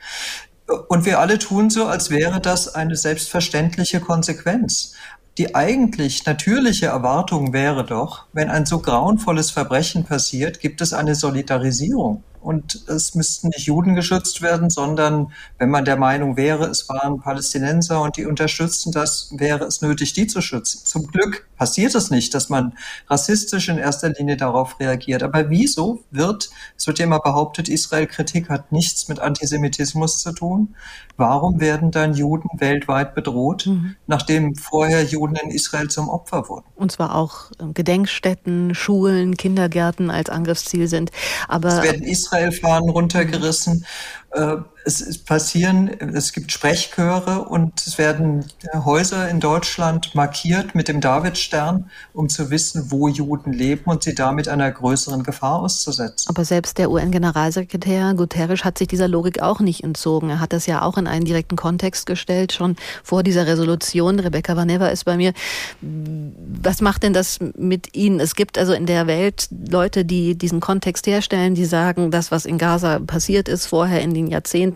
Und 0.87 1.05
wir 1.05 1.19
alle 1.19 1.39
tun 1.39 1.69
so, 1.69 1.85
als 1.85 2.09
wäre 2.09 2.41
das 2.41 2.75
eine 2.75 2.95
selbstverständliche 2.95 3.99
Konsequenz. 4.01 4.93
Die 5.37 5.55
eigentlich 5.55 6.25
natürliche 6.25 6.87
Erwartung 6.87 7.53
wäre 7.53 7.85
doch, 7.85 8.25
wenn 8.33 8.49
ein 8.49 8.65
so 8.65 8.79
grauenvolles 8.79 9.51
Verbrechen 9.51 10.03
passiert, 10.03 10.59
gibt 10.59 10.81
es 10.81 10.93
eine 10.93 11.15
Solidarisierung 11.15 12.23
und 12.41 12.87
es 12.87 13.15
müssten 13.15 13.49
nicht 13.49 13.65
Juden 13.65 13.95
geschützt 13.95 14.41
werden, 14.41 14.69
sondern 14.69 15.31
wenn 15.57 15.69
man 15.69 15.85
der 15.85 15.97
Meinung 15.97 16.37
wäre, 16.37 16.65
es 16.67 16.87
waren 16.89 17.19
Palästinenser 17.19 18.01
und 18.01 18.17
die 18.17 18.25
unterstützten 18.25 18.91
das, 18.91 19.33
wäre 19.35 19.65
es 19.65 19.81
nötig, 19.81 20.13
die 20.13 20.27
zu 20.27 20.41
schützen. 20.41 20.81
Zum 20.85 21.07
Glück 21.07 21.47
passiert 21.57 21.93
es 21.93 22.09
nicht, 22.09 22.33
dass 22.33 22.49
man 22.49 22.73
rassistisch 23.09 23.67
in 23.67 23.77
erster 23.77 24.09
Linie 24.09 24.37
darauf 24.37 24.79
reagiert. 24.79 25.23
Aber 25.23 25.49
wieso 25.49 26.03
wird, 26.09 26.49
es 26.77 26.87
wird 26.87 26.99
ja 26.99 27.05
immer 27.05 27.19
behauptet, 27.19 27.67
Israel-Kritik 27.67 28.49
hat 28.49 28.71
nichts 28.71 29.09
mit 29.09 29.19
Antisemitismus 29.19 30.21
zu 30.21 30.31
tun. 30.31 30.75
Warum 31.17 31.59
werden 31.59 31.91
dann 31.91 32.13
Juden 32.13 32.49
weltweit 32.57 33.13
bedroht, 33.13 33.65
mhm. 33.65 33.95
nachdem 34.07 34.55
vorher 34.55 35.03
Juden 35.03 35.35
in 35.35 35.51
Israel 35.51 35.89
zum 35.89 36.07
Opfer 36.07 36.47
wurden? 36.47 36.65
Und 36.75 36.93
zwar 36.93 37.15
auch 37.15 37.51
ähm, 37.59 37.73
Gedenkstätten, 37.73 38.73
Schulen, 38.73 39.35
Kindergärten 39.35 40.09
als 40.09 40.29
Angriffsziel 40.29 40.87
sind. 40.87 41.11
Aber 41.49 41.83
es 42.30 42.32
werden 42.32 42.49
Israel-Fahnen 42.51 42.89
runtergerissen. 42.89 43.86
Äh, 44.32 44.57
es, 44.86 45.17
passieren, 45.19 45.89
es 46.13 46.34
gibt 46.34 46.51
Sprechchöre 46.51 47.45
und 47.45 47.86
es 47.86 47.97
werden 47.97 48.45
Häuser 48.73 49.30
in 49.30 49.39
Deutschland 49.39 50.15
markiert 50.15 50.75
mit 50.75 50.88
dem 50.88 51.01
Davidstern, 51.01 51.89
um 52.13 52.30
zu 52.30 52.49
wissen, 52.49 52.91
wo 52.91 53.07
Juden 53.07 53.53
leben 53.53 53.86
und 53.86 54.03
sie 54.03 54.15
damit 54.15 54.47
einer 54.47 54.71
größeren 54.71 55.23
Gefahr 55.23 55.59
auszusetzen. 55.59 56.30
Aber 56.30 56.45
selbst 56.45 56.77
der 56.77 56.89
UN-Generalsekretär 56.89 58.13
Guterres 58.13 58.63
hat 58.63 58.77
sich 58.77 58.88
dieser 58.88 59.07
Logik 59.07 59.41
auch 59.41 59.59
nicht 59.59 59.84
entzogen. 59.84 60.30
Er 60.30 60.39
hat 60.39 60.53
das 60.53 60.65
ja 60.65 60.82
auch 60.82 60.97
in 60.97 61.07
einen 61.07 61.25
direkten 61.25 61.55
Kontext 61.55 62.05
gestellt, 62.05 62.53
schon 62.53 62.75
vor 63.03 63.23
dieser 63.23 63.47
Resolution. 63.47 64.19
Rebecca 64.19 64.55
Vaneva 64.55 64.88
ist 64.88 65.05
bei 65.05 65.17
mir. 65.17 65.34
Was 65.82 66.82
macht 66.82 67.03
denn 67.03 67.13
das 67.13 67.39
mit 67.55 67.95
Ihnen? 67.95 68.19
Es 68.19 68.36
gibt 68.36 68.57
also 68.57 68.73
in 68.73 68.86
der 68.86 69.07
Welt 69.07 69.49
Leute, 69.51 70.05
die 70.05 70.36
diesen 70.36 70.59
Kontext 70.59 71.07
herstellen, 71.07 71.55
die 71.55 71.65
sagen, 71.65 72.11
das, 72.11 72.32
was 72.32 72.45
in 72.45 72.57
Gaza 72.57 72.99
passiert 72.99 73.47
ist, 73.47 73.65
vorher 73.65 74.01
in 74.01 74.13
den 74.13 74.27
Jahrzehnten, 74.27 74.68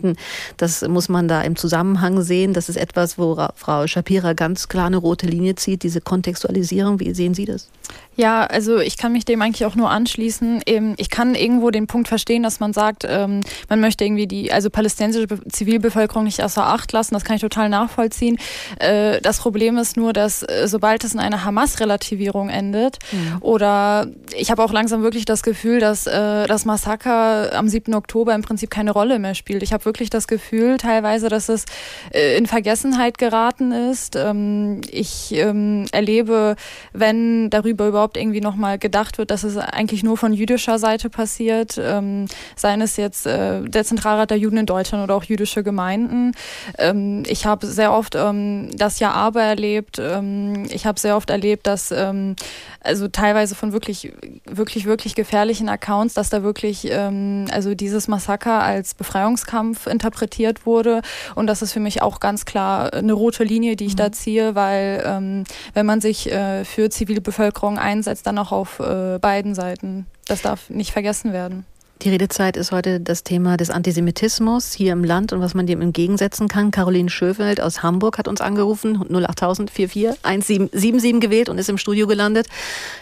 das 0.56 0.86
muss 0.86 1.08
man 1.08 1.28
da 1.28 1.42
im 1.42 1.56
Zusammenhang 1.56 2.22
sehen. 2.22 2.52
Das 2.52 2.68
ist 2.68 2.76
etwas, 2.76 3.18
wo 3.18 3.36
Frau 3.56 3.86
Shapira 3.86 4.32
ganz 4.32 4.68
klar 4.68 4.86
eine 4.86 4.96
rote 4.96 5.26
Linie 5.26 5.54
zieht, 5.54 5.82
diese 5.82 6.00
Kontextualisierung. 6.00 7.00
Wie 7.00 7.14
sehen 7.14 7.34
Sie 7.34 7.44
das? 7.44 7.68
Ja, 8.16 8.44
also 8.44 8.78
ich 8.78 8.96
kann 8.96 9.12
mich 9.12 9.24
dem 9.24 9.42
eigentlich 9.42 9.64
auch 9.64 9.74
nur 9.74 9.90
anschließen. 9.90 10.62
Ich 10.96 11.10
kann 11.10 11.34
irgendwo 11.34 11.70
den 11.70 11.86
Punkt 11.86 12.08
verstehen, 12.08 12.42
dass 12.42 12.60
man 12.60 12.72
sagt, 12.72 13.04
ähm, 13.08 13.40
man 13.68 13.80
möchte 13.80 14.04
irgendwie 14.04 14.26
die 14.26 14.52
also 14.52 14.70
palästinensische 14.70 15.26
Zivilbevölkerung 15.50 16.24
nicht 16.24 16.42
außer 16.42 16.64
Acht 16.64 16.92
lassen. 16.92 17.14
Das 17.14 17.24
kann 17.24 17.36
ich 17.36 17.42
total 17.42 17.68
nachvollziehen. 17.68 18.38
Äh, 18.78 19.20
das 19.20 19.38
Problem 19.38 19.78
ist 19.78 19.96
nur, 19.96 20.12
dass 20.12 20.42
äh, 20.42 20.68
sobald 20.68 21.04
es 21.04 21.14
in 21.14 21.20
einer 21.20 21.44
Hamas-Relativierung 21.44 22.48
endet 22.48 22.98
mhm. 23.10 23.38
oder 23.40 24.06
ich 24.36 24.50
habe 24.50 24.62
auch 24.62 24.72
langsam 24.72 25.02
wirklich 25.02 25.24
das 25.24 25.42
Gefühl, 25.42 25.80
dass 25.80 26.06
äh, 26.06 26.46
das 26.46 26.64
Massaker 26.64 27.56
am 27.56 27.68
7. 27.68 27.94
Oktober 27.94 28.34
im 28.34 28.42
Prinzip 28.42 28.70
keine 28.70 28.92
Rolle 28.92 29.18
mehr 29.18 29.34
spielt. 29.34 29.62
Ich 29.62 29.72
habe 29.72 29.84
wirklich 29.84 30.10
das 30.10 30.28
Gefühl 30.28 30.76
teilweise, 30.76 31.28
dass 31.28 31.48
es 31.48 31.64
in 32.12 32.46
Vergessenheit 32.46 33.18
geraten 33.18 33.72
ist. 33.72 34.16
Ähm, 34.16 34.80
ich 34.90 35.32
ähm, 35.34 35.86
erlebe, 35.92 36.56
wenn 36.92 37.50
darüber 37.50 37.88
überhaupt 37.88 38.03
überhaupt 38.04 38.16
irgendwie 38.18 38.42
nochmal 38.42 38.78
gedacht 38.78 39.16
wird, 39.16 39.30
dass 39.30 39.44
es 39.44 39.56
eigentlich 39.56 40.02
nur 40.02 40.18
von 40.18 40.34
jüdischer 40.34 40.78
Seite 40.78 41.08
passiert, 41.08 41.80
ähm, 41.82 42.26
seien 42.54 42.82
es 42.82 42.98
jetzt 42.98 43.26
äh, 43.26 43.62
der 43.62 43.84
Zentralrat 43.84 44.30
der 44.30 44.38
Juden 44.38 44.58
in 44.58 44.66
Deutschland 44.66 45.02
oder 45.02 45.14
auch 45.14 45.24
jüdische 45.24 45.62
Gemeinden. 45.62 46.32
Ähm, 46.78 47.22
ich 47.26 47.46
habe 47.46 47.66
sehr 47.66 47.94
oft 47.94 48.14
ähm, 48.14 48.68
das 48.76 48.98
Ja 49.00 49.12
aber 49.12 49.42
erlebt. 49.42 49.98
Ähm, 49.98 50.66
ich 50.68 50.84
habe 50.84 51.00
sehr 51.00 51.16
oft 51.16 51.30
erlebt, 51.30 51.66
dass 51.66 51.90
ähm, 51.92 52.36
also 52.84 53.08
teilweise 53.08 53.54
von 53.54 53.72
wirklich, 53.72 54.12
wirklich, 54.44 54.84
wirklich 54.84 55.14
gefährlichen 55.14 55.68
Accounts, 55.68 56.14
dass 56.14 56.30
da 56.30 56.42
wirklich 56.42 56.86
ähm, 56.90 57.46
also 57.50 57.74
dieses 57.74 58.08
Massaker 58.08 58.62
als 58.62 58.94
Befreiungskampf 58.94 59.86
interpretiert 59.86 60.66
wurde. 60.66 61.00
Und 61.34 61.46
das 61.46 61.62
ist 61.62 61.72
für 61.72 61.80
mich 61.80 62.02
auch 62.02 62.20
ganz 62.20 62.44
klar 62.44 62.92
eine 62.92 63.14
rote 63.14 63.42
Linie, 63.42 63.76
die 63.76 63.86
ich 63.86 63.94
mhm. 63.94 63.98
da 63.98 64.12
ziehe, 64.12 64.54
weil 64.54 65.02
ähm, 65.06 65.44
wenn 65.72 65.86
man 65.86 66.00
sich 66.00 66.30
äh, 66.30 66.64
für 66.64 66.90
zivile 66.90 67.20
Bevölkerung 67.20 67.78
einsetzt, 67.78 68.26
dann 68.26 68.38
auch 68.38 68.52
auf 68.52 68.80
äh, 68.80 69.18
beiden 69.18 69.54
Seiten. 69.54 70.06
Das 70.26 70.42
darf 70.42 70.70
nicht 70.70 70.92
vergessen 70.92 71.32
werden. 71.32 71.64
Die 72.04 72.10
Redezeit 72.10 72.58
ist 72.58 72.70
heute 72.70 73.00
das 73.00 73.24
Thema 73.24 73.56
des 73.56 73.70
Antisemitismus 73.70 74.74
hier 74.74 74.92
im 74.92 75.04
Land 75.04 75.32
und 75.32 75.40
was 75.40 75.54
man 75.54 75.66
dem 75.66 75.80
entgegensetzen 75.80 76.48
kann. 76.48 76.70
Caroline 76.70 77.08
Schöfeld 77.08 77.62
aus 77.62 77.82
Hamburg 77.82 78.18
hat 78.18 78.28
uns 78.28 78.42
angerufen, 78.42 79.00
08000 79.10 79.70
44 79.70 80.22
1777 80.22 81.18
gewählt 81.18 81.48
und 81.48 81.56
ist 81.56 81.70
im 81.70 81.78
Studio 81.78 82.06
gelandet. 82.06 82.46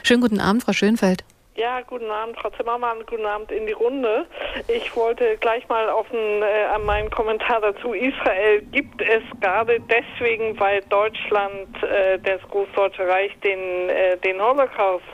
Schönen 0.04 0.20
guten 0.20 0.38
Abend, 0.38 0.62
Frau 0.62 0.72
Schönfeld. 0.72 1.24
Ja, 1.54 1.82
guten 1.82 2.10
Abend, 2.10 2.38
Frau 2.38 2.48
Zimmermann, 2.48 3.04
guten 3.04 3.26
Abend 3.26 3.52
in 3.52 3.66
die 3.66 3.74
Runde. 3.74 4.24
Ich 4.68 4.96
wollte 4.96 5.36
gleich 5.36 5.68
mal 5.68 5.90
auf 5.90 6.10
einen, 6.10 6.40
äh, 6.40 6.64
an 6.74 6.86
meinen 6.86 7.10
Kommentar 7.10 7.60
dazu. 7.60 7.92
Israel 7.92 8.62
gibt 8.72 9.02
es 9.02 9.22
gerade 9.38 9.78
deswegen, 9.80 10.58
weil 10.58 10.80
Deutschland, 10.88 11.82
äh, 11.82 12.18
das 12.20 12.40
Großdeutsche 12.50 13.06
Reich, 13.06 13.38
den, 13.40 13.90
äh, 13.90 14.16
den 14.16 14.40
Holocaust 14.40 15.04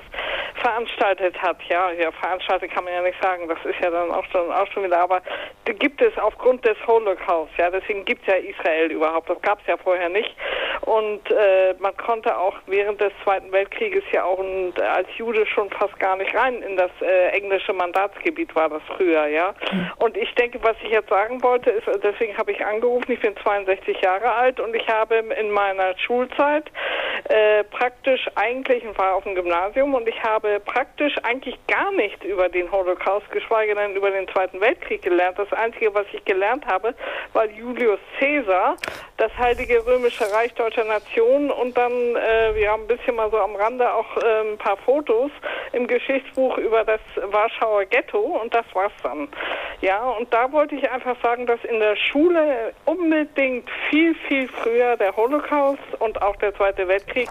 veranstaltet 0.55 1.41
hat. 1.43 1.59
Ja, 1.69 1.91
ja, 1.93 2.13
veranstaltet 2.13 2.71
kann 2.73 2.85
man 2.85 2.93
ja 2.93 3.03
nicht 3.03 3.21
sagen, 3.21 3.49
das 3.49 3.59
ist 3.65 3.81
ja 3.83 3.91
dann 3.91 4.11
auch 4.13 4.25
schon, 4.27 4.53
auch 4.53 4.67
schon 4.69 4.85
wieder, 4.85 4.99
aber 4.99 5.23
gibt 5.65 6.01
es 6.01 6.17
aufgrund 6.19 6.65
des 6.65 6.77
Holocaust, 6.87 7.53
ja, 7.57 7.71
deswegen 7.71 8.05
gibt 8.05 8.23
es 8.23 8.29
ja 8.29 8.35
Israel 8.35 8.91
überhaupt, 8.91 9.29
das 9.29 9.41
gab 9.43 9.61
es 9.61 9.67
ja 9.67 9.77
vorher 9.77 10.09
nicht. 10.09 10.35
Und 10.83 11.31
äh, 11.31 11.75
man 11.79 11.97
konnte 11.97 12.37
auch 12.37 12.55
während 12.67 13.01
des 13.01 13.13
Zweiten 13.23 13.53
Weltkrieges 13.53 14.03
ja 14.13 14.25
auch 14.25 14.39
und, 14.39 14.81
als 14.81 15.09
Jude 15.17 15.47
schon 15.47 15.71
fast 15.71 15.99
gar 15.99 16.17
nicht 16.17 16.28
rein 16.35 16.63
in 16.63 16.77
das 16.77 16.91
äh, 17.01 17.29
englische 17.29 17.73
Mandatsgebiet 17.73 18.55
war 18.55 18.69
das 18.69 18.83
früher, 18.97 19.27
ja. 19.27 19.55
Und 19.97 20.17
ich 20.17 20.33
denke, 20.35 20.63
was 20.63 20.77
ich 20.83 20.91
jetzt 20.91 21.09
sagen 21.09 21.43
wollte, 21.43 21.71
ist, 21.71 21.87
deswegen 22.03 22.37
habe 22.37 22.53
ich 22.53 22.65
angerufen, 22.65 23.13
ich 23.13 23.21
bin 23.21 23.37
62 23.37 24.01
Jahre 24.01 24.33
alt 24.33 24.61
und 24.61 24.75
ich 24.75 24.89
habe 24.89 25.17
in 25.17 25.51
meiner 25.51 25.97
Schulzeit 25.99 26.71
äh, 27.25 27.65
praktisch 27.65 28.27
eigentlich, 28.35 28.87
und 28.87 28.97
war 28.99 29.15
auf 29.15 29.25
dem 29.25 29.35
Gymnasium 29.35 29.95
und 29.95 30.09
ich 30.09 30.23
habe 30.23 30.61
praktisch 30.61 31.15
eigentlich 31.23 31.57
gar 31.67 31.93
nichts 31.93 32.25
über 32.25 32.49
den 32.49 32.71
Holocaust, 32.71 33.31
geschweige 33.31 33.75
denn 33.75 33.97
über 33.97 34.11
den 34.11 34.29
Zweiten 34.29 34.61
Weltkrieg 34.61 35.03
gelernt. 35.03 35.39
Das 35.39 35.53
Einzige, 35.53 35.95
was 35.95 36.07
ich 36.13 36.25
gelernt 36.25 36.67
habe, 36.67 36.95
war 37.33 37.47
Julius 37.47 38.01
Caesar, 38.19 38.77
das 39.19 39.37
Heilige 39.37 39.85
Römische 39.85 40.33
Reich 40.33 40.55
deutscher 40.55 40.85
Nationen 40.85 41.51
und 41.51 41.77
dann, 41.77 41.93
äh, 41.93 42.55
wir 42.55 42.71
haben 42.71 42.83
ein 42.83 42.87
bisschen 42.87 43.17
mal 43.17 43.29
so 43.31 43.39
am 43.39 43.57
Rande 43.57 43.93
auch 43.93 44.17
äh, 44.17 44.53
ein 44.53 44.59
paar 44.59 44.77
Fotos 44.77 45.33
im 45.73 45.89
Geschichtsbuch 45.89 46.57
über 46.59 46.85
das 46.85 47.01
Warschauer 47.17 47.85
Ghetto 47.87 48.21
und 48.21 48.55
das 48.55 48.65
war's 48.75 48.93
dann. 49.03 49.29
Ja, 49.81 50.09
und 50.11 50.33
da 50.33 50.51
wollte 50.53 50.77
ich 50.77 50.89
einfach 50.89 51.17
sagen, 51.21 51.47
dass 51.47 51.63
in 51.65 51.81
der 51.81 51.97
Schule 51.97 52.73
unbedingt 52.85 53.69
viel, 53.91 54.15
viel 54.29 54.49
früher 54.49 54.97
der 54.97 55.17
Holocaust 55.17 55.83
und 55.99 56.23
auch 56.23 56.37
der 56.37 56.55
Zweite 56.55 56.87
Weltkrieg 56.87 57.29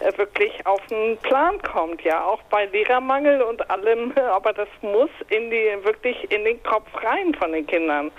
äh, 0.00 0.18
wirklich 0.18 0.66
auf 0.66 0.84
den 0.86 1.18
Plan 1.18 1.62
kommt. 1.62 2.02
Ja, 2.02 2.24
auch 2.24 2.42
bei 2.50 2.66
Lehrermangel 2.66 3.42
und 3.42 3.70
allem, 3.70 4.12
aber 4.32 4.52
das 4.52 4.68
muss 4.82 5.10
in 5.28 5.50
die 5.50 5.84
wirklich 5.84 6.30
in 6.32 6.44
den 6.44 6.60
Kopf 6.64 6.88
rein 7.00 7.32
von 7.34 7.52
den 7.52 7.66
Kindern, 7.66 8.10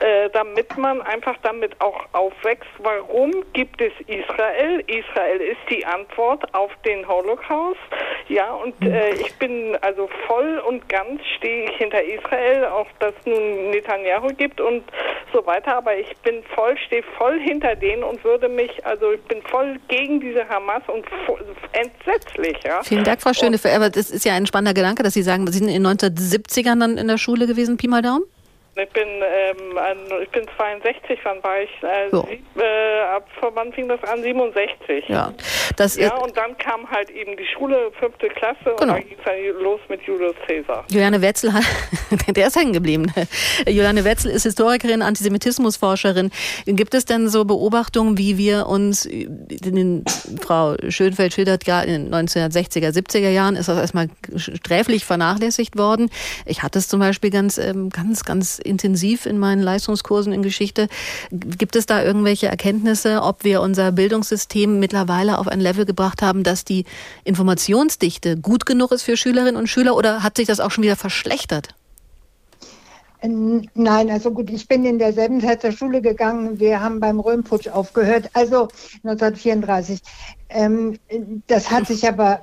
äh, 0.00 0.28
damit 0.30 0.76
man 0.76 1.00
einfach 1.00 1.36
damit 1.42 1.80
auch 1.80 2.04
aufwächst. 2.12 2.57
Warum 2.78 3.32
gibt 3.52 3.80
es 3.80 3.92
Israel? 4.06 4.82
Israel 4.86 5.40
ist 5.40 5.60
die 5.70 5.84
Antwort 5.84 6.54
auf 6.54 6.70
den 6.84 7.06
Holocaust. 7.06 7.78
Ja, 8.28 8.52
und 8.52 8.74
äh, 8.84 9.14
ich 9.14 9.34
bin 9.36 9.76
also 9.80 10.08
voll 10.26 10.58
und 10.66 10.88
ganz 10.88 11.20
stehe 11.36 11.70
ich 11.70 11.76
hinter 11.76 12.02
Israel, 12.02 12.66
auch 12.66 12.86
dass 13.00 13.14
nun 13.24 13.70
Netanyahu 13.70 14.28
gibt 14.36 14.60
und 14.60 14.84
so 15.32 15.44
weiter. 15.46 15.76
Aber 15.76 15.96
ich 15.96 16.14
bin 16.18 16.42
voll, 16.54 16.76
stehe 16.86 17.02
voll 17.16 17.40
hinter 17.40 17.74
denen 17.74 18.02
und 18.02 18.22
würde 18.24 18.48
mich, 18.48 18.84
also 18.84 19.12
ich 19.12 19.22
bin 19.22 19.42
voll 19.42 19.78
gegen 19.88 20.20
diese 20.20 20.48
Hamas 20.48 20.82
und 20.88 21.06
entsetzlich. 21.72 22.56
Ja. 22.64 22.82
Vielen 22.82 23.04
Dank, 23.04 23.22
Frau 23.22 23.32
Schöne. 23.32 23.58
Aber 23.74 23.90
das 23.90 24.10
ist 24.10 24.24
ja 24.24 24.34
ein 24.34 24.46
spannender 24.46 24.74
Gedanke, 24.74 25.02
dass 25.02 25.14
Sie 25.14 25.22
sagen, 25.22 25.46
Sie 25.46 25.58
sind 25.58 25.68
in 25.68 25.82
den 25.82 25.86
1970ern 25.86 26.80
dann 26.80 26.98
in 26.98 27.08
der 27.08 27.18
Schule 27.18 27.46
gewesen, 27.46 27.76
Pi 27.76 27.88
mal 27.88 28.02
Daumen? 28.02 28.24
Ich 28.78 28.90
bin, 28.90 29.08
ähm, 29.08 30.22
ich 30.22 30.30
bin 30.30 30.46
62, 30.56 31.18
wann 31.24 31.42
war 31.42 31.60
ich? 31.60 31.70
Äh, 31.82 32.10
so. 32.10 32.22
sieb, 32.28 32.44
äh, 32.56 33.00
ab 33.00 33.26
wann 33.54 33.72
fing 33.72 33.88
das 33.88 34.02
an? 34.04 34.22
67. 34.22 35.04
Ja, 35.08 35.32
das 35.76 35.96
ja 35.96 36.14
und 36.16 36.36
dann 36.36 36.56
kam 36.58 36.88
halt 36.88 37.10
eben 37.10 37.36
die 37.36 37.46
Schule, 37.46 37.90
fünfte 37.98 38.28
Klasse, 38.28 38.58
genau. 38.64 38.80
und 38.80 38.88
dann 38.88 39.08
ging 39.08 39.16
es 39.18 39.24
dann 39.24 39.62
los 39.62 39.80
mit 39.88 40.02
Julius 40.02 40.36
Caesar. 40.46 40.84
Juliane 40.90 41.20
Wetzel, 41.20 41.52
der 42.28 42.46
ist 42.46 42.56
hängen 42.56 42.72
geblieben. 42.72 43.12
Juliane 43.66 44.04
Wetzel 44.04 44.30
ist 44.30 44.44
Historikerin, 44.44 45.02
Antisemitismusforscherin. 45.02 46.30
Gibt 46.66 46.94
es 46.94 47.04
denn 47.04 47.28
so 47.28 47.44
Beobachtungen, 47.44 48.16
wie 48.16 48.38
wir 48.38 48.66
uns, 48.66 49.08
den, 49.10 50.04
Frau 50.40 50.76
Schönfeld 50.88 51.32
schildert, 51.32 51.66
ja, 51.66 51.82
in 51.82 52.10
den 52.10 52.14
1960er, 52.14 52.90
70er 52.90 53.30
Jahren 53.30 53.56
ist 53.56 53.68
das 53.68 53.78
erstmal 53.78 54.08
sträflich 54.36 55.04
vernachlässigt 55.04 55.76
worden. 55.76 56.10
Ich 56.46 56.62
hatte 56.62 56.78
es 56.78 56.88
zum 56.88 57.00
Beispiel 57.00 57.30
ganz, 57.30 57.58
ähm, 57.58 57.90
ganz, 57.90 58.24
ganz 58.24 58.60
intensiv 58.68 59.26
in 59.26 59.38
meinen 59.38 59.62
Leistungskursen 59.62 60.32
in 60.32 60.42
Geschichte. 60.42 60.88
Gibt 61.30 61.76
es 61.76 61.86
da 61.86 62.02
irgendwelche 62.02 62.46
Erkenntnisse, 62.46 63.22
ob 63.22 63.44
wir 63.44 63.60
unser 63.60 63.92
Bildungssystem 63.92 64.78
mittlerweile 64.78 65.38
auf 65.38 65.48
ein 65.48 65.60
Level 65.60 65.86
gebracht 65.86 66.22
haben, 66.22 66.42
dass 66.42 66.64
die 66.64 66.84
Informationsdichte 67.24 68.36
gut 68.36 68.66
genug 68.66 68.92
ist 68.92 69.02
für 69.02 69.16
Schülerinnen 69.16 69.56
und 69.56 69.68
Schüler 69.68 69.96
oder 69.96 70.22
hat 70.22 70.36
sich 70.36 70.46
das 70.46 70.60
auch 70.60 70.70
schon 70.70 70.84
wieder 70.84 70.96
verschlechtert? 70.96 71.74
Nein, 73.20 74.10
also 74.10 74.30
gut, 74.30 74.48
ich 74.48 74.68
bin 74.68 74.84
in 74.84 75.00
derselben 75.00 75.40
Zeit 75.40 75.62
zur 75.62 75.72
Schule 75.72 76.00
gegangen. 76.00 76.60
Wir 76.60 76.80
haben 76.80 77.00
beim 77.00 77.18
Röhmputsch 77.18 77.66
aufgehört, 77.66 78.30
also 78.32 78.68
1934. 79.02 80.00
Ähm, 80.50 80.98
das 81.48 81.70
hat 81.70 81.88
sich 81.88 82.06
aber 82.06 82.40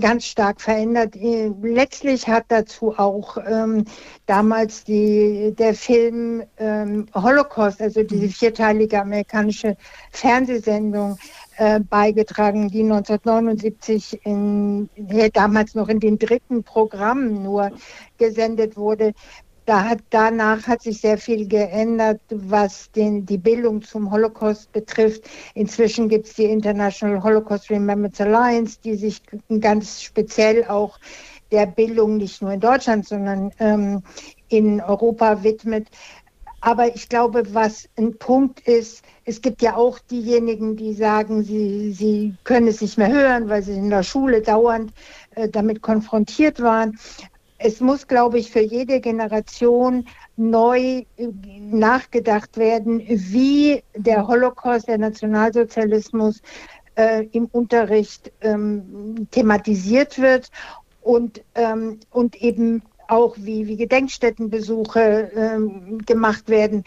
ganz 0.00 0.26
stark 0.26 0.60
verändert. 0.60 1.16
Äh, 1.16 1.50
letztlich 1.62 2.28
hat 2.28 2.44
dazu 2.48 2.96
auch 2.98 3.38
ähm, 3.38 3.84
damals 4.26 4.84
die, 4.84 5.54
der 5.58 5.74
Film 5.74 6.42
ähm, 6.58 7.06
Holocaust, 7.14 7.80
also 7.80 8.02
diese 8.02 8.26
mhm. 8.26 8.30
vierteilige 8.30 9.00
amerikanische 9.00 9.76
Fernsehsendung, 10.12 11.16
äh, 11.56 11.80
beigetragen, 11.80 12.68
die 12.68 12.82
1979 12.82 14.20
in, 14.24 14.88
damals 15.32 15.74
noch 15.74 15.88
in 15.88 15.98
den 15.98 16.16
dritten 16.16 16.62
Programmen 16.62 17.42
nur 17.42 17.72
gesendet 18.16 18.76
wurde. 18.76 19.14
Da 19.68 19.84
hat, 19.84 19.98
danach 20.08 20.66
hat 20.66 20.80
sich 20.80 20.98
sehr 21.02 21.18
viel 21.18 21.46
geändert, 21.46 22.22
was 22.30 22.90
den, 22.92 23.26
die 23.26 23.36
Bildung 23.36 23.82
zum 23.82 24.10
Holocaust 24.10 24.72
betrifft. 24.72 25.28
Inzwischen 25.52 26.08
gibt 26.08 26.26
es 26.26 26.32
die 26.32 26.44
International 26.44 27.22
Holocaust 27.22 27.68
Remembrance 27.68 28.24
Alliance, 28.24 28.78
die 28.82 28.94
sich 28.94 29.20
ganz 29.60 30.00
speziell 30.02 30.64
auch 30.64 30.98
der 31.52 31.66
Bildung 31.66 32.16
nicht 32.16 32.40
nur 32.40 32.50
in 32.52 32.60
Deutschland, 32.60 33.06
sondern 33.06 33.52
ähm, 33.58 34.02
in 34.48 34.80
Europa 34.80 35.42
widmet. 35.42 35.88
Aber 36.62 36.86
ich 36.94 37.10
glaube, 37.10 37.42
was 37.52 37.90
ein 37.98 38.16
Punkt 38.16 38.60
ist, 38.60 39.02
es 39.26 39.42
gibt 39.42 39.60
ja 39.60 39.76
auch 39.76 39.98
diejenigen, 39.98 40.76
die 40.76 40.94
sagen, 40.94 41.42
sie, 41.44 41.92
sie 41.92 42.34
können 42.44 42.68
es 42.68 42.80
nicht 42.80 42.96
mehr 42.96 43.12
hören, 43.12 43.50
weil 43.50 43.62
sie 43.62 43.74
in 43.74 43.90
der 43.90 44.02
Schule 44.02 44.40
dauernd 44.40 44.94
äh, 45.34 45.46
damit 45.46 45.82
konfrontiert 45.82 46.58
waren 46.62 46.98
es 47.58 47.80
muss, 47.80 48.06
glaube 48.06 48.38
ich, 48.38 48.50
für 48.50 48.60
jede 48.60 49.00
Generation 49.00 50.06
neu 50.36 50.78
äh, 50.78 51.04
nachgedacht 51.58 52.56
werden, 52.56 53.02
wie 53.06 53.82
der 53.96 54.26
Holocaust, 54.26 54.86
der 54.86 54.98
Nationalsozialismus 54.98 56.40
äh, 56.94 57.26
im 57.32 57.46
Unterricht 57.46 58.32
ähm, 58.40 59.26
thematisiert 59.32 60.18
wird 60.20 60.50
und, 61.02 61.42
ähm, 61.54 61.98
und 62.10 62.40
eben 62.40 62.82
auch 63.08 63.34
wie, 63.38 63.66
wie 63.66 63.76
Gedenkstättenbesuche 63.76 65.30
ähm, 65.34 65.98
gemacht 66.04 66.48
werden. 66.48 66.84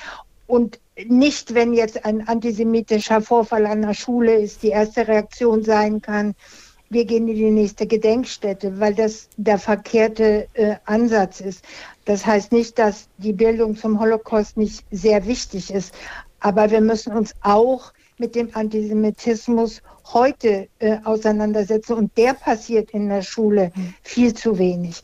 Und 0.48 0.80
nicht, 1.07 1.53
wenn 1.53 1.73
jetzt 1.73 2.06
ein 2.06 2.27
antisemitischer 2.27 3.22
Vorfall 3.22 3.65
an 3.65 3.81
der 3.81 3.93
Schule 3.93 4.35
ist, 4.35 4.64
die 4.64 4.69
erste 4.69 5.07
Reaktion 5.07 5.64
sein 5.64 6.02
kann, 6.02 6.35
wir 6.91 7.05
gehen 7.05 7.27
in 7.27 7.35
die 7.35 7.49
nächste 7.49 7.88
Gedenkstätte, 7.88 8.80
weil 8.80 8.93
das 8.93 9.30
der 9.38 9.57
verkehrte 9.57 10.47
äh, 10.53 10.76
Ansatz 10.85 11.39
ist. 11.39 11.63
Das 12.05 12.26
heißt 12.26 12.51
nicht, 12.51 12.77
dass 12.77 13.07
die 13.18 13.34
Bildung 13.34 13.76
zum 13.77 13.99
Holocaust 13.99 14.57
nicht 14.57 14.84
sehr 14.91 15.26
wichtig 15.26 15.73
ist, 15.73 15.95
aber 16.41 16.69
wir 16.69 16.81
müssen 16.81 17.13
uns 17.13 17.34
auch 17.41 17.93
mit 18.18 18.35
dem 18.35 18.49
Antisemitismus 18.53 19.81
heute 20.13 20.68
äh, 20.80 20.97
auseinandersetzen. 21.05 21.93
Und 21.93 22.18
der 22.18 22.34
passiert 22.34 22.91
in 22.91 23.07
der 23.07 23.22
Schule 23.22 23.72
viel 24.03 24.34
zu 24.34 24.57
wenig. 24.57 25.01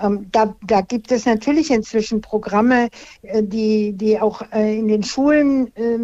Ähm, 0.00 0.26
da, 0.32 0.54
da, 0.66 0.80
gibt 0.80 1.12
es 1.12 1.26
natürlich 1.26 1.70
inzwischen 1.70 2.20
Programme, 2.20 2.88
äh, 3.22 3.42
die, 3.42 3.92
die 3.92 4.18
auch 4.20 4.42
äh, 4.52 4.78
in 4.78 4.88
den 4.88 5.02
Schulen 5.02 5.74
äh, 5.76 5.98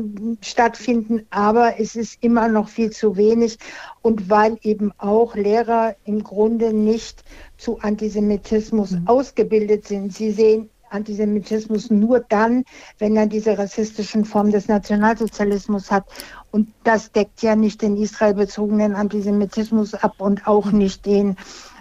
stattfinden, 0.44 1.27
aber 1.31 1.81
es 1.81 1.97
ist 1.97 2.23
immer 2.23 2.48
noch 2.48 2.68
viel 2.68 2.90
zu 2.90 3.16
wenig. 3.16 3.59
Und 4.02 4.31
weil 4.31 4.59
eben 4.62 4.93
auch 4.98 5.35
Lehrer 5.35 5.97
im 6.05 6.23
Grunde 6.23 6.73
nicht 6.73 7.24
zu 7.56 7.78
Antisemitismus 7.81 8.93
mhm. 8.93 9.09
ausgebildet 9.09 9.86
sind. 9.86 10.12
Sie 10.12 10.31
sehen 10.31 10.70
Antisemitismus 10.90 11.90
nur 11.90 12.20
dann, 12.20 12.64
wenn 12.98 13.16
er 13.16 13.27
diese 13.27 13.59
rassistischen 13.59 14.24
Formen 14.24 14.52
des 14.52 14.68
Nationalsozialismus 14.68 15.90
hat. 15.90 16.05
Und 16.52 16.68
das 16.85 17.12
deckt 17.12 17.43
ja 17.43 17.56
nicht 17.56 17.82
den 17.82 17.97
Israel 17.97 18.35
bezogenen 18.35 18.94
Antisemitismus 18.94 19.94
ab 19.94 20.14
und 20.18 20.47
auch 20.47 20.70
nicht 20.70 21.05
den 21.06 21.36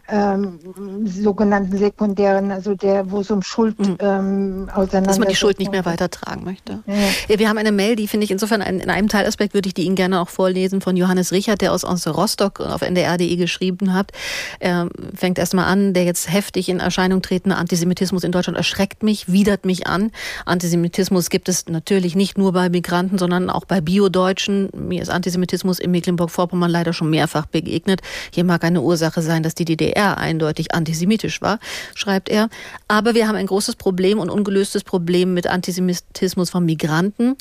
ähm, 0.08 0.60
sogenannten 1.06 1.78
sekundären, 1.78 2.52
also 2.52 2.76
der, 2.76 3.10
wo 3.10 3.22
es 3.22 3.32
um 3.32 3.42
Schuld 3.42 3.80
mhm. 3.80 3.98
ähm, 4.00 4.70
Dass 4.92 5.18
man 5.18 5.28
die 5.28 5.36
Schuld 5.36 5.58
nicht 5.58 5.72
mehr 5.72 5.86
weitertragen 5.86 6.44
möchte. 6.44 6.84
Ja. 6.86 7.40
Wir 7.40 7.50
haben 7.50 7.58
eine 7.58 7.72
Mail, 7.72 7.96
die 7.96 8.08
finde 8.08 8.26
ich 8.26 8.32
insofern 8.32 8.62
ein, 8.62 8.80
in 8.80 8.90
einem 8.90 9.08
Teilaspekt 9.08 9.54
würde 9.56 9.68
ich 9.68 9.74
die 9.74 9.84
Ihnen 9.84 9.96
gerne 9.96 10.22
auch 10.22 10.30
vorlesen 10.30 10.82
von 10.82 10.96
Johannes 10.96 11.32
Richard, 11.32 11.62
der 11.62 11.74
aus, 11.74 11.84
aus 11.84 12.06
Rostock 12.08 12.60
auf 12.60 12.82
ndr.de 12.82 13.36
geschrieben 13.36 13.94
hat. 13.94 14.12
Er 14.60 14.90
fängt 15.16 15.40
erstmal 15.40 15.66
an, 15.66 15.94
der 15.94 16.04
jetzt 16.04 16.32
heftig 16.32 16.70
in 16.70 16.80
Erscheinung 16.80 17.24
tretende 17.24 17.58
Antisemitismus 17.58 18.24
in 18.24 18.32
Deutschland 18.32 18.58
erschreckt 18.58 19.02
mich, 19.02 19.32
widert 19.32 19.66
mich 19.66 19.88
an. 19.88 20.12
Antisemitismus 20.46 21.30
gibt 21.30 21.50
es 21.50 21.66
natürlich 21.68 22.16
nicht 22.16 22.38
nur 22.38 22.54
bei 22.54 22.70
Migranten, 22.70 23.18
sondern 23.18 23.50
auch 23.50 23.66
bei 23.66 23.82
Biodeutschen. 23.82 24.70
Mir 24.76 25.02
ist 25.02 25.10
Antisemitismus 25.10 25.80
in 25.80 25.90
Mecklenburg-Vorpommern 25.92 26.70
leider 26.70 26.94
schon 26.94 27.10
mehrfach 27.10 27.48
begegnet. 27.48 28.02
Hier 28.32 28.44
mag 28.44 28.64
eine 28.64 28.82
Ursache 28.82 29.24
sein, 29.24 29.42
dass 29.42 29.56
die 29.56 29.66
DDR 29.66 29.95
DDR 29.96 30.18
eindeutig 30.18 30.74
antisemitisch 30.74 31.42
war, 31.42 31.60
schreibt 31.96 32.30
er. 32.30 32.50
Aber 32.88 33.16
wir 33.16 33.28
haben 33.28 33.36
ein 33.36 33.48
großes 33.48 33.76
Problem 33.76 34.20
und 34.20 34.30
ungelöstes 34.30 34.84
Problem 34.84 35.34
mit 35.34 35.48
Antisemitismus 35.48 36.50
von 36.50 36.66
Migranten. 36.66 37.36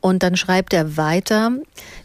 Und 0.00 0.22
dann 0.22 0.36
schreibt 0.36 0.72
er 0.74 0.96
weiter, 0.96 1.50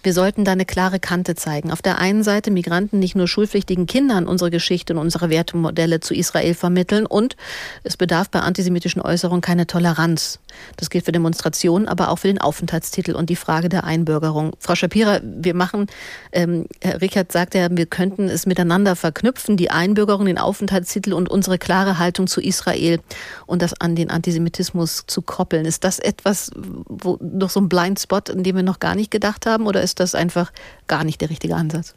wir 0.01 0.13
sollten 0.13 0.45
da 0.45 0.53
eine 0.53 0.65
klare 0.65 0.99
Kante 0.99 1.35
zeigen. 1.35 1.71
Auf 1.71 1.83
der 1.83 1.99
einen 1.99 2.23
Seite 2.23 2.49
Migranten 2.49 2.97
nicht 2.97 3.15
nur 3.15 3.27
schulpflichtigen 3.27 3.85
Kindern 3.85 4.25
unsere 4.25 4.49
Geschichte 4.49 4.93
und 4.93 4.99
unsere 4.99 5.29
Wertemodelle 5.29 5.99
zu 5.99 6.15
Israel 6.15 6.55
vermitteln 6.55 7.05
und 7.05 7.35
es 7.83 7.95
bedarf 7.95 8.31
bei 8.31 8.39
antisemitischen 8.39 8.99
Äußerungen 8.99 9.41
keine 9.41 9.67
Toleranz. 9.67 10.39
Das 10.77 10.89
gilt 10.89 11.05
für 11.05 11.11
Demonstrationen, 11.11 11.87
aber 11.87 12.09
auch 12.09 12.17
für 12.17 12.27
den 12.27 12.39
Aufenthaltstitel 12.39 13.13
und 13.13 13.29
die 13.29 13.35
Frage 13.35 13.69
der 13.69 13.83
Einbürgerung. 13.83 14.53
Frau 14.59 14.75
Shapira, 14.75 15.19
wir 15.23 15.53
machen, 15.53 15.87
ähm, 16.31 16.65
Herr 16.81 17.01
Richard 17.01 17.31
sagt 17.31 17.55
ja, 17.55 17.67
wir 17.69 17.85
könnten 17.85 18.29
es 18.29 18.45
miteinander 18.45 18.95
verknüpfen, 18.95 19.57
die 19.57 19.69
Einbürgerung, 19.69 20.25
den 20.25 20.37
Aufenthaltstitel 20.37 21.13
und 21.13 21.29
unsere 21.29 21.57
klare 21.57 21.97
Haltung 21.99 22.27
zu 22.27 22.41
Israel 22.41 22.99
und 23.45 23.61
das 23.61 23.73
an 23.79 23.95
den 23.95 24.09
Antisemitismus 24.09 25.05
zu 25.07 25.21
koppeln. 25.21 25.65
Ist 25.65 25.83
das 25.83 25.99
etwas, 25.99 26.51
wo 26.55 27.17
noch 27.21 27.49
so 27.49 27.59
ein 27.59 27.69
Blindspot, 27.69 28.29
in 28.29 28.43
dem 28.43 28.55
wir 28.55 28.63
noch 28.63 28.79
gar 28.79 28.95
nicht 28.95 29.11
gedacht 29.11 29.45
haben, 29.45 29.67
oder 29.67 29.81
ist 29.81 29.99
das 29.99 30.15
einfach 30.15 30.51
gar 30.87 31.03
nicht 31.03 31.21
der 31.21 31.29
richtige 31.29 31.55
Ansatz? 31.55 31.93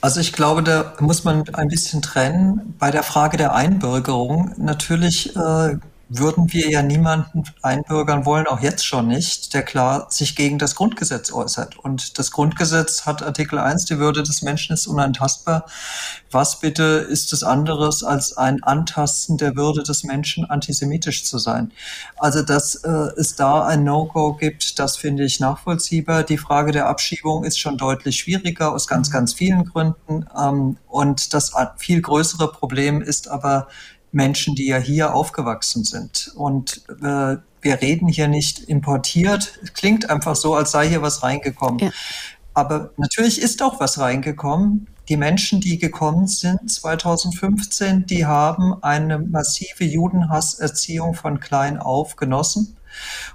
Also 0.00 0.20
ich 0.20 0.32
glaube, 0.32 0.62
da 0.62 0.94
muss 1.00 1.24
man 1.24 1.48
ein 1.54 1.68
bisschen 1.68 2.02
trennen. 2.02 2.74
Bei 2.78 2.90
der 2.90 3.02
Frage 3.02 3.36
der 3.36 3.54
Einbürgerung 3.54 4.52
natürlich 4.56 5.34
äh, 5.34 5.78
würden 6.08 6.52
wir 6.52 6.70
ja 6.70 6.82
niemanden 6.82 7.42
einbürgern 7.62 8.24
wollen, 8.24 8.46
auch 8.46 8.60
jetzt 8.60 8.86
schon 8.86 9.08
nicht, 9.08 9.54
der 9.54 9.62
klar 9.62 10.06
sich 10.10 10.36
gegen 10.36 10.58
das 10.58 10.76
Grundgesetz 10.76 11.32
äußert. 11.32 11.76
Und 11.78 12.18
das 12.18 12.30
Grundgesetz 12.30 13.06
hat 13.06 13.24
Artikel 13.24 13.58
1, 13.58 13.86
die 13.86 13.98
Würde 13.98 14.22
des 14.22 14.42
Menschen 14.42 14.72
ist 14.72 14.86
unantastbar. 14.86 15.66
Was 16.30 16.60
bitte 16.60 16.82
ist 16.82 17.32
es 17.32 17.42
anderes 17.42 18.04
als 18.04 18.36
ein 18.36 18.62
Antasten 18.62 19.36
der 19.36 19.56
Würde 19.56 19.82
des 19.82 20.04
Menschen, 20.04 20.44
antisemitisch 20.44 21.24
zu 21.24 21.38
sein? 21.38 21.72
Also, 22.18 22.42
dass 22.42 22.76
äh, 22.76 22.88
es 23.16 23.34
da 23.34 23.64
ein 23.64 23.82
No-Go 23.82 24.34
gibt, 24.34 24.78
das 24.78 24.96
finde 24.96 25.24
ich 25.24 25.40
nachvollziehbar. 25.40 26.22
Die 26.22 26.38
Frage 26.38 26.70
der 26.70 26.86
Abschiebung 26.86 27.42
ist 27.42 27.58
schon 27.58 27.78
deutlich 27.78 28.18
schwieriger 28.18 28.72
aus 28.72 28.86
ganz, 28.86 29.10
ganz 29.10 29.32
vielen 29.32 29.64
Gründen. 29.64 30.26
Ähm, 30.38 30.76
und 30.86 31.34
das 31.34 31.52
viel 31.78 32.00
größere 32.00 32.52
Problem 32.52 33.02
ist 33.02 33.28
aber, 33.28 33.66
Menschen, 34.16 34.54
die 34.54 34.66
ja 34.66 34.78
hier 34.78 35.14
aufgewachsen 35.14 35.84
sind. 35.84 36.32
Und 36.34 36.82
äh, 37.02 37.36
wir 37.60 37.80
reden 37.82 38.08
hier 38.08 38.28
nicht 38.28 38.60
importiert. 38.60 39.60
Klingt 39.74 40.08
einfach 40.08 40.34
so, 40.34 40.54
als 40.54 40.70
sei 40.70 40.88
hier 40.88 41.02
was 41.02 41.22
reingekommen. 41.22 41.78
Ja. 41.78 41.90
Aber 42.54 42.90
natürlich 42.96 43.40
ist 43.40 43.62
auch 43.62 43.78
was 43.78 43.98
reingekommen. 43.98 44.88
Die 45.10 45.18
Menschen, 45.18 45.60
die 45.60 45.78
gekommen 45.78 46.26
sind 46.26 46.70
2015, 46.70 48.06
die 48.06 48.24
haben 48.26 48.82
eine 48.82 49.18
massive 49.18 49.84
Judenhasserziehung 49.84 51.14
von 51.14 51.38
klein 51.38 51.78
auf 51.78 52.16
genossen 52.16 52.76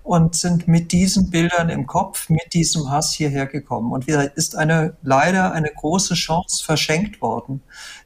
und 0.03 0.35
sind 0.35 0.67
mit 0.67 0.91
diesen 0.91 1.29
Bildern 1.29 1.69
im 1.69 1.85
Kopf, 1.85 2.29
mit 2.29 2.53
diesem 2.53 2.89
Hass 2.89 3.13
hierher 3.13 3.45
gekommen. 3.45 3.91
Und 3.91 4.07
wieder 4.07 4.35
ist 4.35 4.55
eine 4.55 4.97
leider 5.03 5.51
eine 5.51 5.69
große 5.69 6.15
Chance 6.15 6.63
verschenkt 6.63 7.21
worden, 7.21 7.61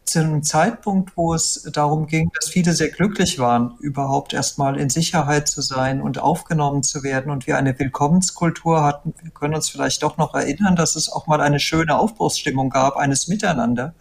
zu 0.06 0.20
einem 0.20 0.44
Zeitpunkt, 0.44 1.18
wo 1.18 1.34
es 1.34 1.68
darum 1.74 2.06
ging, 2.06 2.30
dass 2.36 2.48
viele 2.48 2.74
sehr 2.74 2.90
glücklich 2.90 3.40
waren, 3.40 3.76
überhaupt 3.80 4.34
erstmal 4.34 4.80
in 4.80 4.90
Sicherheit 4.90 5.48
zu 5.48 5.62
sein 5.62 6.00
und 6.00 6.20
aufgenommen 6.20 6.84
zu 6.84 7.02
werden 7.04 7.32
und 7.32 7.48
wir 7.48 7.58
eine 7.58 7.78
Willkommenskultur 7.80 8.84
hatten. 8.84 9.16
Wir 9.24 9.32
können 9.32 9.56
uns 9.56 9.70
vielleicht 9.70 10.04
doch 10.04 10.18
noch 10.18 10.36
erinnern, 10.36 10.76
dass 10.76 10.96
es 10.96 11.12
auch 11.12 11.26
mal 11.26 11.42
eine 11.42 11.60
schöne 11.60 11.98
Aufbruchsstimmung 11.98 12.70
gab, 12.70 12.98
eines 12.98 13.28
Miteinander. 13.28 13.96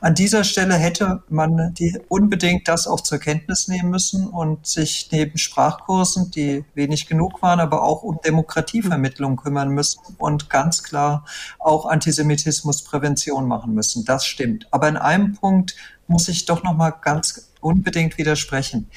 An 0.00 0.14
dieser 0.14 0.44
Stelle 0.44 0.74
hätte 0.74 1.22
man 1.28 1.74
die 1.74 2.00
unbedingt 2.08 2.66
das 2.66 2.86
auch 2.86 3.02
zur 3.02 3.18
Kenntnis 3.18 3.68
nehmen 3.68 3.90
müssen 3.90 4.28
und 4.28 4.66
sich 4.66 5.10
neben 5.12 5.36
Sprachkursen, 5.36 6.30
die 6.30 6.64
wenig 6.74 7.06
genug 7.06 7.42
waren, 7.42 7.60
aber 7.60 7.82
auch 7.82 8.02
um 8.02 8.18
Demokratievermittlung 8.24 9.36
kümmern 9.36 9.68
müssen 9.68 10.00
und 10.16 10.48
ganz 10.48 10.82
klar 10.82 11.26
auch 11.58 11.84
Antisemitismusprävention 11.84 13.46
machen 13.46 13.74
müssen. 13.74 14.06
Das 14.06 14.24
stimmt. 14.24 14.66
Aber 14.70 14.88
in 14.88 14.96
einem 14.96 15.36
Punkt 15.42 15.74
muss 16.06 16.28
ich 16.28 16.46
doch 16.46 16.62
noch 16.62 16.74
mal 16.74 16.90
ganz 16.90 17.52
unbedingt 17.60 18.16
widersprechen. 18.16 18.88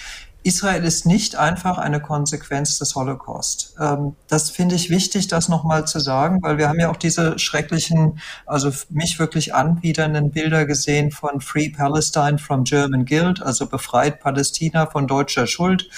Israel 0.43 0.83
ist 0.83 1.07
nicht 1.07 1.35
einfach 1.35 1.79
eine 1.79 1.99
Konsequenz 1.99 2.77
des 2.77 2.93
Holocaust. 2.93 3.73
Ähm, 3.81 4.15
das 4.27 4.51
finde 4.51 4.75
ich 4.75 4.91
wichtig, 4.91 5.27
das 5.27 5.49
nochmal 5.49 5.87
zu 5.87 5.99
sagen, 5.99 6.43
weil 6.43 6.59
wir 6.59 6.69
haben 6.69 6.79
ja 6.79 6.91
auch 6.91 6.97
diese 6.97 7.39
schrecklichen, 7.39 8.19
also 8.45 8.71
mich 8.89 9.17
wirklich 9.17 9.55
anwidernden 9.55 10.29
Bilder 10.29 10.67
gesehen 10.67 11.09
von 11.09 11.41
Free 11.41 11.69
Palestine 11.69 12.37
from 12.37 12.63
German 12.63 13.05
Guild, 13.05 13.41
also 13.41 13.65
befreit 13.65 14.19
Palästina 14.19 14.85
von 14.85 15.07
deutscher 15.07 15.47
Schuld. 15.47 15.89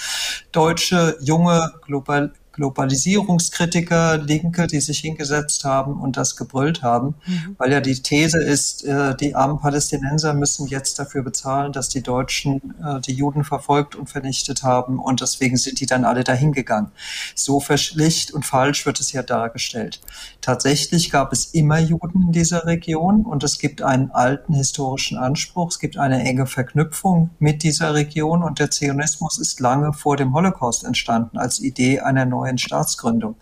Deutsche, 0.50 1.18
junge, 1.20 1.74
global, 1.84 2.32
Globalisierungskritiker, 2.58 4.18
Linke, 4.18 4.66
die 4.66 4.80
sich 4.80 4.98
hingesetzt 4.98 5.64
haben 5.64 6.00
und 6.00 6.16
das 6.16 6.34
gebrüllt 6.34 6.82
haben, 6.82 7.14
mhm. 7.24 7.54
weil 7.56 7.70
ja 7.70 7.80
die 7.80 8.02
These 8.02 8.42
ist, 8.42 8.84
äh, 8.84 9.14
die 9.14 9.36
armen 9.36 9.60
Palästinenser 9.60 10.34
müssen 10.34 10.66
jetzt 10.66 10.98
dafür 10.98 11.22
bezahlen, 11.22 11.72
dass 11.72 11.88
die 11.88 12.02
Deutschen 12.02 12.74
äh, 12.84 13.00
die 13.00 13.12
Juden 13.12 13.44
verfolgt 13.44 13.94
und 13.94 14.10
vernichtet 14.10 14.64
haben 14.64 14.98
und 14.98 15.20
deswegen 15.20 15.56
sind 15.56 15.78
die 15.78 15.86
dann 15.86 16.04
alle 16.04 16.24
dahin 16.24 16.50
gegangen. 16.50 16.90
So 17.36 17.60
verschlicht 17.60 18.32
und 18.32 18.44
falsch 18.44 18.84
wird 18.86 18.98
es 18.98 19.12
ja 19.12 19.22
dargestellt. 19.22 20.00
Tatsächlich 20.40 21.10
gab 21.10 21.32
es 21.32 21.46
immer 21.46 21.78
Juden 21.78 22.22
in 22.22 22.32
dieser 22.32 22.66
Region 22.66 23.24
und 23.24 23.44
es 23.44 23.58
gibt 23.58 23.82
einen 23.82 24.10
alten 24.10 24.52
historischen 24.52 25.16
Anspruch, 25.16 25.70
es 25.70 25.78
gibt 25.78 25.96
eine 25.96 26.24
enge 26.24 26.46
Verknüpfung 26.46 27.30
mit 27.38 27.62
dieser 27.62 27.94
Region 27.94 28.42
und 28.42 28.58
der 28.58 28.72
Zionismus 28.72 29.38
ist 29.38 29.60
lange 29.60 29.92
vor 29.92 30.16
dem 30.16 30.34
Holocaust 30.34 30.82
entstanden 30.82 31.38
als 31.38 31.60
Idee 31.60 32.00
einer 32.00 32.24
neuen 32.24 32.47
neuen 32.48 32.58
Staatsgründung. 32.58 33.36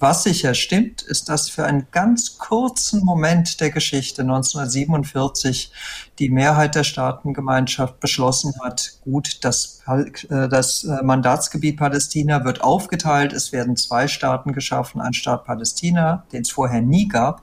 Was 0.00 0.22
sicher 0.22 0.54
stimmt, 0.54 1.02
ist, 1.02 1.28
dass 1.28 1.48
für 1.48 1.64
einen 1.64 1.88
ganz 1.90 2.38
kurzen 2.38 3.04
Moment 3.04 3.60
der 3.60 3.70
Geschichte 3.70 4.22
1947 4.22 5.72
die 6.18 6.30
Mehrheit 6.30 6.74
der 6.76 6.84
Staatengemeinschaft 6.84 7.98
beschlossen 7.98 8.54
hat, 8.62 8.92
gut, 9.02 9.44
das, 9.44 9.82
äh, 9.86 10.48
das 10.48 10.84
äh, 10.84 11.02
Mandatsgebiet 11.02 11.78
Palästina 11.78 12.44
wird 12.44 12.60
aufgeteilt, 12.60 13.32
es 13.32 13.52
werden 13.52 13.76
zwei 13.76 14.06
Staaten 14.06 14.52
geschaffen, 14.52 15.00
ein 15.00 15.14
Staat 15.14 15.44
Palästina, 15.44 16.24
den 16.32 16.42
es 16.42 16.50
vorher 16.50 16.82
nie 16.82 17.08
gab, 17.08 17.42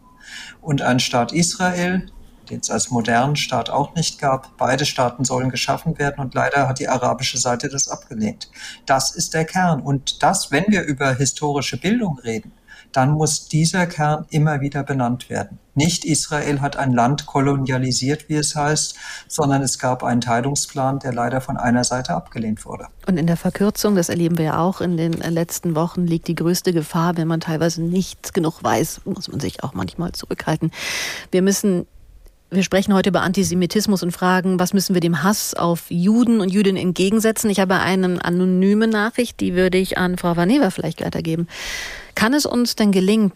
und 0.61 0.81
ein 0.81 0.99
Staat 0.99 1.33
Israel, 1.33 2.09
den 2.49 2.59
es 2.59 2.69
als 2.69 2.91
modernen 2.91 3.35
Staat 3.35 3.69
auch 3.69 3.95
nicht 3.95 4.19
gab. 4.19 4.57
Beide 4.57 4.85
Staaten 4.85 5.25
sollen 5.25 5.49
geschaffen 5.49 5.97
werden 5.97 6.19
und 6.19 6.33
leider 6.33 6.67
hat 6.67 6.79
die 6.79 6.87
arabische 6.87 7.37
Seite 7.37 7.69
das 7.69 7.89
abgelehnt. 7.89 8.49
Das 8.85 9.15
ist 9.15 9.33
der 9.33 9.45
Kern. 9.45 9.81
Und 9.81 10.23
das, 10.23 10.51
wenn 10.51 10.65
wir 10.67 10.83
über 10.83 11.13
historische 11.13 11.77
Bildung 11.77 12.19
reden, 12.19 12.51
dann 12.95 13.11
muss 13.11 13.47
dieser 13.47 13.87
Kern 13.87 14.25
immer 14.29 14.61
wieder 14.61 14.83
benannt 14.83 15.29
werden. 15.29 15.59
Nicht 15.73 16.05
Israel 16.05 16.61
hat 16.61 16.77
ein 16.77 16.93
Land 16.93 17.25
kolonialisiert, 17.25 18.29
wie 18.29 18.35
es 18.35 18.55
heißt, 18.55 18.95
sondern 19.27 19.61
es 19.61 19.77
gab 19.77 20.03
einen 20.03 20.21
Teilungsplan, 20.21 20.99
der 20.99 21.13
leider 21.13 21.41
von 21.41 21.57
einer 21.57 21.83
Seite 21.83 22.13
abgelehnt 22.15 22.63
wurde. 22.65 22.87
Und 23.07 23.17
in 23.17 23.27
der 23.27 23.35
Verkürzung, 23.35 23.95
das 23.95 24.07
erleben 24.07 24.37
wir 24.37 24.45
ja 24.45 24.59
auch 24.59 24.79
in 24.79 24.95
den 24.95 25.11
letzten 25.11 25.75
Wochen, 25.75 26.07
liegt 26.07 26.29
die 26.29 26.35
größte 26.35 26.71
Gefahr, 26.71 27.17
wenn 27.17 27.27
man 27.27 27.41
teilweise 27.41 27.83
nicht 27.83 28.33
genug 28.33 28.63
weiß, 28.63 29.01
muss 29.03 29.27
man 29.27 29.41
sich 29.41 29.63
auch 29.63 29.73
manchmal 29.73 30.13
zurückhalten. 30.13 30.71
Wir 31.31 31.41
müssen 31.41 31.85
wir 32.51 32.63
sprechen 32.63 32.93
heute 32.93 33.09
über 33.09 33.21
Antisemitismus 33.21 34.03
und 34.03 34.11
fragen, 34.11 34.59
was 34.59 34.73
müssen 34.73 34.93
wir 34.93 35.01
dem 35.01 35.23
Hass 35.23 35.53
auf 35.53 35.85
Juden 35.89 36.39
und 36.41 36.49
Jüdinnen 36.49 36.81
entgegensetzen. 36.81 37.49
Ich 37.49 37.59
habe 37.59 37.75
eine 37.75 38.23
anonyme 38.23 38.87
Nachricht, 38.87 39.39
die 39.39 39.55
würde 39.55 39.77
ich 39.77 39.97
an 39.97 40.17
Frau 40.17 40.35
Vaneva 40.35 40.69
vielleicht 40.69 41.03
weitergeben. 41.03 41.47
Kann 42.13 42.33
es 42.33 42.45
uns 42.45 42.75
denn 42.75 42.91
gelingen, 42.91 43.31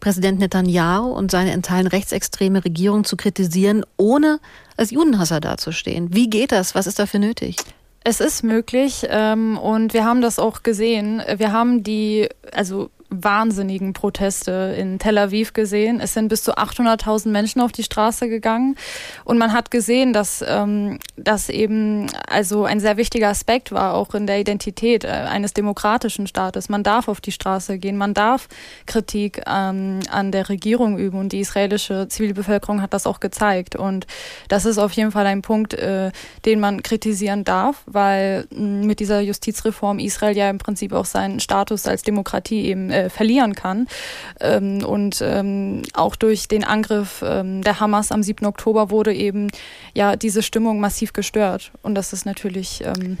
Präsident 0.00 0.38
Netanyahu 0.38 1.10
und 1.10 1.30
seine 1.30 1.52
in 1.52 1.62
Teilen 1.62 1.86
rechtsextreme 1.86 2.64
Regierung 2.64 3.04
zu 3.04 3.16
kritisieren, 3.16 3.84
ohne 3.96 4.38
als 4.76 4.90
Judenhasser 4.90 5.40
dazustehen? 5.40 6.14
Wie 6.14 6.30
geht 6.30 6.52
das? 6.52 6.74
Was 6.74 6.86
ist 6.86 6.98
dafür 6.98 7.20
nötig? 7.20 7.56
Es 8.04 8.20
ist 8.20 8.44
möglich 8.44 9.06
ähm, 9.08 9.58
und 9.58 9.92
wir 9.92 10.04
haben 10.04 10.20
das 10.20 10.38
auch 10.38 10.62
gesehen. 10.62 11.22
Wir 11.36 11.52
haben 11.52 11.82
die, 11.82 12.28
also 12.52 12.90
wahnsinnigen 13.10 13.92
Proteste 13.92 14.74
in 14.78 14.98
Tel 14.98 15.18
Aviv 15.18 15.52
gesehen. 15.52 16.00
Es 16.00 16.14
sind 16.14 16.28
bis 16.28 16.42
zu 16.42 16.56
800.000 16.56 17.28
Menschen 17.28 17.60
auf 17.60 17.72
die 17.72 17.82
Straße 17.82 18.28
gegangen 18.28 18.76
und 19.24 19.38
man 19.38 19.52
hat 19.52 19.70
gesehen, 19.70 20.12
dass 20.12 20.44
ähm, 20.46 20.98
das 21.16 21.48
eben 21.48 22.06
also 22.28 22.64
ein 22.64 22.80
sehr 22.80 22.96
wichtiger 22.96 23.28
Aspekt 23.28 23.72
war, 23.72 23.94
auch 23.94 24.14
in 24.14 24.26
der 24.26 24.40
Identität 24.40 25.04
äh, 25.04 25.08
eines 25.08 25.54
demokratischen 25.54 26.26
Staates. 26.26 26.68
Man 26.68 26.82
darf 26.82 27.08
auf 27.08 27.20
die 27.20 27.32
Straße 27.32 27.78
gehen, 27.78 27.96
man 27.96 28.14
darf 28.14 28.48
Kritik 28.86 29.42
ähm, 29.46 30.00
an 30.10 30.30
der 30.30 30.48
Regierung 30.48 30.98
üben 30.98 31.18
und 31.18 31.32
die 31.32 31.40
israelische 31.40 32.08
Zivilbevölkerung 32.08 32.82
hat 32.82 32.92
das 32.92 33.06
auch 33.06 33.20
gezeigt 33.20 33.74
und 33.74 34.06
das 34.48 34.66
ist 34.66 34.78
auf 34.78 34.92
jeden 34.92 35.12
Fall 35.12 35.26
ein 35.26 35.42
Punkt, 35.42 35.74
äh, 35.74 36.12
den 36.44 36.60
man 36.60 36.82
kritisieren 36.82 37.44
darf, 37.44 37.82
weil 37.86 38.46
mh, 38.50 38.86
mit 38.86 39.00
dieser 39.00 39.20
Justizreform 39.20 39.98
Israel 39.98 40.36
ja 40.36 40.50
im 40.50 40.58
Prinzip 40.58 40.92
auch 40.92 41.06
seinen 41.06 41.40
Status 41.40 41.86
als 41.86 42.02
Demokratie 42.02 42.66
eben 42.66 42.90
äh, 42.98 43.10
verlieren 43.10 43.54
kann. 43.54 43.86
Ähm, 44.40 44.84
und 44.84 45.22
ähm, 45.22 45.82
auch 45.94 46.16
durch 46.16 46.48
den 46.48 46.64
Angriff 46.64 47.22
ähm, 47.26 47.62
der 47.62 47.80
Hamas 47.80 48.12
am 48.12 48.22
7. 48.22 48.46
Oktober 48.46 48.90
wurde 48.90 49.14
eben 49.14 49.48
ja 49.94 50.16
diese 50.16 50.42
Stimmung 50.42 50.80
massiv 50.80 51.12
gestört. 51.12 51.72
Und 51.82 51.94
das 51.94 52.12
ist 52.12 52.26
natürlich 52.26 52.82
ähm, 52.84 53.18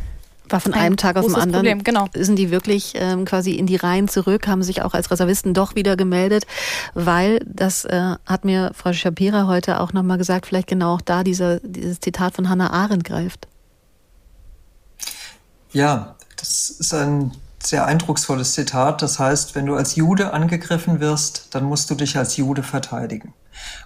war 0.50 0.60
von 0.60 0.74
einem 0.74 0.96
Tag 0.96 1.16
auf 1.16 1.26
den 1.26 1.34
anderen. 1.34 1.52
Problem, 1.52 1.84
genau. 1.84 2.06
Sind 2.14 2.36
die 2.36 2.50
wirklich 2.50 2.92
ähm, 2.94 3.24
quasi 3.24 3.52
in 3.52 3.66
die 3.66 3.76
Reihen 3.76 4.08
zurück, 4.08 4.46
haben 4.46 4.62
sich 4.62 4.82
auch 4.82 4.94
als 4.94 5.10
Reservisten 5.10 5.54
doch 5.54 5.74
wieder 5.74 5.96
gemeldet, 5.96 6.46
weil 6.94 7.40
das 7.46 7.84
äh, 7.84 8.14
hat 8.26 8.44
mir 8.44 8.72
Frau 8.74 8.92
Shapira 8.92 9.46
heute 9.46 9.80
auch 9.80 9.92
nochmal 9.92 10.18
gesagt, 10.18 10.46
vielleicht 10.46 10.68
genau 10.68 10.94
auch 10.94 11.00
da 11.00 11.22
dieser, 11.22 11.60
dieses 11.60 12.00
Zitat 12.00 12.34
von 12.34 12.48
Hannah 12.48 12.70
Arendt 12.70 13.04
greift. 13.04 13.46
Ja, 15.72 16.16
das 16.36 16.70
ist 16.70 16.94
ein 16.94 17.32
sehr 17.62 17.86
eindrucksvolles 17.86 18.52
Zitat. 18.52 19.02
Das 19.02 19.18
heißt, 19.18 19.54
wenn 19.54 19.66
du 19.66 19.74
als 19.74 19.96
Jude 19.96 20.32
angegriffen 20.32 21.00
wirst, 21.00 21.54
dann 21.54 21.64
musst 21.64 21.90
du 21.90 21.94
dich 21.94 22.16
als 22.16 22.36
Jude 22.36 22.62
verteidigen. 22.62 23.34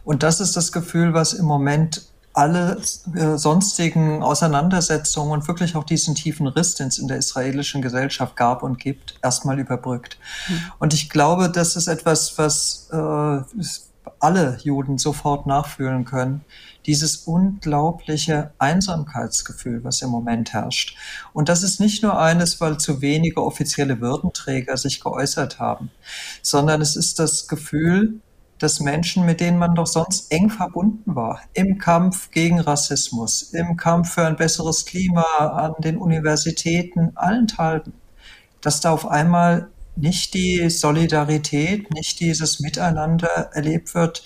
Und 0.04 0.22
das 0.22 0.40
ist 0.40 0.56
das 0.56 0.72
Gefühl, 0.72 1.14
was 1.14 1.32
im 1.32 1.46
Moment 1.46 2.02
alle 2.34 2.80
äh, 3.14 3.36
sonstigen 3.36 4.22
Auseinandersetzungen 4.22 5.32
und 5.32 5.48
wirklich 5.48 5.76
auch 5.76 5.84
diesen 5.84 6.14
tiefen 6.14 6.46
Riss, 6.46 6.74
den 6.74 6.88
es 6.88 6.98
in 6.98 7.08
der 7.08 7.18
israelischen 7.18 7.82
Gesellschaft 7.82 8.36
gab 8.36 8.62
und 8.62 8.78
gibt, 8.78 9.18
erstmal 9.22 9.58
überbrückt. 9.58 10.18
Mhm. 10.48 10.60
Und 10.78 10.94
ich 10.94 11.10
glaube, 11.10 11.50
das 11.50 11.76
ist 11.76 11.88
etwas, 11.88 12.38
was 12.38 12.88
äh, 12.90 13.40
alle 14.18 14.58
Juden 14.62 14.98
sofort 14.98 15.46
nachfühlen 15.46 16.04
können 16.04 16.42
dieses 16.86 17.16
unglaubliche 17.16 18.52
Einsamkeitsgefühl, 18.58 19.84
was 19.84 20.02
im 20.02 20.10
Moment 20.10 20.52
herrscht. 20.52 20.96
Und 21.32 21.48
das 21.48 21.62
ist 21.62 21.80
nicht 21.80 22.02
nur 22.02 22.18
eines, 22.18 22.60
weil 22.60 22.78
zu 22.78 23.00
wenige 23.00 23.42
offizielle 23.42 24.00
Würdenträger 24.00 24.76
sich 24.76 25.00
geäußert 25.00 25.58
haben, 25.58 25.90
sondern 26.42 26.80
es 26.80 26.96
ist 26.96 27.18
das 27.18 27.48
Gefühl, 27.48 28.20
dass 28.58 28.78
Menschen, 28.78 29.26
mit 29.26 29.40
denen 29.40 29.58
man 29.58 29.74
doch 29.74 29.88
sonst 29.88 30.30
eng 30.30 30.48
verbunden 30.48 31.16
war, 31.16 31.40
im 31.52 31.78
Kampf 31.78 32.30
gegen 32.30 32.60
Rassismus, 32.60 33.42
im 33.42 33.76
Kampf 33.76 34.14
für 34.14 34.24
ein 34.24 34.36
besseres 34.36 34.84
Klima 34.84 35.22
an 35.22 35.74
den 35.80 35.98
Universitäten, 35.98 37.10
allenthalben, 37.16 37.92
dass 38.60 38.80
da 38.80 38.92
auf 38.92 39.08
einmal 39.08 39.68
nicht 39.96 40.34
die 40.34 40.70
Solidarität, 40.70 41.92
nicht 41.92 42.20
dieses 42.20 42.60
Miteinander 42.60 43.50
erlebt 43.52 43.94
wird, 43.94 44.22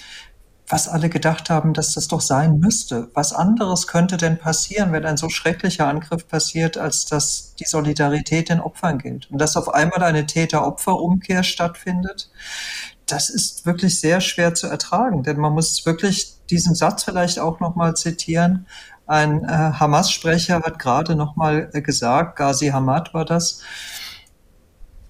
was 0.69 0.89
alle 0.89 1.09
gedacht 1.09 1.49
haben, 1.49 1.75
dass 1.75 1.93
das 1.93 2.09
doch 2.09 2.21
sein 2.21 2.59
müsste. 2.59 3.09
Was 3.15 3.33
anderes 3.33 3.87
könnte 3.87 4.17
denn 4.17 4.39
passieren, 4.39 4.93
wenn 4.93 5.07
ein 5.07 5.17
so 5.17 5.29
schrecklicher 5.29 5.87
Angriff 5.87 6.27
passiert, 6.27 6.77
als 6.77 7.07
dass 7.07 7.55
die 7.55 7.65
Solidarität 7.65 8.49
den 8.49 8.61
Opfern 8.61 8.99
gilt? 8.99 9.31
Und 9.31 9.39
dass 9.39 9.57
auf 9.57 9.73
einmal 9.73 10.03
eine 10.03 10.27
Täter-Opfer-Umkehr 10.27 11.45
stattfindet, 11.45 12.31
das 13.07 13.31
ist 13.31 13.65
wirklich 13.67 14.01
sehr 14.01 14.21
schwer 14.21 14.55
zu 14.55 14.67
ertragen, 14.67 15.23
denn 15.23 15.39
man 15.39 15.53
muss 15.53 15.87
wirklich 15.87 16.35
diesen 16.51 16.75
Satz 16.75 17.05
vielleicht 17.05 17.39
auch 17.39 17.61
nochmal 17.61 17.95
zitieren. 17.95 18.67
Ein 19.07 19.45
äh, 19.45 19.49
Hamas-Sprecher 19.49 20.63
hat 20.65 20.81
gerade 20.81 21.15
nochmal 21.15 21.71
äh, 21.73 21.81
gesagt, 21.81 22.37
Ghazi 22.37 22.69
Hamad 22.69 23.15
war 23.15 23.25
das, 23.25 23.61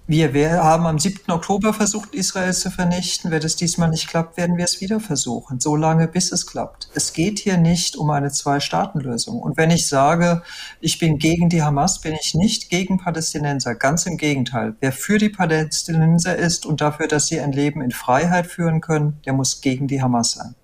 wir, 0.07 0.33
wir 0.33 0.63
haben 0.63 0.85
am 0.85 0.99
7. 0.99 1.29
Oktober 1.31 1.73
versucht, 1.73 2.15
Israel 2.15 2.53
zu 2.53 2.71
vernichten. 2.71 3.29
Wenn 3.29 3.43
es 3.43 3.57
diesmal 3.57 3.89
nicht 3.89 4.07
klappt, 4.07 4.37
werden 4.37 4.55
wir 4.55 4.63
es 4.63 4.79
wieder 4.79 5.01
versuchen. 5.01 5.59
So 5.59 5.75
lange, 5.75 6.07
bis 6.07 6.31
es 6.31 6.47
klappt. 6.47 6.87
Es 6.95 7.11
geht 7.11 7.39
hier 7.39 7.57
nicht 7.57 7.97
um 7.97 8.09
eine 8.09 8.31
Zwei-Staaten-Lösung. 8.31 9.41
Und 9.41 9.57
wenn 9.57 9.69
ich 9.69 9.87
sage, 9.87 10.43
ich 10.79 10.97
bin 10.97 11.19
gegen 11.19 11.49
die 11.49 11.61
Hamas, 11.61 11.99
bin 11.99 12.13
ich 12.13 12.35
nicht 12.35 12.69
gegen 12.69 12.97
Palästinenser. 12.97 13.75
Ganz 13.75 14.05
im 14.05 14.15
Gegenteil. 14.15 14.75
Wer 14.79 14.93
für 14.93 15.17
die 15.17 15.29
Palästinenser 15.29 16.37
ist 16.37 16.65
und 16.65 16.79
dafür, 16.79 17.09
dass 17.09 17.27
sie 17.27 17.41
ein 17.41 17.51
Leben 17.51 17.81
in 17.81 17.91
Freiheit 17.91 18.47
führen 18.47 18.79
können, 18.79 19.19
der 19.25 19.33
muss 19.33 19.59
gegen 19.59 19.87
die 19.87 20.01
Hamas 20.01 20.31
sein. 20.31 20.55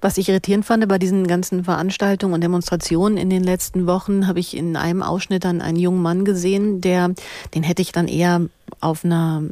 Was 0.00 0.18
ich 0.18 0.28
irritierend 0.28 0.64
fand 0.64 0.86
bei 0.88 0.98
diesen 0.98 1.26
ganzen 1.26 1.64
Veranstaltungen 1.64 2.34
und 2.34 2.40
Demonstrationen 2.42 3.18
in 3.18 3.30
den 3.30 3.44
letzten 3.44 3.86
Wochen, 3.86 4.26
habe 4.26 4.40
ich 4.40 4.56
in 4.56 4.76
einem 4.76 5.02
Ausschnitt 5.02 5.44
dann 5.44 5.60
einen 5.60 5.78
jungen 5.78 6.02
Mann 6.02 6.24
gesehen, 6.24 6.80
der, 6.80 7.12
den 7.54 7.62
hätte 7.62 7.82
ich 7.82 7.92
dann 7.92 8.08
eher 8.08 8.42
auf 8.80 9.04
einer 9.04 9.44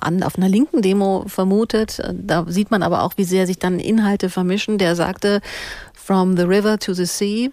an, 0.00 0.22
auf 0.22 0.36
einer 0.36 0.48
linken 0.48 0.82
Demo 0.82 1.24
vermutet. 1.26 2.02
Da 2.12 2.44
sieht 2.48 2.70
man 2.70 2.82
aber 2.82 3.02
auch, 3.02 3.14
wie 3.16 3.24
sehr 3.24 3.46
sich 3.46 3.58
dann 3.58 3.78
Inhalte 3.78 4.28
vermischen. 4.28 4.78
Der 4.78 4.94
sagte, 4.94 5.40
from 5.94 6.36
the 6.36 6.42
river 6.42 6.78
to 6.78 6.92
the 6.92 7.06
sea 7.06 7.48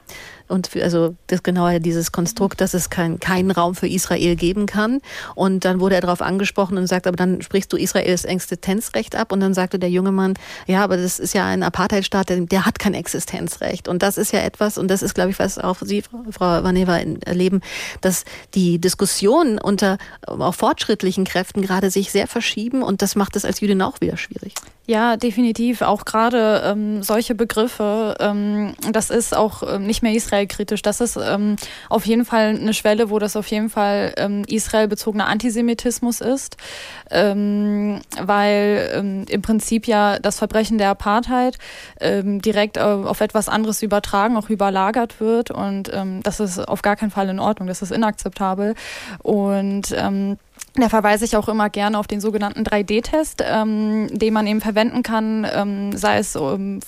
und 0.51 0.67
für, 0.67 0.83
also 0.83 1.15
das 1.27 1.41
genauer 1.43 1.79
dieses 1.79 2.11
Konstrukt, 2.11 2.61
dass 2.61 2.73
es 2.73 2.89
kein, 2.89 3.19
keinen 3.19 3.51
Raum 3.51 3.73
für 3.73 3.87
Israel 3.87 4.35
geben 4.35 4.65
kann. 4.65 5.01
Und 5.33 5.65
dann 5.65 5.79
wurde 5.79 5.95
er 5.95 6.01
darauf 6.01 6.21
angesprochen 6.21 6.77
und 6.77 6.87
sagt, 6.87 7.07
aber 7.07 7.17
dann 7.17 7.41
sprichst 7.41 7.71
du 7.73 7.77
Israels 7.77 8.25
Existenzrecht 8.25 9.15
ab. 9.15 9.31
Und 9.31 9.39
dann 9.39 9.53
sagte 9.53 9.79
der 9.79 9.89
junge 9.89 10.11
Mann, 10.11 10.35
ja, 10.67 10.83
aber 10.83 10.97
das 10.97 11.19
ist 11.19 11.33
ja 11.33 11.45
ein 11.45 11.63
Apartheidstaat, 11.63 12.29
der, 12.29 12.41
der 12.41 12.65
hat 12.65 12.79
kein 12.79 12.93
Existenzrecht. 12.93 13.87
Und 13.87 14.03
das 14.03 14.17
ist 14.17 14.33
ja 14.33 14.39
etwas, 14.39 14.77
und 14.77 14.89
das 14.89 15.01
ist, 15.01 15.15
glaube 15.15 15.31
ich, 15.31 15.39
was 15.39 15.57
auch 15.57 15.77
Sie, 15.81 16.03
Frau 16.29 16.63
Vaneva, 16.63 16.97
erleben, 17.25 17.61
dass 18.01 18.25
die 18.53 18.79
Diskussionen 18.79 19.57
unter 19.57 19.97
auch 20.27 20.53
fortschrittlichen 20.55 21.23
Kräften 21.23 21.61
gerade 21.61 21.89
sich 21.89 22.11
sehr 22.11 22.27
verschieben 22.27 22.83
und 22.83 23.01
das 23.01 23.15
macht 23.15 23.35
es 23.35 23.45
als 23.45 23.61
Jüdin 23.61 23.81
auch 23.81 24.01
wieder 24.01 24.17
schwierig. 24.17 24.53
Ja, 24.87 25.15
definitiv. 25.15 25.83
Auch 25.83 26.05
gerade 26.05 26.63
ähm, 26.65 27.03
solche 27.03 27.35
Begriffe, 27.35 28.15
ähm, 28.19 28.73
das 28.91 29.09
ist 29.09 29.35
auch 29.35 29.63
ähm, 29.63 29.85
nicht 29.85 30.01
mehr 30.01 30.11
Israel-kritisch. 30.41 30.81
Das 30.81 31.01
ist 31.01 31.17
ähm, 31.17 31.55
auf 31.89 32.05
jeden 32.05 32.25
Fall 32.25 32.57
eine 32.59 32.73
Schwelle, 32.73 33.09
wo 33.09 33.19
das 33.19 33.35
auf 33.35 33.47
jeden 33.47 33.69
Fall 33.69 34.13
ähm, 34.17 34.43
Israel-bezogener 34.47 35.27
Antisemitismus 35.27 36.21
ist, 36.21 36.57
ähm, 37.09 38.01
weil 38.21 38.91
ähm, 38.93 39.25
im 39.29 39.41
Prinzip 39.41 39.87
ja 39.87 40.19
das 40.19 40.39
Verbrechen 40.39 40.77
der 40.77 40.89
Apartheid 40.89 41.57
ähm, 41.99 42.41
direkt 42.41 42.77
äh, 42.77 42.81
auf 42.81 43.21
etwas 43.21 43.49
anderes 43.49 43.81
übertragen, 43.81 44.37
auch 44.37 44.49
überlagert 44.49 45.19
wird. 45.19 45.51
Und 45.51 45.91
ähm, 45.93 46.21
das 46.23 46.39
ist 46.39 46.59
auf 46.59 46.81
gar 46.81 46.95
keinen 46.95 47.11
Fall 47.11 47.29
in 47.29 47.39
Ordnung. 47.39 47.67
Das 47.67 47.81
ist 47.81 47.91
inakzeptabel. 47.91 48.75
Und 49.19 49.93
ähm, 49.95 50.37
da 50.75 50.87
verweise 50.87 51.25
ich 51.25 51.35
auch 51.35 51.49
immer 51.49 51.69
gerne 51.69 51.99
auf 51.99 52.07
den 52.07 52.21
sogenannten 52.21 52.63
3D-Test, 52.63 53.43
ähm, 53.45 54.07
den 54.11 54.33
man 54.33 54.47
eben 54.47 54.61
verwenden 54.61 55.03
kann, 55.03 55.45
ähm, 55.53 55.91
sei 55.97 56.17
es 56.17 56.35
ähm, 56.37 56.79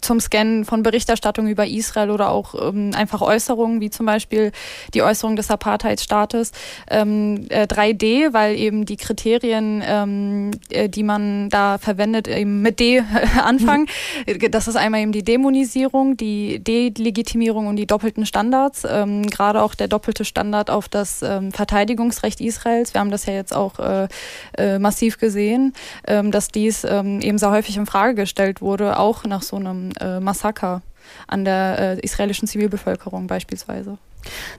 zum 0.00 0.20
Scannen 0.20 0.64
von 0.64 0.84
Berichterstattung 0.84 1.48
über 1.48 1.66
Israel 1.66 2.10
oder 2.10 2.30
auch 2.30 2.54
ähm, 2.54 2.92
einfach 2.94 3.22
Äußerungen, 3.22 3.80
wie 3.80 3.90
zum 3.90 4.06
Beispiel 4.06 4.52
die 4.94 5.02
Äußerung 5.02 5.34
des 5.34 5.50
Apartheidstaates. 5.50 6.52
Ähm, 6.88 7.46
äh, 7.48 7.66
3D, 7.66 8.32
weil 8.32 8.56
eben 8.56 8.86
die 8.86 8.96
Kriterien, 8.96 9.82
ähm, 9.84 10.52
äh, 10.70 10.88
die 10.88 11.02
man 11.02 11.48
da 11.48 11.78
verwendet, 11.78 12.28
eben 12.28 12.62
mit 12.62 12.78
D 12.78 13.02
anfangen. 13.42 13.88
Das 14.50 14.68
ist 14.68 14.76
einmal 14.76 15.00
eben 15.00 15.12
die 15.12 15.24
Dämonisierung, 15.24 16.16
die 16.16 16.62
Delegitimierung 16.62 17.66
und 17.66 17.76
die 17.76 17.86
doppelten 17.86 18.26
Standards. 18.26 18.86
Ähm, 18.88 19.22
gerade 19.26 19.60
auch 19.60 19.74
der 19.74 19.88
doppelte 19.88 20.24
Standard 20.24 20.70
auf 20.70 20.88
das 20.88 21.20
ähm, 21.22 21.50
Verteidigungsrecht 21.50 22.40
Israels. 22.40 22.94
Wir 22.94 23.00
haben 23.00 23.10
das 23.10 23.23
das 23.24 23.32
ja 23.32 23.34
jetzt 23.34 23.54
auch 23.54 23.78
äh, 23.78 24.08
äh, 24.58 24.78
massiv 24.78 25.18
gesehen, 25.18 25.72
ähm, 26.06 26.30
dass 26.30 26.48
dies 26.48 26.84
ähm, 26.84 27.20
eben 27.20 27.38
sehr 27.38 27.50
häufig 27.50 27.76
in 27.76 27.86
Frage 27.86 28.14
gestellt 28.14 28.60
wurde, 28.60 28.98
auch 28.98 29.24
nach 29.24 29.42
so 29.42 29.56
einem 29.56 29.90
äh, 30.00 30.20
Massaker 30.20 30.82
an 31.26 31.44
der 31.44 31.78
äh, 31.78 32.00
israelischen 32.00 32.48
Zivilbevölkerung 32.48 33.26
beispielsweise 33.26 33.98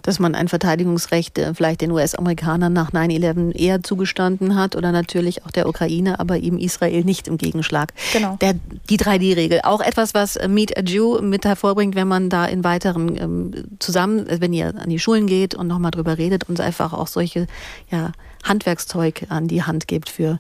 dass 0.02 0.20
man 0.20 0.36
ein 0.36 0.48
Verteidigungsrecht 0.48 1.38
äh, 1.38 1.54
vielleicht 1.54 1.82
den 1.82 1.92
US-Amerikanern 1.92 2.74
nach 2.74 2.92
9-11 2.92 3.56
eher 3.56 3.84
zugestanden 3.84 4.56
hat 4.56 4.76
oder 4.76 4.92
natürlich 4.92 5.46
auch 5.46 5.52
der 5.52 5.68
Ukraine, 5.68 6.20
aber 6.20 6.38
eben 6.38 6.60
Israel 6.60 7.04
nicht 7.04 7.28
im 7.28 7.38
Gegenschlag. 7.38 7.94
Genau. 8.14 8.38
Der, 8.42 8.54
die 8.90 8.98
3D-Regel. 8.98 9.62
Auch 9.64 9.82
etwas, 9.82 10.14
was 10.14 10.36
äh, 10.36 10.48
Meet 10.48 10.78
a 10.78 10.82
Jew 10.82 11.22
mit 11.22 11.46
hervorbringt, 11.46 11.96
wenn 11.96 12.08
man 12.08 12.30
da 12.30 12.46
in 12.46 12.64
weiteren 12.64 13.18
ähm, 13.18 13.52
zusammen, 13.80 14.26
wenn 14.30 14.54
ihr 14.54 14.74
an 14.80 14.90
die 14.90 15.00
Schulen 15.00 15.28
geht 15.28 15.56
und 15.56 15.68
nochmal 15.68 15.92
drüber 15.92 16.18
redet 16.18 16.48
und 16.50 16.60
einfach 16.60 16.94
auch 16.94 17.08
solche 17.08 17.48
ja, 17.90 18.12
Handwerkszeug 18.46 19.26
an 19.30 19.48
die 19.48 19.64
Hand 19.64 19.88
gibt 19.88 20.10
für 20.10 20.40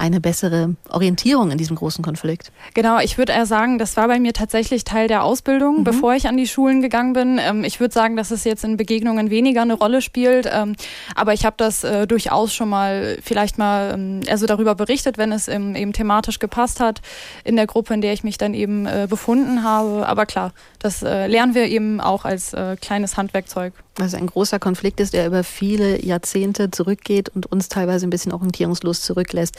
eine 0.00 0.20
bessere 0.20 0.74
Orientierung 0.88 1.50
in 1.50 1.58
diesem 1.58 1.76
großen 1.76 2.02
Konflikt? 2.02 2.50
Genau, 2.74 2.98
ich 2.98 3.18
würde 3.18 3.32
eher 3.32 3.46
sagen, 3.46 3.78
das 3.78 3.96
war 3.96 4.08
bei 4.08 4.18
mir 4.18 4.32
tatsächlich 4.32 4.84
Teil 4.84 5.08
der 5.08 5.22
Ausbildung, 5.22 5.80
mhm. 5.80 5.84
bevor 5.84 6.14
ich 6.14 6.26
an 6.26 6.36
die 6.36 6.48
Schulen 6.48 6.80
gegangen 6.80 7.12
bin. 7.12 7.38
Ähm, 7.38 7.64
ich 7.64 7.80
würde 7.80 7.92
sagen, 7.92 8.16
dass 8.16 8.30
es 8.30 8.44
jetzt 8.44 8.64
in 8.64 8.76
Begegnungen 8.76 9.30
weniger 9.30 9.62
eine 9.62 9.74
Rolle 9.74 10.00
spielt, 10.00 10.48
ähm, 10.50 10.74
aber 11.14 11.34
ich 11.34 11.44
habe 11.44 11.56
das 11.58 11.84
äh, 11.84 12.06
durchaus 12.06 12.54
schon 12.54 12.70
mal 12.70 13.18
vielleicht 13.22 13.58
mal 13.58 13.92
ähm, 13.94 14.20
also 14.28 14.46
darüber 14.46 14.74
berichtet, 14.74 15.18
wenn 15.18 15.32
es 15.32 15.48
eben 15.48 15.92
thematisch 15.92 16.38
gepasst 16.38 16.80
hat 16.80 17.02
in 17.44 17.56
der 17.56 17.66
Gruppe, 17.66 17.92
in 17.92 18.00
der 18.00 18.14
ich 18.14 18.24
mich 18.24 18.38
dann 18.38 18.54
eben 18.54 18.86
äh, 18.86 19.06
befunden 19.08 19.62
habe. 19.62 20.08
Aber 20.08 20.24
klar, 20.24 20.52
das 20.78 21.02
äh, 21.02 21.26
lernen 21.26 21.54
wir 21.54 21.66
eben 21.66 22.00
auch 22.00 22.24
als 22.24 22.56
kleines 22.80 23.16
Handwerkzeug 23.16 23.74
was 24.00 24.14
ein 24.14 24.26
großer 24.26 24.58
Konflikt 24.58 24.98
ist, 24.98 25.14
der 25.14 25.26
über 25.26 25.44
viele 25.44 26.04
Jahrzehnte 26.04 26.70
zurückgeht 26.70 27.28
und 27.28 27.46
uns 27.46 27.68
teilweise 27.68 28.06
ein 28.06 28.10
bisschen 28.10 28.32
orientierungslos 28.32 29.02
zurücklässt. 29.02 29.56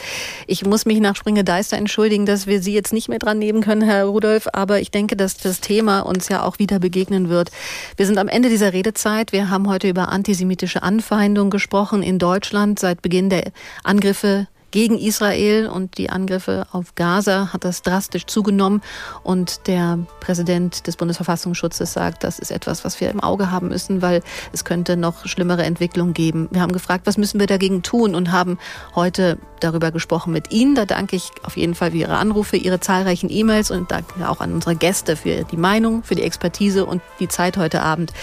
Ich 0.47 0.65
muss 0.65 0.85
mich 0.85 0.99
nach 0.99 1.15
Springe 1.15 1.43
Deister 1.43 1.77
entschuldigen, 1.77 2.25
dass 2.25 2.47
wir 2.47 2.61
Sie 2.61 2.73
jetzt 2.73 2.93
nicht 2.93 3.09
mehr 3.09 3.19
dran 3.19 3.39
nehmen 3.39 3.61
können, 3.61 3.81
Herr 3.81 4.05
Rudolf, 4.05 4.47
aber 4.53 4.79
ich 4.79 4.91
denke, 4.91 5.15
dass 5.15 5.37
das 5.37 5.61
Thema 5.61 6.01
uns 6.01 6.29
ja 6.29 6.43
auch 6.43 6.59
wieder 6.59 6.79
begegnen 6.79 7.29
wird. 7.29 7.51
Wir 7.97 8.05
sind 8.05 8.17
am 8.17 8.27
Ende 8.27 8.49
dieser 8.49 8.73
Redezeit. 8.73 9.31
Wir 9.31 9.49
haben 9.49 9.67
heute 9.67 9.89
über 9.89 10.09
antisemitische 10.09 10.83
Anfeindung 10.83 11.49
gesprochen 11.49 12.03
in 12.03 12.19
Deutschland 12.19 12.79
seit 12.79 13.01
Beginn 13.01 13.29
der 13.29 13.51
Angriffe 13.83 14.47
gegen 14.71 14.97
Israel 14.97 15.67
und 15.67 15.97
die 15.97 16.09
Angriffe 16.09 16.65
auf 16.71 16.95
Gaza 16.95 17.51
hat 17.53 17.63
das 17.63 17.81
drastisch 17.81 18.25
zugenommen. 18.25 18.81
Und 19.23 19.67
der 19.67 19.99
Präsident 20.19 20.87
des 20.87 20.95
Bundesverfassungsschutzes 20.95 21.93
sagt, 21.93 22.23
das 22.23 22.39
ist 22.39 22.51
etwas, 22.51 22.83
was 22.83 22.99
wir 22.99 23.09
im 23.09 23.19
Auge 23.19 23.51
haben 23.51 23.67
müssen, 23.67 24.01
weil 24.01 24.23
es 24.53 24.65
könnte 24.65 24.97
noch 24.97 25.25
schlimmere 25.25 25.63
Entwicklungen 25.63 26.13
geben. 26.13 26.47
Wir 26.51 26.61
haben 26.61 26.71
gefragt, 26.71 27.05
was 27.05 27.17
müssen 27.17 27.39
wir 27.39 27.47
dagegen 27.47 27.83
tun 27.83 28.15
und 28.15 28.31
haben 28.31 28.57
heute 28.95 29.37
darüber 29.59 29.91
gesprochen 29.91 30.33
mit 30.33 30.51
Ihnen. 30.51 30.75
Da 30.75 30.85
danke 30.85 31.15
ich 31.15 31.31
auf 31.43 31.57
jeden 31.57 31.75
Fall 31.75 31.91
für 31.91 31.97
Ihre 31.97 32.17
Anrufe, 32.17 32.57
Ihre 32.57 32.79
zahlreichen 32.79 33.29
E-Mails 33.29 33.71
und 33.71 33.91
danke 33.91 34.29
auch 34.29 34.41
an 34.41 34.53
unsere 34.53 34.75
Gäste 34.75 35.15
für 35.15 35.43
die 35.43 35.57
Meinung, 35.57 36.03
für 36.03 36.15
die 36.15 36.23
Expertise 36.23 36.85
und 36.85 37.01
die 37.19 37.27
Zeit 37.27 37.57
heute 37.57 37.81
Abend. 37.81 38.13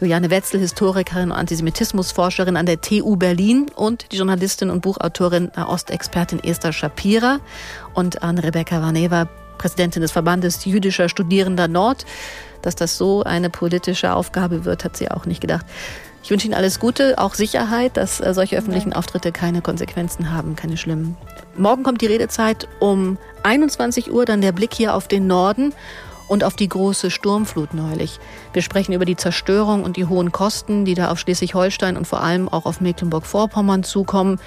Juliane 0.00 0.30
Wetzel, 0.30 0.60
Historikerin 0.60 1.30
und 1.30 1.36
Antisemitismusforscherin 1.36 2.56
an 2.56 2.64
der 2.64 2.80
TU 2.80 3.16
Berlin 3.16 3.66
und 3.76 4.10
die 4.12 4.16
Journalistin 4.16 4.70
und 4.70 4.80
Buchautorin, 4.80 5.50
Ostexpertin 5.54 6.42
Esther 6.42 6.72
Shapira 6.72 7.40
und 7.92 8.22
an 8.22 8.38
Rebecca 8.38 8.80
Vaneva, 8.80 9.28
Präsidentin 9.58 10.00
des 10.00 10.10
Verbandes 10.10 10.64
jüdischer 10.64 11.10
Studierender 11.10 11.68
Nord. 11.68 12.06
Dass 12.62 12.76
das 12.76 12.96
so 12.96 13.24
eine 13.24 13.50
politische 13.50 14.14
Aufgabe 14.14 14.64
wird, 14.64 14.84
hat 14.84 14.96
sie 14.96 15.10
auch 15.10 15.26
nicht 15.26 15.42
gedacht. 15.42 15.66
Ich 16.22 16.30
wünsche 16.30 16.46
Ihnen 16.46 16.54
alles 16.54 16.80
Gute, 16.80 17.18
auch 17.18 17.34
Sicherheit, 17.34 17.96
dass 17.96 18.20
äh, 18.20 18.34
solche 18.34 18.56
öffentlichen 18.56 18.92
Auftritte 18.92 19.32
keine 19.32 19.62
Konsequenzen 19.62 20.32
haben, 20.32 20.56
keine 20.56 20.76
schlimmen. 20.76 21.16
Morgen 21.56 21.82
kommt 21.82 22.02
die 22.02 22.06
Redezeit 22.06 22.68
um 22.78 23.18
21 23.42 24.12
Uhr, 24.12 24.26
dann 24.26 24.40
der 24.40 24.52
Blick 24.52 24.74
hier 24.74 24.94
auf 24.94 25.08
den 25.08 25.26
Norden 25.26 25.74
und 26.30 26.44
auf 26.44 26.54
die 26.54 26.68
große 26.68 27.10
Sturmflut 27.10 27.74
neulich. 27.74 28.20
Wir 28.52 28.62
sprechen 28.62 28.92
über 28.92 29.04
die 29.04 29.16
Zerstörung 29.16 29.82
und 29.82 29.96
die 29.96 30.04
hohen 30.04 30.30
Kosten, 30.30 30.84
die 30.84 30.94
da 30.94 31.10
auf 31.10 31.18
Schleswig-Holstein 31.18 31.96
und 31.96 32.06
vor 32.06 32.22
allem 32.22 32.48
auch 32.48 32.66
auf 32.66 32.80
Mecklenburg-Vorpommern 32.80 33.82
zukommen 33.82 34.38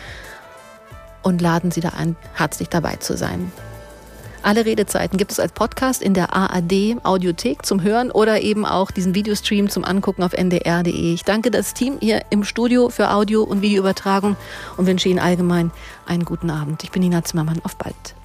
und 1.23 1.41
laden 1.41 1.71
Sie 1.71 1.81
da 1.81 1.89
ein, 1.89 2.15
herzlich 2.35 2.69
dabei 2.69 2.95
zu 2.95 3.17
sein. 3.17 3.51
Alle 4.43 4.65
Redezeiten 4.65 5.17
gibt 5.17 5.33
es 5.33 5.41
als 5.41 5.51
Podcast 5.51 6.01
in 6.01 6.13
der 6.13 6.33
ARD 6.33 6.97
Audiothek 7.03 7.65
zum 7.65 7.83
Hören 7.83 8.11
oder 8.11 8.39
eben 8.39 8.65
auch 8.65 8.89
diesen 8.89 9.13
Videostream 9.13 9.69
zum 9.69 9.83
Angucken 9.83 10.23
auf 10.23 10.31
ndr.de. 10.31 11.13
Ich 11.13 11.23
danke 11.23 11.51
das 11.51 11.73
Team 11.73 11.97
hier 11.99 12.21
im 12.29 12.45
Studio 12.45 12.89
für 12.89 13.11
Audio- 13.11 13.43
und 13.43 13.61
Videoübertragung 13.61 14.37
und 14.77 14.85
wünsche 14.85 15.09
Ihnen 15.09 15.19
allgemein 15.19 15.71
einen 16.05 16.23
guten 16.23 16.49
Abend. 16.49 16.83
Ich 16.85 16.91
bin 16.91 17.01
Nina 17.01 17.25
Zimmermann. 17.25 17.59
Auf 17.63 17.75
bald. 17.75 18.15